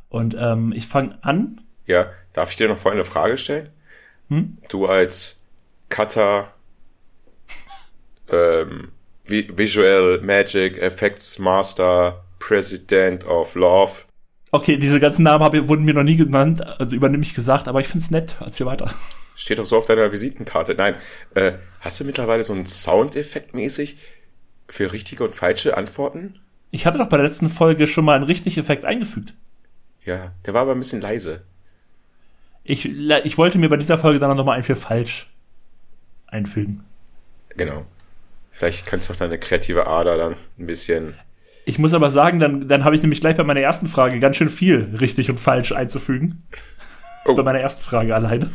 Und 0.09 0.37
ähm, 0.39 0.73
ich 0.73 0.89
fange 0.89 1.17
an. 1.23 1.61
Ja, 1.87 2.11
darf 2.33 2.51
ich 2.51 2.57
dir 2.57 2.69
noch 2.69 2.79
vorhin 2.79 2.99
eine 2.99 3.05
Frage 3.05 3.39
stellen? 3.39 3.71
Hm? 4.29 4.59
Du 4.69 4.87
als 4.87 5.45
Cutter, 5.89 6.53
ähm, 8.31 8.91
Vi- 9.27 9.57
Visual 9.57 10.21
Magic 10.23 10.77
Effects 10.79 11.39
Master, 11.39 12.25
President 12.41 13.25
of 13.27 13.55
Love. 13.55 13.93
Okay, 14.55 14.77
diese 14.77 15.01
ganzen 15.01 15.23
Namen 15.23 15.43
hab, 15.43 15.55
wurden 15.69 15.85
mir 15.85 15.95
noch 15.95 16.03
nie 16.03 16.17
genannt, 16.17 16.65
also 16.79 16.95
übernehme 16.95 17.23
ich 17.23 17.35
gesagt, 17.35 17.69
aber 17.69 17.81
ich 17.81 17.89
find's 17.89 18.11
nett. 18.11 18.37
Erzähl 18.39 18.67
weiter. 18.67 18.91
Steht 19.35 19.59
doch 19.59 19.65
so 19.65 19.79
auf 19.79 19.87
deiner 19.87 20.13
Visitenkarte. 20.13 20.75
Nein, 20.75 20.95
äh, 21.35 21.53
hast 21.81 21.99
du 21.99 22.05
mittlerweile 22.05 22.45
so 22.45 22.53
einen 22.53 22.67
Soundeffekt 22.67 23.55
mäßig 23.55 23.97
für 24.69 24.93
richtige 24.93 25.25
und 25.25 25.35
falsche 25.35 25.77
Antworten? 25.79 26.39
Ich 26.71 26.85
hatte 26.85 26.99
doch 26.99 27.09
bei 27.09 27.17
der 27.17 27.27
letzten 27.27 27.49
Folge 27.49 27.87
schon 27.87 28.05
mal 28.05 28.15
einen 28.15 28.25
richtigen 28.25 28.61
Effekt 28.61 28.85
eingefügt. 28.85 29.33
Ja, 30.05 30.33
der 30.45 30.53
war 30.53 30.63
aber 30.63 30.73
ein 30.73 30.79
bisschen 30.79 31.01
leise. 31.01 31.43
Ich, 32.63 32.87
ich 32.87 33.39
wollte 33.39 33.59
mir 33.59 33.71
bei 33.71 33.79
dieser 33.79 33.99
Folge 33.99 34.19
dann 34.19 34.37
noch 34.37 34.45
mal 34.45 34.53
ein 34.53 34.65
für 34.65 34.77
falsch 34.77 35.33
einfügen. 36.27 36.85
Genau. 37.57 37.87
Vielleicht 38.51 38.85
kannst 38.85 39.09
du 39.09 39.15
auch 39.15 39.19
deine 39.19 39.39
kreative 39.39 39.87
Ader 39.87 40.19
dann 40.19 40.37
ein 40.59 40.67
bisschen. 40.67 41.15
Ich 41.65 41.79
muss 41.79 41.95
aber 41.95 42.11
sagen, 42.11 42.41
dann, 42.41 42.69
dann 42.69 42.85
habe 42.85 42.97
ich 42.97 43.03
nämlich 43.03 43.21
gleich 43.21 43.37
bei 43.37 43.45
meiner 43.45 43.61
ersten 43.61 43.87
Frage 43.87 44.19
ganz 44.19 44.37
schön 44.37 44.49
viel 44.49 44.95
richtig 45.01 45.31
und 45.31 45.39
falsch 45.39 45.73
einzufügen. 45.73 46.43
Oh. 47.25 47.37
Bei 47.37 47.43
meiner 47.43 47.61
ersten 47.61 47.83
Frage 47.83 48.15
alleine. 48.15 48.51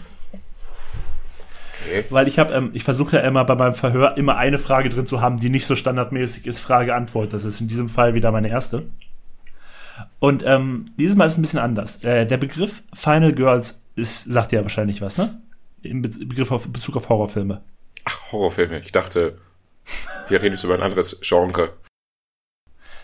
Okay. 1.86 2.03
Weil 2.10 2.28
ich 2.28 2.38
habe, 2.38 2.53
ähm, 2.53 2.72
ich 2.74 2.84
versuche 2.84 3.18
ja 3.18 3.22
immer 3.24 3.45
bei 3.45 3.55
meinem 3.55 3.76
Verhör 3.76 4.18
immer 4.18 4.36
eine 4.36 4.60
Frage 4.60 4.89
drin 4.89 5.05
zu 5.05 5.22
haben, 5.22 5.39
die 5.39 5.49
nicht 5.49 5.66
so 5.66 5.76
standardmäßig 5.76 6.45
ist, 6.47 6.60
Frage-Antwort. 6.60 7.34
Das 7.34 7.45
ist 7.45 7.62
in 7.62 7.70
diesem 7.70 7.88
Fall 7.88 8.14
wieder 8.14 8.32
meine 8.32 8.49
erste. 8.49 8.84
Und 10.20 10.43
ähm, 10.45 10.86
dieses 10.97 11.16
Mal 11.16 11.26
ist 11.26 11.34
es 11.34 11.38
ein 11.38 11.43
bisschen 11.43 11.60
anders. 11.60 12.03
Äh, 12.03 12.26
der 12.26 12.38
Begriff 12.38 12.84
Final 12.93 13.34
Girls 13.34 13.80
ist, 13.95 14.26
sagt 14.26 14.51
ja 14.51 14.62
wahrscheinlich 14.64 15.01
was, 15.01 15.18
ne? 15.18 15.41
Im 15.82 16.01
Be 16.01 16.10
Begriff 16.10 16.51
auf 16.51 16.68
Bezug 16.68 16.97
auf 16.97 17.10
Horrorfilme. 17.10 17.64
Ach, 18.03 18.32
Horrorfilme. 18.32 18.80
Ich 18.80 18.91
dachte, 18.91 19.38
wir 20.28 20.41
reden 20.41 20.55
jetzt 20.55 20.64
über 20.64 20.76
ein 20.76 20.82
anderes 20.82 21.20
Genre. 21.22 21.70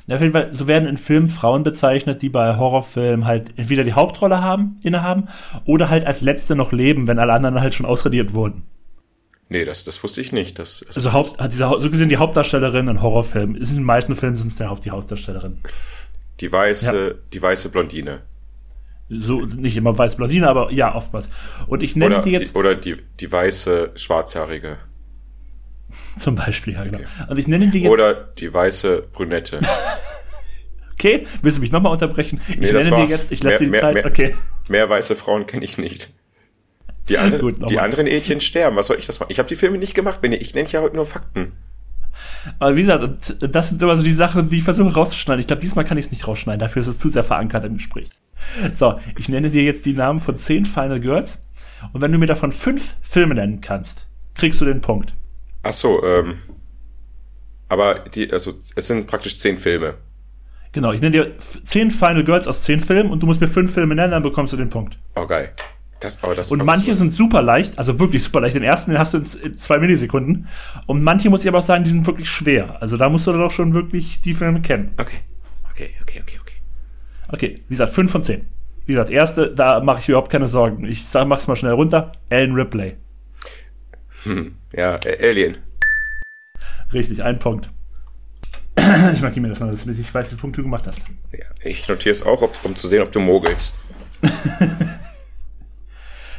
Na, 0.06 0.16
auf 0.16 0.22
jeden 0.22 0.34
Fall, 0.34 0.54
so 0.54 0.68
werden 0.68 0.88
in 0.88 0.98
Filmen 0.98 1.30
Frauen 1.30 1.64
bezeichnet, 1.64 2.22
die 2.22 2.30
bei 2.30 2.58
Horrorfilmen 2.58 3.26
halt 3.26 3.58
entweder 3.58 3.84
die 3.84 3.94
Hauptrolle 3.94 4.42
haben, 4.42 4.76
innehaben, 4.84 5.30
oder 5.66 5.90
halt 5.90 6.06
als 6.06 6.22
letzte 6.22 6.56
noch 6.56 6.72
leben, 6.72 7.08
wenn 7.08 7.20
alle 7.20 7.34
anderen 7.34 7.62
halt 7.62 7.74
schon 7.74 7.86
ausradiert 7.86 8.34
wurden. 8.34 8.64
Nee, 9.50 9.66
das, 9.66 9.84
das 9.86 10.04
wusste 10.04 10.20
ich 10.22 10.32
nicht. 10.32 10.60
Das, 10.60 10.84
Also 10.88 11.02
das 11.02 11.14
Haupt, 11.14 11.40
hat 11.40 11.54
diese, 11.54 11.70
so 11.80 11.90
gesehen 11.90 12.10
die 12.10 12.18
Hauptdarstellerin 12.18 12.88
in 12.88 13.02
Horrorfilmen. 13.02 13.56
In 13.56 13.64
den 13.64 13.84
meisten 13.84 14.16
Filmen 14.16 14.36
sind 14.36 14.48
es 14.48 14.58
der 14.58 14.70
Haupt, 14.70 14.84
die 14.86 14.92
Hauptdarstellerin. 14.92 15.60
die 16.40 16.52
weiße, 16.52 17.20
die 17.32 17.42
weiße 17.42 17.70
Blondine. 17.70 18.22
So, 19.10 19.42
nicht 19.42 19.78
immer 19.78 19.98
weiß 19.98 20.16
Blondine, 20.16 20.48
aber 20.50 20.72
ja, 20.72 20.96
oftmals. 20.96 21.30
Und 21.68 21.84
ich 21.84 21.96
nenne 21.96 22.16
Oder, 22.16 22.24
die 22.24 22.32
die, 22.32 22.38
jetzt 22.38 22.56
oder 22.56 22.76
die, 22.76 22.98
die 23.20 23.32
weiße 23.32 23.92
Schwarzhaarige. 23.96 24.78
zum 26.18 26.36
Beispiel, 26.36 26.74
ja, 26.74 26.84
genau. 26.84 26.98
Okay. 27.00 27.08
Und 27.30 27.38
ich 27.38 27.48
nenne 27.48 27.68
die 27.70 27.80
jetzt, 27.82 27.92
Oder 27.92 28.14
die 28.14 28.54
weiße 28.54 29.04
Brünette. 29.14 29.60
okay, 30.94 31.26
willst 31.42 31.58
du 31.58 31.62
mich 31.62 31.72
nochmal 31.72 31.92
unterbrechen? 31.92 32.42
Ich 32.48 32.58
Nee, 32.58 32.72
nenne 32.72 33.06
die 33.06 33.12
jetzt, 33.12 33.32
ich 33.32 33.44
lasse 33.44 33.60
dir 33.60 33.66
die 33.66 33.72
Mehr- 33.72 33.82
Zeit, 33.82 33.94
mehr- 33.96 34.06
okay. 34.06 34.36
Mehr 34.70 34.90
weiße 34.90 35.16
Frauen 35.16 35.46
kenne 35.46 35.66
ich 35.66 35.78
nicht. 35.78 36.14
Die, 37.10 37.18
andre, 37.18 37.40
Gut, 37.40 37.70
die 37.70 37.80
anderen 37.80 38.08
Ädchen 38.08 38.40
sterben. 38.40 38.78
Was 38.78 38.88
soll 38.88 38.98
ich 38.98 39.06
das 39.06 39.20
machen? 39.20 39.30
Ich 39.32 39.38
habe 39.40 39.50
die 39.50 39.58
Filme 39.58 39.78
nicht 39.78 39.94
gemacht, 39.94 40.22
Benny. 40.22 40.38
Ich 40.38 40.56
nenne 40.56 40.70
ja 40.70 40.82
heute 40.82 40.96
nur 40.96 41.06
Fakten. 41.06 41.52
Aber 42.60 42.76
wie 42.78 42.82
gesagt, 42.82 43.36
das 43.42 43.70
sind 43.70 43.82
immer 43.82 43.98
so 43.98 44.04
die 44.04 44.14
Sachen, 44.14 44.50
die 44.50 44.58
ich 44.60 44.64
versuche 44.64 44.94
rauszuschneiden. 44.94 45.42
Ich 45.42 45.48
glaube, 45.48 45.62
diesmal 45.62 45.84
kann 45.84 45.98
ich 45.98 46.06
es 46.06 46.12
nicht 46.12 46.28
rausschneiden, 46.28 46.60
dafür 46.60 46.82
ist 46.82 46.88
es 46.88 47.00
zu 47.00 47.10
sehr 47.10 47.24
verankert 47.24 47.66
im 47.66 47.74
Gespräch. 47.76 48.10
So, 48.72 49.00
ich 49.18 49.28
nenne 49.28 49.50
dir 49.50 49.64
jetzt 49.64 49.86
die 49.86 49.94
Namen 49.94 50.20
von 50.22 50.36
zehn 50.38 50.66
Final 50.66 51.00
Girls. 51.02 51.40
Und 51.92 52.02
wenn 52.02 52.12
du 52.14 52.18
mir 52.18 52.28
davon 52.28 52.52
fünf 52.54 52.96
Filme 53.02 53.36
nennen 53.36 53.60
kannst, 53.60 54.08
kriegst 54.36 54.62
du 54.62 54.66
den 54.66 54.80
Punkt. 54.80 55.14
Ach 55.64 55.74
so, 55.74 56.04
ähm. 56.04 56.36
Aber 57.70 58.00
die, 58.14 58.32
also, 58.32 58.54
es 58.76 58.88
sind 58.88 59.08
praktisch 59.08 59.38
zehn 59.38 59.58
Filme. 59.58 59.96
Genau, 60.74 60.92
ich 60.92 61.02
nenne 61.02 61.12
dir 61.12 61.32
zehn 61.40 61.92
Final 61.92 62.24
Girls 62.24 62.48
aus 62.48 62.64
zehn 62.64 62.80
Filmen 62.80 63.12
und 63.12 63.22
du 63.22 63.26
musst 63.28 63.42
mir 63.42 63.48
fünf 63.48 63.74
Filme 63.74 63.96
nennen, 63.96 64.12
dann 64.12 64.24
bekommst 64.24 64.54
du 64.54 64.58
den 64.58 64.70
Punkt. 64.70 64.98
Oh, 65.16 65.26
geil. 65.26 65.52
Das, 66.00 66.22
aber 66.22 66.36
das 66.36 66.52
Und 66.52 66.64
manche 66.66 66.90
das- 66.90 66.98
sind 67.00 67.14
super 67.14 67.42
leicht, 67.42 67.78
also 67.80 68.00
wirklich 68.00 68.24
super 68.24 68.42
leicht. 68.42 68.56
Den 68.56 68.64
ersten, 68.64 68.92
den 68.92 69.00
hast 69.00 69.14
du 69.14 69.20
in 69.20 69.56
zwei 69.58 69.78
Millisekunden. 69.78 70.48
Und 70.86 71.02
manche 71.04 71.30
muss 71.30 71.42
ich 71.42 71.48
aber 71.48 71.60
auch 71.60 71.64
sagen, 71.64 71.84
die 71.84 71.92
sind 71.92 72.06
wirklich 72.06 72.28
schwer. 72.30 72.82
Also 72.82 72.98
da 72.98 73.08
musst 73.10 73.26
du 73.26 73.32
dann 73.32 73.42
auch 73.42 73.52
schon 73.52 73.74
wirklich 73.74 74.22
die 74.22 74.34
Filme 74.34 74.62
kennen. 74.62 74.92
Okay. 74.98 75.20
Okay, 75.72 75.92
okay, 76.02 76.22
okay, 76.22 76.38
okay. 76.42 76.54
Okay, 77.32 77.62
wie 77.68 77.74
gesagt, 77.74 77.94
fünf 77.94 78.12
von 78.12 78.22
zehn. 78.22 78.46
Wie 78.86 78.94
gesagt, 78.94 79.10
erste, 79.12 79.50
da 79.56 79.80
mache 79.80 80.02
ich 80.02 80.10
überhaupt 80.10 80.30
keine 80.30 80.48
Sorgen. 80.50 80.84
Ich 80.86 81.06
sag, 81.06 81.26
mach's 81.28 81.48
mal 81.48 81.56
schnell 81.56 81.72
runter. 81.72 82.12
Ellen 82.30 82.54
Ripley. 82.54 82.98
Hm. 84.24 84.56
Ja, 84.74 85.00
Alien. 85.22 85.58
Richtig, 86.92 87.24
ein 87.24 87.40
Punkt. 87.40 87.70
Ich 89.14 89.22
markiere 89.22 89.42
mir 89.42 89.50
das 89.50 89.60
mal, 89.60 89.74
damit 89.74 90.00
ich 90.00 90.14
weiß, 90.14 90.32
wie 90.32 90.36
Punkt 90.36 90.58
du 90.58 90.64
gemacht 90.64 90.86
hast. 90.88 91.00
Ja, 91.32 91.46
ich 91.64 91.88
notiere 91.88 92.12
es 92.12 92.24
auch, 92.24 92.42
ob, 92.42 92.58
um 92.66 92.76
zu 92.76 92.88
sehen, 92.88 93.02
ob 93.02 93.12
du 93.12 93.20
mogelst. 93.20 93.74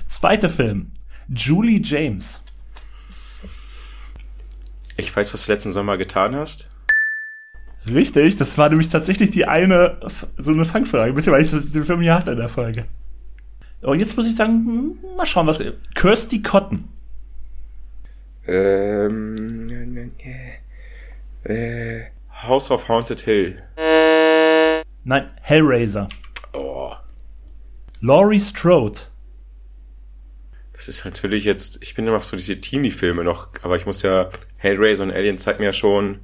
Zweiter 0.05 0.51
Film. 0.51 0.93
Julie 1.29 1.81
James. 1.83 2.43
Ich 4.97 5.15
weiß, 5.15 5.33
was 5.33 5.47
du 5.47 5.53
letzten 5.53 5.73
Sommer 5.73 5.97
getan 5.97 6.37
hast. 6.37 6.69
Richtig, 7.87 8.37
das 8.37 8.57
war 8.57 8.69
nämlich 8.69 8.89
tatsächlich 8.89 9.31
die 9.31 9.47
eine, 9.47 10.01
so 10.39 10.53
eine 10.53 10.65
Fangfrage. 10.65 11.11
Ein 11.11 11.15
bisschen, 11.15 11.33
weil 11.33 11.43
ich 11.43 11.51
das, 11.51 11.71
den 11.71 11.85
Film 11.85 12.01
hier 12.01 12.15
hatte 12.15 12.33
in 12.33 12.39
der 12.39 12.49
Folge. 12.49 12.87
Und 13.83 14.01
jetzt 14.01 14.17
muss 14.17 14.27
ich 14.27 14.37
sagen, 14.37 14.97
hm, 15.03 15.17
mal 15.17 15.27
schauen, 15.27 15.47
was. 15.47 15.59
Kirsty 15.95 16.43
Cotton. 16.43 16.89
Ähm. 18.47 20.13
Äh, 21.45 22.05
House 22.43 22.71
of 22.71 22.89
Haunted 22.89 23.21
Hill. 23.21 23.63
Nein, 25.05 25.31
Hellraiser. 25.41 26.09
Oh. 26.53 26.93
Laurie 28.01 28.41
Strode. 28.41 29.01
Das 30.73 30.89
ist 30.89 31.05
natürlich 31.05 31.45
jetzt, 31.45 31.83
ich 31.83 31.95
bin 31.95 32.07
immer 32.07 32.17
auf 32.17 32.25
so 32.25 32.37
diese 32.37 32.61
Teenie-Filme 32.61 33.23
noch, 33.25 33.49
aber 33.63 33.77
ich 33.77 33.87
muss 33.87 34.03
ja, 34.03 34.31
Hellraiser 34.57 35.05
und 35.05 35.13
Alien 35.13 35.39
zeigt 35.39 35.61
mir 35.61 35.67
ja 35.67 35.73
schon, 35.73 36.21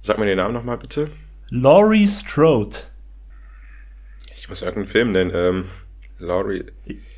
sag 0.00 0.18
mir 0.18 0.26
den 0.26 0.36
Namen 0.36 0.54
nochmal 0.54 0.78
bitte. 0.78 1.10
Laurie 1.48 2.06
Strode. 2.06 2.76
Ich 4.34 4.48
muss 4.48 4.62
irgendeinen 4.62 4.86
Film 4.86 5.12
nennen, 5.12 5.32
ähm, 5.34 5.64
Laurie, 6.18 6.64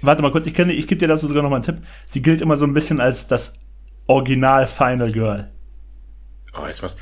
Warte 0.00 0.22
mal 0.22 0.32
kurz, 0.32 0.46
ich 0.46 0.54
kenne, 0.54 0.72
ich 0.72 0.86
gebe 0.86 0.98
dir 0.98 1.08
dazu 1.08 1.26
sogar 1.26 1.42
noch 1.42 1.50
mal 1.50 1.56
einen 1.56 1.64
Tipp. 1.64 1.78
Sie 2.06 2.22
gilt 2.22 2.40
immer 2.40 2.56
so 2.56 2.64
ein 2.64 2.72
bisschen 2.72 3.00
als 3.00 3.26
das 3.26 3.54
Original 4.06 4.66
Final 4.66 5.10
Girl. 5.12 5.50
oh, 6.58 6.66
jetzt 6.66 6.82
was, 6.82 6.96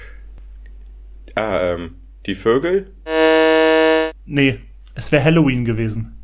ah, 1.35 1.61
ähm, 1.61 1.97
die 2.27 2.35
Vögel? 2.35 2.93
Nee, 4.25 4.61
es 4.95 5.13
wäre 5.13 5.23
Halloween 5.23 5.65
gewesen. 5.65 6.19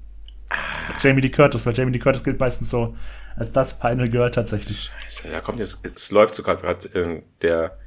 Jamie 1.02 1.20
Lee 1.20 1.30
Curtis, 1.30 1.64
weil 1.66 1.74
Jamie 1.74 1.92
Lee 1.92 1.98
Curtis 1.98 2.24
gilt 2.24 2.40
meistens 2.40 2.70
so 2.70 2.96
als 3.36 3.52
das 3.52 3.72
Final 3.72 4.08
Girl 4.08 4.30
tatsächlich. 4.30 4.90
Scheiße, 5.02 5.30
da 5.30 5.40
kommt 5.40 5.60
jetzt, 5.60 5.80
es 5.84 6.10
läuft 6.10 6.34
sogar 6.34 6.56
gerade 6.56 6.88
in 6.88 7.22
der, 7.42 7.78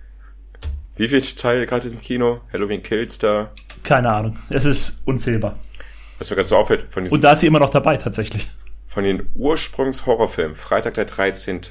wie 0.95 1.07
viel 1.07 1.21
Teil 1.21 1.65
gerade 1.65 1.89
im 1.89 2.01
Kino? 2.01 2.41
Halloween 2.53 2.81
Kills 2.81 3.17
da? 3.19 3.51
Keine 3.83 4.09
Ahnung. 4.11 4.37
Es 4.49 4.65
ist 4.65 5.01
unzählbar. 5.05 5.57
Was 6.19 6.29
mir 6.29 6.35
gerade 6.37 6.47
so 6.47 6.57
auffällt, 6.57 6.85
von 6.91 7.03
diesen 7.03 7.15
Und 7.15 7.23
da 7.23 7.33
ist 7.33 7.41
sie 7.41 7.47
immer 7.47 7.59
noch 7.59 7.71
dabei, 7.71 7.97
tatsächlich. 7.97 8.49
von 8.87 9.03
den 9.03 9.27
Ursprungs-Horrorfilmen, 9.35 10.55
Freitag 10.55 10.93
der 10.93 11.05
13., 11.05 11.61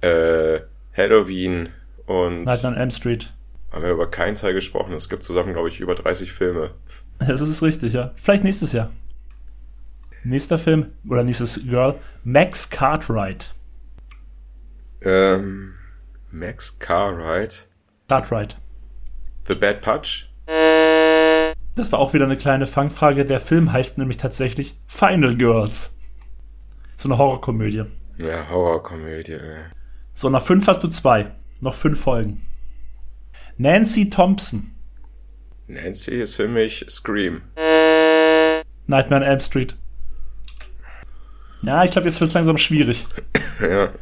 äh, 0.00 0.60
Halloween 0.96 1.68
und 2.06 2.44
Nightmare 2.44 2.74
on 2.74 2.80
Elm 2.80 2.90
Street. 2.90 3.32
haben 3.72 3.82
wir 3.82 3.90
über 3.90 4.10
keinen 4.10 4.34
Teil 4.34 4.54
gesprochen. 4.54 4.92
Es 4.94 5.08
gibt 5.08 5.22
zusammen, 5.22 5.52
glaube 5.52 5.68
ich, 5.68 5.80
über 5.80 5.94
30 5.94 6.32
Filme. 6.32 6.74
Das 7.18 7.40
ist 7.42 7.62
richtig, 7.62 7.92
ja. 7.92 8.12
Vielleicht 8.14 8.44
nächstes 8.44 8.72
Jahr. 8.72 8.90
Nächster 10.24 10.58
Film 10.58 10.92
oder 11.08 11.22
nächstes 11.22 11.60
Girl, 11.66 11.94
Max 12.24 12.68
Cartwright. 12.70 13.54
Ähm, 15.02 15.74
Max 16.30 16.78
Cartwright. 16.78 17.68
Cartwright. 18.08 18.58
The 19.48 19.54
Bad 19.54 19.80
Patch. 19.80 20.30
Das 21.74 21.92
war 21.92 21.98
auch 21.98 22.12
wieder 22.12 22.24
eine 22.24 22.36
kleine 22.36 22.66
Fangfrage. 22.66 23.24
Der 23.24 23.40
Film 23.40 23.72
heißt 23.72 23.96
nämlich 23.98 24.18
tatsächlich 24.18 24.78
Final 24.86 25.36
Girls. 25.36 25.94
So 26.96 27.08
eine 27.08 27.16
Horrorkomödie. 27.18 27.84
Ja, 28.18 28.48
Horrorkomödie. 28.50 29.32
Äh. 29.32 29.64
So, 30.20 30.28
nach 30.28 30.42
fünf 30.42 30.66
hast 30.66 30.84
du 30.84 30.88
zwei. 30.88 31.30
Noch 31.62 31.74
fünf 31.74 31.98
Folgen. 31.98 32.42
Nancy 33.56 34.10
Thompson. 34.10 34.72
Nancy 35.66 36.20
ist 36.20 36.34
für 36.34 36.46
mich 36.46 36.84
Scream. 36.90 37.40
Nightmare 38.86 39.22
on 39.22 39.26
Elm 39.26 39.40
Street. 39.40 39.76
Ja, 41.62 41.84
ich 41.84 41.92
glaube, 41.92 42.06
jetzt 42.06 42.20
wird 42.20 42.28
es 42.28 42.34
langsam 42.34 42.58
schwierig. 42.58 43.06
ja. 43.62 43.94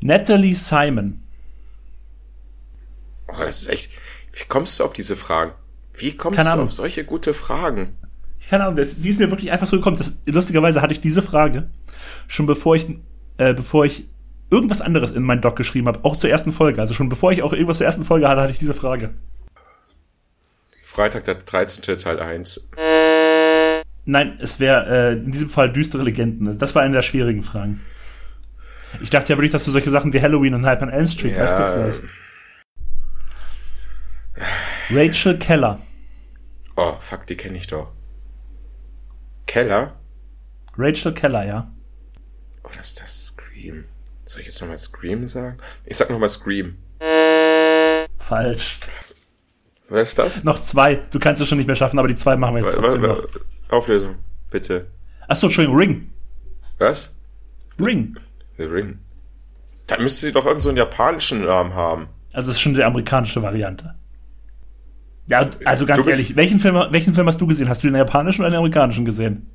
Natalie 0.00 0.54
Simon. 0.54 1.22
Oh, 3.28 3.40
das 3.40 3.60
ist 3.60 3.68
echt. 3.68 3.90
Wie 4.32 4.44
kommst 4.48 4.80
du 4.80 4.84
auf 4.84 4.94
diese 4.94 5.16
Fragen? 5.16 5.52
Wie 5.98 6.16
kommst 6.16 6.38
Keine 6.38 6.48
du 6.48 6.52
Ahnung. 6.54 6.64
auf 6.64 6.72
solche 6.72 7.04
gute 7.04 7.34
Fragen? 7.34 7.94
Keine 8.48 8.64
Ahnung, 8.64 8.76
das, 8.76 8.96
die 8.96 9.10
ist 9.10 9.20
mir 9.20 9.30
wirklich 9.30 9.52
einfach 9.52 9.66
so 9.66 9.76
gekommen. 9.76 9.98
Das, 9.98 10.14
lustigerweise 10.24 10.80
hatte 10.80 10.94
ich 10.94 11.02
diese 11.02 11.20
Frage 11.20 11.68
schon 12.26 12.46
bevor 12.46 12.74
ich, 12.74 12.86
äh, 13.36 13.52
bevor 13.52 13.84
ich 13.84 14.08
irgendwas 14.50 14.80
anderes 14.80 15.12
in 15.12 15.22
meinen 15.22 15.40
Doc 15.40 15.56
geschrieben 15.56 15.86
habe, 15.86 16.00
auch 16.04 16.16
zur 16.16 16.30
ersten 16.30 16.52
Folge. 16.52 16.80
Also 16.80 16.94
schon 16.94 17.08
bevor 17.08 17.32
ich 17.32 17.42
auch 17.42 17.52
irgendwas 17.52 17.78
zur 17.78 17.86
ersten 17.86 18.04
Folge 18.04 18.28
hatte, 18.28 18.42
hatte 18.42 18.52
ich 18.52 18.58
diese 18.58 18.74
Frage. 18.74 19.14
Freitag 20.82 21.24
der 21.24 21.36
13. 21.36 21.98
Teil 21.98 22.18
1. 22.20 22.68
Nein, 24.04 24.38
es 24.40 24.58
wäre 24.58 24.86
äh, 24.86 25.12
in 25.12 25.30
diesem 25.30 25.48
Fall 25.48 25.72
düstere 25.72 26.02
Legenden. 26.02 26.58
Das 26.58 26.74
war 26.74 26.82
eine 26.82 26.94
der 26.94 27.02
schwierigen 27.02 27.42
Fragen. 27.42 27.80
Ich 29.00 29.10
dachte 29.10 29.32
ja 29.32 29.38
wirklich, 29.38 29.52
dass 29.52 29.64
du 29.64 29.70
solche 29.70 29.90
Sachen 29.90 30.12
wie 30.12 30.20
Halloween 30.20 30.54
und 30.54 30.66
Hype 30.66 30.82
on 30.82 30.88
Elm 30.88 31.06
Street 31.06 31.36
du 31.36 31.38
Ja, 31.38 31.72
vielleicht. 31.72 32.02
Rachel 34.90 35.38
Keller. 35.38 35.80
oh, 36.76 36.94
fuck, 36.98 37.26
die 37.26 37.36
kenne 37.36 37.56
ich 37.56 37.68
doch. 37.68 37.92
Keller? 39.46 39.94
Rachel 40.76 41.12
Keller, 41.12 41.44
ja. 41.44 41.70
Oh, 42.64 42.70
das 42.76 42.88
ist 42.88 43.00
das 43.00 43.26
Scream. 43.26 43.84
Soll 44.30 44.42
ich 44.42 44.46
jetzt 44.46 44.60
nochmal 44.60 44.78
Scream 44.78 45.26
sagen? 45.26 45.58
Ich 45.84 45.96
sag 45.96 46.08
nochmal 46.08 46.28
Scream. 46.28 46.78
Falsch. 48.20 48.78
Was 49.88 50.10
ist 50.10 50.18
das? 50.20 50.44
Noch 50.44 50.62
zwei. 50.62 51.00
Du 51.10 51.18
kannst 51.18 51.42
es 51.42 51.48
schon 51.48 51.58
nicht 51.58 51.66
mehr 51.66 51.74
schaffen, 51.74 51.98
aber 51.98 52.06
die 52.06 52.14
zwei 52.14 52.36
machen 52.36 52.54
wir 52.54 52.62
jetzt 52.62 52.76
trotzdem 52.76 53.02
noch. 53.02 53.26
Auflösung, 53.70 54.14
bitte. 54.48 54.86
Achso, 55.26 55.48
Entschuldigung, 55.48 55.76
Ring. 55.76 56.12
Was? 56.78 57.18
Ring. 57.80 58.16
The 58.56 58.66
Ring. 58.66 59.00
Da 59.88 59.98
müsste 59.98 60.26
sie 60.26 60.32
doch 60.32 60.46
irgend 60.46 60.62
so 60.62 60.68
einen 60.68 60.78
japanischen 60.78 61.44
Namen 61.44 61.74
haben. 61.74 62.06
Also 62.32 62.50
das 62.50 62.58
ist 62.58 62.60
schon 62.60 62.74
die 62.74 62.84
amerikanische 62.84 63.42
Variante. 63.42 63.96
Ja, 65.26 65.50
also 65.64 65.86
ganz 65.86 66.06
ehrlich, 66.06 66.36
welchen 66.36 66.60
Film, 66.60 66.76
welchen 66.90 67.14
Film 67.14 67.26
hast 67.26 67.40
du 67.40 67.48
gesehen? 67.48 67.68
Hast 67.68 67.82
du 67.82 67.88
den 67.88 67.96
japanischen 67.96 68.42
oder 68.42 68.50
den 68.50 68.58
amerikanischen 68.58 69.04
gesehen? 69.04 69.50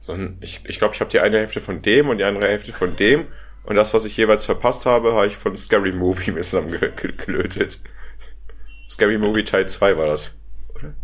So 0.00 0.14
ein, 0.14 0.36
ich 0.40 0.62
ich 0.64 0.78
glaube, 0.78 0.94
ich 0.96 1.00
habe 1.00 1.12
die 1.12 1.20
eine 1.20 1.38
Hälfte 1.38 1.60
von 1.60 1.80
dem 1.80 2.08
und 2.08 2.18
die 2.18 2.24
andere 2.24 2.48
Hälfte 2.48 2.72
von 2.72 2.96
dem. 2.96 3.26
Und 3.64 3.76
das, 3.76 3.92
was 3.94 4.04
ich 4.04 4.16
jeweils 4.16 4.44
verpasst 4.46 4.86
habe, 4.86 5.12
habe 5.12 5.26
ich 5.26 5.36
von 5.36 5.56
Scary 5.56 5.92
Movie 5.92 6.30
mir 6.32 6.42
zusammengelötet. 6.42 7.80
Scary 8.88 9.18
Movie 9.18 9.44
Teil 9.44 9.68
2 9.68 9.96
war 9.96 10.06
das. 10.06 10.34
Oder? 10.74 10.94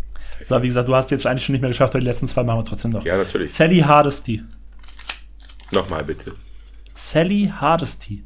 So, 0.43 0.63
wie 0.63 0.69
gesagt, 0.69 0.89
du 0.89 0.95
hast 0.95 1.11
jetzt 1.11 1.27
eigentlich 1.27 1.45
schon 1.45 1.53
nicht 1.53 1.63
mehr 1.63 1.71
geschafft, 1.71 1.95
aber 1.95 2.01
die 2.01 2.07
letzten 2.07 2.27
zwei 2.27 2.43
machen 2.43 2.61
wir 2.61 2.65
trotzdem 2.65 2.93
noch. 2.93 3.05
Ja, 3.05 3.17
natürlich. 3.17 3.53
Sally 3.53 3.81
Hardesty. 3.81 4.43
Nochmal 5.71 6.05
bitte. 6.05 6.35
Sally 6.95 7.53
Hardesty. 7.55 8.25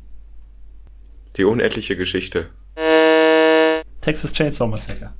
Die 1.36 1.44
unendliche 1.44 1.96
Geschichte. 1.96 2.50
Texas 4.00 4.32
Chainsaw 4.32 4.66
Massacre. 4.68 5.14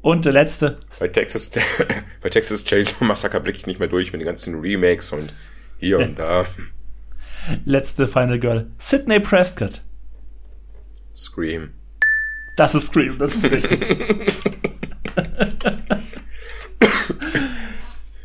Und 0.00 0.24
der 0.24 0.32
letzte, 0.32 0.78
Bei 1.00 1.08
Texas, 1.08 1.50
bei 2.22 2.28
Texas 2.28 2.64
Chainsaw 2.64 3.04
Massacre 3.04 3.40
blicke 3.40 3.58
ich 3.58 3.66
nicht 3.66 3.78
mehr 3.78 3.88
durch 3.88 4.12
mit 4.12 4.20
den 4.20 4.26
ganzen 4.26 4.60
Remakes 4.60 5.12
und 5.12 5.34
hier 5.78 5.98
und 5.98 6.18
da. 6.18 6.46
Letzte 7.64 8.06
Final 8.06 8.38
Girl. 8.38 8.70
Sydney 8.78 9.20
Prescott. 9.20 9.82
Scream. 11.14 11.70
Das 12.56 12.74
ist 12.74 12.86
Scream, 12.88 13.18
das 13.18 13.34
ist 13.34 13.50
richtig. 13.50 13.80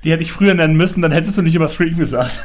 Die 0.04 0.12
hätte 0.12 0.24
ich 0.24 0.32
früher 0.34 0.54
nennen 0.54 0.76
müssen, 0.76 1.02
dann 1.02 1.12
hättest 1.14 1.38
du 1.38 1.42
nicht 1.42 1.56
immer 1.56 1.70
Scream 1.70 1.98
gesagt. 1.98 2.40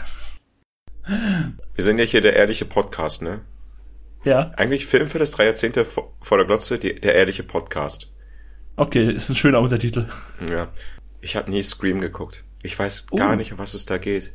Wir 1.06 1.84
sind 1.84 1.98
ja 1.98 2.04
hier 2.04 2.20
der 2.20 2.36
ehrliche 2.36 2.64
Podcast, 2.64 3.22
ne? 3.22 3.40
Ja, 4.24 4.52
Eigentlich 4.56 4.86
Film 4.86 5.08
für 5.08 5.18
das 5.18 5.30
drei 5.30 5.44
Jahrzehnte 5.46 5.84
vor 5.84 6.12
der 6.36 6.44
Glotze, 6.46 6.78
die, 6.78 6.94
der 7.00 7.14
ehrliche 7.14 7.42
Podcast. 7.44 8.12
okay, 8.76 9.10
ist 9.12 9.28
ein 9.30 9.36
schöner 9.36 9.60
Untertitel. 9.60 10.06
Ja. 10.50 10.68
Ich 11.20 11.34
habe 11.36 11.50
nie 11.50 11.62
Scream 11.62 12.00
geguckt. 12.00 12.44
Ich 12.62 12.78
weiß 12.78 13.06
Oh. 13.10 13.16
gar 13.16 13.34
nicht, 13.36 13.52
um 13.52 13.58
was 13.58 13.74
es 13.74 13.86
da 13.86 13.98
geht. 13.98 14.32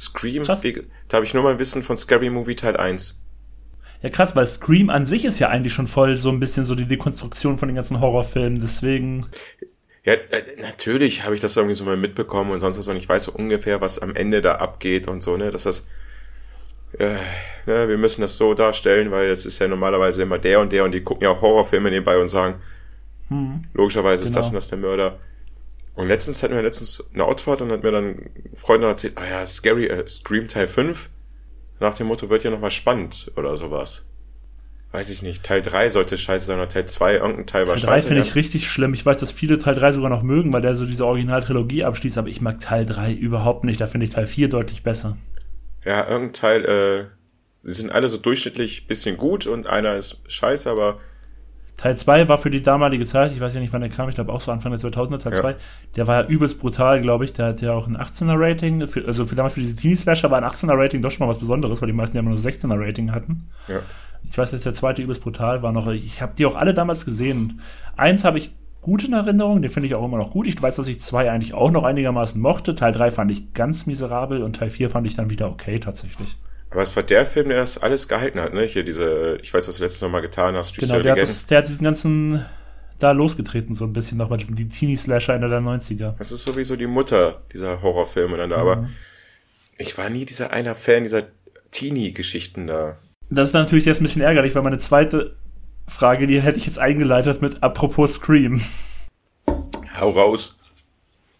Scream, 0.00 0.44
Krass. 0.44 0.62
wie, 0.62 0.82
da 1.08 1.16
habe 1.16 1.26
ich 1.26 1.34
nur 1.34 1.42
mal 1.42 1.52
ein 1.52 1.58
Wissen 1.58 1.82
von 1.82 1.96
Scary 1.96 2.30
Movie 2.30 2.56
Teil 2.56 2.76
1. 2.76 3.18
Ja, 4.02 4.08
krass, 4.08 4.34
weil 4.34 4.46
Scream 4.46 4.88
an 4.88 5.04
sich 5.04 5.26
ist 5.26 5.38
ja 5.38 5.48
eigentlich 5.48 5.74
schon 5.74 5.86
voll 5.86 6.16
so 6.16 6.30
ein 6.30 6.40
bisschen 6.40 6.64
so 6.64 6.74
die 6.74 6.86
Dekonstruktion 6.86 7.58
von 7.58 7.68
den 7.68 7.74
ganzen 7.76 8.00
Horrorfilmen, 8.00 8.60
deswegen. 8.62 9.20
Ja, 10.04 10.14
äh, 10.14 10.42
natürlich 10.62 11.24
habe 11.24 11.34
ich 11.34 11.42
das 11.42 11.54
irgendwie 11.56 11.74
so 11.74 11.84
mal 11.84 11.98
mitbekommen 11.98 12.50
und 12.50 12.60
sonst 12.60 12.78
was 12.78 12.88
und 12.88 12.96
ich 12.96 13.06
weiß 13.08 13.24
so 13.24 13.32
ungefähr, 13.32 13.82
was 13.82 13.98
am 13.98 14.14
Ende 14.14 14.40
da 14.40 14.54
abgeht 14.54 15.06
und 15.06 15.22
so, 15.22 15.36
ne, 15.36 15.50
dass 15.50 15.64
das, 15.64 15.86
äh, 16.98 17.16
ne, 17.66 17.88
wir 17.88 17.98
müssen 17.98 18.22
das 18.22 18.38
so 18.38 18.54
darstellen, 18.54 19.10
weil 19.10 19.26
es 19.28 19.44
ist 19.44 19.58
ja 19.58 19.68
normalerweise 19.68 20.22
immer 20.22 20.38
der 20.38 20.60
und 20.60 20.72
der 20.72 20.84
und 20.86 20.92
die 20.94 21.02
gucken 21.02 21.24
ja 21.24 21.30
auch 21.30 21.42
Horrorfilme 21.42 21.90
nebenbei 21.90 22.16
und 22.18 22.28
sagen, 22.30 22.54
Hm. 23.28 23.64
logischerweise 23.74 24.22
ist 24.24 24.30
Genau. 24.30 24.38
das 24.38 24.48
und 24.48 24.54
das 24.54 24.68
der 24.68 24.78
Mörder. 24.78 25.18
Und 25.94 26.08
letztens 26.08 26.42
hatten 26.42 26.54
wir 26.54 26.62
letztens 26.62 27.10
eine 27.12 27.24
Outfahrt 27.24 27.60
und 27.60 27.72
hat 27.72 27.82
mir 27.82 27.90
dann 27.90 28.30
Freunde 28.54 28.86
erzählt, 28.86 29.14
ah 29.16 29.26
ja, 29.26 29.46
Scary, 29.46 29.86
äh, 29.86 30.08
Scream 30.08 30.48
Teil 30.48 30.68
5, 30.68 31.10
nach 31.80 31.94
dem 31.94 32.06
Motto 32.06 32.30
wird 32.30 32.44
ja 32.44 32.50
nochmal 32.50 32.70
spannend 32.70 33.32
oder 33.36 33.56
sowas. 33.56 34.06
Weiß 34.92 35.08
ich 35.10 35.22
nicht. 35.22 35.44
Teil 35.44 35.62
3 35.62 35.88
sollte 35.88 36.18
scheiße 36.18 36.46
sein 36.46 36.58
oder 36.58 36.68
Teil 36.68 36.86
2, 36.86 37.14
irgendein 37.14 37.46
Teil 37.46 37.68
war 37.68 37.76
Teil 37.76 37.84
3 37.84 37.92
scheiße. 37.92 38.08
finde 38.08 38.22
ja. 38.22 38.28
ich 38.28 38.34
richtig 38.34 38.68
schlimm. 38.68 38.92
Ich 38.92 39.06
weiß, 39.06 39.18
dass 39.18 39.30
viele 39.30 39.58
Teil 39.58 39.74
3 39.74 39.92
sogar 39.92 40.10
noch 40.10 40.22
mögen, 40.22 40.52
weil 40.52 40.62
der 40.62 40.74
so 40.74 40.84
diese 40.84 41.06
Originaltrilogie 41.06 41.84
abschließt, 41.84 42.18
aber 42.18 42.28
ich 42.28 42.40
mag 42.40 42.60
Teil 42.60 42.86
3 42.86 43.12
überhaupt 43.12 43.64
nicht. 43.64 43.80
Da 43.80 43.86
finde 43.86 44.06
ich 44.06 44.12
Teil 44.12 44.26
4 44.26 44.48
deutlich 44.48 44.82
besser. 44.82 45.16
Ja, 45.84 46.08
irgendein 46.08 46.32
Teil, 46.32 46.64
äh, 46.64 47.04
sie 47.62 47.74
sind 47.74 47.92
alle 47.92 48.08
so 48.08 48.18
durchschnittlich 48.18 48.88
bisschen 48.88 49.16
gut 49.16 49.46
und 49.46 49.68
einer 49.68 49.94
ist 49.94 50.22
scheiße, 50.26 50.68
aber 50.68 50.98
Teil 51.80 51.96
2 51.96 52.28
war 52.28 52.36
für 52.36 52.50
die 52.50 52.62
damalige 52.62 53.06
Zeit, 53.06 53.32
ich 53.32 53.40
weiß 53.40 53.54
ja 53.54 53.60
nicht, 53.60 53.72
wann 53.72 53.80
der 53.80 53.88
kam, 53.88 54.10
ich 54.10 54.14
glaube 54.14 54.30
auch 54.34 54.42
so 54.42 54.52
Anfang 54.52 54.70
der 54.70 54.80
2000er, 54.80 55.18
Teil 55.18 55.32
Ja. 55.32 55.40
2, 55.40 55.56
der 55.96 56.06
war 56.06 56.22
ja 56.22 56.28
übelst 56.28 56.60
brutal, 56.60 57.00
glaube 57.00 57.24
ich. 57.24 57.32
Der 57.32 57.46
hat 57.46 57.62
ja 57.62 57.72
auch 57.72 57.86
ein 57.86 57.96
18er 57.96 58.34
Rating, 58.38 58.86
für, 58.86 59.06
also 59.06 59.26
für 59.26 59.34
damals 59.34 59.54
für 59.54 59.60
diese 59.60 59.76
Teenie-Slasher 59.76 60.30
war 60.30 60.36
ein 60.42 60.44
18er 60.44 60.76
Rating 60.76 61.00
doch 61.00 61.10
schon 61.10 61.26
mal 61.26 61.30
was 61.30 61.38
Besonderes, 61.38 61.80
weil 61.80 61.86
die 61.86 61.94
meisten 61.94 62.18
ja 62.18 62.20
immer 62.20 62.30
nur 62.32 62.38
16er 62.38 62.78
Rating 62.78 63.12
hatten. 63.12 63.48
ja. 63.68 63.80
Ich 64.28 64.36
weiß, 64.36 64.50
dass 64.50 64.60
der 64.62 64.74
zweite 64.74 65.00
übelst 65.00 65.22
brutal 65.22 65.62
war 65.62 65.72
noch. 65.72 65.88
Ich 65.88 66.20
habe 66.20 66.32
die 66.36 66.44
auch 66.44 66.54
alle 66.54 66.74
damals 66.74 67.06
gesehen. 67.06 67.60
Eins 67.96 68.22
habe 68.22 68.36
ich 68.36 68.50
gut 68.82 69.02
in 69.02 69.14
Erinnerung, 69.14 69.62
den 69.62 69.70
finde 69.70 69.86
ich 69.86 69.94
auch 69.94 70.04
immer 70.04 70.18
noch 70.18 70.30
gut. 70.32 70.46
Ich 70.46 70.60
weiß, 70.60 70.76
dass 70.76 70.88
ich 70.88 71.00
zwei 71.00 71.30
eigentlich 71.30 71.54
auch 71.54 71.70
noch 71.70 71.84
einigermaßen 71.84 72.38
mochte. 72.38 72.74
Teil 72.74 72.92
3 72.92 73.10
fand 73.10 73.30
ich 73.32 73.54
ganz 73.54 73.86
miserabel 73.86 74.42
und 74.42 74.56
Teil 74.56 74.68
4 74.68 74.90
fand 74.90 75.06
ich 75.06 75.16
dann 75.16 75.30
wieder 75.30 75.48
okay 75.50 75.78
tatsächlich. 75.78 76.36
Aber 76.70 76.82
es 76.82 76.94
war 76.94 77.02
der 77.02 77.26
Film, 77.26 77.48
der 77.48 77.58
das 77.58 77.78
alles 77.78 78.06
gehalten 78.06 78.40
hat, 78.40 78.54
ne? 78.54 78.62
Hier 78.64 78.84
diese, 78.84 79.38
ich 79.42 79.52
weiß, 79.52 79.66
was 79.66 79.78
du 79.78 79.82
letztes 79.82 80.08
Mal 80.08 80.20
getan 80.20 80.54
hast, 80.56 80.76
Genau, 80.78 81.00
der 81.00 81.12
hat, 81.12 81.18
das, 81.18 81.46
der 81.46 81.58
hat 81.58 81.68
diesen 81.68 81.84
ganzen 81.84 82.44
da 83.00 83.12
losgetreten, 83.12 83.74
so 83.74 83.84
ein 83.86 83.92
bisschen 83.92 84.18
nochmal, 84.18 84.38
die 84.38 84.68
Teenie-Slasher 84.68 85.34
Ende 85.34 85.48
der 85.48 85.60
90er. 85.60 86.14
Das 86.18 86.30
ist 86.32 86.44
sowieso 86.44 86.76
die 86.76 86.86
Mutter 86.86 87.42
dieser 87.52 87.80
Horrorfilme 87.82 88.36
dann 88.36 88.50
da, 88.50 88.56
aber 88.58 88.76
Mhm. 88.76 88.88
ich 89.78 89.96
war 89.98 90.10
nie 90.10 90.24
dieser 90.26 90.52
einer 90.52 90.74
Fan 90.74 91.02
dieser 91.04 91.22
Teenie-Geschichten 91.70 92.66
da. 92.66 92.98
Das 93.30 93.48
ist 93.48 93.54
natürlich 93.54 93.84
jetzt 93.86 94.00
ein 94.00 94.04
bisschen 94.04 94.22
ärgerlich, 94.22 94.54
weil 94.54 94.62
meine 94.62 94.78
zweite 94.78 95.36
Frage, 95.88 96.26
die 96.26 96.40
hätte 96.40 96.58
ich 96.58 96.66
jetzt 96.66 96.78
eingeleitet 96.78 97.40
mit 97.42 97.62
apropos 97.62 98.14
Scream. 98.14 98.60
Hau 99.98 100.10
raus. 100.10 100.56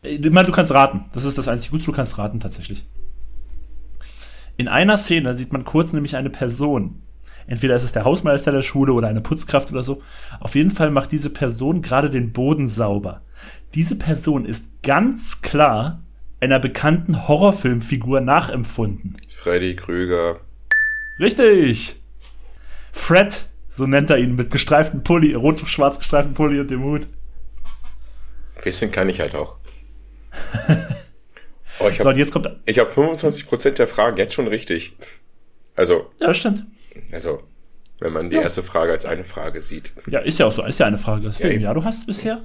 Ich 0.03 0.19
meine, 0.31 0.47
du 0.47 0.53
kannst 0.53 0.73
raten. 0.73 1.05
Das 1.13 1.25
ist 1.25 1.37
das 1.37 1.47
einzige 1.47 1.73
Gute, 1.73 1.85
du 1.85 1.93
kannst 1.93 2.17
raten 2.17 2.41
tatsächlich. 2.41 2.85
In 4.61 4.69
einer 4.69 4.99
Szene 4.99 5.33
sieht 5.33 5.55
man 5.55 5.65
kurz 5.65 5.95
nämlich 5.95 6.17
eine 6.17 6.29
Person. 6.29 7.01
Entweder 7.47 7.77
ist 7.77 7.83
es 7.83 7.93
der 7.93 8.05
Hausmeister 8.05 8.53
der 8.53 8.61
Schule 8.61 8.93
oder 8.93 9.09
eine 9.09 9.23
Putzkraft 9.23 9.73
oder 9.73 9.83
so. 9.83 10.03
Auf 10.39 10.55
jeden 10.55 10.71
Fall 10.71 10.91
macht 10.91 11.13
diese 11.13 11.31
Person 11.31 11.81
gerade 11.81 12.11
den 12.11 12.35
Boden 12.35 12.67
sauber. 12.67 13.23
Diese 13.75 13.97
Person 13.97 14.45
ist 14.45 14.67
ganz 14.83 15.41
klar 15.41 16.03
einer 16.41 16.59
bekannten 16.59 17.27
Horrorfilmfigur 17.27 18.21
nachempfunden. 18.21 19.17
Freddy 19.31 19.77
Krüger. 19.77 20.41
Richtig! 21.19 21.99
Fred, 22.93 23.47
so 23.71 23.87
nennt 23.87 24.11
er 24.11 24.19
ihn, 24.19 24.37
mit 24.37 24.51
gestreiften 24.51 25.03
Pulli, 25.03 25.33
rot-schwarz 25.33 26.01
gestreiften 26.01 26.35
Pulli 26.35 26.61
und 26.61 26.71
dem 26.71 26.83
Hut. 26.83 27.07
Bisschen 28.63 28.93
kann 28.93 29.09
ich 29.09 29.21
halt 29.21 29.35
auch. 29.35 29.57
Oh, 31.81 31.89
ich 31.89 31.97
So, 31.97 32.01
habe 32.01 32.11
und 32.11 32.19
jetzt 32.19 32.33
kommt. 32.33 32.49
ich 32.67 32.79
hab 32.79 32.91
25% 32.93 33.71
der 33.73 33.87
Fragen 33.87 34.17
jetzt 34.17 34.35
schon 34.35 34.47
richtig. 34.49 34.97
Also, 35.77 36.11
Ja, 36.21 36.29
das 36.29 36.37
stimmt. 36.39 36.67
also, 37.13 37.43
wenn 38.01 38.13
man 38.13 38.31
die 38.31 38.37
erste 38.37 38.63
Frage 38.63 38.93
als 38.93 39.05
eine 39.07 39.25
Frage 39.25 39.61
sieht. 39.61 39.93
Ja, 40.09 40.21
ist 40.21 40.39
ja 40.39 40.47
auch 40.47 40.53
so. 40.53 40.65
Ist 40.65 40.79
ja 40.81 40.87
eine 40.87 40.99
Frage. 40.99 41.23
Deswegen, 41.29 41.55
eben. 41.57 41.63
ja, 41.65 41.75
du 41.75 41.85
hast 41.85 42.07
bisher 42.07 42.43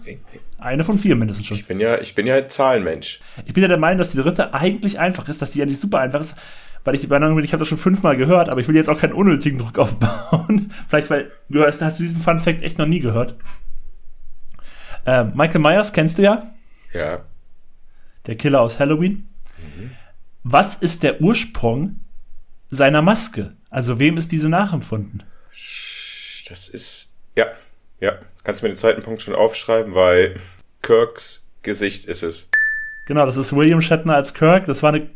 eine 0.58 0.84
von 0.84 0.98
vier 0.98 1.16
mindestens 1.16 1.48
schon. 1.48 1.58
Ich 1.58 1.66
bin 1.66 1.80
ja, 1.80 1.98
ich 2.00 2.14
bin 2.16 2.28
ja 2.28 2.36
ein 2.36 2.50
Zahlenmensch. 2.50 3.20
Ich 3.46 3.54
bin 3.54 3.62
ja 3.62 3.68
der 3.68 3.78
Meinung, 3.78 4.00
dass 4.00 4.10
die 4.10 4.18
dritte 4.18 4.54
eigentlich 4.54 5.00
einfach 5.00 5.28
ist, 5.30 5.42
dass 5.42 5.52
die 5.52 5.60
ja 5.60 5.66
nicht 5.66 5.80
super 5.80 6.00
einfach 6.00 6.20
ist, 6.22 6.36
weil 6.84 6.96
ich 6.96 7.02
die 7.02 7.08
Meinung 7.08 7.36
bin, 7.36 7.44
ich 7.46 7.54
habe 7.54 7.60
das 7.62 7.68
schon 7.70 7.78
fünfmal 7.78 8.18
gehört, 8.18 8.50
aber 8.50 8.60
ich 8.62 8.68
will 8.68 8.76
jetzt 8.76 8.90
auch 8.90 9.00
keinen 9.00 9.14
unnötigen 9.14 9.58
Druck 9.58 9.78
aufbauen. 9.80 10.72
Vielleicht, 10.90 11.10
weil 11.10 11.32
du 11.50 11.64
hast, 11.66 11.82
hast 11.82 12.00
du 12.00 12.04
diesen 12.04 12.22
Fun 12.22 12.40
Fact 12.40 12.62
echt 12.62 12.78
noch 12.78 12.86
nie 12.88 13.00
gehört. 13.00 13.36
Ähm, 15.06 15.32
Michael 15.36 15.62
Myers 15.62 15.94
kennst 15.94 16.18
du 16.18 16.24
ja, 16.24 16.52
Ja. 16.94 17.20
Der 18.28 18.36
Killer 18.36 18.62
aus 18.62 18.80
Halloween. 18.80 19.30
Was 20.44 20.76
ist 20.76 21.04
der 21.04 21.22
Ursprung 21.22 22.00
seiner 22.70 23.02
Maske? 23.02 23.56
Also 23.70 24.00
wem 24.00 24.18
ist 24.18 24.32
diese 24.32 24.50
nachempfunden? 24.50 25.24
Das 26.48 26.70
ist, 26.70 27.16
ja, 27.36 27.48
ja. 28.00 28.14
Kannst 28.44 28.62
du 28.62 28.66
mir 28.66 28.72
den 28.72 28.78
zweiten 28.78 29.02
Punkt 29.02 29.22
schon 29.22 29.34
aufschreiben, 29.34 29.96
weil 29.96 30.36
Kirks 30.82 31.50
Gesicht 31.64 32.06
ist 32.06 32.22
es. 32.22 32.50
Genau, 33.08 33.26
das 33.26 33.38
ist 33.38 33.56
William 33.56 33.82
Shatner 33.82 34.16
als 34.16 34.34
Kirk. 34.36 34.66
Das 34.68 34.84
war 34.84 34.94
eine 34.94 35.10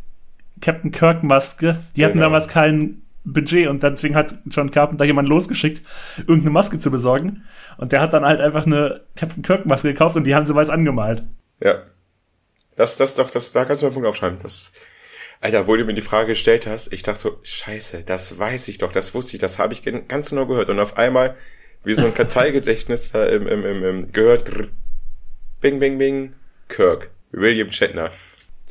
Captain 0.62 0.92
Kirk 0.92 1.24
Maske. 1.24 1.80
Die 1.96 2.04
hatten 2.04 2.14
Genau. 2.14 2.26
damals 2.26 2.48
kein 2.48 3.04
Budget 3.24 3.68
und 3.68 3.84
deswegen 3.84 4.16
hat 4.16 4.34
John 4.50 4.72
Carpenter 4.72 5.06
jemanden 5.06 5.30
losgeschickt, 5.30 5.86
irgendeine 6.18 6.50
Maske 6.50 6.80
zu 6.80 6.90
besorgen. 6.90 7.44
Und 7.78 7.92
der 7.92 8.02
hat 8.02 8.14
dann 8.14 8.26
halt 8.26 8.40
einfach 8.40 8.66
eine 8.66 9.02
Captain 9.16 9.44
Kirk 9.44 9.66
Maske 9.68 9.90
gekauft 9.90 10.16
und 10.16 10.24
die 10.24 10.34
haben 10.34 10.46
sie 10.46 10.56
weiß 10.56 10.70
angemalt. 10.70 11.24
Ja. 11.62 11.84
Das, 12.80 12.96
das 12.96 13.16
doch, 13.16 13.30
das, 13.30 13.52
da 13.52 13.66
kannst 13.66 13.82
du 13.82 13.88
einen 13.88 13.94
Punkt 13.94 14.08
aufschreiben. 14.08 14.40
Das, 14.42 14.72
Alter, 15.42 15.68
wo 15.68 15.76
du 15.76 15.84
mir 15.84 15.94
die 15.94 16.00
Frage 16.00 16.28
gestellt 16.28 16.66
hast, 16.66 16.94
ich 16.94 17.04
dachte 17.04 17.20
so, 17.20 17.40
scheiße, 17.44 18.06
das 18.06 18.40
weiß 18.40 18.70
ich 18.70 18.78
doch, 18.78 18.94
das 18.94 19.14
wusste 19.14 19.36
ich, 19.36 19.42
das 19.42 19.60
habe 19.60 19.74
ich 19.74 19.82
ganz 20.08 20.30
genau 20.30 20.46
gehört. 20.46 20.70
Und 20.70 20.80
auf 20.80 20.98
einmal, 20.98 21.36
wie 21.84 21.94
so 21.94 22.06
ein 22.06 22.14
Karteigedächtnis 22.14 23.12
da 23.12 23.26
im, 23.26 23.48
im, 23.48 23.66
im, 23.66 23.84
im 23.84 24.12
gehört, 24.14 24.50
bing, 25.60 25.80
bing, 25.80 25.98
bing, 25.98 26.36
Kirk, 26.70 27.10
William 27.32 27.70
Shatner. 27.70 28.12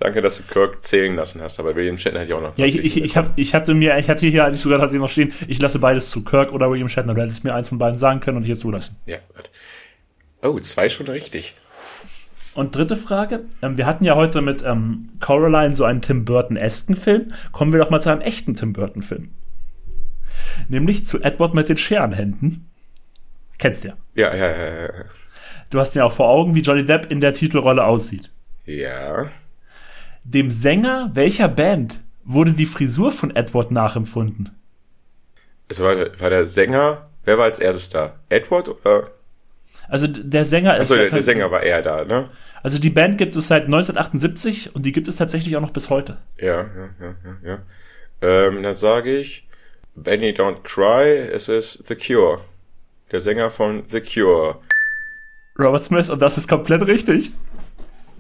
Danke, 0.01 0.22
dass 0.22 0.39
du 0.39 0.44
Kirk 0.44 0.82
zählen 0.82 1.14
lassen 1.14 1.43
hast, 1.43 1.60
aber 1.60 1.76
William 1.76 1.98
Shatner 1.98 2.20
hat 2.20 2.28
ja 2.28 2.36
auch 2.36 2.40
noch. 2.40 2.56
Ja, 2.56 2.64
ich, 2.64 2.78
ich, 2.78 2.97
ich, 2.97 3.14
hab, 3.14 3.39
ich 3.39 3.52
hatte 3.52 3.74
mir, 3.74 3.98
ich 3.98 4.09
hatte 4.09 4.26
hier 4.26 4.47
eigentlich 4.47 4.62
sogar 4.62 4.78
tatsächlich 4.78 5.02
noch 5.02 5.10
stehen, 5.10 5.35
ich 5.48 5.60
lasse 5.60 5.80
beides 5.80 6.09
zu 6.09 6.24
Kirk 6.24 6.55
oder 6.55 6.70
William 6.70 6.89
Shatner. 6.89 7.12
Du 7.12 7.20
hättest 7.20 7.44
mir 7.44 7.52
eins 7.52 7.68
von 7.68 7.76
beiden 7.76 7.98
sagen 7.98 8.20
können 8.20 8.39
und 8.39 8.44
hier 8.44 8.56
zulassen. 8.56 8.97
Ja. 9.05 9.18
Oh, 10.40 10.59
zwei 10.60 10.89
schon 10.89 11.09
richtig. 11.09 11.55
Und 12.59 12.74
dritte 12.74 12.97
Frage. 12.97 13.44
Ähm, 13.62 13.76
wir 13.76 13.86
hatten 13.86 14.05
ja 14.05 14.16
heute 14.16 14.40
mit 14.43 14.64
ähm, 14.64 15.10
Coraline 15.20 15.76
so 15.76 15.85
einen 15.85 16.02
Tim 16.02 16.24
Burton-esken 16.24 16.97
Film. 16.97 17.32
Kommen 17.52 17.72
wir 17.72 17.78
doch 17.78 17.90
mal 17.90 18.01
zu 18.01 18.10
einem 18.10 18.20
echten 18.20 18.56
Tim 18.56 18.72
Burton-Film. 18.72 19.30
Nämlich 20.68 21.06
zu 21.06 21.20
Edward 21.22 21.55
mit 21.55 21.68
den 21.68 21.76
Scherenhänden. 21.76 22.68
Kennst 23.59 23.85
du 23.85 23.89
ja. 23.89 23.94
Ja, 24.16 24.35
ja, 24.35 24.48
ja, 24.51 24.82
ja. 24.82 24.89
Du 25.70 25.78
hast 25.78 25.94
ja 25.94 26.05
auch 26.05 26.12
vor 26.12 26.28
Augen, 26.28 26.56
wie 26.56 26.60
Johnny 26.62 26.85
Depp 26.85 27.10
in 27.12 27.20
der 27.20 27.32
Titelrolle 27.32 27.85
aussieht. 27.85 28.30
Ja. 28.66 29.26
Dem 30.24 30.51
Sänger 30.51 31.10
welcher 31.14 31.47
Band 31.48 32.01
wurde 32.24 32.52
die 32.55 32.66
Frisur 32.66 33.12
von 33.12 33.35
Edward 33.36 33.70
nachempfunden? 33.70 34.51
Es 35.68 35.80
war, 35.80 35.94
der- 35.94 36.18
war 36.20 36.30
der 36.30 36.44
Sänger, 36.44 37.09
wer 37.24 37.39
war 37.39 37.44
als 37.44 37.60
erstes 37.60 37.89
da? 37.90 38.16
Edward 38.30 38.68
oder? 38.68 39.12
Also 39.89 40.06
der 40.09 40.44
Sänger 40.44 40.76
ist. 40.76 40.82
Achso, 40.90 40.97
der, 40.97 41.09
der 41.10 41.22
Sänger 41.22 41.51
war 41.52 41.62
er 41.62 41.82
da, 41.82 42.05
ne? 42.05 42.28
Also 42.68 42.78
die 42.78 42.90
Band 42.90 43.16
gibt 43.16 43.34
es 43.34 43.48
seit 43.48 43.64
1978 43.64 44.74
und 44.74 44.84
die 44.84 44.92
gibt 44.92 45.08
es 45.08 45.16
tatsächlich 45.16 45.56
auch 45.56 45.62
noch 45.62 45.70
bis 45.70 45.88
heute. 45.88 46.18
Ja, 46.38 46.64
ja, 46.64 46.90
ja, 47.00 47.14
ja, 47.24 47.36
ja. 47.42 47.58
Ähm, 48.20 48.62
dann 48.62 48.74
sage 48.74 49.16
ich, 49.16 49.48
Benny 49.96 50.32
Don't 50.32 50.64
Cry, 50.64 51.16
es 51.16 51.48
ist 51.48 51.86
The 51.86 51.96
Cure. 51.96 52.42
Der 53.10 53.20
Sänger 53.20 53.48
von 53.48 53.84
The 53.86 54.02
Cure. 54.02 54.60
Robert 55.58 55.82
Smith 55.82 56.10
und 56.10 56.20
das 56.20 56.36
ist 56.36 56.46
komplett 56.46 56.82
richtig. 56.82 57.30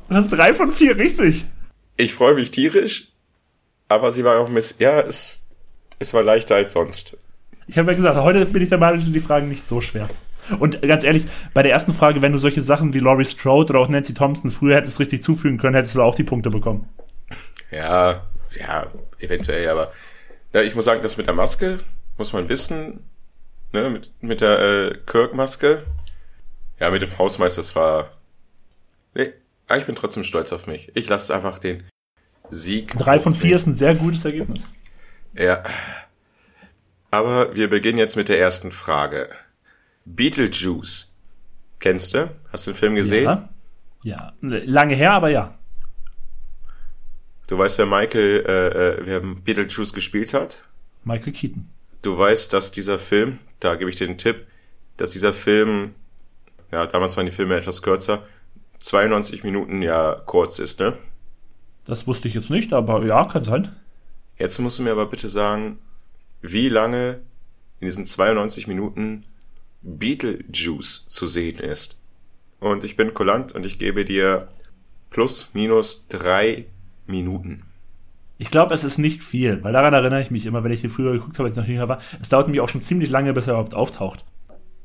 Du 0.08 0.14
hast 0.14 0.30
drei 0.30 0.54
von 0.54 0.72
vier 0.72 0.96
richtig. 0.96 1.44
Ich 1.98 2.14
freue 2.14 2.32
mich 2.32 2.50
tierisch, 2.50 3.08
aber 3.88 4.12
sie 4.12 4.24
war 4.24 4.38
auch 4.40 4.48
miss. 4.48 4.76
Ja, 4.78 4.98
es, 5.00 5.46
es 5.98 6.14
war 6.14 6.22
leichter 6.22 6.54
als 6.54 6.72
sonst. 6.72 7.18
Ich 7.66 7.76
habe 7.76 7.90
ja 7.90 7.96
gesagt, 7.98 8.16
heute 8.18 8.46
bin 8.46 8.62
ich 8.62 8.70
der 8.70 8.78
Meinung, 8.78 9.02
sind 9.02 9.12
die 9.12 9.20
Fragen 9.20 9.50
nicht 9.50 9.68
so 9.68 9.82
schwer. 9.82 10.08
Und 10.58 10.82
ganz 10.82 11.04
ehrlich, 11.04 11.26
bei 11.54 11.62
der 11.62 11.72
ersten 11.72 11.92
Frage, 11.92 12.22
wenn 12.22 12.32
du 12.32 12.38
solche 12.38 12.62
Sachen 12.62 12.94
wie 12.94 13.00
Laurie 13.00 13.24
Strode 13.24 13.72
oder 13.72 13.80
auch 13.80 13.88
Nancy 13.88 14.14
Thompson 14.14 14.50
früher 14.50 14.76
hättest 14.76 15.00
richtig 15.00 15.22
zufügen 15.22 15.58
können, 15.58 15.74
hättest 15.74 15.94
du 15.94 16.02
auch 16.02 16.14
die 16.14 16.24
Punkte 16.24 16.50
bekommen. 16.50 16.88
Ja, 17.70 18.24
ja, 18.58 18.86
eventuell, 19.18 19.68
aber 19.68 19.92
ja, 20.52 20.62
ich 20.62 20.74
muss 20.74 20.86
sagen, 20.86 21.02
das 21.02 21.16
mit 21.16 21.26
der 21.26 21.34
Maske 21.34 21.78
muss 22.16 22.32
man 22.32 22.48
wissen. 22.48 23.04
Ne, 23.72 23.90
mit, 23.90 24.10
mit 24.22 24.40
der 24.40 24.58
äh, 24.60 24.98
Kirk-Maske. 25.04 25.82
Ja, 26.80 26.90
mit 26.90 27.02
dem 27.02 27.18
Hausmeister, 27.18 27.60
das 27.60 27.76
war. 27.76 28.12
Nee, 29.14 29.32
aber 29.66 29.78
ich 29.78 29.84
bin 29.84 29.94
trotzdem 29.94 30.24
stolz 30.24 30.52
auf 30.52 30.66
mich. 30.66 30.90
Ich 30.94 31.08
lasse 31.08 31.34
einfach 31.34 31.58
den 31.58 31.84
Sieg. 32.48 32.96
Drei 32.96 33.18
von 33.18 33.34
vier 33.34 33.56
ist 33.56 33.66
ein 33.66 33.74
sehr 33.74 33.94
gutes 33.94 34.24
Ergebnis. 34.24 34.60
Ja. 35.34 35.62
Aber 37.10 37.54
wir 37.54 37.68
beginnen 37.68 37.98
jetzt 37.98 38.16
mit 38.16 38.28
der 38.28 38.40
ersten 38.40 38.72
Frage. 38.72 39.28
Beetlejuice. 40.14 41.14
Kennst 41.78 42.14
du? 42.14 42.30
Hast 42.52 42.66
du 42.66 42.72
den 42.72 42.76
Film 42.76 42.94
gesehen? 42.94 43.24
Ja. 43.24 43.48
ja. 44.02 44.32
Lange 44.40 44.94
her, 44.94 45.12
aber 45.12 45.30
ja. 45.30 45.58
Du 47.46 47.56
weißt, 47.56 47.78
wer 47.78 47.86
Michael, 47.86 48.44
äh, 48.46 48.68
äh, 48.68 48.96
wer 49.04 49.20
Beetlejuice 49.20 49.92
gespielt 49.92 50.34
hat? 50.34 50.62
Michael 51.04 51.32
Keaton. 51.32 51.68
Du 52.02 52.16
weißt, 52.16 52.52
dass 52.52 52.72
dieser 52.72 52.98
Film, 52.98 53.38
da 53.60 53.74
gebe 53.76 53.90
ich 53.90 53.96
dir 53.96 54.06
den 54.06 54.18
Tipp, 54.18 54.46
dass 54.96 55.10
dieser 55.10 55.32
Film, 55.32 55.94
ja, 56.70 56.86
damals 56.86 57.16
waren 57.16 57.26
die 57.26 57.32
Filme 57.32 57.56
etwas 57.56 57.82
kürzer, 57.82 58.22
92 58.80 59.44
Minuten 59.44 59.82
ja 59.82 60.14
kurz 60.26 60.58
ist, 60.58 60.80
ne? 60.80 60.96
Das 61.84 62.06
wusste 62.06 62.28
ich 62.28 62.34
jetzt 62.34 62.50
nicht, 62.50 62.72
aber 62.72 63.04
ja, 63.04 63.24
kann 63.24 63.44
sein. 63.44 63.74
Jetzt 64.36 64.58
musst 64.58 64.78
du 64.78 64.82
mir 64.82 64.92
aber 64.92 65.06
bitte 65.06 65.28
sagen, 65.28 65.78
wie 66.42 66.68
lange 66.68 67.20
in 67.80 67.86
diesen 67.86 68.04
92 68.04 68.66
Minuten 68.66 69.24
Beetlejuice 69.82 71.06
zu 71.06 71.26
sehen 71.26 71.58
ist. 71.58 71.98
Und 72.60 72.84
ich 72.84 72.96
bin 72.96 73.14
kulant 73.14 73.54
und 73.54 73.64
ich 73.64 73.78
gebe 73.78 74.04
dir 74.04 74.48
plus 75.10 75.50
minus 75.52 76.08
drei 76.08 76.66
Minuten. 77.06 77.62
Ich 78.38 78.50
glaube, 78.50 78.74
es 78.74 78.84
ist 78.84 78.98
nicht 78.98 79.22
viel, 79.22 79.62
weil 79.64 79.72
daran 79.72 79.94
erinnere 79.94 80.22
ich 80.22 80.30
mich 80.30 80.46
immer, 80.46 80.62
wenn 80.62 80.72
ich 80.72 80.80
den 80.80 80.90
früher 80.90 81.12
geguckt 81.12 81.38
habe, 81.38 81.48
als 81.48 81.56
ich 81.56 81.60
noch 81.60 81.68
jünger 81.68 81.88
war. 81.88 82.00
Es 82.20 82.28
dauert 82.28 82.46
nämlich 82.46 82.60
auch 82.60 82.68
schon 82.68 82.80
ziemlich 82.80 83.10
lange, 83.10 83.32
bis 83.32 83.46
er 83.46 83.54
überhaupt 83.54 83.74
auftaucht. 83.74 84.24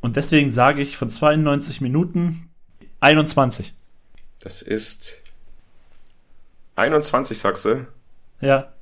Und 0.01 0.15
deswegen 0.15 0.49
sage 0.49 0.81
ich 0.81 0.97
von 0.97 1.09
92 1.09 1.81
Minuten 1.81 2.49
21. 2.99 3.73
Das 4.39 4.61
ist 4.61 5.21
21, 6.75 7.37
sagst 7.37 7.65
du? 7.65 7.85
Ja. 8.41 8.73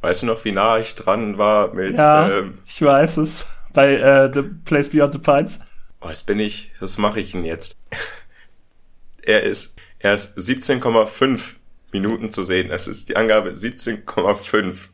Weißt 0.00 0.22
du 0.22 0.26
noch, 0.26 0.44
wie 0.44 0.52
nah 0.52 0.78
ich 0.78 0.94
dran 0.94 1.38
war 1.38 1.74
mit, 1.74 1.96
Ja, 1.96 2.28
ähm, 2.28 2.58
ich 2.66 2.80
weiß 2.80 3.18
es. 3.18 3.46
Bei 3.72 3.94
äh, 3.94 4.30
The 4.32 4.42
Place 4.64 4.90
Beyond 4.90 5.12
the 5.12 5.18
Pines. 5.18 5.60
oh, 6.00 6.08
jetzt 6.08 6.26
bin 6.26 6.38
ich, 6.40 6.72
was 6.80 6.98
mache 6.98 7.20
ich 7.20 7.32
denn 7.32 7.44
jetzt? 7.44 7.76
er 9.22 9.42
ist, 9.42 9.76
er 9.98 10.14
ist 10.14 10.38
17,5 10.38 11.56
Minuten 11.92 12.30
zu 12.30 12.42
sehen. 12.42 12.70
Es 12.70 12.86
ist 12.86 13.08
die 13.08 13.16
Angabe 13.16 13.50
17,5. 13.50 14.88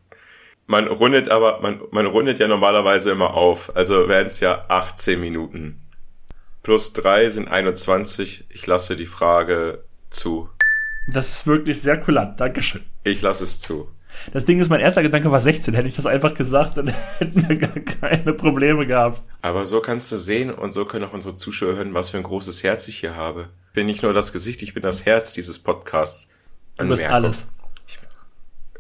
Man 0.67 0.87
rundet 0.89 1.29
aber, 1.29 1.61
man, 1.61 1.83
man 1.91 2.07
rundet 2.07 2.39
ja 2.39 2.49
normalerweise 2.49 3.11
immer 3.11 3.35
auf. 3.35 3.77
Also 3.77 4.09
wären 4.09 4.29
es 4.29 4.41
ja 4.41 4.65
18 4.69 5.21
Minuten. 5.21 5.81
Plus 6.63 6.95
drei 6.95 7.29
sind 7.29 7.49
21. 7.49 8.47
Ich 8.49 8.67
lasse 8.67 8.97
die 8.97 9.07
Frage 9.07 9.85
zu. 10.09 10.49
Das 11.13 11.31
ist 11.31 11.47
wirklich 11.47 11.83
sehr 11.83 12.01
kulant. 12.01 12.41
Dankeschön. 12.41 12.83
Ich 13.03 13.21
lasse 13.21 13.45
es 13.45 13.61
zu. 13.61 13.91
Das 14.33 14.45
Ding 14.45 14.61
ist, 14.61 14.69
mein 14.69 14.81
erster 14.81 15.03
Gedanke 15.03 15.31
war 15.31 15.41
16. 15.41 15.75
Hätte 15.75 15.89
ich 15.89 15.97
das 15.97 16.07
einfach 16.07 16.35
gesagt, 16.35 16.77
dann 16.77 16.89
hätten 17.19 17.49
wir 17.49 17.57
gar 17.57 17.81
keine 17.81 18.33
Probleme 18.33 18.87
gehabt. 18.87 19.23
Aber 19.43 19.67
so 19.67 19.81
kannst 19.81 20.11
du 20.13 20.17
sehen 20.17 20.51
und 20.53 20.73
so 20.73 20.85
können 20.85 21.05
auch 21.05 21.13
unsere 21.13 21.35
Zuschauer 21.35 21.75
hören, 21.75 21.95
was 21.95 22.11
für 22.11 22.17
ein 22.19 22.23
großes 22.23 22.63
Herz 22.63 22.89
ich 22.89 22.97
hier 22.99 23.17
habe. 23.17 23.49
Ich 23.69 23.73
bin 23.75 23.87
nicht 23.87 24.03
nur 24.03 24.13
das 24.13 24.33
Gesicht, 24.33 24.63
ich 24.63 24.73
bin 24.75 24.83
das 24.83 25.05
Herz 25.07 25.33
dieses 25.33 25.59
Podcasts. 25.59 26.29
Du 26.77 26.89
bist 26.89 27.03
alles. 27.05 27.47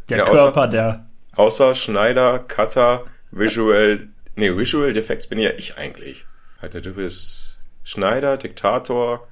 Der 0.08 0.18
Ja, 0.18 0.24
außer- 0.26 0.32
Körper, 0.34 0.68
der. 0.68 1.06
Außer 1.36 1.74
Schneider, 1.74 2.38
Cutter, 2.38 3.04
Visual, 3.32 4.08
nee, 4.36 4.56
Visual 4.56 4.92
Defects 4.92 5.26
bin 5.26 5.38
ja 5.40 5.50
ich 5.56 5.76
eigentlich. 5.76 6.26
Alter, 6.60 6.80
du 6.80 6.92
bist 6.92 7.58
Schneider, 7.82 8.36
Diktator, 8.36 9.26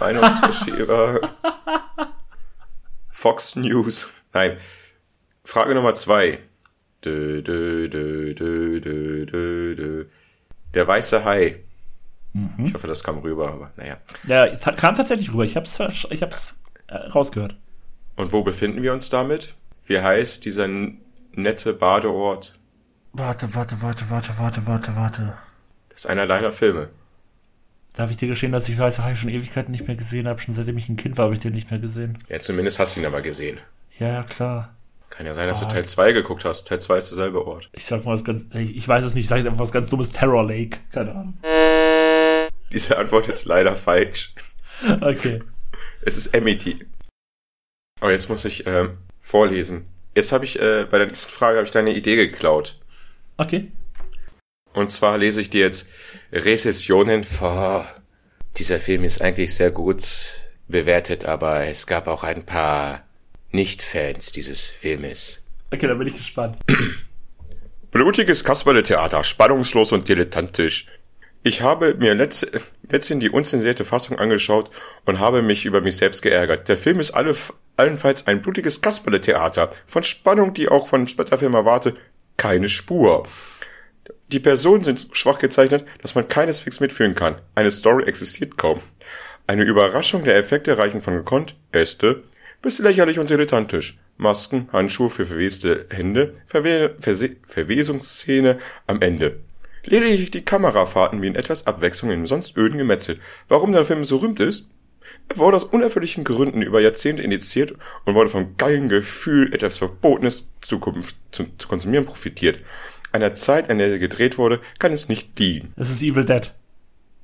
Meinungsverschieber, 0.00 1.20
Fox 3.10 3.56
News. 3.56 4.06
Nein. 4.32 4.58
Frage 5.44 5.74
Nummer 5.74 5.94
zwei. 5.94 6.38
Dö, 7.04 7.42
dö, 7.42 7.88
dö, 7.88 8.34
dö, 8.34 8.80
dö, 8.80 9.26
dö, 9.26 9.74
dö. 9.76 10.04
Der 10.72 10.88
weiße 10.88 11.24
Hai. 11.24 11.60
Mhm. 12.32 12.66
Ich 12.66 12.74
hoffe, 12.74 12.86
das 12.86 13.04
kam 13.04 13.18
rüber, 13.18 13.52
aber 13.52 13.72
naja. 13.76 13.98
Ja, 14.26 14.46
es 14.46 14.62
kam 14.62 14.94
tatsächlich 14.94 15.30
rüber. 15.32 15.44
Ich 15.44 15.56
hab's, 15.56 15.78
ich 16.10 16.22
hab's 16.22 16.56
äh, 16.88 16.96
rausgehört. 16.96 17.56
Und 18.16 18.32
wo 18.32 18.42
befinden 18.42 18.82
wir 18.82 18.92
uns 18.92 19.10
damit? 19.10 19.54
Wie 19.86 20.00
heißt 20.00 20.44
dieser 20.44 20.68
nette 21.32 21.74
Badeort? 21.74 22.58
Warte, 23.12 23.54
warte, 23.54 23.80
warte, 23.82 24.08
warte, 24.08 24.30
warte, 24.38 24.66
warte, 24.66 24.96
warte. 24.96 25.34
Das 25.90 26.00
ist 26.00 26.06
einer 26.06 26.26
deiner 26.26 26.52
Filme. 26.52 26.88
Darf 27.94 28.10
ich 28.10 28.16
dir 28.16 28.28
gestehen, 28.28 28.50
dass 28.50 28.68
ich 28.68 28.76
weiß, 28.76 28.98
habe 28.98 29.12
ich 29.12 29.20
schon 29.20 29.28
Ewigkeiten 29.28 29.70
nicht 29.70 29.86
mehr 29.86 29.94
gesehen 29.94 30.26
habe. 30.26 30.40
Schon 30.40 30.54
seitdem 30.54 30.76
ich 30.78 30.88
ein 30.88 30.96
Kind 30.96 31.16
war, 31.16 31.26
habe 31.26 31.34
ich 31.34 31.40
den 31.40 31.52
nicht 31.52 31.70
mehr 31.70 31.78
gesehen. 31.78 32.18
Ja, 32.28 32.40
zumindest 32.40 32.80
hast 32.80 32.96
du 32.96 33.00
ihn 33.00 33.06
aber 33.06 33.22
gesehen. 33.22 33.60
Ja, 34.00 34.08
ja, 34.08 34.22
klar. 34.24 34.74
Kann 35.16 35.26
ja 35.26 35.34
sein, 35.34 35.46
dass 35.46 35.62
oh. 35.62 35.66
du 35.66 35.72
Teil 35.72 35.84
2 35.84 36.12
geguckt 36.12 36.44
hast. 36.44 36.66
Teil 36.66 36.80
2 36.80 36.98
ist 36.98 37.10
derselbe 37.10 37.46
Ort. 37.46 37.70
Ich 37.72 37.86
sag 37.86 38.04
mal 38.04 38.14
was 38.14 38.24
ganz, 38.24 38.42
ich 38.52 38.86
weiß 38.86 39.04
es 39.04 39.14
nicht, 39.14 39.24
ich 39.24 39.28
sage 39.28 39.40
jetzt 39.42 39.48
einfach 39.48 39.60
was 39.60 39.70
ganz 39.70 39.88
dummes. 39.88 40.10
Terror 40.10 40.44
Lake. 40.44 40.78
Keine 40.90 41.12
Ahnung. 41.12 41.38
Diese 42.72 42.98
Antwort 42.98 43.28
ist 43.28 43.46
leider 43.46 43.76
falsch. 43.76 44.32
Okay. 45.00 45.40
Es 46.02 46.16
ist 46.16 46.34
Amity. 46.34 46.84
Aber 48.00 48.10
jetzt 48.10 48.28
muss 48.28 48.44
ich 48.44 48.66
ähm, 48.66 48.98
vorlesen. 49.20 49.86
Jetzt 50.16 50.32
habe 50.32 50.44
ich 50.44 50.60
äh, 50.60 50.84
bei 50.90 50.98
der 50.98 51.06
nächsten 51.06 51.30
Frage 51.30 51.58
habe 51.58 51.64
ich 51.64 51.70
deine 51.70 51.94
Idee 51.94 52.16
geklaut. 52.16 52.76
Okay. 53.36 53.70
Und 54.72 54.90
zwar 54.90 55.16
lese 55.16 55.40
ich 55.40 55.48
dir 55.48 55.60
jetzt 55.60 55.88
Rezessionen 56.32 57.22
vor. 57.22 57.86
Dieser 58.56 58.80
Film 58.80 59.04
ist 59.04 59.22
eigentlich 59.22 59.54
sehr 59.54 59.70
gut 59.70 60.04
bewertet, 60.66 61.24
aber 61.24 61.66
es 61.66 61.86
gab 61.86 62.08
auch 62.08 62.24
ein 62.24 62.44
paar 62.44 63.04
Nicht-Fans 63.54 64.32
dieses 64.32 64.66
Filmes. 64.66 65.44
Okay, 65.72 65.86
da 65.86 65.94
bin 65.94 66.08
ich 66.08 66.16
gespannt. 66.16 66.58
Blutiges 67.92 68.42
Kasperle-Theater, 68.42 69.22
spannungslos 69.22 69.92
und 69.92 70.08
dilettantisch. 70.08 70.86
Ich 71.44 71.62
habe 71.62 71.94
mir 71.94 72.16
letzt, 72.16 72.48
letztens 72.90 73.20
die 73.20 73.30
unzensierte 73.30 73.84
Fassung 73.84 74.18
angeschaut 74.18 74.70
und 75.04 75.20
habe 75.20 75.40
mich 75.40 75.66
über 75.66 75.80
mich 75.80 75.96
selbst 75.98 76.22
geärgert. 76.22 76.68
Der 76.68 76.76
Film 76.76 76.98
ist 76.98 77.12
alle, 77.12 77.36
allenfalls 77.76 78.26
ein 78.26 78.42
blutiges 78.42 78.80
Kasperle-Theater. 78.80 79.70
Von 79.86 80.02
Spannung, 80.02 80.52
die 80.52 80.68
auch 80.68 80.88
von 80.88 81.06
Splatterfilm 81.06 81.54
erwarte, 81.54 81.94
keine 82.36 82.68
Spur. 82.68 83.22
Die 84.32 84.40
Personen 84.40 84.82
sind 84.82 85.10
schwach 85.12 85.38
gezeichnet, 85.38 85.84
dass 86.02 86.16
man 86.16 86.26
keineswegs 86.26 86.80
mitfühlen 86.80 87.14
kann. 87.14 87.40
Eine 87.54 87.70
Story 87.70 88.02
existiert 88.02 88.56
kaum. 88.56 88.80
Eine 89.46 89.62
Überraschung 89.62 90.24
der 90.24 90.38
Effekte 90.38 90.76
reichen 90.76 91.00
von 91.00 91.14
gekonnt, 91.14 91.54
Äste, 91.70 92.24
bis 92.64 92.78
lächerlich 92.78 93.18
und 93.18 93.28
dilettantisch. 93.28 93.98
Masken, 94.16 94.68
Handschuhe 94.72 95.10
für 95.10 95.26
verweste 95.26 95.86
Hände, 95.90 96.32
Verwe 96.46 96.96
Verse 96.98 97.36
Verwesungsszene 97.46 98.56
am 98.86 99.02
Ende. 99.02 99.40
Lediglich 99.84 100.30
die 100.30 100.46
Kamerafahrten 100.46 101.20
wie 101.20 101.26
in 101.26 101.34
etwas 101.34 101.66
Abwechslung 101.66 102.10
im 102.10 102.26
sonst 102.26 102.56
öden 102.56 102.78
Gemetzel. 102.78 103.18
Warum 103.48 103.72
der 103.72 103.84
Film 103.84 104.06
so 104.06 104.16
rühmt 104.16 104.40
ist? 104.40 104.66
Er 105.28 105.36
wurde 105.36 105.56
aus 105.56 105.64
unerfülllichen 105.64 106.24
Gründen 106.24 106.62
über 106.62 106.80
Jahrzehnte 106.80 107.22
initiiert 107.22 107.74
und 108.06 108.14
wurde 108.14 108.30
vom 108.30 108.56
geilen 108.56 108.88
Gefühl, 108.88 109.52
etwas 109.52 109.76
Verbotenes 109.76 110.48
zu, 110.62 110.80
zu, 111.32 111.44
zu 111.58 111.68
konsumieren 111.68 112.06
profitiert. 112.06 112.64
Einer 113.12 113.34
Zeit, 113.34 113.68
in 113.68 113.76
der 113.76 113.90
er 113.90 113.98
gedreht 113.98 114.38
wurde, 114.38 114.60
kann 114.78 114.92
es 114.92 115.10
nicht 115.10 115.38
dienen. 115.38 115.74
Es 115.76 115.90
ist 115.90 116.02
Evil 116.02 116.24
Dead. 116.24 116.50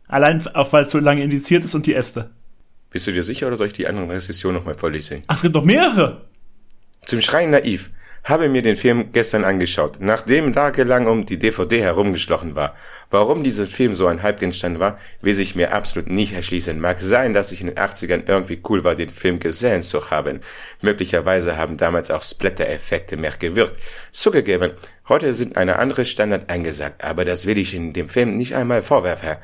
Allein 0.07 0.47
auch 0.49 0.75
weil 0.75 0.85
es 0.85 0.91
so 0.91 0.99
lange 0.99 1.25
indiziert 1.25 1.65
ist 1.65 1.75
und 1.75 1.87
die 1.87 1.95
Äste. 1.95 2.31
Bist 2.91 3.07
du 3.07 3.13
dir 3.13 3.23
sicher 3.23 3.47
oder 3.47 3.57
soll 3.57 3.69
ich 3.69 3.73
die 3.73 3.87
anderen 3.87 4.11
Rezessionen 4.11 4.59
nochmal 4.59 4.77
vorlesen? 4.77 5.23
Ach, 5.29 5.37
es 5.37 5.43
gibt 5.43 5.55
noch 5.55 5.65
mehrere. 5.65 6.23
Zum 7.05 7.21
Schreien 7.21 7.51
naiv 7.51 7.91
habe 8.25 8.49
mir 8.49 8.63
den 8.63 8.77
Film 8.77 9.13
gestern 9.13 9.45
angeschaut, 9.45 9.99
nachdem 10.01 10.53
tagelang 10.53 11.07
um 11.07 11.25
die 11.25 11.39
DVD 11.39 11.83
herumgeschlochen 11.83 12.55
war. 12.55 12.75
Warum 13.11 13.43
dieser 13.43 13.67
Film 13.67 13.95
so 13.95 14.07
ein 14.07 14.23
Hype 14.23 14.43
entstanden 14.43 14.79
war, 14.79 14.99
wie 15.23 15.33
sich 15.33 15.55
mir 15.55 15.73
absolut 15.73 16.11
nicht 16.11 16.35
erschließen. 16.35 16.79
Mag 16.81 17.01
sein, 17.01 17.33
dass 17.33 17.53
ich 17.53 17.61
in 17.61 17.69
den 17.69 17.77
80ern 17.77 18.25
irgendwie 18.27 18.61
cool 18.69 18.85
war, 18.85 18.95
den 18.95 19.11
Film 19.11 19.39
gesehen 19.39 19.83
zu 19.83 20.11
haben. 20.11 20.41
Möglicherweise 20.83 21.57
haben 21.57 21.77
damals 21.77 22.11
auch 22.11 22.23
Splatter-Effekte 22.23 23.17
mehr 23.17 23.33
gewirkt. 23.39 23.79
Zugegeben, 24.13 24.73
heute 25.09 25.33
sind 25.33 25.57
eine 25.57 25.79
andere 25.79 26.05
Standard 26.05 26.51
angesagt, 26.51 27.03
aber 27.03 27.25
das 27.25 27.47
will 27.47 27.57
ich 27.57 27.75
in 27.75 27.93
dem 27.93 28.09
Film 28.09 28.37
nicht 28.37 28.55
einmal 28.55 28.83
vorwerfen. 28.83 29.37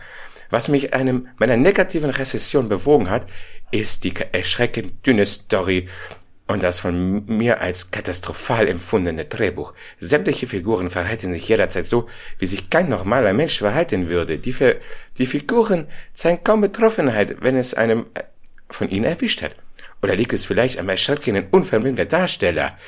Was 0.51 0.69
mich 0.69 0.95
einem 0.95 1.29
meiner 1.39 1.57
negativen 1.57 2.11
Rezession 2.11 2.69
bewogen 2.69 3.11
hat, 3.11 3.27
ist 3.71 4.05
die 4.05 4.15
erschreckend 4.33 5.07
dünne 5.07 5.27
Story 5.27 5.89
und 6.47 6.63
das 6.63 6.79
von 6.79 7.27
mir 7.27 7.61
als 7.61 7.91
katastrophal 7.91 8.69
empfundene 8.69 9.25
Drehbuch. 9.25 9.75
Sämtliche 9.99 10.47
Figuren 10.47 10.91
verhalten 10.91 11.33
sich 11.33 11.49
jederzeit 11.49 11.87
so, 11.87 12.09
wie 12.39 12.47
sich 12.47 12.71
kein 12.71 12.89
normaler 12.89 13.33
Mensch 13.33 13.59
verhalten 13.59 14.09
würde. 14.09 14.39
Die, 14.39 14.55
die 15.19 15.27
Figuren 15.27 15.89
zeigen 16.13 16.45
kaum 16.45 16.61
Betroffenheit, 16.61 17.37
wenn 17.41 17.57
es 17.57 17.75
einem 17.75 18.07
äh, 18.15 18.23
von 18.71 18.89
ihnen 18.89 19.05
erwischt 19.05 19.43
hat. 19.43 19.57
Oder 20.03 20.15
liegt 20.15 20.33
es 20.33 20.45
vielleicht 20.45 20.79
am 20.79 20.89
erschreckenden 20.89 21.49
Unvermögen 21.51 21.97
der 21.97 22.07
Darsteller? 22.07 22.79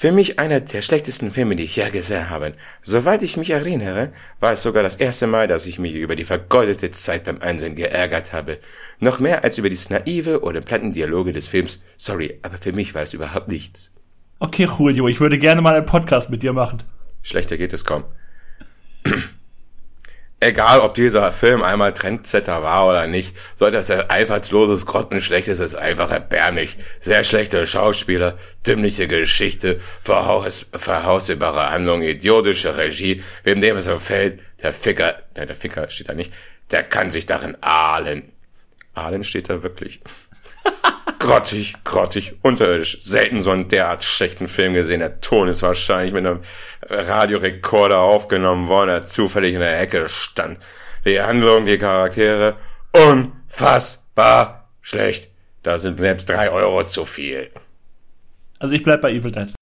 Für 0.00 0.12
mich 0.12 0.38
einer 0.38 0.60
der 0.60 0.80
schlechtesten 0.80 1.32
Filme, 1.32 1.56
die 1.56 1.64
ich 1.64 1.74
je 1.74 1.90
gesehen 1.90 2.30
habe. 2.30 2.54
Soweit 2.82 3.20
ich 3.24 3.36
mich 3.36 3.50
erinnere, 3.50 4.12
war 4.38 4.52
es 4.52 4.62
sogar 4.62 4.84
das 4.84 4.94
erste 4.94 5.26
Mal, 5.26 5.48
dass 5.48 5.66
ich 5.66 5.80
mich 5.80 5.92
über 5.92 6.14
die 6.14 6.22
vergeudete 6.22 6.92
Zeit 6.92 7.24
beim 7.24 7.40
Einsehen 7.40 7.74
geärgert 7.74 8.32
habe. 8.32 8.58
Noch 9.00 9.18
mehr 9.18 9.42
als 9.42 9.58
über 9.58 9.68
die 9.68 9.78
naive 9.88 10.44
oder 10.44 10.60
platten 10.60 10.92
Dialoge 10.92 11.32
des 11.32 11.48
Films. 11.48 11.82
Sorry, 11.96 12.38
aber 12.42 12.58
für 12.58 12.72
mich 12.72 12.94
war 12.94 13.02
es 13.02 13.12
überhaupt 13.12 13.48
nichts. 13.48 13.92
Okay, 14.38 14.68
Julio, 14.78 15.08
ich 15.08 15.18
würde 15.18 15.36
gerne 15.36 15.62
mal 15.62 15.74
einen 15.74 15.84
Podcast 15.84 16.30
mit 16.30 16.44
dir 16.44 16.52
machen. 16.52 16.84
Schlechter 17.22 17.56
geht 17.56 17.72
es 17.72 17.84
kaum. 17.84 18.04
Egal, 20.40 20.78
ob 20.80 20.94
dieser 20.94 21.32
Film 21.32 21.64
einmal 21.64 21.92
Trendsetter 21.92 22.62
war 22.62 22.88
oder 22.88 23.08
nicht, 23.08 23.36
so 23.56 23.66
etwas 23.66 23.90
einfallsloses, 23.90 24.86
grottenschlechtes 24.86 25.58
ist 25.58 25.74
einfach 25.74 26.12
erbärmlich. 26.12 26.76
Sehr 27.00 27.24
schlechte 27.24 27.66
Schauspieler, 27.66 28.38
dümmliche 28.64 29.08
Geschichte, 29.08 29.80
verhaus 30.00 30.66
verhausbare 30.72 31.70
Handlung, 31.70 32.02
idiotische 32.02 32.76
Regie, 32.76 33.24
wem 33.42 33.60
dem 33.60 33.76
es 33.78 33.86
gefällt, 33.86 34.40
der 34.62 34.72
Ficker, 34.72 35.16
nein, 35.36 35.48
der 35.48 35.56
Ficker 35.56 35.90
steht 35.90 36.08
da 36.08 36.14
nicht, 36.14 36.32
der 36.70 36.84
kann 36.84 37.10
sich 37.10 37.26
darin 37.26 37.56
ahlen. 37.60 38.30
Ahlen 38.94 39.24
steht 39.24 39.50
da 39.50 39.64
wirklich. 39.64 40.00
grottig, 41.18 41.74
grottig, 41.82 42.34
unterirdisch. 42.42 42.98
Selten 43.00 43.40
so 43.40 43.50
einen 43.50 43.68
derart 43.68 44.04
schlechten 44.04 44.46
Film 44.46 44.74
gesehen. 44.74 45.00
Der 45.00 45.20
Ton 45.20 45.48
ist 45.48 45.62
wahrscheinlich 45.62 46.12
mit 46.12 46.24
einem 46.26 46.42
Radiorekorder 46.88 48.00
aufgenommen 48.00 48.68
worden, 48.68 48.90
der 48.90 49.06
zufällig 49.06 49.54
in 49.54 49.60
der 49.60 49.80
Ecke 49.80 50.08
stand. 50.08 50.58
Die 51.04 51.20
Handlung, 51.20 51.66
die 51.66 51.78
Charaktere, 51.78 52.56
unfassbar 52.92 54.68
schlecht. 54.80 55.30
Da 55.62 55.78
sind 55.78 55.98
selbst 55.98 56.28
drei 56.28 56.50
Euro 56.50 56.84
zu 56.84 57.04
viel. 57.04 57.50
Also 58.58 58.74
ich 58.74 58.82
bleib 58.82 59.02
bei 59.02 59.12
Evil 59.12 59.30
Dead. 59.30 59.54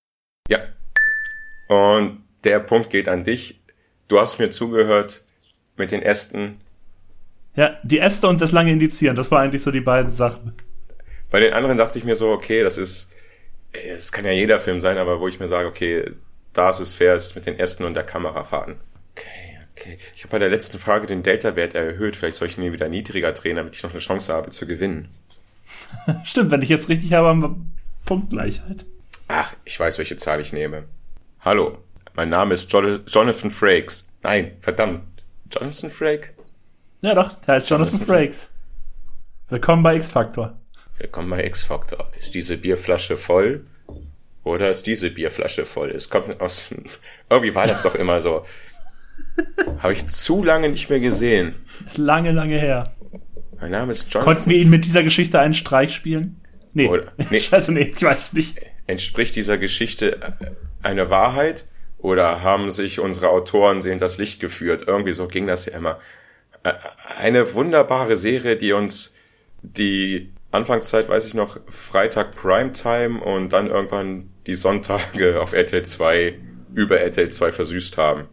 Ja. 0.49 0.61
Und 1.69 2.23
der 2.45 2.61
Punkt 2.61 2.91
geht 2.91 3.09
an 3.09 3.25
dich. 3.25 3.61
Du 4.09 4.21
hast 4.21 4.39
mir 4.39 4.51
zugehört 4.51 5.25
mit 5.77 5.91
den 5.91 6.03
Ästen. 6.03 6.61
Ja, 7.57 7.77
die 7.83 7.99
Äste 7.99 8.29
und 8.29 8.41
das 8.41 8.53
lange 8.53 8.71
Indizieren, 8.71 9.17
das 9.17 9.31
war 9.31 9.41
eigentlich 9.41 9.63
so 9.63 9.71
die 9.71 9.81
beiden 9.81 10.11
Sachen. 10.11 10.53
Bei 11.31 11.41
den 11.41 11.55
anderen 11.55 11.77
dachte 11.77 11.99
ich 11.99 12.05
mir 12.05 12.15
so, 12.15 12.31
okay, 12.31 12.63
das 12.63 12.79
ist, 12.79 13.13
es 13.73 14.13
kann 14.13 14.25
ja 14.25 14.31
jeder 14.31 14.59
Film 14.59 14.79
sein, 14.79 14.99
aber 14.99 15.21
wo 15.21 15.27
ich 15.27 15.41
mir 15.41 15.49
sage, 15.49 15.67
okay, 15.67 16.13
da 16.57 16.71
ist 16.71 16.81
es 16.81 16.95
fair, 16.95 17.15
ist 17.15 17.35
mit 17.35 17.47
den 17.47 17.59
Ästen 17.59 17.85
und 17.85 17.95
der 17.95 18.05
Kamerafahrten. 18.05 18.77
Okay, 19.13 19.59
okay. 19.73 19.99
Ich 20.15 20.23
habe 20.23 20.33
bei 20.33 20.39
der 20.39 20.49
letzten 20.49 20.79
Frage 20.79 21.07
den 21.07 21.23
Delta-Wert 21.23 21.75
erhöht. 21.75 22.17
Vielleicht 22.17 22.39
soll 22.39 22.49
ich 22.49 22.57
ihn 22.57 22.73
wieder 22.73 22.89
niedriger 22.89 23.33
drehen, 23.33 23.57
damit 23.57 23.77
ich 23.77 23.83
noch 23.83 23.91
eine 23.91 24.01
Chance 24.01 24.33
habe 24.33 24.51
zu 24.51 24.67
gewinnen. 24.67 25.09
Stimmt, 26.25 26.51
wenn 26.51 26.63
ich 26.63 26.69
jetzt 26.69 26.89
richtig 26.89 27.13
habe, 27.13 27.29
haben 27.29 27.43
wir 27.43 27.57
Punktgleichheit. 28.05 28.85
Ach, 29.29 29.53
ich 29.65 29.79
weiß, 29.79 29.99
welche 29.99 30.17
Zahl 30.17 30.41
ich 30.41 30.53
nehme. 30.53 30.85
Hallo, 31.41 31.79
mein 32.15 32.29
Name 32.29 32.55
ist 32.55 32.73
jo 32.73 32.81
Jonathan 32.81 33.51
Frakes. 33.51 34.09
Nein, 34.23 34.57
verdammt. 34.61 35.03
Jonathan 35.53 35.91
Frake? 35.91 36.35
Ja 37.03 37.15
doch, 37.15 37.35
der 37.43 37.57
heißt 37.57 37.69
Jonathan, 37.71 37.99
Jonathan 37.99 38.07
Frakes. 38.07 38.49
Willkommen 39.49 39.83
bei 39.83 39.97
X-Factor. 39.97 40.59
Willkommen 40.99 41.31
bei 41.31 41.45
X-Factor. 41.45 42.11
Ist 42.19 42.35
diese 42.35 42.57
Bierflasche 42.57 43.17
voll? 43.17 43.67
Oder 44.47 44.71
ist 44.71 44.87
diese 44.87 45.11
Bierflasche 45.11 45.65
voll? 45.65 45.91
Es 45.91 46.09
kommt 46.09 46.41
aus. 46.41 46.71
Irgendwie 47.29 47.53
war 47.57 47.67
das 47.67 47.83
doch 47.83 47.97
immer 47.97 48.21
so. 48.21 48.47
Habe 49.81 49.93
ich 49.93 50.07
zu 50.07 50.45
lange 50.45 50.69
nicht 50.69 50.89
mehr 50.89 51.01
gesehen. 51.01 51.57
Ist 51.85 51.99
lange, 51.99 52.31
lange 52.31 52.57
her. 52.57 52.95
Mein 53.61 53.73
Name 53.73 53.91
ist 53.91 54.05
Johnson. 54.05 54.23
Konnten 54.23 54.51
wir 54.51 54.59
ihn 54.59 54.71
mit 54.71 54.85
dieser 54.85 55.03
Geschichte 55.03 55.41
einen 55.41 55.53
Streich 55.53 55.93
spielen? 55.93 56.41
Nee. 56.75 56.87
Oder, 56.87 57.13
nee. 57.31 57.43
Also 57.51 57.73
nee, 57.73 57.93
ich 57.97 58.01
weiß 58.01 58.29
es 58.29 58.33
nicht. 58.35 58.57
Entspricht 58.87 59.35
dieser 59.35 59.59
Geschichte 59.59 60.37
eine 60.81 61.11
Wahrheit? 61.11 61.67
Oder 61.99 62.45
haben 62.45 62.71
sich 62.71 63.01
unsere 63.01 63.31
Autoren 63.31 63.83
sehen 63.83 63.99
das 63.99 64.17
Licht 64.17 64.39
geführt? 64.39 64.85
Irgendwie 64.87 65.13
so 65.13 65.27
ging 65.27 65.49
das 65.49 65.67
ja 65.67 65.77
immer. 65.77 65.99
Eine 67.19 67.53
wunderbare 67.53 68.17
Serie, 68.17 68.55
die 68.55 68.73
uns 68.73 69.17
die 69.63 70.36
Anfangszeit 70.51 71.09
weiß 71.09 71.27
ich 71.27 71.35
noch, 71.35 71.59
Freitag 71.69 72.35
Primetime 72.35 73.21
und 73.21 73.53
dann 73.53 73.67
irgendwann 73.67 74.31
die 74.47 74.55
Sonntage 74.55 75.41
auf 75.41 75.53
RTL 75.53 75.85
2 75.85 76.39
über 76.75 77.01
RTL 77.01 77.29
2 77.29 77.53
versüßt 77.53 77.99
haben. 77.99 78.29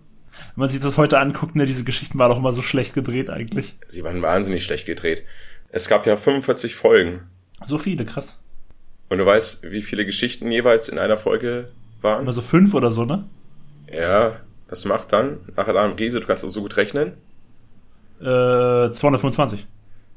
Wenn 0.56 0.62
man 0.62 0.70
sich 0.70 0.80
das 0.80 0.98
heute 0.98 1.20
anguckt, 1.20 1.56
ne, 1.56 1.66
diese 1.66 1.84
Geschichten 1.84 2.18
waren 2.20 2.30
doch 2.30 2.38
immer 2.38 2.54
so 2.54 2.62
schlecht 2.62 2.94
gedreht 2.94 3.30
eigentlich. 3.30 3.76
Sie 3.88 4.04
waren 4.04 4.22
wahnsinnig 4.22 4.64
schlecht 4.64 4.86
gedreht. 4.86 5.24
Es 5.70 5.88
gab 5.88 6.06
ja 6.06 6.18
45 6.18 6.76
Folgen. 6.76 7.22
So 7.66 7.78
viele, 7.78 8.06
krass. 8.06 8.40
Und 9.10 9.18
du 9.20 9.26
weißt, 9.26 9.72
wie 9.72 9.82
viele 9.82 10.06
Geschichten 10.06 10.52
jeweils 10.52 10.90
in 10.90 10.98
einer 10.98 11.18
Folge 11.18 11.70
waren? 12.02 12.24
Immer 12.24 12.34
so 12.34 12.42
fünf 12.42 12.74
oder 12.74 12.92
so, 12.92 13.06
ne? 13.06 13.26
Ja, 13.92 14.40
das 14.68 14.86
macht 14.86 15.14
dann, 15.14 15.40
nach 15.56 15.68
Alarm 15.68 15.94
Riese, 15.94 16.20
du 16.20 16.28
kannst 16.28 16.44
auch 16.46 16.50
so 16.50 16.62
gut 16.62 16.78
rechnen. 16.78 17.14
Äh, 18.20 18.90
225. 18.92 19.68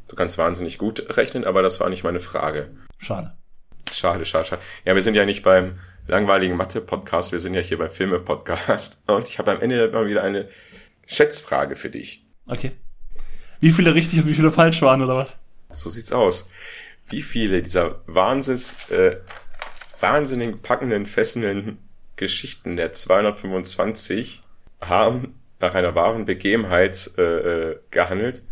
Du 0.09 0.17
kannst 0.17 0.39
wahnsinnig 0.39 0.79
gut 0.79 1.17
rechnen, 1.17 1.45
aber 1.45 1.63
das 1.63 1.81
war 1.81 1.89
nicht 1.89 2.05
meine 2.05 2.21
Frage. 2.21 2.71
Schade. 2.99 3.37
Schade, 3.91 4.25
schade, 4.25 4.45
schade. 4.45 4.63
Ja, 4.85 4.95
wir 4.95 5.03
sind 5.03 5.15
ja 5.15 5.25
nicht 5.25 5.43
beim 5.43 5.79
langweiligen 6.07 6.57
Mathe-Podcast, 6.57 7.33
wir 7.33 7.41
sind 7.41 7.55
ja 7.55 7.61
hier 7.61 7.79
beim 7.79 7.91
Filme-Podcast. 7.91 9.01
Und 9.07 9.29
ich 9.29 9.39
habe 9.39 9.53
am 9.53 9.61
Ende 9.61 9.91
mal 9.91 10.07
wieder 10.07 10.23
eine 10.23 10.49
Schätzfrage 11.07 11.77
für 11.77 11.91
dich. 11.91 12.25
Okay. 12.47 12.73
Wie 13.61 13.73
viele 13.73 13.95
richtig 13.95 14.21
und 14.21 14.29
wie 14.29 14.35
viele 14.35 14.53
falsch 14.53 14.83
waren, 14.83 15.01
oder 15.01 15.17
was? 15.17 15.37
So 15.73 15.89
sieht's 15.89 16.13
aus. 16.13 16.51
Wie 17.09 17.23
viele 17.23 17.63
dieser 17.63 18.03
Wahnsinns, 18.07 18.77
äh, 18.91 19.17
wahnsinnig 19.99 20.61
packenden, 20.63 21.07
fesselnden 21.07 21.79
Geschichten 22.17 22.77
der 22.77 22.93
225 22.93 24.43
haben 24.81 25.41
nach 25.59 25.75
einer 25.75 25.95
wahren 25.95 26.27
Begebenheit 26.27 27.11
äh, 27.17 27.23
äh, 27.23 27.79
gehandelt 27.91 28.43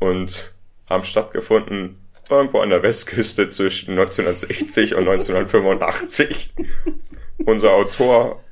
und 0.00 0.55
haben 0.88 1.04
stattgefunden 1.04 1.98
irgendwo 2.28 2.58
an 2.60 2.70
der 2.70 2.82
Westküste 2.82 3.48
zwischen 3.50 3.92
1960 3.92 4.94
und 4.94 5.08
1985. 5.08 6.54
Unser 7.44 7.72
Autor 7.72 8.42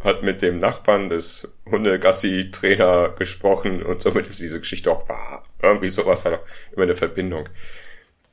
hat 0.00 0.22
mit 0.22 0.42
dem 0.42 0.58
Nachbarn 0.58 1.08
des 1.08 1.48
Hundegassi-Trainer 1.70 3.10
gesprochen 3.18 3.82
und 3.82 4.00
somit 4.02 4.26
ist 4.26 4.40
diese 4.40 4.60
Geschichte 4.60 4.90
auch 4.90 5.08
wahr. 5.08 5.44
Irgendwie 5.62 5.88
sowas 5.90 6.24
war 6.24 6.32
doch 6.32 6.40
immer 6.72 6.82
eine 6.84 6.94
Verbindung. 6.94 7.48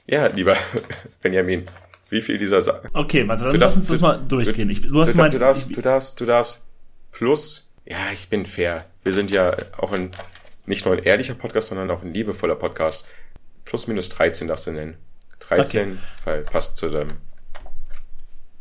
Ja, 0.07 0.27
lieber 0.27 0.55
Benjamin, 1.21 1.65
wie 2.09 2.21
viel 2.21 2.37
dieser 2.37 2.61
Sa 2.61 2.81
Okay, 2.93 3.27
warte, 3.27 3.43
dann 3.45 3.53
Du 3.53 3.59
lass 3.59 3.75
darfst- 3.75 3.77
uns 3.77 3.87
das 3.87 3.97
du- 3.99 4.03
mal 4.03 4.17
durchgehen. 4.27 4.69
Ich, 4.69 4.81
du 4.81 4.99
hast 5.01 5.11
du, 5.13 5.17
mein, 5.17 5.31
du 5.31 5.39
darfst, 5.39 5.75
du 5.75 5.81
darfst, 5.81 6.19
du 6.19 6.25
darfst 6.25 6.67
plus, 7.11 7.69
ja, 7.85 7.97
ich 8.13 8.27
bin 8.29 8.45
fair. 8.45 8.85
Wir 9.03 9.13
sind 9.13 9.31
ja 9.31 9.55
auch 9.77 9.91
ein, 9.93 10.11
nicht 10.71 10.85
nur 10.85 10.95
ein 10.95 11.03
ehrlicher 11.03 11.35
Podcast, 11.35 11.67
sondern 11.67 11.91
auch 11.91 12.01
ein 12.01 12.13
liebevoller 12.13 12.55
Podcast. 12.55 13.07
Plus 13.65 13.87
minus 13.87 14.09
13 14.09 14.47
darfst 14.47 14.65
du 14.65 14.71
nennen. 14.71 14.95
13, 15.39 15.99
weil 16.25 16.41
passt 16.41 16.77
zu 16.77 16.89
dem. 16.89 17.17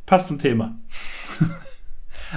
passt 0.06 0.28
zum 0.28 0.38
Thema. 0.38 0.78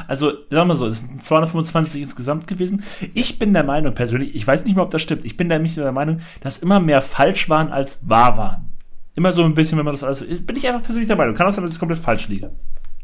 Also, 0.08 0.34
sagen 0.50 0.70
wir 0.70 0.76
so, 0.76 0.88
es 0.88 1.02
sind 1.02 1.24
225 1.24 2.02
insgesamt 2.02 2.48
gewesen. 2.48 2.84
Ich 3.14 3.38
bin 3.38 3.54
der 3.54 3.64
Meinung 3.64 3.94
persönlich, 3.94 4.34
ich 4.34 4.48
weiß 4.48 4.66
nicht 4.66 4.74
mehr, 4.74 4.84
ob 4.84 4.90
das 4.90 5.04
stimmt, 5.04 5.24
ich 5.24 5.38
bin 5.38 5.48
nämlich 5.48 5.76
der 5.76 5.92
Meinung, 5.92 6.22
dass 6.42 6.58
immer 6.58 6.80
mehr 6.80 7.00
falsch 7.02 7.48
waren 7.48 7.72
als 7.72 8.00
wahr 8.02 8.36
waren. 8.36 8.70
Immer 9.16 9.34
so 9.34 9.44
ein 9.44 9.54
bisschen, 9.54 9.78
wenn 9.78 9.86
man 9.86 9.94
das 9.94 10.04
alles, 10.04 10.26
bin 10.26 10.56
ich 10.56 10.68
einfach 10.68 10.82
persönlich 10.82 11.08
der 11.08 11.16
Meinung. 11.16 11.36
Kann 11.36 11.46
auch 11.46 11.52
sein, 11.52 11.64
dass 11.64 11.74
ich 11.74 11.80
komplett 11.80 12.00
falsch 12.00 12.28
liege. 12.28 12.52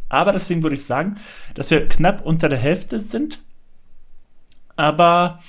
Aber 0.09 0.31
deswegen 0.31 0.63
würde 0.63 0.73
ich 0.73 0.83
sagen, 0.83 1.17
dass 1.53 1.69
wir 1.69 1.87
knapp 1.87 2.25
unter 2.25 2.49
der 2.49 2.57
Hälfte 2.57 2.99
sind. 2.99 3.43
Aber, 4.75 5.39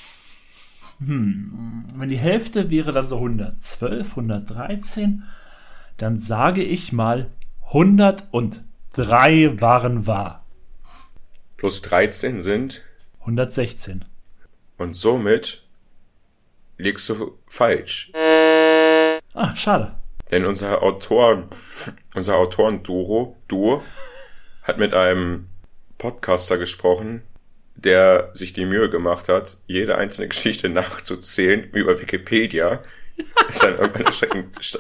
hm, 1.04 1.84
wenn 1.96 2.08
die 2.10 2.18
Hälfte 2.18 2.70
wäre 2.70 2.92
dann 2.92 3.06
so 3.06 3.16
112, 3.16 4.10
113, 4.10 5.22
dann 5.96 6.18
sage 6.18 6.62
ich 6.62 6.92
mal 6.92 7.30
103 7.68 9.60
waren 9.60 10.06
wahr. 10.06 10.44
Plus 11.56 11.82
13 11.82 12.40
sind 12.40 12.84
116. 13.20 14.04
und 14.78 14.94
somit 14.94 15.64
liegst 16.78 17.08
du 17.08 17.38
falsch. 17.46 18.12
Ah, 19.34 19.54
schade. 19.54 19.94
Denn 20.30 20.44
unser 20.46 20.82
Autoren, 20.82 21.48
unser 22.14 22.36
Autoren-Duo, 22.36 23.36
Duo, 23.48 23.82
hat 24.62 24.78
mit 24.78 24.94
einem 24.94 25.48
Podcaster 25.98 26.56
gesprochen, 26.56 27.22
der 27.84 28.30
sich 28.32 28.52
die 28.52 28.66
Mühe 28.66 28.90
gemacht 28.90 29.28
hat, 29.28 29.58
jede 29.66 29.96
einzelne 29.96 30.28
Geschichte 30.28 30.68
nachzuzählen 30.70 31.64
über 31.72 31.98
Wikipedia. 31.98 32.82
Ist 33.48 33.62
dann 33.62 33.78
irgendwann 33.78 34.06
erschreckend, 34.06 34.78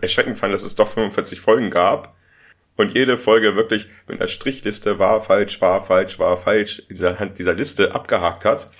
erschreckend 0.00 0.38
fand, 0.38 0.52
dass 0.52 0.62
es 0.62 0.74
doch 0.74 0.88
45 0.88 1.40
Folgen 1.40 1.70
gab. 1.70 2.16
Und 2.76 2.92
jede 2.92 3.16
Folge 3.16 3.56
wirklich 3.56 3.88
mit 4.06 4.20
einer 4.20 4.28
Strichliste 4.28 4.98
war 4.98 5.20
falsch, 5.20 5.60
war 5.62 5.82
falsch, 5.82 6.18
war 6.18 6.36
falsch, 6.36 6.82
dieser, 6.90 7.14
dieser 7.26 7.54
Liste 7.54 7.94
abgehakt 7.94 8.44
hat. 8.44 8.70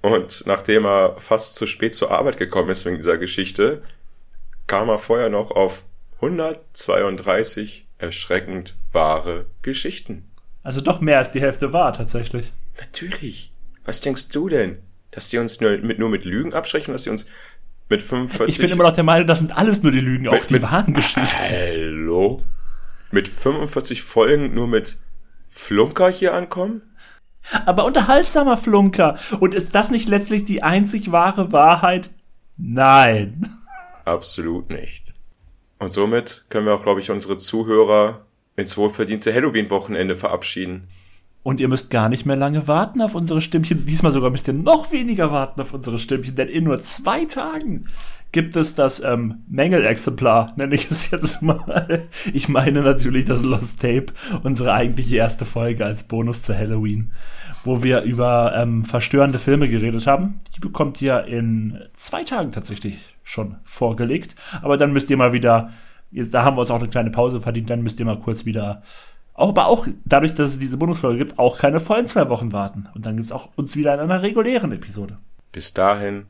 Und 0.00 0.44
nachdem 0.46 0.86
er 0.86 1.16
fast 1.18 1.56
zu 1.56 1.66
spät 1.66 1.94
zur 1.94 2.12
Arbeit 2.12 2.36
gekommen 2.36 2.70
ist 2.70 2.86
wegen 2.86 2.96
dieser 2.96 3.18
Geschichte, 3.18 3.82
kam 4.66 4.88
er 4.88 4.98
vorher 4.98 5.28
noch 5.28 5.50
auf 5.50 5.82
132 6.16 7.88
erschreckend 7.98 8.76
wahre 8.92 9.46
Geschichten. 9.62 10.29
Also 10.62 10.80
doch 10.80 11.00
mehr 11.00 11.18
als 11.18 11.32
die 11.32 11.40
Hälfte 11.40 11.72
war 11.72 11.92
tatsächlich. 11.92 12.52
Natürlich. 12.78 13.52
Was 13.84 14.00
denkst 14.00 14.28
du 14.28 14.48
denn? 14.48 14.78
Dass 15.10 15.28
die 15.28 15.38
uns 15.38 15.60
nur 15.60 15.78
mit, 15.78 15.98
nur 15.98 16.08
mit 16.08 16.24
Lügen 16.24 16.52
abschrecken, 16.54 16.92
dass 16.92 17.04
die 17.04 17.10
uns 17.10 17.26
mit 17.88 18.02
45... 18.02 18.48
Ich 18.48 18.58
bin 18.58 18.70
immer 18.70 18.84
noch 18.84 18.94
der 18.94 19.04
Meinung, 19.04 19.26
das 19.26 19.40
sind 19.40 19.56
alles 19.56 19.82
nur 19.82 19.90
die 19.90 20.00
Lügen, 20.00 20.28
auch 20.28 20.44
die 20.44 20.54
mit- 20.54 20.62
wahren 20.62 20.94
Geschichten. 20.94 21.26
Hallo? 21.38 22.42
Mit 23.10 23.26
45 23.26 24.02
Folgen 24.02 24.54
nur 24.54 24.68
mit 24.68 24.98
Flunker 25.48 26.08
hier 26.10 26.34
ankommen? 26.34 26.82
Aber 27.66 27.84
unterhaltsamer 27.84 28.56
Flunker. 28.56 29.18
Und 29.40 29.54
ist 29.54 29.74
das 29.74 29.90
nicht 29.90 30.08
letztlich 30.08 30.44
die 30.44 30.62
einzig 30.62 31.10
wahre 31.10 31.50
Wahrheit? 31.50 32.10
Nein. 32.56 33.50
Absolut 34.04 34.70
nicht. 34.70 35.14
Und 35.78 35.92
somit 35.92 36.44
können 36.50 36.66
wir 36.66 36.74
auch, 36.74 36.82
glaube 36.82 37.00
ich, 37.00 37.10
unsere 37.10 37.38
Zuhörer 37.38 38.26
ins 38.60 38.76
wohlverdiente 38.76 39.34
Halloween-Wochenende 39.34 40.16
verabschieden. 40.16 40.84
Und 41.42 41.58
ihr 41.58 41.68
müsst 41.68 41.90
gar 41.90 42.10
nicht 42.10 42.26
mehr 42.26 42.36
lange 42.36 42.68
warten 42.68 43.00
auf 43.00 43.14
unsere 43.14 43.40
Stimmchen. 43.40 43.86
Diesmal 43.86 44.12
sogar 44.12 44.30
müsst 44.30 44.46
ihr 44.46 44.54
noch 44.54 44.92
weniger 44.92 45.32
warten 45.32 45.60
auf 45.62 45.72
unsere 45.72 45.98
Stimmchen, 45.98 46.36
denn 46.36 46.48
in 46.48 46.64
nur 46.64 46.82
zwei 46.82 47.24
Tagen 47.24 47.86
gibt 48.32 48.56
es 48.56 48.74
das 48.74 49.02
ähm, 49.02 49.42
Mängelexemplar, 49.48 50.52
nenne 50.56 50.74
ich 50.74 50.90
es 50.90 51.10
jetzt 51.10 51.42
mal. 51.42 52.08
Ich 52.32 52.48
meine 52.48 52.82
natürlich 52.82 53.24
das 53.24 53.42
Lost 53.42 53.80
Tape, 53.80 54.06
unsere 54.42 54.72
eigentliche 54.72 55.16
erste 55.16 55.44
Folge 55.44 55.84
als 55.84 56.04
Bonus 56.04 56.42
zu 56.42 56.56
Halloween, 56.56 57.12
wo 57.64 57.82
wir 57.82 58.02
über 58.02 58.54
ähm, 58.54 58.84
verstörende 58.84 59.38
Filme 59.38 59.68
geredet 59.68 60.06
haben. 60.06 60.40
Die 60.54 60.60
bekommt 60.60 61.00
ihr 61.02 61.24
in 61.24 61.80
zwei 61.94 62.22
Tagen 62.22 62.52
tatsächlich 62.52 63.16
schon 63.24 63.56
vorgelegt. 63.64 64.36
Aber 64.62 64.76
dann 64.76 64.92
müsst 64.92 65.10
ihr 65.10 65.16
mal 65.16 65.32
wieder, 65.32 65.72
jetzt, 66.10 66.34
da 66.34 66.44
haben 66.44 66.56
wir 66.56 66.62
uns 66.62 66.70
auch 66.70 66.80
eine 66.80 66.88
kleine 66.88 67.10
Pause 67.10 67.40
verdient, 67.40 67.70
dann 67.70 67.82
müsst 67.82 68.00
ihr 68.00 68.06
mal 68.06 68.20
kurz 68.20 68.44
wieder 68.44 68.82
auch, 69.40 69.48
aber 69.48 69.66
auch 69.68 69.86
dadurch, 70.04 70.34
dass 70.34 70.50
es 70.52 70.58
diese 70.58 70.76
Bonusfolge 70.76 71.18
gibt, 71.18 71.38
auch 71.38 71.56
keine 71.56 71.80
vollen 71.80 72.06
zwei 72.06 72.28
Wochen 72.28 72.52
warten. 72.52 72.88
Und 72.94 73.06
dann 73.06 73.16
gibt's 73.16 73.32
auch 73.32 73.48
uns 73.56 73.74
wieder 73.74 73.94
in 73.94 74.00
einer 74.00 74.20
regulären 74.22 74.70
Episode. 74.72 75.16
Bis 75.50 75.72
dahin, 75.72 76.26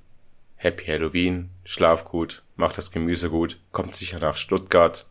Happy 0.55 0.85
Halloween, 0.85 1.51
schlaf 1.65 2.05
gut, 2.05 2.44
macht 2.55 2.78
das 2.78 2.93
Gemüse 2.93 3.28
gut, 3.28 3.59
kommt 3.73 3.97
sicher 3.97 4.20
nach 4.20 4.36
Stuttgart. 4.36 5.07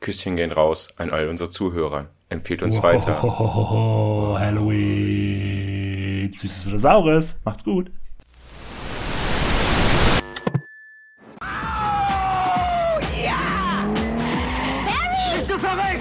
Küsschen 0.00 0.34
gehen 0.36 0.50
raus 0.50 0.88
an 0.96 1.10
all 1.10 1.28
unsere 1.28 1.48
Zuhörer. 1.48 2.06
Empfehlt 2.28 2.64
uns 2.64 2.82
weiter. 2.82 3.22
Oh, 3.22 4.36
Halloween. 4.38 6.32
Süßes 6.32 6.66
oder 6.68 6.78
Saures. 6.78 7.38
Macht's 7.44 7.62
gut. 7.62 7.92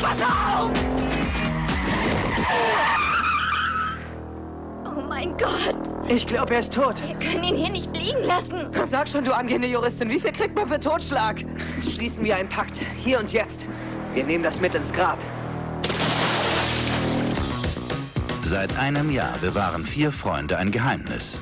Pass 0.05 0.21
auf! 0.21 0.71
Oh 4.85 5.01
mein 5.09 5.35
Gott, 5.35 5.75
Ich 6.07 6.27
glaube, 6.27 6.53
er 6.53 6.59
ist 6.59 6.73
tot. 6.73 6.95
wir 7.07 7.15
können 7.15 7.43
ihn 7.43 7.55
hier 7.55 7.71
nicht 7.71 7.97
liegen 7.97 8.23
lassen. 8.23 8.69
Sag 8.87 9.09
schon, 9.09 9.23
du 9.23 9.35
angehende 9.35 9.67
Juristin, 9.67 10.09
wie 10.09 10.19
viel 10.19 10.31
kriegt 10.31 10.55
man 10.55 10.67
für 10.67 10.79
Totschlag? 10.79 11.43
Schließen 11.81 12.23
wir 12.23 12.35
einen 12.35 12.49
Pakt, 12.49 12.81
hier 13.03 13.19
und 13.19 13.33
jetzt. 13.33 13.65
Wir 14.13 14.23
nehmen 14.23 14.43
das 14.43 14.61
mit 14.61 14.75
ins 14.75 14.93
Grab. 14.93 15.17
Seit 18.43 18.77
einem 18.77 19.09
Jahr 19.09 19.35
bewahren 19.41 19.83
vier 19.83 20.11
Freunde 20.11 20.57
ein 20.59 20.71
Geheimnis. 20.71 21.39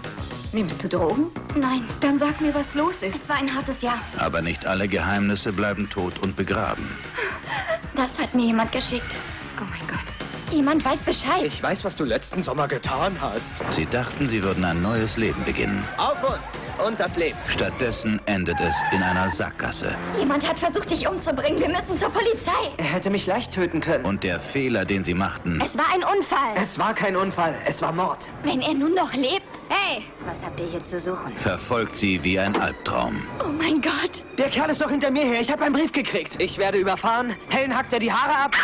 Nimmst 0.53 0.83
du 0.83 0.87
Drogen? 0.87 1.31
Nein. 1.55 1.83
Dann 1.99 2.19
sag 2.19 2.39
mir, 2.39 2.53
was 2.53 2.75
los 2.75 3.01
ist. 3.01 3.23
Es 3.23 3.29
war 3.29 3.37
ein 3.37 3.53
hartes 3.53 3.81
Jahr. 3.81 3.99
Aber 4.19 4.43
nicht 4.43 4.67
alle 4.67 4.87
Geheimnisse 4.87 5.51
bleiben 5.51 5.89
tot 5.89 6.13
und 6.23 6.35
begraben. 6.35 6.87
Das 7.95 8.19
hat 8.19 8.35
mir 8.35 8.45
jemand 8.45 8.71
geschickt. 8.71 9.11
Oh 9.59 9.63
mein 9.69 9.87
Gott. 9.87 10.22
Jemand 10.53 10.85
weiß 10.85 10.99
Bescheid. 10.99 11.43
Ich 11.43 11.61
weiß, 11.63 11.83
was 11.83 11.95
du 11.95 12.03
letzten 12.03 12.43
Sommer 12.43 12.67
getan 12.67 13.17
hast. 13.19 13.63
Sie 13.71 13.85
dachten, 13.87 14.27
sie 14.27 14.43
würden 14.43 14.63
ein 14.63 14.81
neues 14.81 15.17
Leben 15.17 15.43
beginnen. 15.45 15.83
Auf 15.97 16.21
uns 16.23 16.87
und 16.87 16.99
das 16.99 17.15
Leben. 17.17 17.37
Stattdessen 17.47 18.19
endet 18.25 18.59
es 18.59 18.75
in 18.91 19.01
einer 19.01 19.29
Sackgasse. 19.29 19.93
Jemand 20.17 20.47
hat 20.47 20.59
versucht, 20.59 20.91
dich 20.91 21.07
umzubringen. 21.07 21.59
Wir 21.59 21.69
müssen 21.69 21.97
zur 21.99 22.09
Polizei. 22.09 22.51
Er 22.77 22.85
hätte 22.85 23.09
mich 23.09 23.25
leicht 23.25 23.51
töten 23.51 23.81
können. 23.81 24.05
Und 24.05 24.23
der 24.23 24.39
Fehler, 24.39 24.85
den 24.85 25.03
sie 25.03 25.13
machten, 25.13 25.59
Es 25.63 25.77
war 25.77 25.85
ein 25.93 26.03
Unfall. 26.03 26.53
es 26.55 26.77
war 26.77 26.93
kein 26.93 27.15
Unfall, 27.15 27.55
es 27.65 27.81
war 27.81 27.91
Mord. 27.91 28.27
Wenn 28.43 28.61
er 28.61 28.73
nun 28.73 28.93
noch 28.93 29.13
lebt. 29.13 29.43
Hey, 29.69 30.03
was 30.27 30.43
habt 30.43 30.59
ihr 30.59 30.67
hier 30.67 30.83
zu 30.83 30.99
suchen? 30.99 31.33
verfolgt 31.37 31.97
sie 31.97 32.23
wie 32.23 32.37
ein 32.39 32.55
Albtraum. 32.59 33.23
Oh 33.43 33.47
mein 33.49 33.81
Gott. 33.81 34.23
Der 34.37 34.49
Kerl 34.49 34.69
ist 34.69 34.81
doch 34.81 34.89
hinter 34.89 35.09
mir 35.11 35.23
her. 35.23 35.41
Ich 35.41 35.51
habe 35.51 35.63
einen 35.63 35.73
Brief 35.73 35.91
gekriegt. 35.91 36.35
Ich 36.41 36.57
werde 36.59 36.77
überfahren. 36.77 37.33
Helen 37.49 37.75
hackt 37.75 37.91
dir 37.91 37.99
die 37.99 38.11
Haare 38.11 38.45
ab. 38.45 38.55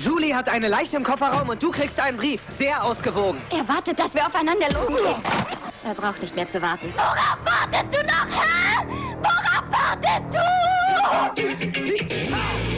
Julie 0.00 0.34
hat 0.34 0.48
eine 0.48 0.66
Leiche 0.68 0.96
im 0.96 1.04
Kofferraum 1.04 1.50
und 1.50 1.62
du 1.62 1.70
kriegst 1.70 2.00
einen 2.00 2.16
Brief. 2.16 2.40
Sehr 2.48 2.82
ausgewogen. 2.82 3.38
Er 3.50 3.68
wartet, 3.68 3.98
dass 3.98 4.14
wir 4.14 4.26
aufeinander 4.26 4.68
losgehen. 4.70 5.22
Er 5.84 5.94
braucht 5.94 6.22
nicht 6.22 6.34
mehr 6.34 6.48
zu 6.48 6.62
warten. 6.62 6.90
Worauf 6.96 7.36
wartest 7.44 7.94
du 7.94 7.98
noch, 8.06 8.26
hä? 8.30 8.86
Worauf 9.20 9.64
wartest 9.70 10.22
du? 10.32 10.40